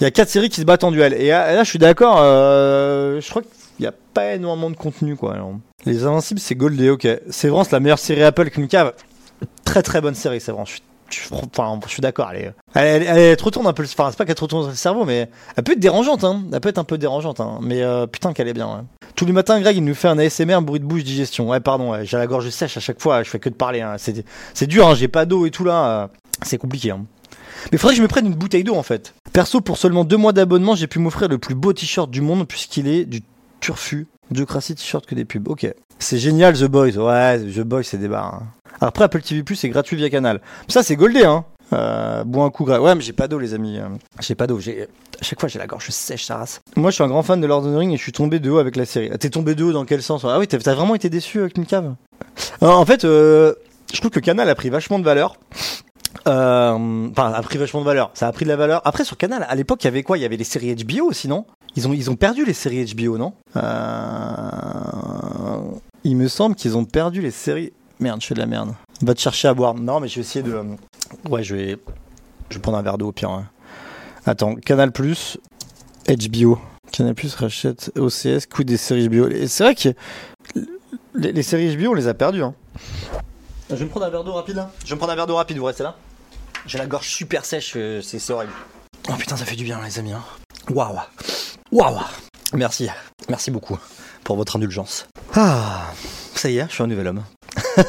Il 0.00 0.04
y 0.04 0.06
a 0.06 0.10
4 0.10 0.28
séries 0.28 0.48
qui 0.50 0.60
se 0.60 0.66
battent 0.66 0.84
en 0.84 0.90
duel. 0.90 1.14
Et 1.14 1.28
là, 1.28 1.64
je 1.64 1.70
suis 1.70 1.78
d'accord. 1.78 2.18
Euh, 2.20 3.20
je 3.20 3.30
crois 3.30 3.42
qu'il 3.42 3.50
n'y 3.80 3.86
a 3.86 3.94
pas 4.12 4.34
énormément 4.34 4.70
de 4.70 4.76
contenu, 4.76 5.16
quoi. 5.16 5.36
Les 5.86 6.04
Invincibles, 6.04 6.40
c'est 6.40 6.54
Goldé, 6.54 6.90
ok. 6.90 7.08
C'est 7.30 7.48
vraiment 7.48 7.64
la 7.70 7.80
meilleure 7.80 7.98
série 7.98 8.22
Apple 8.22 8.50
cave. 8.50 8.92
Très 9.64 9.82
très 9.82 10.00
bonne 10.00 10.14
série, 10.14 10.40
c'est 10.40 10.50
vraiment. 10.50 10.64
Je 10.66 10.72
suis, 10.72 10.82
enfin, 11.32 11.80
je 11.84 11.90
suis 11.90 12.00
d'accord. 12.00 12.30
Elle, 12.32 12.54
elle, 12.74 13.02
elle, 13.02 13.42
retourne 13.42 13.66
un 13.66 13.72
peu. 13.72 13.84
Enfin, 13.84 14.08
c'est 14.10 14.16
pas 14.16 14.24
qu'elle 14.24 14.34
te 14.34 14.40
retourne 14.40 14.68
le 14.68 14.74
cerveau, 14.74 15.04
mais 15.04 15.28
elle 15.56 15.64
peut 15.64 15.72
être 15.72 15.80
dérangeante. 15.80 16.24
Hein. 16.24 16.42
Elle 16.52 16.60
peut 16.60 16.68
être 16.68 16.78
un 16.78 16.84
peu 16.84 16.98
dérangeante. 16.98 17.40
Hein. 17.40 17.58
Mais 17.62 17.82
euh, 17.82 18.06
putain, 18.06 18.32
qu'elle 18.32 18.48
est 18.48 18.54
bien. 18.54 18.86
Tous 19.14 19.24
les 19.24 19.32
matins, 19.32 19.60
Greg, 19.60 19.76
il 19.76 19.84
nous 19.84 19.94
fait 19.94 20.08
un 20.08 20.18
ASMR, 20.18 20.60
bruit 20.60 20.80
de 20.80 20.84
bouche, 20.84 21.04
digestion. 21.04 21.48
Ouais, 21.48 21.60
pardon, 21.60 21.94
j'ai 22.04 22.16
la 22.16 22.26
gorge 22.26 22.48
sèche 22.50 22.76
à 22.76 22.80
chaque 22.80 23.00
fois, 23.00 23.22
je 23.22 23.30
fais 23.30 23.38
que 23.38 23.48
de 23.48 23.54
parler. 23.54 23.80
Hein. 23.80 23.96
C'est 23.98 24.66
dur, 24.66 24.86
hein, 24.88 24.94
j'ai 24.94 25.08
pas 25.08 25.24
d'eau 25.24 25.46
et 25.46 25.50
tout 25.50 25.64
là. 25.64 26.10
c'est 26.42 26.58
compliqué. 26.58 26.90
Hein. 26.90 27.06
Mais 27.72 27.78
faudrait 27.78 27.94
que 27.94 27.98
je 27.98 28.02
me 28.02 28.08
prenne 28.08 28.26
une 28.26 28.34
bouteille 28.34 28.64
d'eau 28.64 28.76
en 28.76 28.82
fait. 28.82 29.14
Perso, 29.32 29.60
pour 29.60 29.78
seulement 29.78 30.04
deux 30.04 30.16
mois 30.16 30.32
d'abonnement, 30.32 30.74
j'ai 30.74 30.86
pu 30.86 30.98
m'offrir 30.98 31.28
le 31.28 31.38
plus 31.38 31.54
beau 31.54 31.72
t-shirt 31.72 32.10
du 32.10 32.20
monde 32.20 32.46
puisqu'il 32.46 32.88
est 32.88 33.04
du 33.04 33.22
turfu. 33.60 34.06
Diocratie 34.30 34.74
t-shirt 34.74 35.06
que 35.06 35.14
des 35.14 35.24
pubs. 35.24 35.48
Ok. 35.48 35.66
C'est 35.98 36.18
génial 36.18 36.54
The 36.54 36.64
Boys. 36.64 36.96
Ouais, 36.96 37.38
The 37.38 37.60
Boys 37.60 37.84
c'est 37.84 37.98
des 37.98 38.08
barres. 38.08 38.34
Hein. 38.34 38.46
Après 38.80 39.04
Apple 39.04 39.22
TV 39.22 39.42
c'est 39.54 39.68
gratuit 39.68 39.96
via 39.96 40.10
Canal. 40.10 40.40
Ça 40.68 40.82
c'est 40.82 40.96
goldé 40.96 41.24
hein. 41.24 41.44
Euh, 41.72 42.24
bois 42.24 42.44
un 42.44 42.50
coup 42.50 42.64
gras. 42.64 42.80
Ouais, 42.80 42.94
mais 42.94 43.00
j'ai 43.00 43.12
pas 43.12 43.28
d'eau, 43.28 43.38
les 43.38 43.54
amis. 43.54 43.78
J'ai 44.20 44.34
pas 44.34 44.46
d'eau. 44.46 44.60
J'ai... 44.60 44.82
À 45.20 45.22
chaque 45.22 45.40
fois, 45.40 45.48
j'ai 45.48 45.58
la 45.58 45.66
gorge 45.66 45.88
sèche, 45.88 46.24
ça. 46.24 46.44
Moi, 46.76 46.90
je 46.90 46.96
suis 46.96 47.04
un 47.04 47.08
grand 47.08 47.22
fan 47.22 47.40
de 47.40 47.46
Lord 47.46 47.64
of 47.64 47.74
the 47.74 47.76
Rings 47.76 47.92
et 47.92 47.96
je 47.96 48.02
suis 48.02 48.12
tombé 48.12 48.38
de 48.38 48.50
haut 48.50 48.58
avec 48.58 48.76
la 48.76 48.84
série. 48.84 49.10
T'es 49.18 49.30
tombé 49.30 49.54
de 49.54 49.64
haut 49.64 49.72
dans 49.72 49.84
quel 49.84 50.02
sens 50.02 50.24
Ah 50.24 50.38
oui, 50.38 50.46
t'as, 50.46 50.58
vraiment 50.74 50.94
été 50.94 51.10
déçu 51.10 51.40
avec 51.40 51.56
une 51.56 51.66
cave 51.66 51.94
En 52.60 52.84
fait, 52.84 53.04
euh, 53.04 53.54
je 53.92 53.98
trouve 53.98 54.10
que 54.10 54.20
Canal 54.20 54.48
a 54.48 54.54
pris 54.54 54.70
vachement 54.70 54.98
de 54.98 55.04
valeur. 55.04 55.36
Euh, 56.26 57.08
enfin, 57.10 57.32
a 57.32 57.42
pris 57.42 57.58
vachement 57.58 57.80
de 57.80 57.86
valeur. 57.86 58.10
Ça 58.14 58.28
a 58.28 58.32
pris 58.32 58.44
de 58.44 58.50
la 58.50 58.56
valeur. 58.56 58.80
Après, 58.84 59.04
sur 59.04 59.16
Canal, 59.16 59.46
à 59.48 59.54
l'époque, 59.54 59.82
il 59.82 59.86
y 59.86 59.88
avait 59.88 60.02
quoi? 60.02 60.18
Il 60.18 60.22
y 60.22 60.24
avait 60.24 60.36
les 60.36 60.44
séries 60.44 60.74
HBO 60.74 61.06
aussi, 61.06 61.28
non? 61.28 61.46
Ils 61.76 61.86
ont, 61.86 61.92
ils 61.92 62.10
ont 62.10 62.16
perdu 62.16 62.44
les 62.44 62.54
séries 62.54 62.84
HBO, 62.94 63.18
non? 63.18 63.34
Euh... 63.56 63.62
Il 66.04 66.16
me 66.16 66.28
semble 66.28 66.54
qu'ils 66.54 66.76
ont 66.76 66.84
perdu 66.84 67.20
les 67.20 67.30
séries. 67.30 67.72
Merde, 67.98 68.20
je 68.20 68.26
fais 68.26 68.34
de 68.34 68.40
la 68.40 68.46
merde. 68.46 68.74
Va 69.02 69.14
te 69.14 69.20
chercher 69.20 69.48
à 69.48 69.54
boire. 69.54 69.74
Non, 69.74 70.00
mais 70.00 70.08
je 70.08 70.16
vais 70.16 70.20
essayer 70.20 70.42
de. 70.42 70.62
Ouais, 71.28 71.42
je 71.42 71.54
vais, 71.54 71.76
je 72.50 72.56
vais 72.56 72.60
prendre 72.60 72.78
un 72.78 72.82
verre 72.82 72.98
d'eau 72.98 73.08
au 73.08 73.12
pire. 73.12 73.30
Hein. 73.30 73.46
Attends, 74.24 74.54
Canal 74.56 74.92
Plus, 74.92 75.38
HBO. 76.08 76.58
Canal 76.92 77.14
Plus 77.14 77.34
rachète 77.34 77.90
OCS, 77.98 78.46
coût 78.46 78.64
des 78.64 78.76
séries 78.76 79.08
HBO. 79.08 79.28
Et 79.28 79.48
c'est 79.48 79.64
vrai 79.64 79.74
que 79.74 79.88
les, 81.14 81.42
séries 81.42 81.76
HBO, 81.76 81.90
on 81.90 81.94
les 81.94 82.08
a 82.08 82.14
perdues. 82.14 82.42
Hein. 82.42 82.54
Je 83.70 83.74
vais 83.74 83.84
me 83.84 83.90
prendre 83.90 84.06
un 84.06 84.10
verre 84.10 84.24
d'eau 84.24 84.32
rapide 84.32 84.56
là. 84.56 84.70
Je 84.84 84.90
vais 84.90 84.94
me 84.94 84.98
prendre 84.98 85.12
un 85.12 85.16
verre 85.16 85.26
d'eau 85.26 85.36
rapide, 85.36 85.58
vous 85.58 85.64
restez 85.64 85.82
là 85.82 85.96
J'ai 86.66 86.78
la 86.78 86.86
gorge 86.86 87.08
super 87.08 87.44
sèche, 87.44 87.74
euh, 87.76 88.00
c'est 88.02 88.30
horrible. 88.30 88.52
Oh 89.08 89.12
putain, 89.18 89.36
ça 89.36 89.44
fait 89.44 89.54
du 89.56 89.64
bien 89.64 89.80
les 89.84 89.98
amis. 89.98 90.12
hein. 90.12 90.24
Waouh. 90.70 90.98
Waouh. 91.70 92.00
Merci. 92.54 92.88
Merci 93.28 93.50
beaucoup 93.50 93.78
pour 94.24 94.36
votre 94.36 94.56
indulgence. 94.56 95.06
Ah, 95.34 95.92
ça 96.34 96.50
y 96.50 96.58
est, 96.58 96.66
je 96.68 96.74
suis 96.74 96.82
un 96.82 96.88
nouvel 96.88 97.06
homme. 97.06 97.22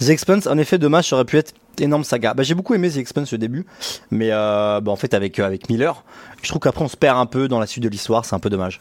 The 0.00 0.10
Expanse, 0.10 0.46
en 0.46 0.56
effet, 0.58 0.78
dommage, 0.78 1.08
ça 1.08 1.16
aurait 1.16 1.24
pu 1.24 1.36
être 1.38 1.52
énorme 1.80 2.04
saga. 2.04 2.32
Bah, 2.34 2.44
j'ai 2.44 2.54
beaucoup 2.54 2.74
aimé 2.74 2.88
The 2.90 2.98
Expanse 2.98 3.32
au 3.32 3.36
début, 3.36 3.66
mais 4.12 4.28
euh, 4.30 4.80
bah, 4.80 4.92
en 4.92 4.96
fait 4.96 5.12
avec, 5.14 5.40
euh, 5.40 5.44
avec 5.46 5.68
Miller, 5.68 6.04
je 6.42 6.48
trouve 6.48 6.60
qu'après 6.60 6.84
on 6.84 6.88
se 6.88 6.96
perd 6.96 7.18
un 7.18 7.26
peu 7.26 7.48
dans 7.48 7.58
la 7.58 7.66
suite 7.66 7.82
de 7.82 7.88
l'histoire, 7.88 8.24
c'est 8.24 8.34
un 8.36 8.40
peu 8.40 8.50
dommage. 8.50 8.80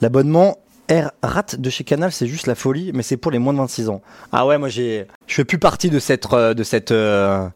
L'abonnement 0.00 0.58
R-RAT 0.92 1.56
de 1.58 1.70
chez 1.70 1.84
Canal, 1.84 2.12
c'est 2.12 2.26
juste 2.26 2.46
la 2.46 2.54
folie, 2.54 2.90
mais 2.94 3.02
c'est 3.02 3.16
pour 3.16 3.30
les 3.32 3.38
moins 3.38 3.52
de 3.52 3.58
26 3.58 3.88
ans. 3.88 4.02
Ah 4.30 4.46
ouais, 4.46 4.58
moi 4.58 4.68
j'ai, 4.68 5.06
je 5.26 5.34
fais 5.34 5.44
plus 5.44 5.58
partie 5.58 5.88
de 5.90 5.98
cette, 5.98 6.30
euh, 6.32 6.52
de 6.54 6.62
cette, 6.62 6.90
euh, 6.92 7.48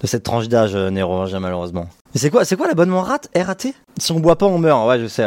de 0.00 0.06
cette 0.06 0.22
tranche 0.22 0.48
d'âge, 0.48 0.74
euh, 0.74 0.90
Nero, 0.90 1.22
hein, 1.22 1.40
malheureusement. 1.40 1.88
Mais 2.14 2.20
c'est 2.20 2.30
quoi, 2.30 2.44
c'est 2.44 2.56
quoi 2.56 2.68
l'abonnement 2.68 3.02
RAT 3.02 3.22
RAT 3.34 3.56
Si 3.98 4.12
on 4.12 4.20
boit 4.20 4.36
pas, 4.38 4.46
on 4.46 4.58
meurt. 4.58 4.86
Ouais, 4.88 5.00
je 5.00 5.06
sais. 5.06 5.26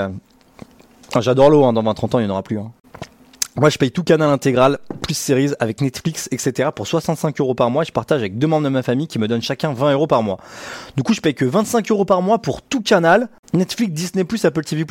J'adore 1.19 1.49
l'eau, 1.49 1.65
hein, 1.65 1.73
dans 1.73 1.83
20-30 1.83 2.15
ans, 2.15 2.19
il 2.19 2.25
n'y 2.25 2.29
en 2.29 2.33
aura 2.33 2.43
plus. 2.43 2.59
hein. 2.59 2.71
Moi, 3.59 3.69
je 3.69 3.77
paye 3.77 3.91
tout 3.91 4.05
canal 4.05 4.29
intégral, 4.29 4.79
plus 5.01 5.15
séries, 5.15 5.51
avec 5.59 5.81
Netflix, 5.81 6.29
etc. 6.31 6.69
pour 6.73 6.87
65 6.87 7.41
euros 7.41 7.55
par 7.55 7.69
mois. 7.69 7.83
Je 7.83 7.91
partage 7.91 8.21
avec 8.21 8.37
deux 8.37 8.47
membres 8.47 8.63
de 8.63 8.69
ma 8.69 8.83
famille 8.83 9.07
qui 9.07 9.19
me 9.19 9.27
donnent 9.27 9.41
chacun 9.41 9.73
20 9.73 9.91
euros 9.91 10.07
par 10.07 10.23
mois. 10.23 10.37
Du 10.95 11.03
coup, 11.03 11.13
je 11.13 11.19
paye 11.19 11.35
que 11.35 11.43
25 11.43 11.91
euros 11.91 12.05
par 12.05 12.21
mois 12.21 12.41
pour 12.41 12.61
tout 12.61 12.81
canal, 12.81 13.27
Netflix, 13.53 13.91
Disney+, 13.91 14.25
Apple 14.43 14.63
TV+. 14.63 14.85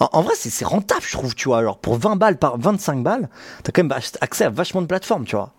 En, 0.00 0.08
en 0.12 0.22
vrai, 0.22 0.34
c'est 0.36 0.64
rentable, 0.64 1.02
je 1.06 1.12
trouve, 1.12 1.36
tu 1.36 1.48
vois. 1.48 1.58
Alors, 1.58 1.78
pour 1.78 1.96
20 1.96 2.16
balles 2.16 2.38
par 2.38 2.58
25 2.58 3.04
balles, 3.04 3.28
t'as 3.62 3.70
quand 3.70 3.84
même 3.84 3.96
accès 4.20 4.44
à 4.44 4.50
vachement 4.50 4.82
de 4.82 4.88
plateformes, 4.88 5.24
tu 5.24 5.36
vois. 5.36 5.52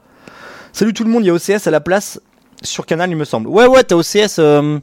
Salut 0.74 0.94
tout 0.94 1.06
le 1.06 1.12
monde, 1.12 1.24
il 1.24 1.28
y 1.28 1.30
a 1.30 1.34
OCS 1.34 1.66
à 1.66 1.72
la 1.72 1.80
place 1.80 2.20
sur 2.62 2.86
Canal, 2.86 3.10
il 3.10 3.16
me 3.16 3.24
semble. 3.24 3.48
Ouais, 3.48 3.68
ouais, 3.68 3.86
t'as 3.86 3.96
OCS. 3.96 4.38
Euh... 4.40 4.80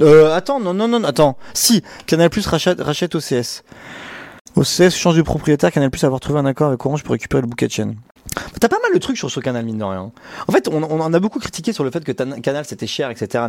euh, 0.00 0.36
attends, 0.36 0.60
non, 0.60 0.72
non, 0.72 0.86
non, 0.86 1.02
attends. 1.02 1.36
Si, 1.52 1.82
Canal 2.06 2.30
Plus 2.30 2.46
rachète, 2.46 2.80
rachète 2.80 3.16
OCS. 3.16 3.64
OCS 4.56 4.90
change 4.90 5.16
de 5.16 5.22
propriétaire, 5.22 5.72
Canal 5.72 5.90
Plus 5.90 6.04
avoir 6.04 6.20
trouvé 6.20 6.38
un 6.38 6.46
accord 6.46 6.68
avec 6.68 6.84
Orange 6.84 7.02
pour 7.02 7.12
récupérer 7.12 7.40
le 7.40 7.46
bouquet 7.46 7.66
de 7.66 7.72
chaîne. 7.72 7.96
T'as 8.60 8.68
pas 8.68 8.78
mal 8.82 8.94
de 8.94 8.98
trucs 8.98 9.18
sur 9.18 9.30
ce 9.30 9.40
canal, 9.40 9.64
mine 9.64 9.78
de 9.78 9.84
rien. 9.84 10.12
En 10.46 10.52
fait, 10.52 10.68
on, 10.68 10.82
en 10.82 11.12
a 11.12 11.20
beaucoup 11.20 11.38
critiqué 11.38 11.72
sur 11.72 11.84
le 11.84 11.90
fait 11.90 12.04
que 12.04 12.12
Canal 12.12 12.64
c'était 12.64 12.86
cher, 12.86 13.10
etc. 13.10 13.44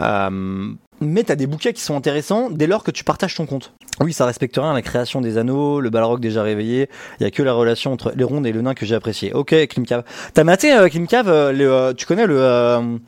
Euh, 0.00 0.72
mais 1.00 1.22
t'as 1.22 1.36
des 1.36 1.46
bouquets 1.46 1.72
qui 1.72 1.82
sont 1.82 1.96
intéressants 1.96 2.50
dès 2.50 2.66
lors 2.66 2.84
que 2.84 2.90
tu 2.90 3.04
partages 3.04 3.34
ton 3.34 3.46
compte. 3.46 3.72
Oui, 4.00 4.12
ça 4.12 4.26
respecte 4.26 4.56
rien 4.56 4.72
la 4.72 4.82
création 4.82 5.20
des 5.20 5.38
anneaux, 5.38 5.80
le 5.80 5.90
balrog 5.90 6.20
déjà 6.20 6.42
réveillé. 6.42 6.88
Il 7.18 7.24
y 7.24 7.26
a 7.26 7.30
que 7.30 7.42
la 7.42 7.52
relation 7.52 7.92
entre 7.92 8.12
les 8.14 8.24
rondes 8.24 8.46
et 8.46 8.52
le 8.52 8.62
nain 8.62 8.74
que 8.74 8.86
j'ai 8.86 8.94
apprécié. 8.94 9.32
Ok, 9.32 9.54
Klimcave. 9.68 10.04
T'as 10.34 10.44
maté 10.44 10.72
euh, 10.72 10.88
Klimcave 10.88 11.28
euh, 11.28 11.52
le, 11.52 11.70
euh, 11.70 11.92
Tu 11.92 12.06
connais 12.06 12.26
le 12.26 12.98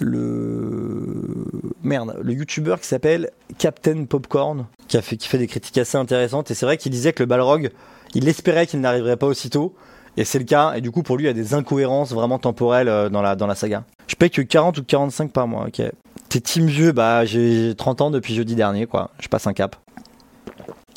le 0.00 1.44
merde, 1.82 2.18
le 2.22 2.32
youtubeur 2.32 2.80
qui 2.80 2.86
s'appelle 2.86 3.30
Captain 3.58 4.04
Popcorn, 4.04 4.66
qui 4.88 5.00
fait 5.02 5.38
des 5.38 5.46
critiques 5.46 5.78
assez 5.78 5.96
intéressantes. 5.96 6.50
Et 6.50 6.54
c'est 6.54 6.66
vrai 6.66 6.76
qu'il 6.76 6.92
disait 6.92 7.12
que 7.12 7.22
le 7.22 7.26
balrog, 7.26 7.70
il 8.14 8.28
espérait 8.28 8.66
qu'il 8.66 8.80
n'arriverait 8.80 9.16
pas 9.16 9.26
aussitôt. 9.26 9.74
Et 10.16 10.24
c'est 10.24 10.38
le 10.38 10.44
cas, 10.44 10.74
et 10.74 10.82
du 10.82 10.90
coup 10.90 11.02
pour 11.02 11.16
lui 11.16 11.24
il 11.24 11.26
y 11.26 11.30
a 11.30 11.34
des 11.34 11.54
incohérences 11.54 12.12
vraiment 12.12 12.38
temporelles 12.38 12.88
euh, 12.88 13.08
dans 13.08 13.22
la, 13.22 13.54
saga. 13.54 13.84
Je 14.08 14.14
paye 14.14 14.30
que 14.30 14.42
40 14.42 14.76
ou 14.76 14.84
45 14.84 15.32
par 15.32 15.48
mois, 15.48 15.68
ok. 15.68 15.82
T'es 16.28 16.40
team 16.40 16.66
vieux, 16.66 16.92
bah 16.92 17.24
j'ai 17.24 17.74
30 17.74 18.02
ans 18.02 18.10
depuis 18.10 18.34
jeudi 18.34 18.54
dernier 18.54 18.86
quoi, 18.86 19.10
je 19.20 19.28
passe 19.28 19.46
un 19.46 19.54
cap. 19.54 19.76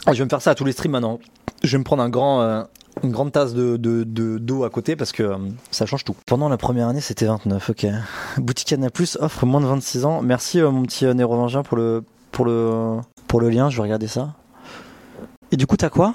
Je 0.07 0.17
vais 0.17 0.25
me 0.25 0.29
faire 0.29 0.41
ça 0.41 0.51
à 0.51 0.55
tous 0.55 0.65
les 0.65 0.73
streams 0.73 0.91
maintenant. 0.91 1.19
Je 1.63 1.71
vais 1.71 1.77
me 1.77 1.85
prendre 1.85 2.03
un 2.03 2.09
grand, 2.09 2.41
euh, 2.41 2.63
une 3.03 3.11
grande 3.11 3.31
tasse 3.31 3.53
de 3.53 3.77
de- 3.77 4.03
de- 4.03 4.37
d'eau 4.37 4.63
à 4.63 4.69
côté 4.69 4.95
parce 4.95 5.11
que 5.11 5.23
euh, 5.23 5.37
ça 5.71 5.85
change 5.85 6.03
tout. 6.03 6.15
Pendant 6.25 6.49
la 6.49 6.57
première 6.57 6.87
année 6.87 7.01
c'était 7.01 7.25
29, 7.25 7.69
ok. 7.71 7.85
Boutique 8.37 8.67
Canal 8.69 8.91
Plus 8.91 9.17
offre 9.19 9.45
moins 9.45 9.61
de 9.61 9.65
26 9.65 10.05
ans. 10.05 10.21
Merci 10.21 10.59
euh, 10.61 10.71
mon 10.71 10.83
petit 10.83 11.05
euh, 11.05 11.13
Nérovangien 11.13 11.63
pour 11.63 11.77
le, 11.77 12.03
pour, 12.31 12.45
le, 12.45 12.97
pour 13.27 13.39
le 13.41 13.49
lien, 13.49 13.69
je 13.69 13.75
vais 13.77 13.83
regarder 13.83 14.07
ça. 14.07 14.33
Et 15.51 15.57
du 15.57 15.67
coup 15.67 15.77
t'as 15.77 15.89
quoi? 15.89 16.13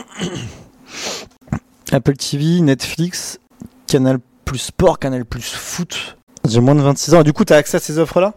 Apple 1.92 2.16
TV, 2.16 2.60
Netflix, 2.60 3.38
Canal 3.86 4.18
Plus 4.44 4.58
Sport, 4.58 4.98
Canal 4.98 5.24
Plus 5.24 5.52
Foot. 5.54 6.16
J'ai 6.48 6.60
moins 6.60 6.74
de 6.74 6.80
26 6.80 7.14
ans. 7.14 7.20
Et 7.20 7.24
du 7.24 7.32
coup, 7.32 7.44
t'as 7.44 7.56
accès 7.56 7.76
à 7.76 7.80
ces 7.80 7.98
offres-là? 7.98 8.34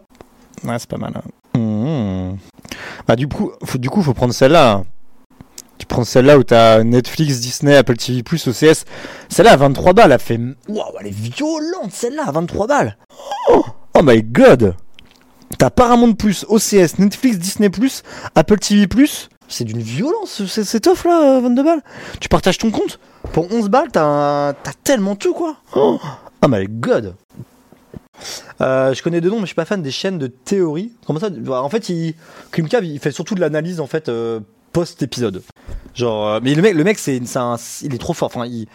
Ouais, 0.63 0.77
c'est 0.79 0.89
pas 0.89 0.97
mal. 0.97 1.13
hein. 1.15 1.59
Mmh. 1.59 2.37
Bah, 3.07 3.15
du 3.15 3.27
coup, 3.27 3.51
du 3.75 3.89
coup, 3.89 4.01
faut 4.01 4.13
prendre 4.13 4.33
celle-là. 4.33 4.83
Prends 5.89 6.05
celle-là 6.05 6.37
où 6.37 6.43
t'as 6.43 6.83
Netflix, 6.83 7.41
Disney, 7.41 7.75
Apple 7.75 7.97
TV+, 7.97 8.21
OCS. 8.21 8.85
Celle-là 9.27 9.51
à 9.51 9.57
23 9.57 9.93
balles, 9.93 10.11
elle 10.13 10.19
fait... 10.19 10.39
Waouh, 10.69 10.93
elle 11.01 11.07
est 11.07 11.09
violente, 11.09 11.91
celle-là, 11.91 12.23
à 12.27 12.31
23 12.31 12.67
balles. 12.67 12.97
Oh, 13.49 13.65
oh 13.95 14.01
my 14.01 14.23
god 14.23 14.75
T'as 15.57 15.71
Paramount+, 15.71 16.15
OCS, 16.47 16.99
Netflix, 16.99 17.37
Disney+, 17.37 17.69
Apple 18.35 18.59
TV+. 18.59 18.87
C'est 19.47 19.63
d'une 19.65 19.81
violence, 19.81 20.45
cette 20.45 20.87
offre-là, 20.87 21.37
à 21.37 21.39
22 21.41 21.63
balles. 21.63 21.81
Tu 22.21 22.29
partages 22.29 22.59
ton 22.59 22.69
compte? 22.69 22.99
Pour 23.33 23.51
11 23.51 23.67
balles, 23.67 23.89
t'as 23.91 24.53
t'as 24.53 24.71
tellement 24.83 25.15
tout, 25.15 25.33
quoi. 25.33 25.57
Oh, 25.75 25.99
oh 26.43 26.47
my 26.47 26.67
god. 26.69 27.15
Euh, 28.61 28.93
je 28.93 29.01
connais 29.01 29.21
deux 29.21 29.29
noms, 29.29 29.37
mais 29.37 29.41
je 29.43 29.47
suis 29.47 29.55
pas 29.55 29.65
fan 29.65 29.81
des 29.81 29.91
chaînes 29.91 30.19
de 30.19 30.27
théorie. 30.27 30.93
Comment 31.05 31.19
ça? 31.19 31.29
Bah, 31.29 31.63
En 31.63 31.69
fait, 31.69 31.89
il, 31.89 32.13
Klimkav, 32.51 32.85
il 32.85 32.99
fait 32.99 33.11
surtout 33.11 33.33
de 33.33 33.41
l'analyse 33.41 33.79
en 33.79 33.87
fait 33.87 34.07
euh, 34.07 34.39
post-épisode. 34.71 35.43
Genre, 35.95 36.27
euh, 36.27 36.39
mais 36.41 36.55
le 36.55 36.61
mec, 36.61 36.73
le 36.73 36.83
mec, 36.83 36.99
c'est, 36.99 37.17
il 37.17 37.93
est 37.93 37.97
trop 37.97 38.13
fort. 38.13 38.27
Enfin, 38.27 38.45
il, 38.45 38.67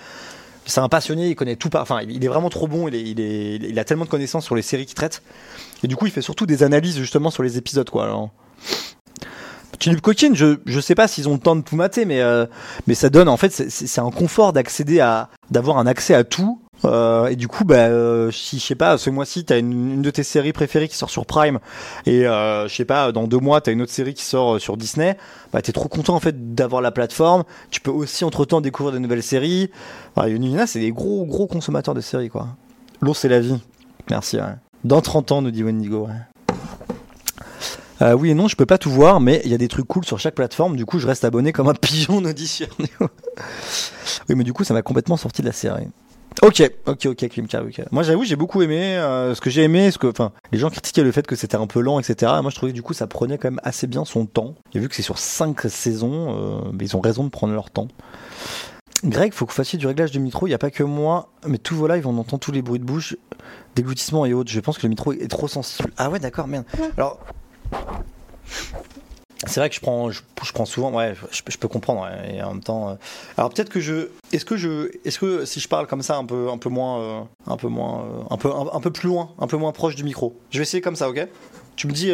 c'est 0.66 0.80
un 0.80 0.88
passionné. 0.88 1.28
Il 1.28 1.34
connaît 1.34 1.56
tout. 1.56 1.70
Enfin, 1.74 2.00
il, 2.02 2.24
est 2.24 2.28
vraiment 2.28 2.50
trop 2.50 2.66
bon. 2.66 2.88
Il, 2.88 2.94
est, 2.94 3.56
il, 3.56 3.78
a 3.78 3.84
tellement 3.84 4.04
de 4.04 4.10
connaissances 4.10 4.44
sur 4.44 4.54
les 4.54 4.62
séries 4.62 4.86
qu'il 4.86 4.94
traite. 4.94 5.22
Et 5.82 5.88
du 5.88 5.96
coup, 5.96 6.06
il 6.06 6.12
fait 6.12 6.22
surtout 6.22 6.46
des 6.46 6.62
analyses 6.62 6.98
justement 6.98 7.30
sur 7.30 7.42
les 7.42 7.58
épisodes, 7.58 7.88
quoi. 7.88 8.04
Alors, 8.04 8.30
Coquine, 10.02 10.34
je, 10.34 10.58
je 10.64 10.80
sais 10.80 10.94
pas 10.94 11.08
s'ils 11.08 11.28
ont 11.28 11.34
le 11.34 11.38
temps 11.38 11.56
de 11.56 11.62
tout 11.62 11.76
mater, 11.76 12.04
mais, 12.04 12.20
euh, 12.20 12.46
mais 12.86 12.94
ça 12.94 13.10
donne, 13.10 13.28
en 13.28 13.36
fait, 13.36 13.50
c'est 13.50 14.00
un 14.00 14.10
confort 14.10 14.52
d'accéder 14.52 15.00
à, 15.00 15.28
d'avoir 15.50 15.78
un 15.78 15.86
accès 15.86 16.14
à 16.14 16.24
tout. 16.24 16.60
Euh, 16.84 17.28
et 17.28 17.36
du 17.36 17.48
coup, 17.48 17.64
bah, 17.64 17.86
euh, 17.88 18.30
si 18.30 18.58
je 18.58 18.64
sais 18.64 18.74
pas, 18.74 18.98
ce 18.98 19.10
mois-ci, 19.10 19.44
t'as 19.44 19.58
une, 19.58 19.94
une 19.94 20.02
de 20.02 20.10
tes 20.10 20.22
séries 20.22 20.52
préférées 20.52 20.88
qui 20.88 20.96
sort 20.96 21.10
sur 21.10 21.26
Prime, 21.26 21.58
et 22.06 22.26
euh, 22.26 22.68
je 22.68 22.74
sais 22.74 22.84
pas, 22.84 23.12
dans 23.12 23.26
deux 23.26 23.38
mois, 23.38 23.60
t'as 23.60 23.72
une 23.72 23.82
autre 23.82 23.92
série 23.92 24.14
qui 24.14 24.24
sort 24.24 24.60
sur 24.60 24.76
Disney, 24.76 25.16
bah, 25.52 25.62
t'es 25.62 25.72
trop 25.72 25.88
content 25.88 26.14
en 26.14 26.20
fait 26.20 26.54
d'avoir 26.54 26.82
la 26.82 26.90
plateforme. 26.90 27.44
Tu 27.70 27.80
peux 27.80 27.90
aussi 27.90 28.24
entre 28.24 28.44
temps 28.44 28.60
découvrir 28.60 28.92
de 28.92 28.98
nouvelles 28.98 29.22
séries. 29.22 29.70
Enfin, 30.16 30.28
c'est 30.66 30.80
des 30.80 30.92
gros 30.92 31.24
gros 31.24 31.46
consommateurs 31.46 31.94
de 31.94 32.00
séries, 32.00 32.28
quoi. 32.28 32.48
L'eau, 33.00 33.14
c'est 33.14 33.28
la 33.28 33.40
vie. 33.40 33.58
Merci. 34.10 34.38
Dans 34.84 35.00
30 35.00 35.32
ans, 35.32 35.42
nous 35.42 35.50
dit 35.50 35.62
Wendigo. 35.62 36.08
Oui 38.18 38.30
et 38.30 38.34
non, 38.34 38.48
je 38.48 38.56
peux 38.56 38.66
pas 38.66 38.76
tout 38.76 38.90
voir, 38.90 39.18
mais 39.18 39.40
il 39.46 39.50
y 39.50 39.54
a 39.54 39.58
des 39.58 39.68
trucs 39.68 39.86
cool 39.86 40.04
sur 40.04 40.18
chaque 40.18 40.34
plateforme. 40.34 40.76
Du 40.76 40.84
coup, 40.84 40.98
je 40.98 41.06
reste 41.06 41.24
abonné 41.24 41.52
comme 41.52 41.68
un 41.68 41.74
pigeon 41.80 42.20
d'audition. 42.20 42.66
oui, 44.28 44.34
mais 44.34 44.44
du 44.44 44.52
coup, 44.52 44.62
ça 44.62 44.74
m'a 44.74 44.82
complètement 44.82 45.16
sorti 45.16 45.40
de 45.40 45.46
la 45.46 45.52
série. 45.52 45.86
Ok, 46.42 46.62
ok, 46.86 47.06
ok, 47.06 47.28
Klimka, 47.28 47.62
ok. 47.62 47.82
Moi, 47.90 48.02
j'avoue, 48.02 48.24
j'ai 48.24 48.36
beaucoup 48.36 48.60
aimé. 48.62 48.96
euh, 48.96 49.34
ce 49.34 49.40
que 49.40 49.50
j'ai 49.50 49.62
aimé, 49.62 49.90
ce 49.90 49.98
que, 49.98 50.08
enfin, 50.08 50.32
les 50.52 50.58
gens 50.58 50.68
critiquaient 50.68 51.02
le 51.04 51.12
fait 51.12 51.26
que 51.26 51.36
c'était 51.36 51.56
un 51.56 51.66
peu 51.66 51.80
lent, 51.80 51.98
etc. 52.00 52.32
Moi, 52.42 52.50
je 52.50 52.56
trouvais 52.56 52.72
que 52.72 52.76
du 52.76 52.82
coup, 52.82 52.92
ça 52.92 53.06
prenait 53.06 53.38
quand 53.38 53.50
même 53.50 53.60
assez 53.62 53.86
bien 53.86 54.04
son 54.04 54.26
temps. 54.26 54.54
Et 54.74 54.78
vu 54.78 54.88
que 54.88 54.94
c'est 54.94 55.02
sur 55.02 55.18
5 55.18 55.60
saisons, 55.68 56.64
euh, 56.66 56.72
ils 56.80 56.96
ont 56.96 57.00
raison 57.00 57.24
de 57.24 57.30
prendre 57.30 57.54
leur 57.54 57.70
temps. 57.70 57.88
Greg, 59.04 59.32
faut 59.32 59.44
que 59.46 59.50
vous 59.52 59.56
fassiez 59.56 59.78
du 59.78 59.86
réglage 59.86 60.10
de 60.12 60.18
micro. 60.18 60.46
Il 60.46 60.50
n'y 60.50 60.54
a 60.54 60.58
pas 60.58 60.70
que 60.70 60.82
moi, 60.82 61.28
mais 61.46 61.58
tous 61.58 61.76
vos 61.76 61.86
lives, 61.86 62.06
on 62.06 62.16
entend 62.18 62.38
tous 62.38 62.52
les 62.52 62.62
bruits 62.62 62.78
de 62.78 62.84
bouche, 62.84 63.16
déglutissement 63.74 64.24
et 64.26 64.32
autres. 64.32 64.50
Je 64.50 64.60
pense 64.60 64.76
que 64.78 64.82
le 64.82 64.88
micro 64.90 65.12
est 65.12 65.28
trop 65.28 65.46
sensible. 65.48 65.90
Ah 65.96 66.10
ouais, 66.10 66.18
d'accord, 66.18 66.46
merde. 66.48 66.64
Alors, 66.96 67.20
c'est 69.46 69.60
vrai 69.60 69.68
que 69.68 69.74
je 69.74 69.80
prends, 69.80 70.10
je, 70.10 70.20
prends 70.52 70.64
souvent, 70.64 70.92
ouais, 70.92 71.14
je, 71.30 71.58
peux 71.58 71.68
comprendre. 71.68 72.08
et 72.28 72.42
en 72.42 72.52
même 72.52 72.62
temps, 72.62 72.90
euh, 72.90 72.94
alors 73.36 73.50
peut-être 73.50 73.68
que 73.68 73.80
je, 73.80 74.08
est-ce 74.32 74.44
que 74.44 74.56
je, 74.56 74.90
est-ce 75.04 75.18
que 75.18 75.44
si 75.44 75.60
je 75.60 75.68
parle 75.68 75.86
comme 75.86 76.02
ça, 76.02 76.16
un 76.16 76.24
peu, 76.24 76.48
un 76.50 76.58
peu 76.58 76.68
moins, 76.68 77.00
euh, 77.00 77.20
un 77.46 77.56
peu 77.56 77.68
moins, 77.68 78.02
euh, 78.02 78.22
un 78.30 78.36
peu, 78.36 78.50
un, 78.50 78.80
peu 78.80 78.90
plus 78.90 79.08
loin, 79.08 79.30
un 79.38 79.46
peu 79.46 79.56
moins 79.56 79.72
proche 79.72 79.94
du 79.94 80.04
micro. 80.04 80.38
Je 80.50 80.58
vais 80.58 80.62
essayer 80.62 80.80
comme 80.80 80.96
ça, 80.96 81.08
ok? 81.08 81.26
Tu 81.76 81.88
me 81.88 81.92
dis, 81.92 82.12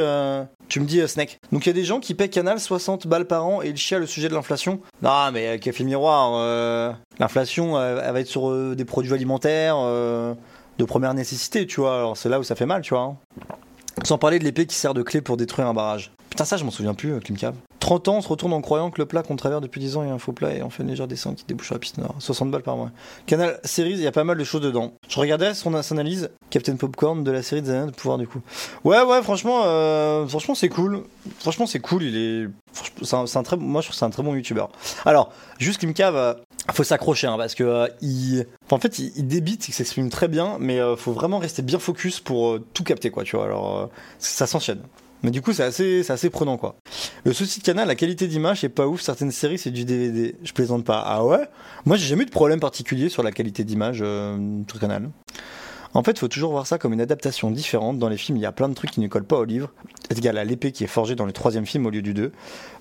tu 0.68 0.80
me 0.80 0.86
dis, 0.86 1.06
Snake. 1.06 1.38
Donc 1.52 1.66
il 1.66 1.68
y 1.68 1.70
a 1.70 1.74
des 1.74 1.84
gens 1.84 2.00
qui 2.00 2.14
paient 2.14 2.30
Canal 2.30 2.58
60 2.58 3.06
balles 3.06 3.26
par 3.26 3.44
an 3.44 3.60
et 3.62 3.68
ils 3.68 3.76
chialent 3.76 4.00
le 4.00 4.06
sujet 4.06 4.30
de 4.30 4.34
l'inflation. 4.34 4.80
Non, 5.02 5.30
mais 5.32 5.58
café 5.58 5.84
miroir, 5.84 6.96
l'inflation, 7.18 7.78
elle 7.78 8.12
va 8.12 8.20
être 8.20 8.26
sur 8.26 8.74
des 8.74 8.84
produits 8.86 9.12
alimentaires 9.12 9.76
de 10.80 10.84
première 10.86 11.12
nécessité, 11.12 11.66
tu 11.66 11.80
vois. 11.80 11.98
Alors 11.98 12.16
c'est 12.16 12.30
là 12.30 12.40
où 12.40 12.42
ça 12.42 12.54
fait 12.54 12.64
mal, 12.66 12.80
tu 12.80 12.94
vois. 12.94 13.02
hein. 13.02 13.16
Sans 14.04 14.16
parler 14.16 14.38
de 14.38 14.44
l'épée 14.44 14.66
qui 14.66 14.76
sert 14.76 14.94
de 14.94 15.02
clé 15.02 15.20
pour 15.20 15.36
détruire 15.36 15.68
un 15.68 15.74
barrage. 15.74 16.10
Putain, 16.40 16.48
ça, 16.48 16.56
je 16.56 16.64
m'en 16.64 16.70
souviens 16.70 16.94
plus, 16.94 17.12
euh, 17.12 17.20
Klimkav. 17.20 17.54
30 17.80 18.08
ans, 18.08 18.16
on 18.16 18.20
se 18.22 18.28
retourne 18.28 18.54
en 18.54 18.62
croyant 18.62 18.90
que 18.90 18.98
le 18.98 19.04
plat 19.04 19.22
qu'on 19.22 19.36
travers 19.36 19.60
depuis 19.60 19.78
10 19.78 19.98
ans 19.98 20.04
est 20.04 20.08
un 20.08 20.18
faux 20.18 20.32
plat 20.32 20.54
et 20.54 20.62
on 20.62 20.70
fait 20.70 20.82
une 20.82 20.88
légère 20.88 21.06
descente 21.06 21.36
qui 21.36 21.44
débouche 21.44 21.66
sur 21.66 21.74
la 21.74 21.78
piste 21.78 21.98
nord. 21.98 22.14
60 22.18 22.50
balles 22.50 22.62
par 22.62 22.78
mois. 22.78 22.90
Canal 23.26 23.60
Series, 23.62 23.90
il 23.90 24.00
y 24.00 24.06
a 24.06 24.10
pas 24.10 24.24
mal 24.24 24.38
de 24.38 24.44
choses 24.44 24.62
dedans. 24.62 24.94
Je 25.06 25.20
regardais 25.20 25.52
son, 25.52 25.74
analyse, 25.74 26.30
Captain 26.48 26.76
Popcorn, 26.76 27.24
de 27.24 27.30
la 27.30 27.42
série 27.42 27.60
des 27.60 27.68
années 27.68 27.90
de 27.90 27.94
pouvoir 27.94 28.16
du 28.16 28.26
coup. 28.26 28.40
Ouais, 28.84 29.02
ouais, 29.02 29.22
franchement, 29.22 29.64
euh, 29.66 30.26
franchement 30.26 30.54
c'est 30.54 30.70
cool. 30.70 31.02
Franchement, 31.40 31.66
c'est 31.66 31.80
cool. 31.80 32.04
Il 32.04 32.16
est. 32.16 32.48
C'est 33.02 33.36
un, 33.36 33.42
très, 33.42 33.58
moi, 33.58 33.82
je 33.82 33.88
trouve 33.88 33.94
que 33.94 33.98
c'est 33.98 34.06
un 34.06 34.10
très 34.10 34.22
bon 34.22 34.34
youtubeur. 34.34 34.70
Alors, 35.04 35.34
juste 35.58 35.82
Limka 35.82 36.10
va. 36.10 36.36
Faut 36.72 36.84
s'accrocher 36.84 37.26
hein, 37.26 37.36
parce 37.36 37.54
que 37.54 37.64
euh, 37.64 37.88
il, 38.00 38.46
en 38.70 38.78
fait, 38.78 38.98
il, 38.98 39.26
débite, 39.26 39.68
il 39.68 39.72
s'exprime 39.72 40.08
très 40.08 40.28
bien, 40.28 40.56
mais 40.58 40.80
euh, 40.80 40.96
faut 40.96 41.12
vraiment 41.12 41.38
rester 41.38 41.60
bien 41.60 41.78
focus 41.78 42.20
pour 42.20 42.58
tout 42.72 42.84
capter, 42.84 43.10
quoi. 43.10 43.24
Tu 43.24 43.36
vois, 43.36 43.44
alors 43.44 43.90
ça 44.18 44.46
s'enchaîne. 44.46 44.80
Mais 45.22 45.30
du 45.30 45.42
coup, 45.42 45.52
c'est 45.52 45.62
assez, 45.62 46.30
prenant, 46.30 46.56
quoi. 46.56 46.76
Le 47.24 47.32
souci 47.32 47.60
de 47.60 47.64
Canal, 47.64 47.88
la 47.88 47.94
qualité 47.94 48.26
d'image 48.26 48.64
est 48.64 48.68
pas 48.70 48.86
ouf. 48.86 49.02
Certaines 49.02 49.30
séries, 49.30 49.58
c'est 49.58 49.70
du 49.70 49.84
DVD. 49.84 50.34
Je 50.42 50.52
plaisante 50.52 50.84
pas. 50.84 51.02
Ah 51.04 51.24
ouais? 51.24 51.46
Moi, 51.84 51.96
j'ai 51.96 52.06
jamais 52.06 52.22
eu 52.22 52.26
de 52.26 52.30
problème 52.30 52.60
particulier 52.60 53.08
sur 53.08 53.22
la 53.22 53.30
qualité 53.30 53.64
d'image 53.64 54.00
euh, 54.02 54.62
sur 54.68 54.80
Canal. 54.80 55.10
En 55.92 56.02
fait, 56.02 56.18
faut 56.18 56.28
toujours 56.28 56.52
voir 56.52 56.66
ça 56.66 56.78
comme 56.78 56.92
une 56.92 57.00
adaptation 57.00 57.50
différente. 57.50 57.98
Dans 57.98 58.08
les 58.08 58.16
films, 58.16 58.38
il 58.38 58.42
y 58.42 58.46
a 58.46 58.52
plein 58.52 58.68
de 58.68 58.74
trucs 58.74 58.92
qui 58.92 59.00
ne 59.00 59.08
collent 59.08 59.24
pas 59.24 59.38
au 59.38 59.44
livre. 59.44 59.72
C'est 60.08 60.18
égal 60.18 60.38
à 60.38 60.44
l'épée 60.44 60.72
qui 60.72 60.84
est 60.84 60.88
forgée 60.88 61.16
dans 61.16 61.26
le 61.26 61.32
troisième 61.32 61.66
film 61.66 61.84
au 61.86 61.90
lieu 61.90 62.02
du 62.02 62.14
2. 62.14 62.32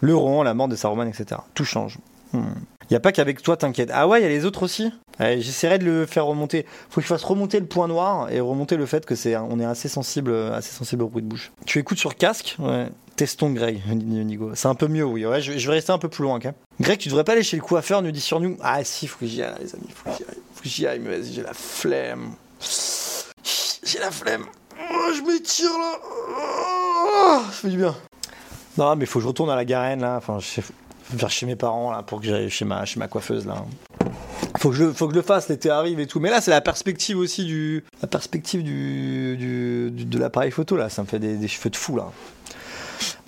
Le 0.01 0.15
roman, 0.15 0.43
la 0.43 0.53
mort 0.53 0.67
de 0.67 0.75
Saruman, 0.75 1.07
etc. 1.07 1.41
Tout 1.55 1.65
change. 1.65 1.97
Il 2.33 2.39
hmm. 2.39 2.55
n'y 2.91 2.97
a 2.97 2.99
pas 2.99 3.11
qu'avec 3.11 3.41
toi, 3.41 3.57
t'inquiète. 3.57 3.89
Ah 3.93 4.07
ouais, 4.07 4.19
il 4.19 4.23
y 4.23 4.25
a 4.25 4.29
les 4.29 4.45
autres 4.45 4.63
aussi 4.63 4.91
J'essaierai 5.19 5.79
de 5.79 5.85
le 5.85 6.05
faire 6.05 6.25
remonter. 6.25 6.65
Faut 6.89 7.01
que 7.01 7.07
je 7.07 7.07
fasse 7.07 7.23
remonter 7.23 7.59
le 7.59 7.65
point 7.65 7.87
noir 7.87 8.31
et 8.31 8.39
remonter 8.39 8.77
le 8.77 8.85
fait 8.85 9.05
que 9.05 9.15
c'est, 9.15 9.35
on 9.35 9.59
est 9.59 9.65
assez 9.65 9.89
sensible, 9.89 10.33
assez 10.53 10.73
sensible 10.73 11.03
au 11.03 11.09
bruit 11.09 11.21
de 11.21 11.27
bouche. 11.27 11.51
Tu 11.65 11.79
écoutes 11.79 11.97
sur 11.97 12.15
casque? 12.15 12.55
Ouais. 12.57 12.87
Testons 13.17 13.49
Greg, 13.49 13.81
Nigo. 13.93 14.51
C'est 14.55 14.69
un 14.69 14.75
peu 14.75 14.87
mieux, 14.87 15.03
oui. 15.03 15.25
Ouais, 15.25 15.41
je, 15.41 15.51
vais 15.51 15.73
rester 15.73 15.91
un 15.91 15.97
peu 15.97 16.07
plus 16.07 16.23
loin, 16.23 16.37
ok? 16.37 16.47
Greg, 16.79 16.97
tu 16.99 17.09
devrais 17.09 17.25
pas 17.25 17.33
aller 17.33 17.43
chez 17.43 17.57
le 17.57 17.61
coiffeur, 17.61 18.01
nous 18.01 18.11
dit 18.11 18.21
sur 18.21 18.39
nous. 18.39 18.57
Ah 18.61 18.81
si, 18.85 19.07
faut 19.07 19.19
que 19.19 19.25
j'y 19.25 19.43
aille, 19.43 19.55
les 19.59 19.75
amis, 19.75 19.89
faut 19.93 20.09
que 20.09 20.15
j'y 20.15 20.23
aille. 20.23 20.37
Faut 20.55 20.63
que 20.63 20.69
j'y 20.69 20.87
aille, 20.87 20.99
mais 20.99 21.21
j'ai 21.21 21.41
la 21.41 21.53
flemme. 21.53 22.31
J'ai 23.83 23.99
la 23.99 24.11
flemme. 24.11 24.45
Oh, 24.79 25.11
je 25.13 25.21
m'étire 25.21 25.69
là. 25.69 25.99
Oh, 26.01 27.41
ça 27.45 27.51
fait 27.51 27.69
du 27.69 27.77
bien. 27.77 27.93
Non, 28.77 28.95
mais 28.95 29.05
faut 29.05 29.19
que 29.19 29.23
je 29.23 29.27
retourne 29.27 29.49
à 29.49 29.57
la 29.57 29.65
garenne 29.65 29.99
là. 29.99 30.15
Enfin, 30.15 30.39
je 30.39 30.61
vers 31.11 31.29
chez 31.29 31.45
mes 31.45 31.55
parents 31.55 31.91
là 31.91 32.03
pour 32.03 32.19
que 32.21 32.27
j'aille 32.27 32.49
chez 32.49 32.65
ma, 32.65 32.85
chez 32.85 32.99
ma 32.99 33.07
coiffeuse 33.07 33.45
là. 33.45 33.63
Faut 34.57 34.69
que 34.71 34.75
je, 34.75 34.91
faut 34.91 35.07
que 35.07 35.13
je 35.13 35.19
le 35.19 35.23
fasse, 35.23 35.47
l'été 35.47 35.69
arrive 35.69 35.99
et 35.99 36.07
tout. 36.07 36.19
Mais 36.19 36.29
là, 36.29 36.41
c'est 36.41 36.51
la 36.51 36.59
perspective 36.59 37.17
aussi 37.17 37.45
du, 37.45 37.83
la 38.01 38.07
perspective 38.07 38.63
du, 38.63 39.37
du, 39.37 40.05
de 40.05 40.19
l'appareil 40.19 40.51
photo 40.51 40.75
là. 40.75 40.89
Ça 40.89 41.01
me 41.01 41.07
fait 41.07 41.19
des, 41.19 41.37
des 41.37 41.47
cheveux 41.47 41.69
de 41.69 41.75
fou 41.75 41.95
là. 41.95 42.11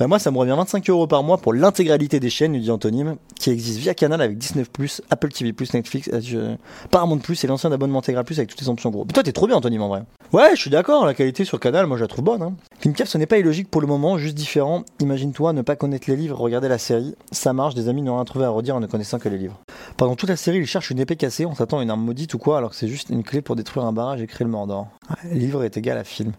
Bah 0.02 0.08
moi, 0.08 0.18
ça 0.18 0.32
me 0.32 0.38
revient 0.40 0.56
25 0.58 0.90
euros 0.90 1.06
par 1.06 1.22
mois 1.22 1.38
pour 1.38 1.54
l'intégralité 1.54 2.20
des 2.20 2.32
chaînes, 2.32 2.54
lui 2.54 2.62
dit 2.62 2.72
Antonime, 2.72 3.18
qui 3.36 3.52
existent 3.52 3.82
via 3.82 3.94
Canal 3.94 4.20
avec 4.20 4.36
Disney+, 4.36 4.66
Apple 5.12 5.32
TV+, 5.32 5.54
Netflix, 5.76 6.10
euh, 6.12 6.56
Paramount+, 6.90 7.20
et 7.20 7.46
l'ancien 7.46 7.72
abonnement 7.72 8.02
plus 8.02 8.40
avec 8.40 8.50
toutes 8.50 8.62
les 8.62 8.68
options 8.68 8.90
gros. 8.90 9.06
Mais 9.06 9.14
toi, 9.14 9.22
t'es 9.22 9.32
trop 9.32 9.46
bien, 9.46 9.58
Antonime, 9.58 9.84
en 9.84 9.90
vrai. 9.90 10.02
Ouais, 10.34 10.56
je 10.56 10.60
suis 10.60 10.72
d'accord, 10.72 11.06
la 11.06 11.14
qualité 11.14 11.46
sur 11.46 11.60
Canal, 11.60 11.86
moi, 11.86 11.98
je 11.98 12.02
la 12.02 12.08
trouve 12.08 12.24
bonne. 12.24 12.42
Hein. 12.42 12.54
ce 13.06 13.18
n'est 13.20 13.28
pas 13.28 13.38
illogique 13.38 13.70
pour 13.70 13.80
le 13.80 13.86
moment, 13.86 14.18
juste 14.18 14.34
différent. 14.34 14.86
Imagine-toi 15.02 15.54
ne 15.54 15.62
pas 15.62 15.76
connaître 15.76 16.10
les 16.10 16.16
livres, 16.16 16.40
regarder 16.40 16.68
la 16.68 16.80
série. 16.80 17.14
Ça 17.32 17.54
marche, 17.54 17.76
des 17.76 17.88
amis 17.88 18.02
n'ont 18.02 18.16
rien 18.16 18.26
trouvé 18.26 18.46
à 18.46 18.50
redire 18.50 18.76
en 18.78 18.80
ne 18.80 18.88
connaissant 18.88 19.20
que 19.20 19.30
les 19.30 19.38
livres. 19.38 19.62
Pendant 19.98 20.16
toute 20.16 20.30
la 20.30 20.36
série, 20.36 20.58
ils 20.58 20.66
cherchent 20.66 20.90
une 20.90 21.00
épée 21.00 21.16
cassée, 21.16 21.46
on 21.46 21.54
s'attend 21.54 21.78
à 21.78 21.84
une 21.84 21.92
arme 21.92 22.04
maudite 22.04 22.34
ou 22.34 22.40
quoi, 22.40 22.58
alors 22.58 22.72
que 22.72 22.76
c'est 22.76 22.88
juste 22.88 23.12
une 23.12 23.22
clé 23.22 23.44
pour 23.44 23.56
détruire 23.56 23.86
un 23.86 23.94
barrage 23.94 24.20
et 24.20 24.26
créer 24.26 24.46
le 24.46 24.52
Mordor. 24.52 24.88
livre 25.32 25.64
est 25.64 25.78
égal 25.78 26.00
à 26.00 26.04
film. 26.04 26.32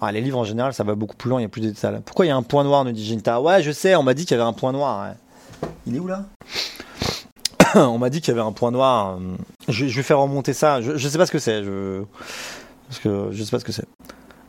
Ah, 0.00 0.12
les 0.12 0.20
livres 0.20 0.38
en 0.38 0.44
général, 0.44 0.72
ça 0.72 0.84
va 0.84 0.94
beaucoup 0.94 1.16
plus 1.16 1.28
loin, 1.28 1.40
il 1.40 1.42
y 1.42 1.46
a 1.46 1.48
plus 1.48 1.60
de 1.60 1.70
détails. 1.70 2.00
Pourquoi 2.04 2.24
il 2.24 2.28
y 2.28 2.32
a 2.32 2.36
un 2.36 2.42
point 2.42 2.62
noir, 2.62 2.84
nous 2.84 2.92
dit 2.92 3.04
Ginta? 3.04 3.40
Ouais, 3.40 3.62
je 3.62 3.72
sais, 3.72 3.96
on 3.96 4.02
m'a 4.02 4.14
dit 4.14 4.26
qu'il 4.26 4.36
y 4.36 4.40
avait 4.40 4.48
un 4.48 4.52
point 4.52 4.72
noir. 4.72 5.14
Il 5.86 5.96
est 5.96 5.98
où 5.98 6.06
là 6.06 6.26
On 7.74 7.98
m'a 7.98 8.10
dit 8.10 8.20
qu'il 8.20 8.34
y 8.34 8.38
avait 8.38 8.46
un 8.46 8.52
point 8.52 8.70
noir. 8.70 9.18
Je, 9.68 9.84
vais 9.84 10.02
faire 10.02 10.20
remonter 10.20 10.52
ça. 10.52 10.80
Je, 10.80 10.96
sais 10.96 11.18
pas 11.18 11.26
ce 11.26 11.32
que 11.32 11.38
c'est. 11.38 11.64
Je... 11.64 12.04
Parce 12.88 13.00
que 13.00 13.28
je 13.32 13.42
sais 13.42 13.50
pas 13.50 13.58
ce 13.58 13.64
que 13.64 13.72
c'est. 13.72 13.86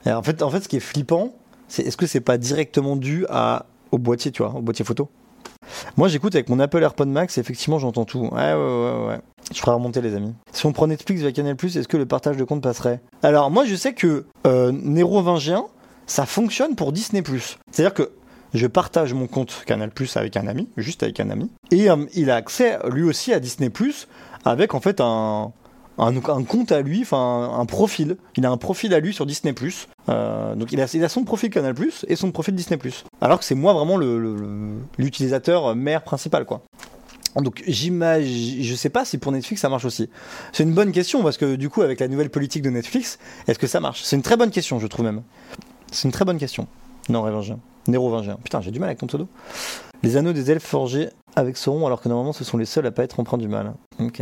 En 0.06 0.24
fait, 0.24 0.42
en 0.42 0.50
fait, 0.50 0.62
ce 0.62 0.70
qui 0.70 0.78
est 0.78 0.82
flippant, 0.82 1.34
c'est 1.68 1.84
est-ce 1.84 1.98
que 1.98 2.08
c'est 2.08 2.22
pas 2.22 2.38
directement 2.38 2.96
dû 2.96 3.26
au 3.92 3.98
boîtier, 3.98 4.32
tu 4.32 4.44
vois, 4.44 4.54
au 4.54 4.62
boîtier 4.62 4.86
photo? 4.86 5.10
Moi, 5.98 6.08
j'écoute 6.08 6.36
avec 6.36 6.50
mon 6.50 6.60
Apple 6.60 6.82
AirPod 6.82 7.08
Max 7.08 7.38
effectivement, 7.38 7.80
j'entends 7.80 8.06
tout. 8.06 8.30
Ouais, 8.32 8.54
ouais, 8.54 8.54
ouais, 8.54 9.08
ouais. 9.08 9.20
Je 9.54 9.60
ferai 9.60 9.72
remonter 9.72 10.02
les 10.02 10.16
amis. 10.16 10.34
Si 10.52 10.66
on 10.66 10.74
prend 10.74 10.88
Netflix 10.88 11.22
via 11.22 11.32
Canal+, 11.32 11.56
est-ce 11.64 11.88
que 11.88 11.98
le 11.98 12.06
partage 12.06 12.38
de 12.38 12.44
compte 12.44 12.62
passerait? 12.62 13.02
Alors, 13.24 13.50
moi, 13.50 13.66
je 13.66 13.76
sais 13.76 13.94
que 13.94 14.26
euh, 14.46 14.72
21, 14.72 15.66
ça 16.06 16.26
fonctionne 16.26 16.76
pour 16.76 16.92
Disney+. 16.92 17.24
C'est-à-dire 17.72 17.94
que 17.94 18.12
je 18.54 18.68
partage 18.68 19.14
mon 19.14 19.28
compte 19.28 19.64
Canal+ 19.66 19.92
avec 20.16 20.38
un 20.38 20.48
ami, 20.48 20.70
juste 20.78 21.04
avec 21.04 21.20
un 21.20 21.30
ami, 21.30 21.50
et 21.72 21.90
euh, 21.90 21.98
il 22.14 22.32
a 22.32 22.36
accès 22.36 22.78
lui 22.90 23.04
aussi 23.04 23.34
à 23.34 23.40
Disney+ 23.40 23.72
avec 24.46 24.74
en 24.74 24.80
fait 24.80 25.02
un, 25.02 25.52
un, 26.00 26.44
compte 26.44 26.72
à 26.72 26.82
lui, 26.82 27.02
enfin 27.02 27.52
un, 27.58 27.66
profil. 27.66 28.18
Il 28.36 28.46
a 28.46 28.52
un 28.52 28.58
profil 28.58 28.94
à 28.94 29.00
lui 29.00 29.14
sur 29.14 29.26
Disney+. 29.26 29.54
Euh, 30.10 30.56
donc 30.56 30.72
il 30.72 30.82
a, 30.82 31.10
son 31.10 31.24
profil 31.24 31.50
Canal+ 31.50 31.76
et 32.08 32.16
son 32.16 32.32
profil 32.32 32.56
Disney+. 32.56 32.80
Alors 33.22 33.40
que 33.40 33.46
c'est 33.46 33.56
moi 33.56 33.74
vraiment 33.74 33.98
l'utilisateur 34.98 35.70
le, 35.70 35.76
mère 35.76 36.04
principal, 36.04 36.46
quoi. 36.46 36.62
Donc 37.36 37.64
j'imagine, 37.68 38.64
je 38.64 38.76
sais 38.76 38.90
pas 38.90 39.06
si 39.06 39.20
pour 39.20 39.32
Netflix 39.32 39.62
ça 39.62 39.70
marche 39.70 39.86
aussi. 39.86 40.10
C'est 40.52 40.64
une 40.64 40.74
bonne 40.74 40.92
question 40.92 41.22
parce 41.22 41.38
que 41.38 41.56
du 41.56 41.70
coup 41.70 41.84
avec 41.84 42.00
la 42.00 42.08
nouvelle 42.08 42.32
politique 42.32 42.64
de 42.64 42.72
Netflix, 42.72 43.20
est-ce 43.48 43.60
que 43.60 43.68
ça 43.68 43.80
marche? 43.80 44.02
C'est 44.04 44.16
une 44.16 44.24
très 44.24 44.36
bonne 44.36 44.50
question, 44.50 44.80
je 44.80 44.88
trouve 44.88 45.06
même. 45.06 45.22
C'est 45.92 46.08
une 46.08 46.12
très 46.12 46.26
bonne 46.26 46.40
question. 46.40 46.68
Non, 47.08 47.22
Révingien. 47.22 47.60
Nérovingien. 47.88 48.38
Putain, 48.44 48.62
j'ai 48.62 48.72
du 48.72 48.80
mal 48.80 48.90
avec 48.90 49.00
ton 49.00 49.08
pseudo. 49.08 49.28
Les 50.04 50.18
anneaux 50.18 50.34
des 50.34 50.50
elfes 50.52 50.66
forgés 50.66 51.10
avec 51.36 51.58
Sauron 51.58 51.86
alors 51.86 52.02
que 52.02 52.10
normalement 52.10 52.34
ce 52.34 52.44
sont 52.44 52.58
les 52.58 52.66
seuls 52.66 52.86
à 52.86 52.92
pas 52.92 53.04
être 53.04 53.20
empreints 53.20 53.38
du 53.38 53.48
mal. 53.48 53.74
Ok. 54.00 54.22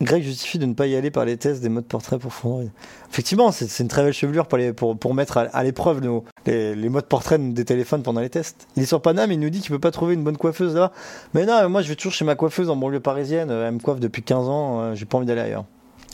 Greg 0.00 0.22
justifie 0.22 0.58
de 0.58 0.64
ne 0.64 0.72
pas 0.72 0.86
y 0.86 0.96
aller 0.96 1.10
par 1.10 1.26
les 1.26 1.36
tests 1.36 1.60
des 1.60 1.68
modes 1.68 1.84
portrait 1.84 2.18
pour 2.18 2.32
Fondroid. 2.32 2.62
Effectivement, 3.10 3.52
c'est 3.52 3.82
une 3.82 3.88
très 3.88 4.02
belle 4.02 4.14
chevelure 4.14 4.46
pour, 4.46 5.14
mettre 5.14 5.36
à, 5.36 5.62
l'épreuve 5.62 6.00
les, 6.46 6.74
les, 6.74 6.88
modes 6.88 7.04
portrait 7.04 7.38
des 7.38 7.64
téléphones 7.66 8.02
pendant 8.02 8.20
les 8.20 8.30
tests. 8.30 8.66
Il 8.76 8.82
est 8.82 8.86
sur 8.86 9.02
Paname, 9.02 9.30
il 9.30 9.38
nous 9.38 9.50
dit 9.50 9.60
qu'il 9.60 9.70
peut 9.70 9.78
pas 9.78 9.90
trouver 9.90 10.14
une 10.14 10.24
bonne 10.24 10.38
coiffeuse 10.38 10.74
là. 10.74 10.92
Mais 11.34 11.44
non, 11.44 11.68
moi 11.68 11.82
je 11.82 11.88
vais 11.88 11.96
toujours 11.96 12.12
chez 12.12 12.24
ma 12.24 12.34
coiffeuse 12.34 12.70
en 12.70 12.76
banlieue 12.76 13.00
parisienne. 13.00 13.50
Elle 13.50 13.74
me 13.74 13.78
coiffe 13.78 14.00
depuis 14.00 14.22
15 14.22 14.48
ans, 14.48 14.80
euh, 14.80 14.94
j'ai 14.94 15.04
pas 15.04 15.18
envie 15.18 15.26
d'aller 15.26 15.42
ailleurs. 15.42 15.64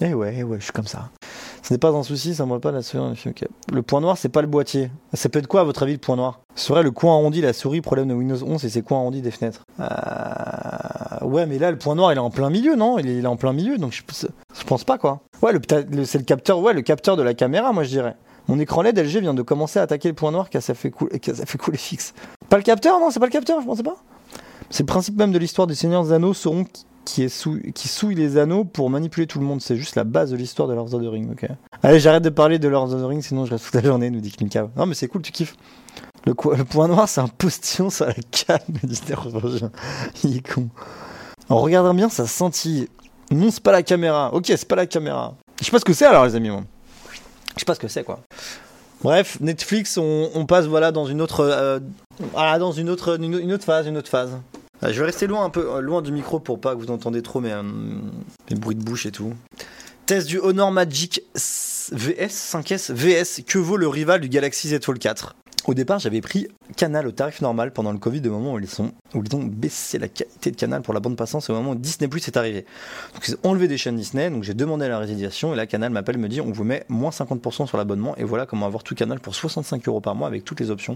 Eh 0.01 0.13
ouais, 0.13 0.35
eh 0.39 0.43
ouais, 0.43 0.59
je 0.59 0.65
suis 0.65 0.73
comme 0.73 0.87
ça. 0.87 1.09
Ce 1.67 1.75
n'est 1.75 1.79
pas 1.79 1.91
un 1.91 2.05
souci, 2.05 2.33
ça 2.33 2.47
me 2.47 2.61
pas 2.61 2.71
la 2.71 2.81
souris. 2.81 3.03
Le 3.73 3.83
point 3.83 4.01
noir, 4.01 4.17
c'est 4.17 4.29
pas 4.29 4.41
le 4.41 4.47
boîtier. 4.47 4.89
Ça 5.15 5.29
peut 5.29 5.41
être 5.41 5.49
quoi 5.49 5.63
à 5.63 5.65
votre 5.65 5.83
avis 5.83 5.95
le 5.95 5.99
point 5.99 6.15
noir? 6.15 6.39
Ce 6.55 6.67
serait 6.67 6.85
le 6.85 6.93
coin 6.93 7.15
arrondi, 7.15 7.41
la 7.41 7.53
souris, 7.53 7.81
problème 7.81 8.07
de 8.07 8.15
Windows 8.15 8.41
11 8.41 8.65
et 8.65 8.69
ses 8.69 8.83
coins 8.83 8.99
arrondis 8.99 9.21
des 9.21 9.33
fenêtres? 9.33 9.65
Euh... 9.81 11.27
Ouais, 11.27 11.45
mais 11.45 11.59
là, 11.59 11.73
le 11.73 11.77
point 11.77 11.97
noir, 11.97 12.13
il 12.13 12.17
est 12.17 12.21
en 12.21 12.31
plein 12.31 12.51
milieu, 12.51 12.77
non? 12.77 13.01
Il 13.01 13.09
est, 13.09 13.27
en 13.27 13.35
plein 13.35 13.53
milieu, 13.53 13.79
donc 13.79 13.91
je, 13.91 14.03
je 14.57 14.65
pense 14.65 14.85
pas 14.85 14.97
quoi. 14.97 15.23
Ouais, 15.43 15.53
le, 15.53 16.05
c'est 16.05 16.19
le 16.19 16.25
capteur, 16.25 16.61
ouais, 16.61 16.73
le 16.73 16.83
capteur 16.83 17.17
de 17.17 17.25
la 17.25 17.35
caméra, 17.35 17.73
moi 17.73 17.83
je 17.83 17.89
dirais. 17.89 18.15
Mon 18.47 18.61
écran 18.61 18.83
LED 18.83 19.01
LG 19.01 19.19
vient 19.19 19.35
de 19.35 19.43
commencer 19.43 19.81
à 19.81 19.83
attaquer 19.83 20.07
le 20.07 20.15
point 20.15 20.31
noir 20.31 20.51
car 20.51 20.63
ça 20.63 20.75
fait, 20.75 20.93
couler, 20.93 21.19
fixe. 21.79 22.15
Pas 22.49 22.59
le 22.59 22.63
capteur, 22.63 23.01
non, 23.01 23.11
c'est 23.11 23.19
pas 23.19 23.27
le 23.27 23.33
capteur, 23.33 23.61
je 23.61 23.67
pensais 23.67 23.83
pas. 23.83 23.97
C'est 24.71 24.85
le 24.85 24.87
principe 24.87 25.17
même 25.17 25.33
de 25.33 25.39
l'histoire 25.39 25.67
des 25.67 25.75
Seigneurs 25.75 26.05
des 26.05 26.13
Anneaux 26.13 26.33
seront 26.33 26.65
qui, 27.07 27.23
est 27.23 27.73
qui 27.73 27.89
souille 27.89 28.15
les 28.15 28.37
anneaux 28.37 28.65
pour 28.65 28.91
manipuler 28.91 29.27
tout 29.27 29.39
le 29.39 29.47
monde. 29.47 29.63
C'est 29.63 29.77
juste 29.77 29.95
la 29.95 30.05
base 30.05 30.31
de 30.31 30.37
l'histoire 30.37 30.69
de 30.69 30.75
Lord 30.75 30.93
of 30.93 31.03
the 31.03 31.09
Rings. 31.09 31.31
ok 31.31 31.49
Allez, 31.83 32.01
j'arrête 32.01 32.25
de 32.25 32.31
parler 32.31 32.59
de 32.59 32.69
Lord 32.69 32.93
of 32.93 33.01
the 33.01 33.07
Rings, 33.07 33.23
sinon 33.23 33.47
je 33.47 33.53
reste 33.53 33.65
toute 33.65 33.75
la 33.75 33.83
journée, 33.83 34.11
nous 34.11 34.21
dit 34.21 34.33
Klinka. 34.33 34.69
Non, 34.77 34.85
mais 34.85 34.95
c'est 34.95 35.09
cool, 35.09 35.23
tu 35.23 35.33
kiffes. 35.33 35.57
Le, 36.27 36.35
point 36.35 36.89
noir, 36.89 37.09
c'est 37.09 37.21
un 37.21 37.29
postillon 37.29 37.89
sur 37.89 38.07
la 38.07 38.15
canne, 38.15 38.59
me 38.69 38.87
dit 38.87 39.01
Il 40.25 40.37
est 40.37 40.55
con. 40.55 40.69
En 41.49 41.61
regardant 41.61 41.95
bien, 41.95 42.09
ça 42.09 42.27
scintille. 42.27 42.89
Non, 43.31 43.51
c'est 43.51 43.63
pas 43.63 43.73
la 43.73 43.85
caméra. 43.85 44.35
Ok, 44.35 44.47
c'est 44.49 44.69
pas 44.69 44.77
la 44.77 44.87
caméra. 44.87 45.37
Je 45.61 45.65
sais 45.65 45.71
pas 45.71 45.79
ce 45.79 45.85
que 45.85 45.93
c'est 45.93 46.05
alors, 46.05 46.27
les 46.27 46.35
amis. 46.35 46.51
Je 47.55 47.61
sais 47.61 47.65
pas 47.65 47.75
ce 47.75 47.81
que 47.81 47.89
c'est, 47.89 48.03
quoi. 48.03 48.21
Bref, 49.03 49.39
Netflix, 49.41 49.99
on, 49.99 50.47
passe 50.47 50.67
voilà 50.67 50.91
dans 50.91 51.07
une 51.07 51.21
autre, 51.21 51.41
euh, 51.41 51.79
dans 52.35 52.73
une 52.73 52.91
autre, 52.91 53.21
une 53.21 53.53
autre 53.53 53.65
phase, 53.65 53.87
une 53.87 53.97
autre 53.97 54.09
phase. 54.09 54.37
Euh, 54.83 54.93
je 54.93 55.01
vais 55.01 55.07
rester 55.07 55.27
loin 55.27 55.45
un 55.45 55.51
peu 55.51 55.77
euh, 55.77 55.81
loin 55.81 56.03
du 56.03 56.13
micro 56.13 56.39
pour 56.39 56.61
pas 56.61 56.75
que 56.75 56.81
vous 56.81 56.91
entendez 56.91 57.23
trop 57.23 57.41
mes, 57.41 57.55
mes 58.51 58.57
bruits 58.57 58.77
de 58.77 58.85
bouche 58.85 59.07
et 59.07 59.13
tout. 59.13 59.33
Test 60.07 60.29
du 60.29 60.39
Honor 60.39 60.71
Magic 60.71 61.23
VS 61.35 62.29
5S 62.29 62.93
VS. 62.93 63.43
Que 63.45 63.59
vaut 63.59 63.77
le 63.77 63.89
rival 63.89 64.21
du 64.21 64.29
Galaxy 64.29 64.69
Z 64.69 64.81
Fold 64.83 64.99
4 64.99 65.35
au 65.67 65.75
départ, 65.75 65.99
j'avais 65.99 66.21
pris 66.21 66.47
Canal 66.77 67.09
au 67.09 67.11
tarif 67.11 67.41
normal 67.41 67.73
pendant 67.73 67.91
le 67.91 67.99
Covid, 67.99 68.21
au 68.29 68.31
moment 68.31 68.53
où 68.53 68.59
ils, 68.61 68.69
sont, 68.69 68.93
où 69.15 69.23
ils 69.25 69.35
ont 69.35 69.43
baissé 69.43 69.99
la 69.99 70.07
qualité 70.07 70.53
de 70.53 70.57
Canal 70.57 70.81
pour 70.83 70.95
la 70.95 71.01
bande 71.01 71.17
passante, 71.17 71.49
au 71.51 71.55
moment 71.55 71.73
où 71.73 71.75
Disney 71.75 72.07
Plus 72.07 72.29
est 72.29 72.37
arrivé. 72.37 72.65
Donc 73.15 73.27
ils 73.27 73.35
ont 73.35 73.51
enlevé 73.51 73.67
des 73.67 73.77
chaînes 73.77 73.97
Disney, 73.97 74.31
donc 74.31 74.45
j'ai 74.45 74.55
demandé 74.55 74.87
la 74.87 75.01
résiliation, 75.01 75.53
et 75.53 75.57
là 75.57 75.67
Canal 75.67 75.91
m'appelle, 75.91 76.19
me 76.19 76.29
dit 76.29 76.41
on 76.41 76.53
vous 76.53 76.63
met 76.63 76.85
moins 76.89 77.11
50% 77.11 77.67
sur 77.67 77.79
l'abonnement, 77.79 78.15
et 78.17 78.23
voilà 78.23 78.47
comment 78.47 78.67
avoir 78.67 78.85
tout 78.85 78.95
Canal 78.95 79.19
pour 79.19 79.35
65 79.35 79.89
euros 79.89 80.01
par 80.01 80.15
mois 80.15 80.29
avec 80.29 80.45
toutes 80.45 80.61
les 80.61 80.71
options, 80.71 80.95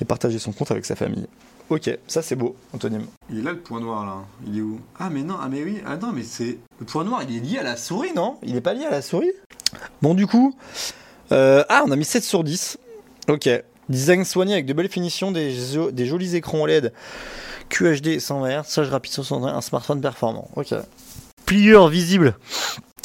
et 0.00 0.06
partager 0.06 0.38
son 0.38 0.52
compte 0.52 0.70
avec 0.70 0.86
sa 0.86 0.96
famille. 0.96 1.26
Ok, 1.70 1.90
ça 2.06 2.20
c'est 2.20 2.36
beau, 2.36 2.56
Antonym. 2.74 3.06
Il 3.30 3.38
est 3.38 3.42
là 3.42 3.52
le 3.52 3.58
point 3.60 3.80
noir 3.80 4.04
là. 4.04 4.16
Il 4.46 4.58
est 4.58 4.62
où? 4.62 4.80
Ah 4.98 5.08
mais 5.10 5.22
non, 5.22 5.36
ah 5.40 5.48
mais 5.48 5.62
oui, 5.62 5.80
ah 5.86 5.96
non 5.96 6.12
mais 6.12 6.22
c'est 6.22 6.58
le 6.78 6.86
point 6.86 7.04
noir, 7.04 7.22
il 7.28 7.36
est 7.36 7.40
lié 7.40 7.58
à 7.58 7.62
la 7.62 7.76
souris, 7.76 8.12
non? 8.14 8.36
Il 8.42 8.54
est 8.56 8.60
pas 8.60 8.74
lié 8.74 8.84
à 8.84 8.90
la 8.90 9.00
souris? 9.02 9.32
Bon 10.02 10.14
du 10.14 10.26
coup, 10.26 10.54
euh... 11.32 11.64
ah 11.68 11.82
on 11.86 11.90
a 11.90 11.96
mis 11.96 12.04
7 12.04 12.22
sur 12.22 12.44
10. 12.44 12.78
Ok, 13.28 13.48
Design 13.88 14.24
soigné 14.24 14.52
avec 14.54 14.66
de 14.66 14.72
belles 14.74 14.90
finitions, 14.90 15.32
des, 15.32 15.52
jo- 15.52 15.90
des 15.90 16.04
jolis 16.06 16.36
écrans 16.36 16.60
OLED 16.60 16.92
QHD 17.70 18.18
120 18.20 18.60
Hz, 18.62 18.72
charge 18.74 18.90
rapide 18.90 19.12
61, 19.12 19.54
un 19.56 19.60
smartphone 19.62 20.00
performant. 20.02 20.48
Ok. 20.56 20.74
Pliure 21.46 21.88
visible. 21.88 22.36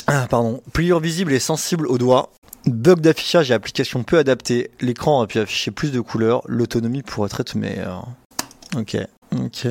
Ah, 0.07 0.27
pardon. 0.29 0.61
Pliure 0.73 0.99
visible 0.99 1.31
et 1.33 1.39
sensible 1.39 1.87
au 1.87 1.97
doigt. 1.97 2.31
Bug 2.65 2.99
d'affichage 2.99 3.51
et 3.51 3.53
application 3.53 4.03
peu 4.03 4.17
adaptée. 4.17 4.69
L'écran 4.81 5.17
aurait 5.17 5.27
pu 5.27 5.39
afficher 5.39 5.71
plus 5.71 5.91
de 5.91 6.01
couleurs. 6.01 6.41
L'autonomie 6.45 7.03
pourrait 7.03 7.29
être 7.39 7.55
meilleure. 7.55 8.07
Ok. 8.77 8.97
Ok. 9.35 9.67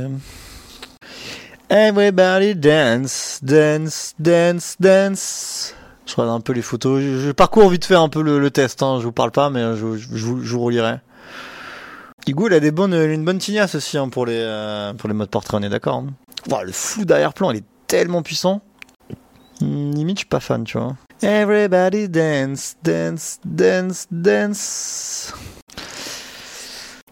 Everybody 1.70 2.54
dance, 2.54 3.40
dance, 3.42 4.14
dance, 4.18 4.76
dance. 4.80 5.74
Je 6.06 6.14
regarde 6.14 6.38
un 6.38 6.40
peu 6.40 6.54
les 6.54 6.62
photos. 6.62 7.02
Je, 7.02 7.18
je 7.18 7.30
parcours 7.30 7.68
vite 7.68 7.84
fait 7.84 7.94
un 7.94 8.08
peu 8.08 8.22
le, 8.22 8.50
test. 8.50 8.82
Hein. 8.82 8.98
Je 9.00 9.04
vous 9.04 9.12
parle 9.12 9.30
pas, 9.30 9.50
mais 9.50 9.76
je, 9.76 9.84
vous, 9.84 10.60
relirai. 10.60 10.96
Hugo, 12.26 12.48
il 12.48 12.54
a 12.54 12.60
des 12.60 12.70
bonnes, 12.70 12.94
une 12.94 13.24
bonne 13.24 13.38
tignasse 13.38 13.74
aussi 13.74 13.98
hein, 13.98 14.08
pour, 14.08 14.26
les, 14.26 14.40
euh, 14.40 14.94
pour 14.94 15.08
les 15.08 15.14
modes 15.14 15.28
portrait, 15.30 15.58
on 15.58 15.62
est 15.62 15.68
d'accord. 15.68 15.96
hein. 15.96 16.62
Le 16.64 16.72
flou 16.72 17.04
d'arrière-plan, 17.04 17.50
il 17.50 17.58
est 17.58 17.64
tellement 17.86 18.22
puissant. 18.22 18.62
Hmm, 19.60 19.92
Limite, 19.92 20.18
je 20.18 20.20
suis 20.20 20.28
pas 20.28 20.40
fan, 20.40 20.64
tu 20.64 20.78
vois. 20.78 20.96
Everybody 21.20 22.08
dance, 22.08 22.76
dance, 22.82 23.40
dance, 23.44 24.06
dance. 24.10 25.34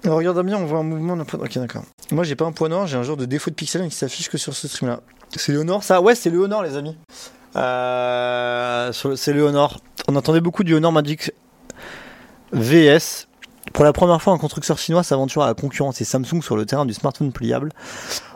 Alors, 0.06 0.18
regarde 0.18 0.40
bien, 0.46 0.56
on 0.56 0.66
voit 0.66 0.78
un 0.78 0.84
mouvement 0.84 1.16
d'un 1.16 1.24
point. 1.24 1.40
Ok, 1.40 1.58
d'accord. 1.58 1.82
Moi, 2.12 2.22
j'ai 2.22 2.36
pas 2.36 2.44
un 2.44 2.52
point 2.52 2.68
noir, 2.68 2.86
j'ai 2.86 2.96
un 2.96 3.02
genre 3.02 3.16
de 3.16 3.24
défaut 3.24 3.50
de 3.50 3.56
pixel 3.56 3.82
qui 3.88 3.96
s'affiche 3.96 4.30
que 4.30 4.38
sur 4.38 4.54
ce 4.54 4.68
stream-là. 4.68 5.00
C'est 5.34 5.50
Léonore, 5.50 5.82
ça? 5.82 6.00
Ouais, 6.00 6.14
c'est 6.14 6.30
Léonore, 6.30 6.62
les 6.62 6.76
amis. 6.76 6.96
Euh, 7.56 8.92
c'est 8.92 9.32
Léonore. 9.32 9.78
On 10.06 10.14
entendait 10.14 10.40
beaucoup 10.40 10.62
du 10.62 10.74
Honor 10.74 10.92
Magic 10.92 11.32
VS. 12.52 13.26
Pour 13.72 13.84
la 13.84 13.92
première 13.92 14.22
fois, 14.22 14.32
un 14.32 14.38
constructeur 14.38 14.78
chinois 14.78 15.02
s'aventure 15.02 15.42
à 15.42 15.52
concurrencer 15.54 16.04
Samsung 16.04 16.40
sur 16.40 16.56
le 16.56 16.66
terrain 16.66 16.86
du 16.86 16.94
smartphone 16.94 17.32
pliable 17.32 17.72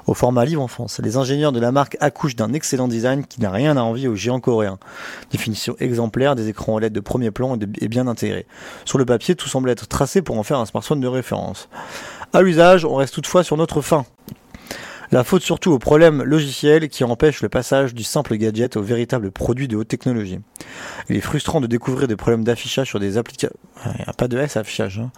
au 0.06 0.14
format 0.14 0.44
livre 0.44 0.62
en 0.62 0.68
France. 0.68 1.00
Les 1.02 1.16
ingénieurs 1.16 1.52
de 1.52 1.60
la 1.60 1.72
marque 1.72 1.96
accouchent 2.00 2.36
d'un 2.36 2.52
excellent 2.52 2.88
design 2.88 3.24
qui 3.24 3.40
n'a 3.40 3.50
rien 3.50 3.76
à 3.76 3.82
envier 3.82 4.08
aux 4.08 4.14
géants 4.14 4.40
coréens. 4.40 4.78
Définition 5.30 5.76
exemplaire, 5.78 6.36
des 6.36 6.48
écrans 6.48 6.74
OLED 6.74 6.92
de 6.92 7.00
premier 7.00 7.30
plan 7.30 7.56
et, 7.80 7.88
bien 7.88 8.06
intégrés. 8.06 8.46
Sur 8.84 8.98
le 8.98 9.04
papier, 9.04 9.34
tout 9.34 9.48
semble 9.48 9.70
être 9.70 9.86
tracé 9.88 10.22
pour 10.22 10.38
en 10.38 10.42
faire 10.42 10.58
un 10.58 10.66
smartphone 10.66 11.00
de 11.00 11.08
référence. 11.08 11.68
À 12.32 12.42
l'usage, 12.42 12.84
on 12.84 12.94
reste 12.94 13.14
toutefois 13.14 13.42
sur 13.44 13.56
notre 13.56 13.80
fin. 13.80 14.04
La 15.12 15.24
faute 15.24 15.42
surtout 15.42 15.72
au 15.72 15.80
problème 15.80 16.22
logiciel 16.22 16.88
qui 16.88 17.02
empêche 17.02 17.42
le 17.42 17.48
passage 17.48 17.94
du 17.94 18.04
simple 18.04 18.36
gadget 18.36 18.76
au 18.76 18.82
véritable 18.82 19.32
produit 19.32 19.66
de 19.66 19.76
haute 19.76 19.88
technologie. 19.88 20.38
Il 21.08 21.16
est 21.16 21.20
frustrant 21.20 21.60
de 21.60 21.66
découvrir 21.66 22.06
des 22.06 22.14
problèmes 22.14 22.44
d'affichage 22.44 22.86
sur 22.86 23.00
des 23.00 23.16
applications. 23.16 23.56
Il 23.86 23.90
n'y 23.98 24.04
a 24.06 24.12
pas 24.12 24.28
de 24.28 24.38
S 24.38 24.56
affichage. 24.56 25.00
hein. 25.00 25.10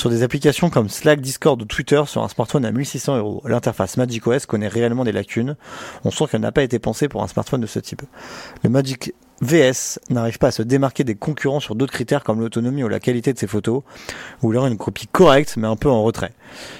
Sur 0.00 0.08
des 0.08 0.22
applications 0.22 0.70
comme 0.70 0.88
Slack, 0.88 1.20
Discord 1.20 1.60
ou 1.60 1.66
Twitter 1.66 2.02
sur 2.06 2.22
un 2.22 2.28
smartphone 2.28 2.64
à 2.64 2.72
1600 2.72 3.18
euros. 3.18 3.42
L'interface 3.44 3.98
macOS 3.98 4.46
connaît 4.46 4.66
réellement 4.66 5.04
des 5.04 5.12
lacunes. 5.12 5.56
On 6.06 6.10
sent 6.10 6.24
qu'elle 6.30 6.40
n'a 6.40 6.52
pas 6.52 6.62
été 6.62 6.78
pensée 6.78 7.06
pour 7.06 7.22
un 7.22 7.28
smartphone 7.28 7.60
de 7.60 7.66
ce 7.66 7.80
type. 7.80 8.00
Le 8.64 8.70
Magic 8.70 9.12
VS 9.42 9.98
n'arrive 10.08 10.38
pas 10.38 10.46
à 10.46 10.50
se 10.52 10.62
démarquer 10.62 11.04
des 11.04 11.16
concurrents 11.16 11.60
sur 11.60 11.74
d'autres 11.74 11.92
critères 11.92 12.24
comme 12.24 12.40
l'autonomie 12.40 12.82
ou 12.82 12.88
la 12.88 12.98
qualité 12.98 13.34
de 13.34 13.38
ses 13.38 13.46
photos, 13.46 13.82
ou 14.40 14.54
il 14.54 14.56
aura 14.56 14.68
une 14.68 14.78
copie 14.78 15.06
correcte 15.06 15.58
mais 15.58 15.66
un 15.66 15.76
peu 15.76 15.90
en 15.90 16.02
retrait. 16.02 16.32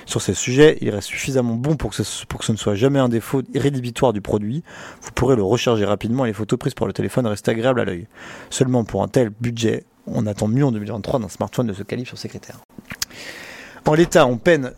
Sur 0.06 0.22
ces 0.22 0.32
sujets, 0.32 0.78
il 0.80 0.88
reste 0.88 1.08
suffisamment 1.08 1.56
bon 1.56 1.76
pour 1.76 1.90
que, 1.90 2.02
ce, 2.02 2.24
pour 2.24 2.40
que 2.40 2.46
ce 2.46 2.52
ne 2.52 2.56
soit 2.56 2.74
jamais 2.74 3.00
un 3.00 3.10
défaut 3.10 3.42
rédhibitoire 3.54 4.14
du 4.14 4.22
produit. 4.22 4.62
Vous 5.02 5.10
pourrez 5.12 5.36
le 5.36 5.42
recharger 5.42 5.84
rapidement 5.84 6.24
et 6.24 6.28
les 6.28 6.34
photos 6.34 6.58
prises 6.58 6.74
par 6.74 6.86
le 6.86 6.94
téléphone 6.94 7.26
restent 7.26 7.50
agréables 7.50 7.80
à 7.80 7.84
l'œil. 7.84 8.06
Seulement 8.48 8.84
pour 8.84 9.02
un 9.02 9.08
tel 9.08 9.28
budget, 9.28 9.84
on 10.06 10.26
attend 10.26 10.48
mieux 10.48 10.64
en 10.64 10.72
2023 10.72 11.20
d'un 11.20 11.28
smartphone 11.28 11.66
de 11.66 11.72
ce 11.72 11.82
calibre 11.82 12.08
sur 12.08 12.18
ces 12.18 12.28
critères. 12.28 12.60
En 13.86 13.94
l'état, 13.94 14.26
on 14.26 14.36
peine. 14.36 14.72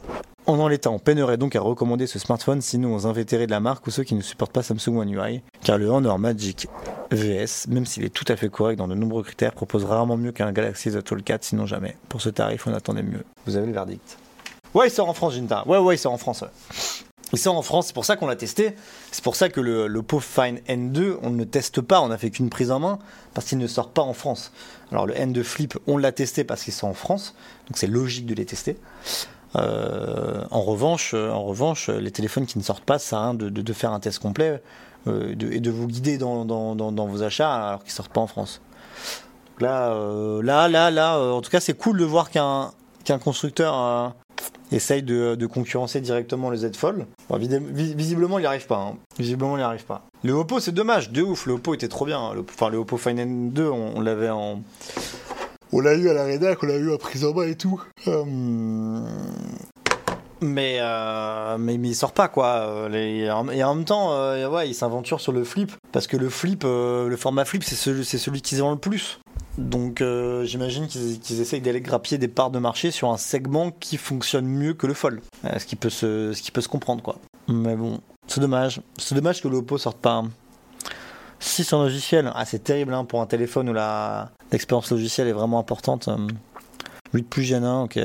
En 0.47 0.67
l'état, 0.67 0.91
on 0.91 0.99
peinerait 0.99 1.37
donc 1.37 1.55
à 1.55 1.61
recommander 1.61 2.09
ce 2.09 2.19
smartphone 2.19 2.61
sinon 2.61 2.97
aux 2.97 3.07
invétérés 3.07 3.47
de 3.47 3.53
la 3.53 3.61
marque 3.61 3.87
ou 3.87 3.91
ceux 3.91 4.03
qui 4.03 4.17
ne 4.17 4.23
supportent 4.23 4.53
pas 4.53 4.63
Samsung 4.63 4.97
One 4.97 5.11
UI, 5.13 5.43
car 5.63 5.79
le 5.79 5.89
Honor 5.89 6.19
Magic 6.19 6.67
VS, 7.13 7.69
même 7.69 7.87
s'il 7.87 8.05
est 8.05 8.11
tout 8.11 8.25
à 8.27 8.37
fait 8.37 8.49
correct 8.49 8.77
dans 8.77 8.89
de 8.89 8.95
nombreux 8.95 9.23
critères, 9.23 9.53
propose 9.53 9.85
rarement 9.85 10.17
mieux 10.17 10.33
qu'un 10.33 10.51
Galaxy 10.51 10.91
Z 10.91 11.01
Fold 11.07 11.23
4, 11.23 11.45
sinon 11.45 11.67
jamais. 11.67 11.97
Pour 12.09 12.21
ce 12.21 12.29
tarif, 12.29 12.67
on 12.67 12.75
attendait 12.75 13.05
mieux. 13.05 13.25
Vous 13.47 13.57
avez 13.57 13.67
le 13.67 13.73
verdict. 13.73 14.19
Ouais, 14.75 14.89
il 14.89 14.91
sort 14.91 15.09
en 15.09 15.15
France, 15.15 15.35
Jinta. 15.35 15.63
Ouais, 15.69 15.79
ouais, 15.79 15.95
il 15.95 15.99
sort 15.99 16.13
en 16.13 16.19
France. 16.19 16.45
Il 17.33 17.39
sort 17.39 17.57
en 17.57 17.63
France, 17.63 17.87
c'est 17.87 17.95
pour 17.95 18.05
ça 18.05 18.17
qu'on 18.17 18.27
l'a 18.27 18.37
testé. 18.37 18.75
C'est 19.11 19.25
pour 19.25 19.37
ça 19.37 19.49
que 19.49 19.61
le, 19.61 19.87
l'Oppo 19.87 20.21
Find 20.21 20.59
N2, 20.69 21.17
on 21.23 21.31
ne 21.31 21.39
le 21.39 21.47
teste 21.47 21.81
pas, 21.81 22.01
on 22.03 22.11
a 22.11 22.19
fait 22.19 22.31
qu'une 22.31 22.51
prise 22.51 22.71
en 22.71 22.79
main, 22.79 22.99
parce 23.33 23.47
qu'il 23.47 23.59
ne 23.59 23.67
sort 23.67 23.89
pas 23.91 24.03
en 24.03 24.13
France. 24.13 24.53
Alors 24.91 25.07
le 25.07 25.15
N2 25.15 25.43
Flip, 25.43 25.79
on 25.87 25.97
l'a 25.97 26.13
testé 26.13 26.45
parce 26.45 26.63
qu'il 26.63 26.75
sort 26.75 26.91
en 26.91 26.95
France, 26.95 27.35
donc 27.69 27.79
c'est 27.79 27.87
logique 27.87 28.27
de 28.27 28.35
les 28.35 28.45
tester. 28.45 28.77
Euh, 29.57 30.45
en 30.51 30.63
revanche, 30.63 31.13
euh, 31.15 31.31
en 31.31 31.45
revanche, 31.45 31.89
les 31.89 32.11
téléphones 32.11 32.47
qui 32.47 32.59
ne 32.59 32.63
sortent 32.63 32.85
pas, 32.85 32.99
ça 32.99 33.21
rien 33.21 33.35
de, 33.35 33.49
de- 33.49 33.73
faire 33.73 33.93
un 33.93 34.01
test 34.01 34.19
complet 34.19 34.63
euh, 35.07 35.35
et 35.51 35.61
de 35.61 35.71
vous 35.71 35.87
guider 35.87 36.17
dans, 36.19 36.45
vos 37.07 37.23
achats 37.23 37.53
alors 37.69 37.83
qu'ils 37.83 37.93
sortent 37.93 38.13
pas 38.13 38.21
en 38.21 38.27
France. 38.27 38.61
Donc 39.53 39.63
Là, 39.63 39.95
là, 40.43 40.69
là, 40.69 40.91
là, 40.91 41.19
en 41.19 41.41
tout 41.41 41.51
cas, 41.51 41.61
c'est 41.61 41.75
cool 41.75 41.99
de 41.99 42.05
voir 42.05 42.31
qu'un 42.31 42.73
constructeur 43.23 44.15
essaye 44.71 45.03
de, 45.03 45.35
de 45.35 45.47
concurrencer 45.47 46.01
directement 46.01 46.51
le 46.51 46.57
Z 46.57 46.73
Fold. 46.77 47.07
Bon, 47.29 47.37
vidi- 47.39 47.59
vi- 47.59 47.95
visiblement, 47.95 48.39
il 48.39 48.43
n'y 48.43 48.47
arrive 48.47 48.67
pas. 48.67 48.77
hein. 48.79 48.97
Visiblement, 49.19 49.57
il 49.57 49.61
n'y 49.61 49.65
arrive 49.65 49.85
pas. 49.85 50.03
Le 50.25 50.33
Oppo, 50.33 50.61
c'est 50.61 50.73
dommage, 50.73 51.11
de 51.11 51.23
ouf. 51.23 51.47
Le 51.47 51.55
Oppo 51.55 51.75
était 51.75 51.89
trop 51.89 52.07
bien. 52.07 52.19
hein. 52.21 52.33
Le, 52.35 52.45
enfin, 52.49 52.69
le 52.71 52.79
Oppo 52.79 52.97
Find 52.97 53.19
N2, 53.19 53.63
on, 53.69 53.93
on 53.97 54.01
l'avait 54.01 54.31
en. 54.31 54.61
On 55.73 55.81
l'a 55.81 55.95
eu 55.95 56.09
à 56.09 56.13
la 56.13 56.25
rédac, 56.25 56.63
on 56.63 56.67
l'a 56.67 56.77
eu 56.77 56.93
à 56.93 56.99
prise 56.99 57.25
en 57.25 57.33
main 57.33 57.47
et 57.47 57.55
tout. 57.57 57.83
Euh, 58.09 58.25
Mais, 60.43 60.79
euh, 60.81 61.57
mais, 61.59 61.79
mais 61.79 61.89
il 61.91 61.95
sort 61.95 62.13
pas 62.13 62.27
quoi. 62.29 62.47
Euh, 62.67 62.93
et 62.93 63.31
en 63.31 63.75
même 63.75 63.85
temps, 63.85 64.13
euh, 64.13 64.49
ouais, 64.51 64.69
il 64.69 64.75
s'aventure 64.75 65.21
sur 65.21 65.31
le 65.33 65.45
flip 65.45 65.71
parce 65.93 66.07
que 66.09 66.17
le 66.17 66.29
flip, 66.29 66.65
euh, 66.65 67.09
le 67.09 67.17
format 67.17 67.45
flip, 67.45 67.63
c'est 67.63 67.77
celui, 67.77 68.05
c'est 68.05 68.19
celui 68.19 68.43
qui 68.43 68.57
se 68.57 68.61
vend 68.61 68.73
le 68.73 68.79
plus. 68.79 69.21
Donc 69.59 70.01
euh, 70.01 70.45
j'imagine 70.45 70.87
qu'ils 70.87 71.21
qu'ils 71.21 71.41
essayent 71.41 71.61
d'aller 71.61 71.81
grappiller 71.81 72.19
des 72.19 72.29
parts 72.29 72.51
de 72.51 72.59
marché 72.59 72.91
sur 72.91 73.11
un 73.11 73.19
segment 73.19 73.71
qui 73.71 73.99
fonctionne 73.99 74.47
mieux 74.47 74.75
que 74.75 74.87
le 74.87 74.95
fold. 74.95 75.21
Euh, 75.45 75.59
ce 75.59 75.67
qui 75.67 75.77
peut 75.77 75.91
se, 75.91 76.69
comprendre 76.69 77.03
quoi. 77.03 77.19
Mais 77.49 77.77
bon, 77.77 78.01
c'est 78.27 78.41
dommage. 78.41 78.81
C'est 78.99 79.15
dommage 79.15 79.43
que 79.43 79.49
le 79.49 79.59
Oppo 79.59 79.79
sorte 79.79 79.99
pas. 79.99 80.25
6 81.41 81.73
en 81.73 81.83
logiciel, 81.83 82.31
ah, 82.35 82.45
c'est 82.45 82.63
terrible 82.63 82.95
hein, 82.95 83.05
pour 83.05 83.21
un 83.21 83.27
téléphone 83.27 83.69
où 83.69 83.75
l'expérience 84.53 84.91
logicielle 84.91 85.27
est 85.27 85.33
vraiment 85.33 85.59
importante. 85.59 86.09
Euh, 86.09 86.29
8 87.15 87.23
plus 87.25 87.53
1, 87.53 87.83
ok. 87.83 87.99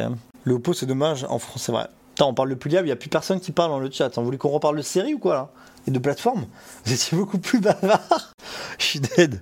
Le 0.44 0.54
Oppo, 0.56 0.74
c'est 0.74 0.88
dommage. 0.88 1.24
En 1.30 1.38
France, 1.38 1.64
c'est 1.64 1.72
vrai. 1.72 1.88
Putain, 2.16 2.26
on 2.26 2.34
parle 2.34 2.50
de 2.50 2.56
pliable, 2.56 2.88
il 2.88 2.90
n'y 2.90 2.94
a 2.94 2.98
plus 2.98 3.10
personne 3.10 3.40
qui 3.40 3.52
parle 3.52 3.70
dans 3.70 3.80
le 3.80 3.92
chat. 3.92 4.10
Vous 4.16 4.26
voulez 4.26 4.40
qu'on 4.40 4.50
reparle 4.50 4.76
de 4.76 4.82
série 4.82 5.14
ou 5.14 5.20
quoi 5.20 5.34
là? 5.36 5.50
Et 5.86 5.92
de 5.92 6.00
plateforme 6.00 6.48
Vous 6.84 6.94
étiez 6.94 7.16
beaucoup 7.16 7.38
plus 7.38 7.60
bavard. 7.60 8.34
Je 8.80 8.84
suis 8.84 9.00
dead. 9.00 9.42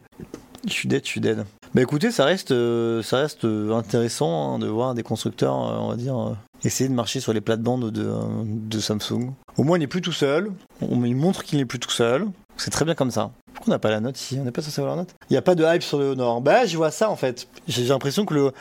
Je 0.66 0.72
suis 0.74 0.88
dead, 0.88 1.04
je 1.04 1.10
suis 1.10 1.22
dead. 1.22 1.46
Bah 1.74 1.82
écoutez, 1.82 2.10
ça 2.12 2.26
reste, 2.26 2.52
euh, 2.52 3.04
ça 3.04 3.18
reste 3.18 3.46
euh, 3.46 3.74
intéressant 3.76 4.56
hein, 4.56 4.60
de 4.60 4.68
voir 4.68 4.94
des 4.96 5.04
constructeurs, 5.04 5.56
euh, 5.56 5.78
on 5.80 5.90
va 5.90 5.96
dire, 5.96 6.36
essayer 6.64 6.90
de 6.90 6.94
marcher 6.94 7.20
sur 7.20 7.34
les 7.34 7.42
plates-bandes 7.42 7.92
de, 7.92 8.80
Samsung. 8.80 9.32
Au 9.58 9.64
moins, 9.64 9.78
il 9.78 9.82
n'est 9.82 9.88
plus 9.88 10.02
tout 10.02 10.12
seul. 10.12 10.52
Il 10.82 11.16
montre 11.16 11.44
qu'il 11.44 11.60
n'est 11.60 11.66
plus 11.66 11.80
tout 11.80 11.92
seul. 11.92 12.28
C'est 12.58 12.72
très 12.72 12.86
bien 12.86 12.96
comme 12.96 13.12
ça. 13.12 13.32
Pourquoi 13.54 13.72
on 13.72 13.76
n'a 13.76 13.80
pas 13.80 13.90
la 13.90 14.00
note 14.00 14.20
ici? 14.20 14.38
On 14.40 14.46
n'est 14.46 14.52
pas 14.52 14.62
censé 14.62 14.82
avoir 14.82 14.96
la 14.96 15.02
note? 15.04 15.14
Il 15.30 15.34
n'y 15.34 15.38
a 15.38 15.42
pas 15.42 15.56
de 15.56 15.64
hype 15.66 15.84
sur 15.84 16.00
le 16.00 16.12
Honor. 16.12 16.42
Bah, 16.42 16.66
je 16.66 16.76
vois 16.78 16.92
ça 16.92 17.10
en 17.10 17.16
fait. 17.16 17.48
J'ai 17.68 17.86
l'impression 17.86 18.26
que 18.26 18.34
le. 18.34 18.52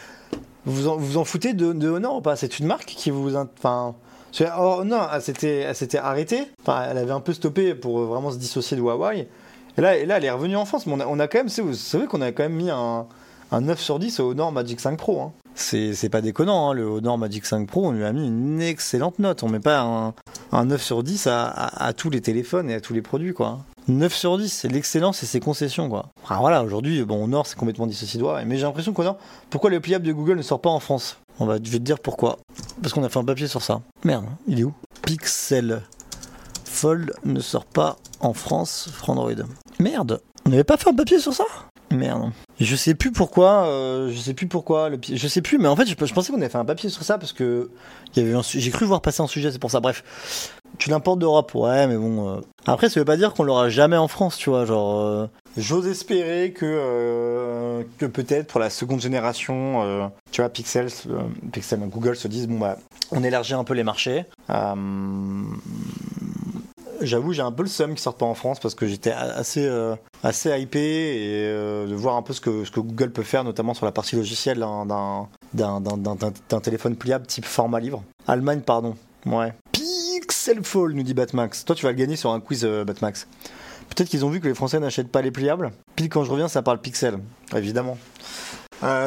Vous 0.67 0.89
en, 0.89 0.97
vous 0.97 1.17
en 1.19 1.25
foutez 1.25 1.53
de, 1.53 1.73
de 1.73 1.89
Honor 1.89 2.17
ou 2.17 2.21
pas? 2.21 2.37
C'est 2.37 2.59
une 2.59 2.67
marque 2.67 2.87
qui 2.87 3.11
vous. 3.11 3.37
in- 3.37 3.49
Enfin. 3.59 3.95
oh, 4.59 4.83
non, 4.85 5.01
elle 5.13 5.23
s'était 5.23 5.99
arrêtée. 5.99 6.49
Enfin, 6.63 6.87
elle 6.91 6.99
avait 6.99 7.13
un 7.13 7.21
peu 7.21 7.33
stoppé 7.33 7.75
pour 7.75 8.01
vraiment 8.01 8.31
se 8.31 8.39
dissocier 8.39 8.77
de 8.77 8.83
Huawei. 8.83 9.29
Et 9.77 9.81
là, 9.81 10.05
là 10.05 10.17
elle 10.17 10.25
est 10.25 10.31
revenue 10.31 10.57
en 10.57 10.65
France. 10.65 10.87
Mais 10.87 11.05
on 11.07 11.19
a, 11.19 11.29
quand 11.29 11.39
même. 11.39 11.49
Vous 11.49 11.75
savez 11.75 12.07
qu'on 12.07 12.21
a 12.21 12.33
quand 12.33 12.45
même 12.45 12.55
mis 12.55 12.71
un, 12.71 13.07
un 13.53 13.61
9 13.61 13.81
sur 13.81 13.99
10 13.99 14.21
au 14.21 14.31
Honor 14.31 14.53
Magic 14.53 14.81
5 14.81 14.97
Pro. 14.97 15.21
Hein. 15.23 15.33
C'est 15.55 16.09
pas 16.09 16.21
déconnant. 16.21 16.71
hein. 16.71 16.75
Le 16.75 16.85
Honor 16.85 17.19
Magic 17.19 17.47
5 17.47 17.67
Pro, 17.69 17.87
on 17.87 17.93
lui 17.93 18.05
a 18.05 18.13
mis 18.13 18.27
une 18.27 18.61
excellente 18.61 19.19
note. 19.19 19.43
On 19.43 19.49
met 19.49 19.61
pas 19.61 19.81
un, 19.81 20.15
un 20.53 20.65
9 20.65 20.83
sur 20.83 21.03
10 21.03 21.29
à, 21.29 21.93
tous 21.97 22.11
les 22.11 22.21
téléphones 22.21 22.71
et 22.71 22.75
à 22.75 22.81
tous 22.81 22.93
les 22.93 23.03
produits, 23.03 23.33
quoi. 23.35 23.61
9 23.87 24.15
sur 24.15 24.39
10, 24.39 24.49
c'est 24.51 24.69
l'excellence 24.69 25.23
et 25.23 25.27
ses 25.27 25.41
concessions, 25.41 25.91
quoi. 25.91 26.07
Alors 26.29 26.41
voilà, 26.41 26.65
aujourd'hui, 26.65 27.05
bon, 27.05 27.23
Honor, 27.25 27.47
c'est 27.47 27.57
complètement 27.59 27.87
dissocié 27.87 28.19
de. 28.19 28.45
Mais 28.47 28.57
j'ai 28.57 28.63
l'impression 28.63 28.93
qu'Honor, 28.95 29.19
pourquoi 29.51 29.71
le 29.71 29.79
pliable 29.81 30.07
de 30.07 30.13
Google 30.13 30.37
ne 30.37 30.43
sort 30.43 30.61
pas 30.61 30.71
en 30.71 30.81
France? 30.81 31.19
On 31.39 31.47
va, 31.47 31.57
je 31.63 31.71
vais 31.71 31.79
te 31.79 31.85
dire 31.85 31.99
pourquoi. 31.99 32.39
Parce 32.81 32.95
qu'on 32.95 33.05
a 33.05 33.09
fait 33.09 33.19
un 33.19 33.25
papier 33.25 33.47
sur 33.47 33.61
ça. 33.63 33.83
Merde, 34.05 34.25
il 34.47 34.61
est 34.61 34.65
où? 34.65 34.73
Pixel 35.03 35.83
Fold 36.65 37.13
ne 37.25 37.41
sort 37.41 37.67
pas 37.67 37.97
en 38.21 38.33
France 38.33 38.89
sur 38.97 39.11
Android. 39.11 39.31
Merde, 39.79 40.21
on 40.47 40.51
n'avait 40.51 40.65
pas 40.65 40.77
fait 40.77 40.89
un 40.91 40.95
papier 40.95 41.19
sur 41.19 41.33
ça? 41.33 41.45
Merde. 41.91 42.31
Je 42.61 42.77
sais 42.77 42.95
plus 42.95 43.11
pourquoi, 43.13 43.67
euh, 43.67 44.11
je 44.13 44.19
sais 44.19 44.35
plus 44.35 44.47
pourquoi, 44.47 44.89
le 44.89 44.99
je 45.03 45.29
sais 45.29 45.43
plus, 45.43 45.59
mais 45.59 45.69
en 45.69 45.77
fait, 45.77 45.87
je, 45.87 45.95
pensais 45.95 46.33
qu'on 46.33 46.39
avait 46.39 46.49
fait 46.49 46.59
un 46.59 46.65
papier 46.65 46.89
sur 46.89 47.03
ça 47.03 47.19
parce 47.19 47.33
que 47.33 47.71
j'ai 48.15 48.71
cru 48.71 48.85
voir 48.87 49.01
passer 49.01 49.23
un 49.23 49.27
sujet, 49.27 49.51
c'est 49.51 49.59
pour 49.59 49.71
ça. 49.71 49.81
Bref, 49.81 50.53
tu 50.79 50.91
l'importes 50.91 51.19
d'Europe, 51.19 51.55
ouais, 51.55 51.87
mais 51.87 51.97
bon. 51.97 52.29
euh. 52.37 52.41
Après, 52.67 52.89
ça 52.89 53.01
veut 53.01 53.05
pas 53.05 53.17
dire 53.17 53.35
qu'on 53.35 53.43
l'aura 53.43 53.69
jamais 53.69 53.97
en 53.97 54.09
France, 54.09 54.37
tu 54.37 54.51
vois, 54.51 54.65
genre. 54.65 55.01
euh, 55.01 55.27
J'ose 55.57 55.87
espérer 55.87 56.53
que, 56.53 57.85
peut-être 57.99 58.47
pour 58.49 58.61
la 58.61 58.71
seconde 58.71 59.01
génération, 59.01 60.11
tu 60.33 60.41
vois, 60.41 60.51
Pixel, 60.51 60.89
Pixel, 61.53 61.81
Google 61.89 62.17
se 62.17 62.27
disent 62.29 62.49
bon 62.49 62.59
bah, 62.59 62.77
on 63.13 63.23
élargit 63.23 63.55
un 63.55 63.65
peu 63.65 63.75
les 63.75 63.85
marchés. 63.85 64.25
J'avoue, 67.05 67.33
j'ai 67.33 67.43
un 67.43 67.53
peu 67.53 67.63
le 67.63 67.69
seum 67.69 67.95
qui 67.95 68.03
sort 68.03 68.17
pas 68.17 68.27
en 68.27 68.35
France 68.35 68.59
parce 68.61 68.75
que 68.75 68.87
j'étais 68.87 69.13
assez, 69.13 69.67
euh, 69.67 69.95
assez 70.23 70.51
hypé 70.59 70.79
et 70.81 71.45
euh, 71.47 71.87
de 71.87 71.95
voir 71.95 72.17
un 72.17 72.23
peu 72.23 72.33
ce 72.33 72.41
que, 72.41 72.81
Google 72.81 73.11
peut 73.11 73.23
faire, 73.23 73.45
notamment 73.45 73.75
sur 73.75 73.87
la 73.87 73.93
partie 73.93 74.17
logicielle 74.17 74.59
d'un- 74.61 75.29
téléphone 76.63 76.97
pliable 76.97 77.27
type 77.27 77.45
format 77.45 77.81
livre. 77.81 78.03
Allemagne, 78.27 78.61
pardon. 78.61 78.97
Ouais. 79.27 79.53
Pixel 79.73 80.65
Fall, 80.65 80.93
nous 80.93 81.03
dit 81.03 81.15
Batmax. 81.15 81.65
Toi, 81.65 81.75
tu 81.75 81.85
vas 81.85 81.93
le 81.93 81.99
gagner 81.99 82.17
sur 82.17 82.31
un 82.31 82.41
quiz, 82.41 82.65
euh, 82.65 82.85
Batmax. 82.85 83.27
Peut-être 83.89 84.09
qu'ils 84.09 84.25
ont 84.25 84.31
vu 84.31 84.41
que 84.41 84.49
les 84.49 84.55
Français 84.55 84.81
n'achètent 84.81 85.11
pas 85.13 85.23
les 85.23 85.31
pliables. 85.31 85.73
Pile 85.97 86.09
quand 86.09 86.25
je 86.25 86.31
reviens, 86.31 86.49
ça 86.49 86.63
parle 86.63 86.81
pixel, 86.81 87.19
évidemment. 87.55 87.99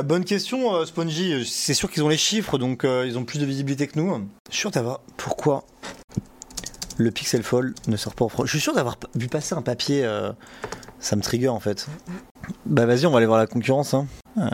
Bonne 0.05 0.25
question, 0.25 0.73
euh, 0.73 0.85
Spongy. 0.85 1.45
C'est 1.45 1.75
sûr 1.75 1.91
qu'ils 1.91 2.03
ont 2.03 2.09
les 2.09 2.17
chiffres, 2.17 2.57
donc 2.57 2.83
ils 2.83 3.15
ont 3.17 3.25
plus 3.25 3.37
de 3.37 3.45
visibilité 3.45 3.85
que 3.87 3.99
nous. 3.99 4.27
Je 4.49 4.55
suis 4.57 4.71
sûr. 4.71 4.99
Pourquoi 5.17 5.63
le 6.97 7.11
Pixel 7.11 7.43
Fold 7.43 7.73
ne 7.87 7.95
sort 7.97 8.13
pas 8.15 8.25
en 8.25 8.29
France 8.29 8.45
Je 8.47 8.51
suis 8.51 8.59
sûr 8.59 8.73
d'avoir 8.73 8.97
vu 9.15 9.27
passer 9.27 9.55
un 9.55 9.61
papier. 9.61 10.03
euh, 10.05 10.31
ça 10.99 11.15
me 11.15 11.21
trigger 11.21 11.49
en 11.49 11.59
fait. 11.59 11.87
Bah 12.65 12.85
vas-y, 12.85 13.05
on 13.05 13.11
va 13.11 13.17
aller 13.17 13.27
voir 13.27 13.37
la 13.39 13.45
concurrence. 13.47 13.93
hein. 13.93 14.07
Euh, 14.37 14.49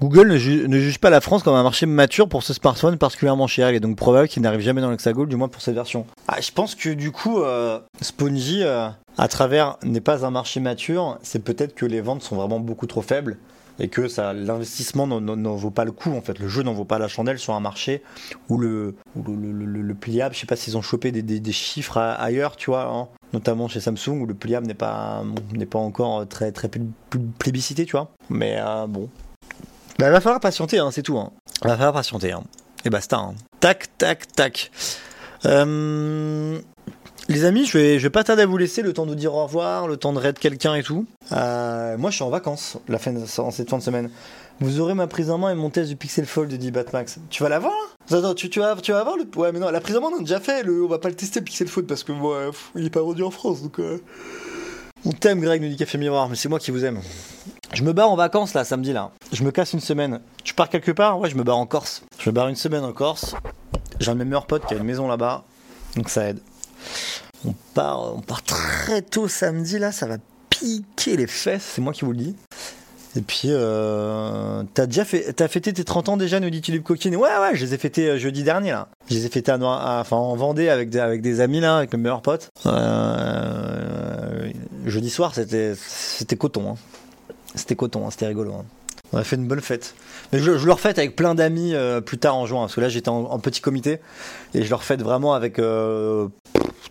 Google 0.00 0.28
ne, 0.28 0.36
ju- 0.36 0.68
ne 0.68 0.78
juge 0.78 0.98
pas 0.98 1.08
la 1.10 1.20
France 1.20 1.42
comme 1.42 1.54
un 1.54 1.62
marché 1.62 1.86
mature 1.86 2.28
pour 2.28 2.42
ce 2.42 2.52
smartphone 2.52 2.98
particulièrement 2.98 3.46
cher. 3.46 3.70
Il 3.70 3.76
est 3.76 3.80
donc 3.80 3.96
probable 3.96 4.28
qu'il 4.28 4.42
n'arrive 4.42 4.60
jamais 4.60 4.80
dans 4.80 4.90
l'hexagone, 4.90 5.28
du 5.28 5.36
moins 5.36 5.48
pour 5.48 5.62
cette 5.62 5.74
version. 5.74 6.04
Ah, 6.28 6.40
je 6.40 6.50
pense 6.50 6.74
que 6.74 6.90
du 6.90 7.10
coup, 7.10 7.40
euh, 7.40 7.78
Spongy, 8.00 8.62
à 8.64 9.28
travers 9.28 9.76
n'est 9.82 10.00
pas 10.00 10.26
un 10.26 10.30
marché 10.30 10.60
mature, 10.60 11.18
c'est 11.22 11.38
peut-être 11.42 11.74
que 11.74 11.86
les 11.86 12.00
ventes 12.00 12.22
sont 12.22 12.36
vraiment 12.36 12.60
beaucoup 12.60 12.86
trop 12.86 13.02
faibles 13.02 13.38
et 13.78 13.88
que 13.88 14.06
ça, 14.08 14.32
l'investissement 14.32 15.06
n'en- 15.06 15.20
vaut 15.56 15.70
pas 15.70 15.84
le 15.84 15.92
coup 15.92 16.12
en 16.12 16.20
fait. 16.20 16.38
Le 16.38 16.48
jeu 16.48 16.62
n'en 16.62 16.72
vaut 16.74 16.84
pas 16.84 16.98
la 16.98 17.08
chandelle 17.08 17.38
sur 17.38 17.54
un 17.54 17.60
marché 17.60 18.02
où 18.48 18.58
le, 18.58 18.94
le, 19.16 19.34
le- 19.34 19.64
le- 19.66 19.82
le 19.82 19.94
pliable, 19.94 20.34
je 20.34 20.40
sais 20.40 20.46
pas 20.46 20.56
s'ils 20.56 20.76
ont 20.76 20.82
chopé 20.82 21.10
des, 21.12 21.22
des- 21.22 21.52
chiffres 21.52 21.98
ailleurs, 21.98 22.56
tu 22.56 22.70
vois, 22.70 22.84
hein, 22.86 23.08
notamment 23.32 23.68
chez 23.68 23.80
Samsung 23.80 24.20
où 24.20 24.26
le 24.26 24.34
pliable 24.34 24.66
n'est 24.66 24.74
pas 24.74 25.24
n'est 25.54 25.66
pas 25.66 25.78
encore 25.78 26.26
très 26.28 26.52
très 26.52 26.68
pl- 26.68 26.86
pl- 27.10 27.26
plébiscité, 27.38 27.84
tu 27.84 27.92
vois. 27.92 28.10
Mais 28.30 28.56
euh, 28.58 28.86
bon, 28.86 29.08
bah, 29.98 30.10
va 30.10 30.20
falloir 30.20 30.40
patienter, 30.40 30.78
hein, 30.78 30.90
c'est 30.92 31.02
tout. 31.02 31.18
Hein. 31.18 31.30
Va 31.62 31.76
falloir 31.76 31.92
patienter. 31.94 32.32
Hein. 32.32 32.42
Et 32.84 32.90
basta. 32.90 33.16
Hein. 33.18 33.34
Tac, 33.60 33.88
tac, 33.98 34.26
tac. 34.32 34.70
Euh, 35.46 36.60
Les 37.28 37.46
amis, 37.46 37.64
je 37.64 37.78
vais, 37.78 38.10
pas 38.10 38.22
tarder 38.22 38.42
à 38.42 38.46
vous 38.46 38.58
laisser 38.58 38.82
le 38.82 38.92
temps 38.92 39.06
de 39.06 39.14
dire 39.14 39.34
au 39.34 39.44
revoir, 39.44 39.88
le 39.88 39.96
temps 39.96 40.12
de 40.12 40.18
raid 40.18 40.38
quelqu'un 40.38 40.74
et 40.74 40.82
tout. 40.82 41.06
Euh, 41.32 41.96
moi, 41.96 42.10
je 42.10 42.16
suis 42.16 42.24
en 42.24 42.28
vacances 42.28 42.76
la 42.86 42.98
fin 42.98 43.12
de, 43.12 43.20
en 43.38 43.50
cette 43.50 43.70
fin 43.70 43.78
de 43.78 43.82
semaine. 43.82 44.10
Vous 44.60 44.78
aurez 44.80 44.92
ma 44.92 45.06
prise 45.06 45.30
en 45.30 45.38
main 45.38 45.50
et 45.50 45.54
mon 45.54 45.70
test 45.70 45.88
du 45.88 45.96
Pixel 45.96 46.26
Fold 46.26 46.52
de 46.52 46.70
Batmax. 46.70 47.18
Tu 47.30 47.42
vas 47.42 47.48
l'avoir 47.48 47.72
là 48.10 48.18
Attends, 48.18 48.34
tu, 48.34 48.48
vas, 48.60 48.76
tu 48.76 48.92
vas 48.92 49.00
avoir 49.00 49.16
le. 49.16 49.24
Ouais, 49.36 49.52
mais 49.52 49.58
non, 49.58 49.70
la 49.70 49.80
prise 49.80 49.96
en 49.96 50.02
main, 50.02 50.08
on 50.14 50.18
a 50.18 50.20
déjà 50.20 50.38
fait. 50.38 50.68
On 50.68 50.86
va 50.86 50.98
pas 50.98 51.08
le 51.08 51.14
tester 51.14 51.40
Pixel 51.40 51.66
Fold 51.66 51.86
parce 51.86 52.04
que 52.04 52.12
ouais, 52.12 52.46
pff, 52.50 52.72
il 52.74 52.84
est 52.84 52.90
pas 52.90 53.00
vendu 53.00 53.22
en 53.22 53.30
France. 53.30 53.62
Donc, 53.62 53.80
euh, 53.80 54.02
On 55.06 55.12
t'aime, 55.12 55.40
Greg, 55.40 55.62
nous 55.62 55.68
dit 55.68 55.76
Café 55.76 55.96
Miroir, 55.96 56.28
mais 56.28 56.36
c'est 56.36 56.50
moi 56.50 56.58
qui 56.58 56.72
vous 56.72 56.84
aime. 56.84 57.00
Je 57.72 57.82
me 57.82 57.94
barre 57.94 58.10
en 58.10 58.16
vacances 58.16 58.52
là, 58.52 58.64
samedi 58.64 58.92
là. 58.92 59.12
Je 59.32 59.42
me 59.44 59.50
casse 59.50 59.72
une 59.72 59.80
semaine. 59.80 60.20
Tu 60.44 60.52
pars 60.52 60.68
quelque 60.68 60.92
part? 60.92 61.18
Ouais, 61.18 61.30
je 61.30 61.36
me 61.36 61.42
barre 61.42 61.58
en 61.58 61.66
Corse. 61.66 62.02
Je 62.18 62.28
me 62.28 62.34
barre 62.34 62.48
une 62.48 62.54
semaine 62.54 62.84
en 62.84 62.92
Corse. 62.92 63.34
J'ai 63.98 64.10
un 64.10 64.14
de 64.14 64.18
mes 64.18 64.24
meilleurs 64.26 64.46
potes 64.46 64.66
qui 64.66 64.74
a 64.74 64.76
une 64.76 64.84
maison 64.84 65.08
là-bas, 65.08 65.44
donc 65.96 66.10
ça 66.10 66.28
aide. 66.28 66.40
On 67.46 67.54
part, 67.74 68.14
on 68.16 68.20
part 68.20 68.42
très 68.42 69.02
tôt 69.02 69.28
samedi 69.28 69.78
là, 69.78 69.92
ça 69.92 70.06
va 70.06 70.16
piquer 70.50 71.16
les 71.16 71.26
fesses, 71.26 71.72
c'est 71.74 71.82
moi 71.82 71.92
qui 71.92 72.04
vous 72.04 72.12
le 72.12 72.18
dis. 72.18 72.36
Et 73.16 73.20
puis, 73.20 73.42
euh, 73.46 74.64
t'as 74.74 74.86
déjà 74.86 75.04
fait, 75.04 75.32
fêté 75.48 75.72
tes 75.72 75.84
30 75.84 76.08
ans 76.08 76.16
déjà, 76.16 76.40
nous 76.40 76.50
dit 76.50 76.60
Tulip 76.60 76.82
Coquine? 76.82 77.14
Ouais, 77.14 77.30
ouais, 77.40 77.50
je 77.54 77.64
les 77.64 77.74
ai 77.74 77.78
fêtés 77.78 78.08
euh, 78.08 78.18
jeudi 78.18 78.42
dernier 78.42 78.72
là. 78.72 78.88
Je 79.08 79.14
les 79.14 79.26
ai 79.26 79.28
fêtés 79.28 79.52
en 79.52 80.36
Vendée 80.36 80.68
avec 80.68 80.90
des, 80.90 81.40
amis 81.40 81.60
là, 81.60 81.78
avec 81.78 81.92
mes 81.92 81.98
meilleurs 81.98 82.22
potes. 82.22 82.50
Euh, 82.66 84.50
jeudi 84.84 85.10
soir, 85.10 85.32
c'était, 85.34 85.76
coton. 86.36 86.72
hein. 86.72 86.76
C'était 87.54 87.76
coton, 87.76 88.04
hein, 88.04 88.10
c'était 88.10 88.26
rigolo. 88.26 88.52
hein. 88.52 88.64
On 89.12 89.18
a 89.18 89.22
fait 89.22 89.36
une 89.36 89.46
bonne 89.46 89.60
fête. 89.60 89.94
Mais 90.32 90.40
je, 90.40 90.58
je 90.58 90.66
le 90.66 90.72
avec 90.72 91.14
plein 91.14 91.36
d'amis 91.36 91.72
plus 92.04 92.18
tard 92.18 92.36
en 92.36 92.46
juin, 92.46 92.62
parce 92.62 92.74
que 92.74 92.80
là 92.80 92.88
j'étais 92.88 93.10
en, 93.10 93.38
petit 93.38 93.60
comité 93.60 94.00
et 94.54 94.64
je 94.64 94.68
le 94.68 94.74
refais 94.74 94.96
vraiment 94.96 95.34
avec 95.34 95.60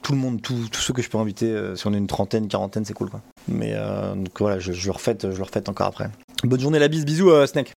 tout 0.03 0.11
le 0.11 0.19
monde, 0.19 0.41
tous 0.41 0.69
ceux 0.73 0.93
que 0.93 1.01
je 1.01 1.09
peux 1.09 1.17
inviter. 1.17 1.47
euh, 1.47 1.75
si 1.75 1.87
on 1.87 1.93
est 1.93 1.97
une 1.97 2.07
trentaine, 2.07 2.47
quarantaine, 2.47 2.85
c'est 2.85 2.93
cool 2.93 3.09
quoi. 3.09 3.21
Mais 3.47 3.71
euh, 3.73 4.13
donc 4.13 4.39
voilà, 4.39 4.59
je, 4.59 4.71
le 4.71 4.91
refais, 4.91 5.17
je 5.21 5.27
le 5.27 5.43
refais 5.43 5.67
encore 5.69 5.87
après. 5.87 6.09
Bonne 6.43 6.59
journée, 6.59 6.77
la 6.77 6.89
bise, 6.89 7.05
bisous, 7.05 7.31
euh, 7.31 7.47
Snake. 7.47 7.71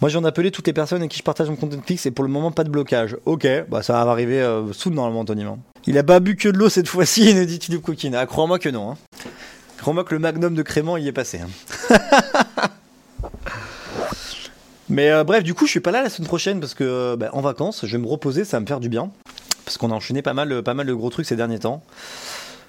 Moi, 0.00 0.08
j'ai 0.08 0.18
en 0.18 0.24
appelé 0.24 0.52
toutes 0.52 0.68
les 0.68 0.72
personnes 0.72 0.98
avec 0.98 1.10
qui 1.10 1.18
je 1.18 1.24
partage 1.24 1.50
mon 1.50 1.56
content 1.56 1.76
fixe 1.84 2.06
et 2.06 2.12
pour 2.12 2.24
le 2.24 2.30
moment, 2.30 2.52
pas 2.52 2.62
de 2.62 2.70
blocage. 2.70 3.16
Ok, 3.26 3.46
bah 3.68 3.82
ça 3.82 4.04
va 4.04 4.10
arriver 4.12 4.40
euh, 4.40 4.72
sous 4.72 4.90
normalement, 4.90 5.24
hein. 5.28 5.58
Il 5.86 5.98
a 5.98 6.04
pas 6.04 6.20
bu 6.20 6.36
que 6.36 6.48
de 6.48 6.56
l'eau 6.56 6.68
cette 6.68 6.88
fois-ci, 6.88 7.34
nous 7.36 7.44
dit 7.44 7.58
Tulip 7.58 7.82
Coquine. 7.82 8.14
Ah, 8.14 8.26
crois-moi 8.26 8.58
que 8.60 8.68
non. 8.68 8.92
Hein. 8.92 8.96
Crois-moi 9.78 10.04
que 10.04 10.14
le 10.14 10.20
magnum 10.20 10.54
de 10.54 10.62
Crément 10.62 10.96
y 10.96 11.08
est 11.08 11.12
passé. 11.12 11.40
hein. 11.40 11.48
Mais 14.88 15.24
bref, 15.24 15.42
du 15.42 15.54
coup, 15.54 15.64
je 15.66 15.70
suis 15.70 15.80
pas 15.80 15.90
là 15.90 16.02
la 16.02 16.10
semaine 16.10 16.28
prochaine 16.28 16.60
parce 16.60 16.74
que 16.74 17.16
bah, 17.16 17.30
en 17.32 17.40
vacances, 17.40 17.84
je 17.86 17.96
vais 17.96 18.02
me 18.02 18.06
reposer, 18.06 18.44
ça 18.44 18.58
va 18.58 18.60
me 18.60 18.66
faire 18.66 18.80
du 18.80 18.88
bien. 18.88 19.10
Parce 19.74 19.80
qu'on 19.80 19.90
a 19.90 19.96
enchaîné 19.96 20.22
pas 20.22 20.34
mal, 20.34 20.62
pas 20.62 20.74
mal 20.74 20.86
de 20.86 20.94
gros 20.94 21.10
trucs 21.10 21.26
ces 21.26 21.34
derniers 21.34 21.58
temps. 21.58 21.82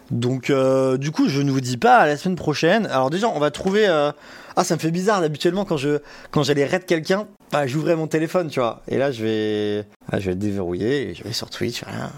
Donc, 0.10 0.49
euh, 0.49 0.97
du 0.97 1.12
coup, 1.12 1.30
je 1.30 1.39
ne 1.39 1.51
vous 1.51 1.62
dis 1.62 1.78
pas 1.78 1.97
à 1.97 2.08
la 2.08 2.18
semaine 2.18 2.36
prochaine. 2.36 2.88
Alors, 2.88 3.12
déjà, 3.12 3.28
on 3.28 3.38
va 3.38 3.51
trouver. 3.51 3.88
euh, 3.88 4.12
Ah, 4.56 4.64
ça 4.64 4.74
me 4.74 4.80
fait 4.80 4.89
bizarre. 4.89 5.22
Habituellement, 5.22 5.66
quand 5.66 5.78
je 5.78 5.99
quand 6.32 6.41
j'allais 6.41 6.66
raid 6.66 6.88
quelqu'un, 6.88 7.28
bah, 7.51 7.68
j'ouvrais 7.68 7.95
mon 7.95 8.08
téléphone, 8.08 8.49
tu 8.49 8.60
vois. 8.60 8.82
Et 8.88 8.97
là, 8.97 9.12
je 9.12 9.24
vais, 9.24 9.86
ah, 10.12 10.20
je 10.20 10.26
vais 10.26 10.32
le 10.32 10.39
déverrouiller 10.39 11.10
et 11.12 11.14
je 11.14 11.24
vais 11.24 11.32
sur 11.32 11.47
Twitch. 11.51 11.84
Voilà. 11.84 12.10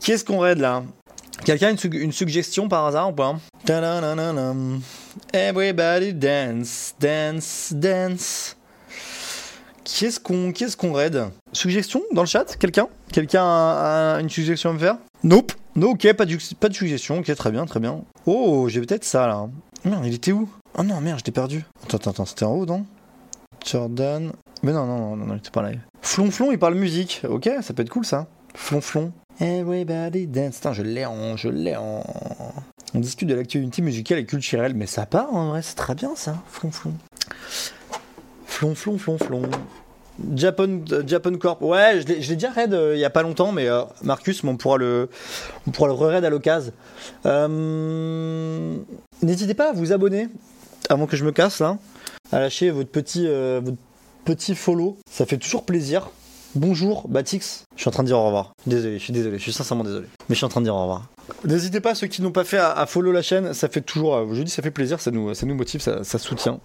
Qui 0.00 0.12
est-ce 0.12 0.24
qu'on 0.26 0.40
raid 0.40 0.58
là? 0.58 0.82
Quelqu'un 1.46 1.68
a 1.68 1.70
une, 1.70 1.94
une 1.94 2.12
suggestion 2.12 2.68
par 2.68 2.84
hasard 2.84 3.08
ou 3.08 3.12
pas? 3.12 3.36
Everybody 5.32 6.12
dance, 6.12 6.94
dance, 7.00 7.72
dance. 7.74 8.55
Qui 9.86 10.06
est-ce 10.06 10.18
qu'on 10.18 10.50
qui 10.50 10.64
est-ce 10.64 10.76
qu'on 10.76 10.92
raid? 10.92 11.26
Suggestion 11.52 12.02
dans 12.12 12.22
le 12.22 12.26
chat? 12.26 12.56
Quelqu'un? 12.58 12.88
Quelqu'un 13.12 13.44
a, 13.44 14.18
une 14.20 14.28
suggestion 14.28 14.70
à 14.70 14.72
me 14.72 14.80
faire? 14.80 14.96
Nope. 15.22 15.52
No, 15.76 15.90
ok, 15.90 16.12
pas 16.14 16.26
de, 16.26 16.36
pas 16.58 16.68
de 16.68 16.74
suggestion. 16.74 17.20
Ok, 17.20 17.32
très 17.36 17.52
bien, 17.52 17.66
très 17.66 17.78
bien. 17.78 18.02
Oh, 18.26 18.66
j'ai 18.68 18.80
peut-être 18.80 19.04
ça 19.04 19.28
là. 19.28 19.46
Merde, 19.84 20.04
il 20.04 20.14
était 20.14 20.32
où? 20.32 20.50
Oh 20.76 20.82
non, 20.82 21.00
merde, 21.00 21.20
je 21.24 21.30
perdu. 21.30 21.64
Attends, 21.84 21.98
attends, 21.98 22.10
attends, 22.10 22.26
c'était 22.26 22.44
en 22.44 22.54
haut, 22.54 22.66
non? 22.66 22.84
Jordan. 23.64 24.32
Mais 24.64 24.72
non, 24.72 24.86
non, 24.86 25.14
non, 25.14 25.24
non, 25.24 25.34
il 25.34 25.38
était 25.38 25.50
pas 25.50 25.70
live. 25.70 25.78
Flonflon, 26.02 26.50
il 26.50 26.58
parle 26.58 26.74
musique. 26.74 27.22
Ok, 27.28 27.48
ça 27.62 27.72
peut 27.72 27.82
être 27.82 27.90
cool 27.90 28.04
ça. 28.04 28.26
Flonflon. 28.54 29.12
Everybody 29.38 30.26
dance. 30.26 30.62
Je 30.72 30.82
l'ai 30.82 31.06
en. 31.06 31.36
Je 31.36 31.48
l'ai 31.48 31.76
en. 31.76 32.02
On 32.92 32.98
discute 32.98 33.28
de 33.28 33.34
l'actualité 33.36 33.82
musicale 33.82 34.18
et 34.18 34.26
culturelle, 34.26 34.74
mais 34.74 34.86
ça 34.86 35.06
part 35.06 35.32
en 35.32 35.50
vrai, 35.50 35.62
c'est 35.62 35.76
très 35.76 35.94
bien 35.94 36.16
ça. 36.16 36.42
Flonflon. 36.48 36.94
Flonflon, 38.56 38.96
flonflon. 38.96 39.42
Japan, 40.34 40.80
euh, 40.90 41.02
Japan 41.06 41.34
Corp. 41.36 41.60
Ouais, 41.60 42.00
je 42.00 42.06
l'ai 42.06 42.36
déjà 42.36 42.50
raid 42.50 42.72
euh, 42.72 42.94
il 42.96 43.00
y 43.00 43.04
a 43.04 43.10
pas 43.10 43.22
longtemps, 43.22 43.52
mais 43.52 43.68
euh, 43.68 43.82
Marcus, 44.02 44.42
on 44.44 44.56
pourra 44.56 44.78
le, 44.78 45.10
on 45.66 45.72
pourra 45.72 45.88
le 45.88 45.92
re-raid 45.92 46.24
à 46.24 46.30
l'occasion. 46.30 46.72
Euh, 47.26 48.74
N'hésitez 49.20 49.52
pas 49.52 49.68
à 49.68 49.72
vous 49.74 49.92
abonner 49.92 50.28
avant 50.88 51.06
que 51.06 51.18
je 51.18 51.24
me 51.26 51.32
casse 51.32 51.60
là, 51.60 51.76
à 52.32 52.40
lâcher 52.40 52.70
votre 52.70 52.88
petit, 52.88 53.28
votre 53.28 53.76
petit 54.24 54.54
follow. 54.54 54.96
Ça 55.10 55.26
fait 55.26 55.36
toujours 55.36 55.66
plaisir. 55.66 56.08
Bonjour, 56.54 57.08
Batix. 57.08 57.64
Je 57.76 57.82
suis 57.82 57.88
en 57.90 57.92
train 57.92 58.04
de 58.04 58.08
dire 58.08 58.18
au 58.18 58.24
revoir. 58.24 58.54
Désolé, 58.66 58.98
je 58.98 59.04
suis 59.04 59.12
désolé, 59.12 59.36
je 59.36 59.42
suis 59.42 59.52
sincèrement 59.52 59.84
désolé. 59.84 60.06
Mais 60.30 60.34
je 60.34 60.36
suis 60.36 60.46
en 60.46 60.48
train 60.48 60.62
de 60.62 60.66
dire 60.66 60.74
au 60.74 60.80
revoir. 60.80 61.10
N'hésitez 61.44 61.80
pas, 61.80 61.94
ceux 61.94 62.06
qui 62.06 62.22
n'ont 62.22 62.32
pas 62.32 62.44
fait, 62.44 62.56
à, 62.56 62.86
follow 62.86 63.12
la 63.12 63.20
chaîne. 63.20 63.52
Ça 63.52 63.68
fait 63.68 63.82
toujours, 63.82 64.32
je 64.32 64.42
dis, 64.42 64.50
ça 64.50 64.62
fait 64.62 64.70
plaisir, 64.70 64.98
ça 64.98 65.10
nous, 65.10 65.34
ça 65.34 65.44
nous 65.44 65.54
motive, 65.54 65.82
ça 65.82 66.18
soutient. 66.18 66.58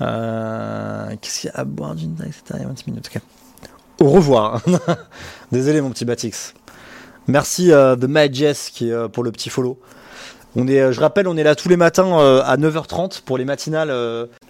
Euh, 0.00 1.14
Qu'est-ce 1.20 1.40
qu'il 1.40 1.50
y 1.50 1.56
a 1.56 1.60
à 1.60 1.64
boire 1.64 1.94
taille 1.94 2.32
C'était 2.32 2.54
il 2.54 2.60
y 2.60 2.64
a 2.64 2.68
20 2.68 2.86
minutes. 2.86 3.10
ok. 3.14 3.22
Au 4.00 4.10
revoir. 4.10 4.62
Désolé, 5.52 5.80
mon 5.80 5.90
petit 5.90 6.04
Batix. 6.06 6.54
Merci 7.28 7.70
euh, 7.70 7.96
The 7.96 8.04
Majest 8.04 8.70
qui 8.74 8.90
euh, 8.90 9.08
pour 9.08 9.22
le 9.22 9.30
petit 9.30 9.50
follow. 9.50 9.78
On 10.56 10.66
est, 10.66 10.80
euh, 10.80 10.92
je 10.92 11.00
rappelle, 11.00 11.28
on 11.28 11.36
est 11.36 11.44
là 11.44 11.54
tous 11.54 11.68
les 11.68 11.76
matins 11.76 12.18
à 12.44 12.56
9h30 12.56 13.22
pour 13.22 13.38
les 13.38 13.44
matinales, 13.44 13.92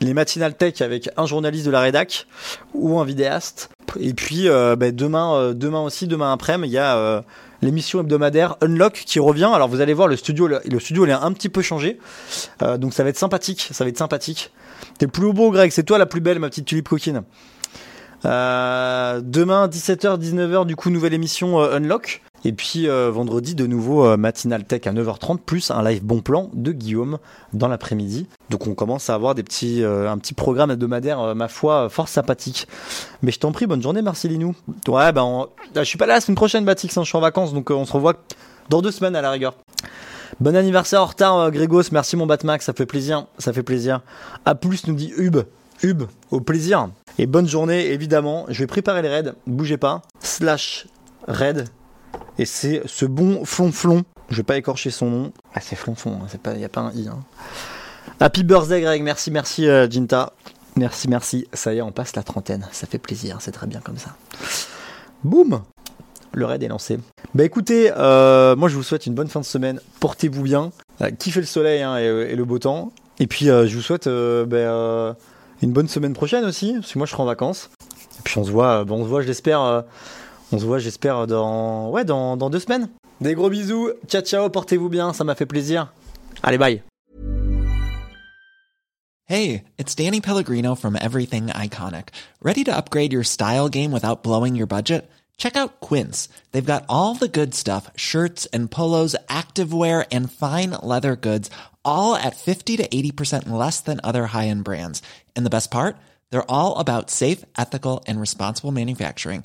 les 0.01 0.15
matinales 0.15 0.55
tech 0.55 0.81
avec 0.81 1.11
un 1.17 1.27
journaliste 1.27 1.67
de 1.67 1.71
la 1.71 1.81
rédac 1.81 2.27
ou 2.75 2.99
un 3.01 3.05
vidéaste. 3.05 3.71
Et 3.99 4.15
puis 4.15 4.49
ben, 4.49 4.95
demain, 4.95 5.53
demain 5.53 5.81
aussi, 5.81 6.07
demain 6.07 6.33
après-midi, 6.33 6.73
il 6.73 6.77
y 6.77 6.79
a 6.79 7.25
l'émission 7.63 8.01
hebdomadaire 8.01 8.57
Unlock 8.61 8.93
qui 9.07 9.21
revient. 9.21 9.51
Alors 9.53 9.69
vous 9.69 9.81
allez 9.81 9.95
voir, 9.95 10.09
le 10.09 10.17
studio, 10.17 10.47
le, 10.47 10.61
il 10.65 10.75
est 10.75 11.13
un 11.13 11.33
petit 11.33 11.49
peu 11.49 11.63
changé, 11.63 11.99
Euh, 12.63 12.79
donc 12.79 12.95
ça 12.95 13.03
va 13.03 13.11
être 13.11 13.19
sympathique. 13.19 13.69
Ça 13.73 13.85
va 13.85 13.91
être 13.91 13.99
sympathique. 13.99 14.51
T'es 14.99 15.07
le 15.07 15.13
plus 15.13 15.33
beau, 15.33 15.51
Greg. 15.51 15.71
C'est 15.71 15.85
toi 15.85 15.99
la 15.99 16.07
plus 16.07 16.21
belle, 16.21 16.39
ma 16.39 16.49
petite 16.49 16.67
tulipe 16.67 16.89
coquine. 16.89 17.23
Euh, 18.27 19.21
demain 19.25 19.67
17h 19.67 20.19
19h 20.21 20.67
du 20.67 20.77
coup 20.77 20.91
nouvelle 20.91 21.15
émission 21.15 21.59
euh, 21.59 21.77
Unlock 21.77 22.21
Et 22.45 22.53
puis 22.53 22.89
euh, 22.89 23.11
vendredi, 23.11 23.55
de 23.55 23.67
nouveau, 23.67 24.07
euh, 24.07 24.17
matinal 24.17 24.65
tech 24.65 24.87
à 24.87 24.93
9h30, 24.93 25.39
plus 25.39 25.71
un 25.71 25.83
live 25.85 26.03
bon 26.05 26.21
plan 26.21 26.51
de 26.55 26.73
Guillaume 26.73 27.19
dans 27.53 27.69
l'après-midi. 27.69 28.27
Donc 28.49 28.67
on 28.67 28.75
commence 28.75 29.11
à 29.11 29.15
avoir 29.15 29.35
des 29.35 29.43
petits, 29.43 29.83
euh, 29.83 30.11
un 30.11 30.19
petit 30.19 30.33
programme 30.33 30.71
hebdomadaire, 30.71 31.35
ma 31.35 31.49
foi, 31.49 31.89
fort 31.91 32.09
sympathique. 32.09 32.67
Mais 33.23 33.31
je 33.33 33.39
t'en 33.39 33.53
prie, 33.53 33.67
bonne 33.67 33.83
journée, 33.83 34.03
Marcelinou. 34.03 34.55
Ouais, 34.89 35.13
ben, 35.13 35.23
on... 35.23 35.49
je 35.75 35.83
suis 35.83 35.99
pas 35.99 36.07
là 36.07 36.15
la 36.15 36.21
semaine 36.21 36.37
prochaine, 36.37 36.65
Batix, 36.65 36.97
hein, 36.97 37.03
je 37.03 37.09
suis 37.09 37.19
en 37.19 37.21
vacances, 37.21 37.53
donc 37.53 37.71
on 37.71 37.85
se 37.85 37.93
revoit 37.93 38.15
dans 38.69 38.81
deux 38.81 38.93
semaines 38.93 39.17
à 39.17 39.21
la 39.21 39.31
rigueur. 39.31 39.55
Bon 40.41 40.57
anniversaire 40.57 41.03
en 41.03 41.07
retard, 41.07 41.51
Grégos. 41.51 41.83
Merci 41.93 42.17
mon 42.17 42.27
Batmax, 42.27 42.65
ça 42.65 42.73
fait 42.73 42.87
plaisir, 42.87 43.27
ça 43.39 43.53
fait 43.53 43.63
plaisir. 43.63 44.01
A 44.47 44.55
plus, 44.55 44.87
nous 44.87 44.95
dit 44.95 45.13
Hub. 45.19 45.39
Hub, 45.83 46.05
au 46.31 46.41
plaisir. 46.41 46.89
Et 47.19 47.27
bonne 47.27 47.49
journée, 47.49 47.87
évidemment. 47.89 48.47
Je 48.49 48.61
vais 48.61 48.67
préparer 48.67 49.03
les 49.03 49.09
raids, 49.09 49.33
bougez 49.47 49.77
pas. 49.77 50.03
Slash 50.21 50.87
raid. 51.27 51.69
Et 52.41 52.47
c'est 52.47 52.81
ce 52.87 53.05
bon 53.05 53.45
flonflon. 53.45 54.03
Je 54.31 54.37
vais 54.39 54.43
pas 54.45 54.57
écorcher 54.57 54.91
son 54.91 55.11
nom. 55.11 55.33
Ah, 55.55 55.61
c'est 55.61 55.77
flonflon, 55.77 56.21
il 56.33 56.51
hein, 56.51 56.55
n'y 56.55 56.65
a 56.65 56.71
pas 56.71 56.81
un 56.81 56.93
i. 56.93 57.07
Hein. 57.07 57.19
Happy 58.19 58.45
birthday, 58.45 58.81
Greg. 58.81 59.03
Merci, 59.03 59.31
merci, 59.31 59.69
euh, 59.69 59.87
Jinta. 59.91 60.33
Merci, 60.75 61.09
merci. 61.09 61.47
Ça 61.53 61.75
y 61.75 61.77
est, 61.77 61.83
on 61.83 61.93
passe 61.93 62.17
la 62.17 62.23
trentaine. 62.23 62.67
Ça 62.73 62.87
fait 62.87 62.97
plaisir, 62.97 63.37
c'est 63.41 63.53
très 63.53 63.67
bien 63.67 63.81
comme 63.81 63.99
ça. 63.99 64.17
Boum 65.23 65.61
Le 66.33 66.47
raid 66.47 66.63
est 66.63 66.69
lancé. 66.69 66.99
Bah 67.35 67.45
écoutez, 67.45 67.93
euh, 67.95 68.57
moi 68.57 68.71
je 68.71 68.77
vous 68.77 68.85
souhaite 68.85 69.05
une 69.05 69.15
bonne 69.15 69.29
fin 69.29 69.41
de 69.41 69.45
semaine. 69.45 69.79
Portez-vous 70.01 70.43
bien. 70.43 70.73
Euh, 71.03 71.11
kiffez 71.11 71.41
le 71.41 71.47
soleil 71.47 71.83
hein, 71.83 71.99
et, 71.99 72.35
le 72.35 72.45
beau 72.47 72.59
temps. 72.59 72.91
Et 73.19 73.27
puis 73.27 73.49
je 73.49 73.75
vous 73.77 73.83
souhaite 73.83 74.09
bah, 74.09 75.15
une 75.61 75.73
bonne 75.73 75.89
semaine 75.89 76.15
prochaine 76.15 76.47
aussi, 76.47 76.73
parce 76.73 76.91
que 76.91 76.99
moi 76.99 77.07
je 77.07 77.13
serai 77.13 77.23
en 77.23 77.27
vacances. 77.27 77.69
Et 78.19 78.23
puis 78.25 78.39
on 78.39 78.45
se 78.45 78.51
voit, 78.51 78.85
bon, 78.85 79.03
on 79.03 79.05
se 79.05 79.09
voit, 79.11 79.21
je 79.21 79.27
l'espère. 79.27 79.85
On 80.53 80.59
se 80.59 80.65
voit, 80.65 80.79
j'espère, 80.79 81.27
dans, 81.27 81.91
ouais, 81.91 82.05
dans, 82.05 82.37
dans 82.37 82.51
deux 82.51 82.59
semaines. 82.59 82.89
Des 83.21 83.35
gros 83.35 83.51
bisous, 83.51 83.91
ciao 84.09 84.23
ciao, 84.23 84.49
portez-vous 84.49 84.89
bien, 84.89 85.13
ça 85.13 85.25
m'a 85.25 85.35
fait 85.35 85.47
plaisir. 85.47 85.93
Allez, 86.43 86.59
bye. 86.59 86.83
Hey, 89.27 89.63
it's 89.79 89.95
Danny 89.95 90.21
Pellegrino 90.21 90.75
from 90.75 90.97
Everything 90.97 91.49
Iconic. 91.49 92.09
Ready 92.43 92.65
to 92.65 92.77
upgrade 92.77 93.13
your 93.13 93.23
style 93.23 93.69
game 93.69 93.93
without 93.93 94.25
blowing 94.25 94.57
your 94.57 94.67
budget? 94.67 95.09
Check 95.37 95.57
out 95.57 95.81
Quince. 95.81 96.29
They've 96.51 96.65
got 96.65 96.85
all 96.89 97.15
the 97.15 97.29
good 97.29 97.55
stuff 97.55 97.91
shirts 97.95 98.47
and 98.47 98.69
polos, 98.71 99.15
activewear, 99.29 100.05
and 100.11 100.33
fine 100.33 100.71
leather 100.83 101.15
goods 101.15 101.49
all 101.85 102.15
at 102.17 102.37
50 102.37 102.77
to 102.79 102.89
80% 102.89 103.49
less 103.49 103.81
than 103.81 104.01
other 104.03 104.27
high-end 104.27 104.65
brands. 104.65 105.03
And 105.37 105.47
the 105.47 105.51
best 105.51 105.71
part? 105.71 105.97
They're 106.31 106.51
all 106.51 106.79
about 106.79 107.11
safe, 107.11 107.45
ethical, 107.57 108.03
and 108.07 108.21
responsible 108.21 108.73
manufacturing. 108.73 109.45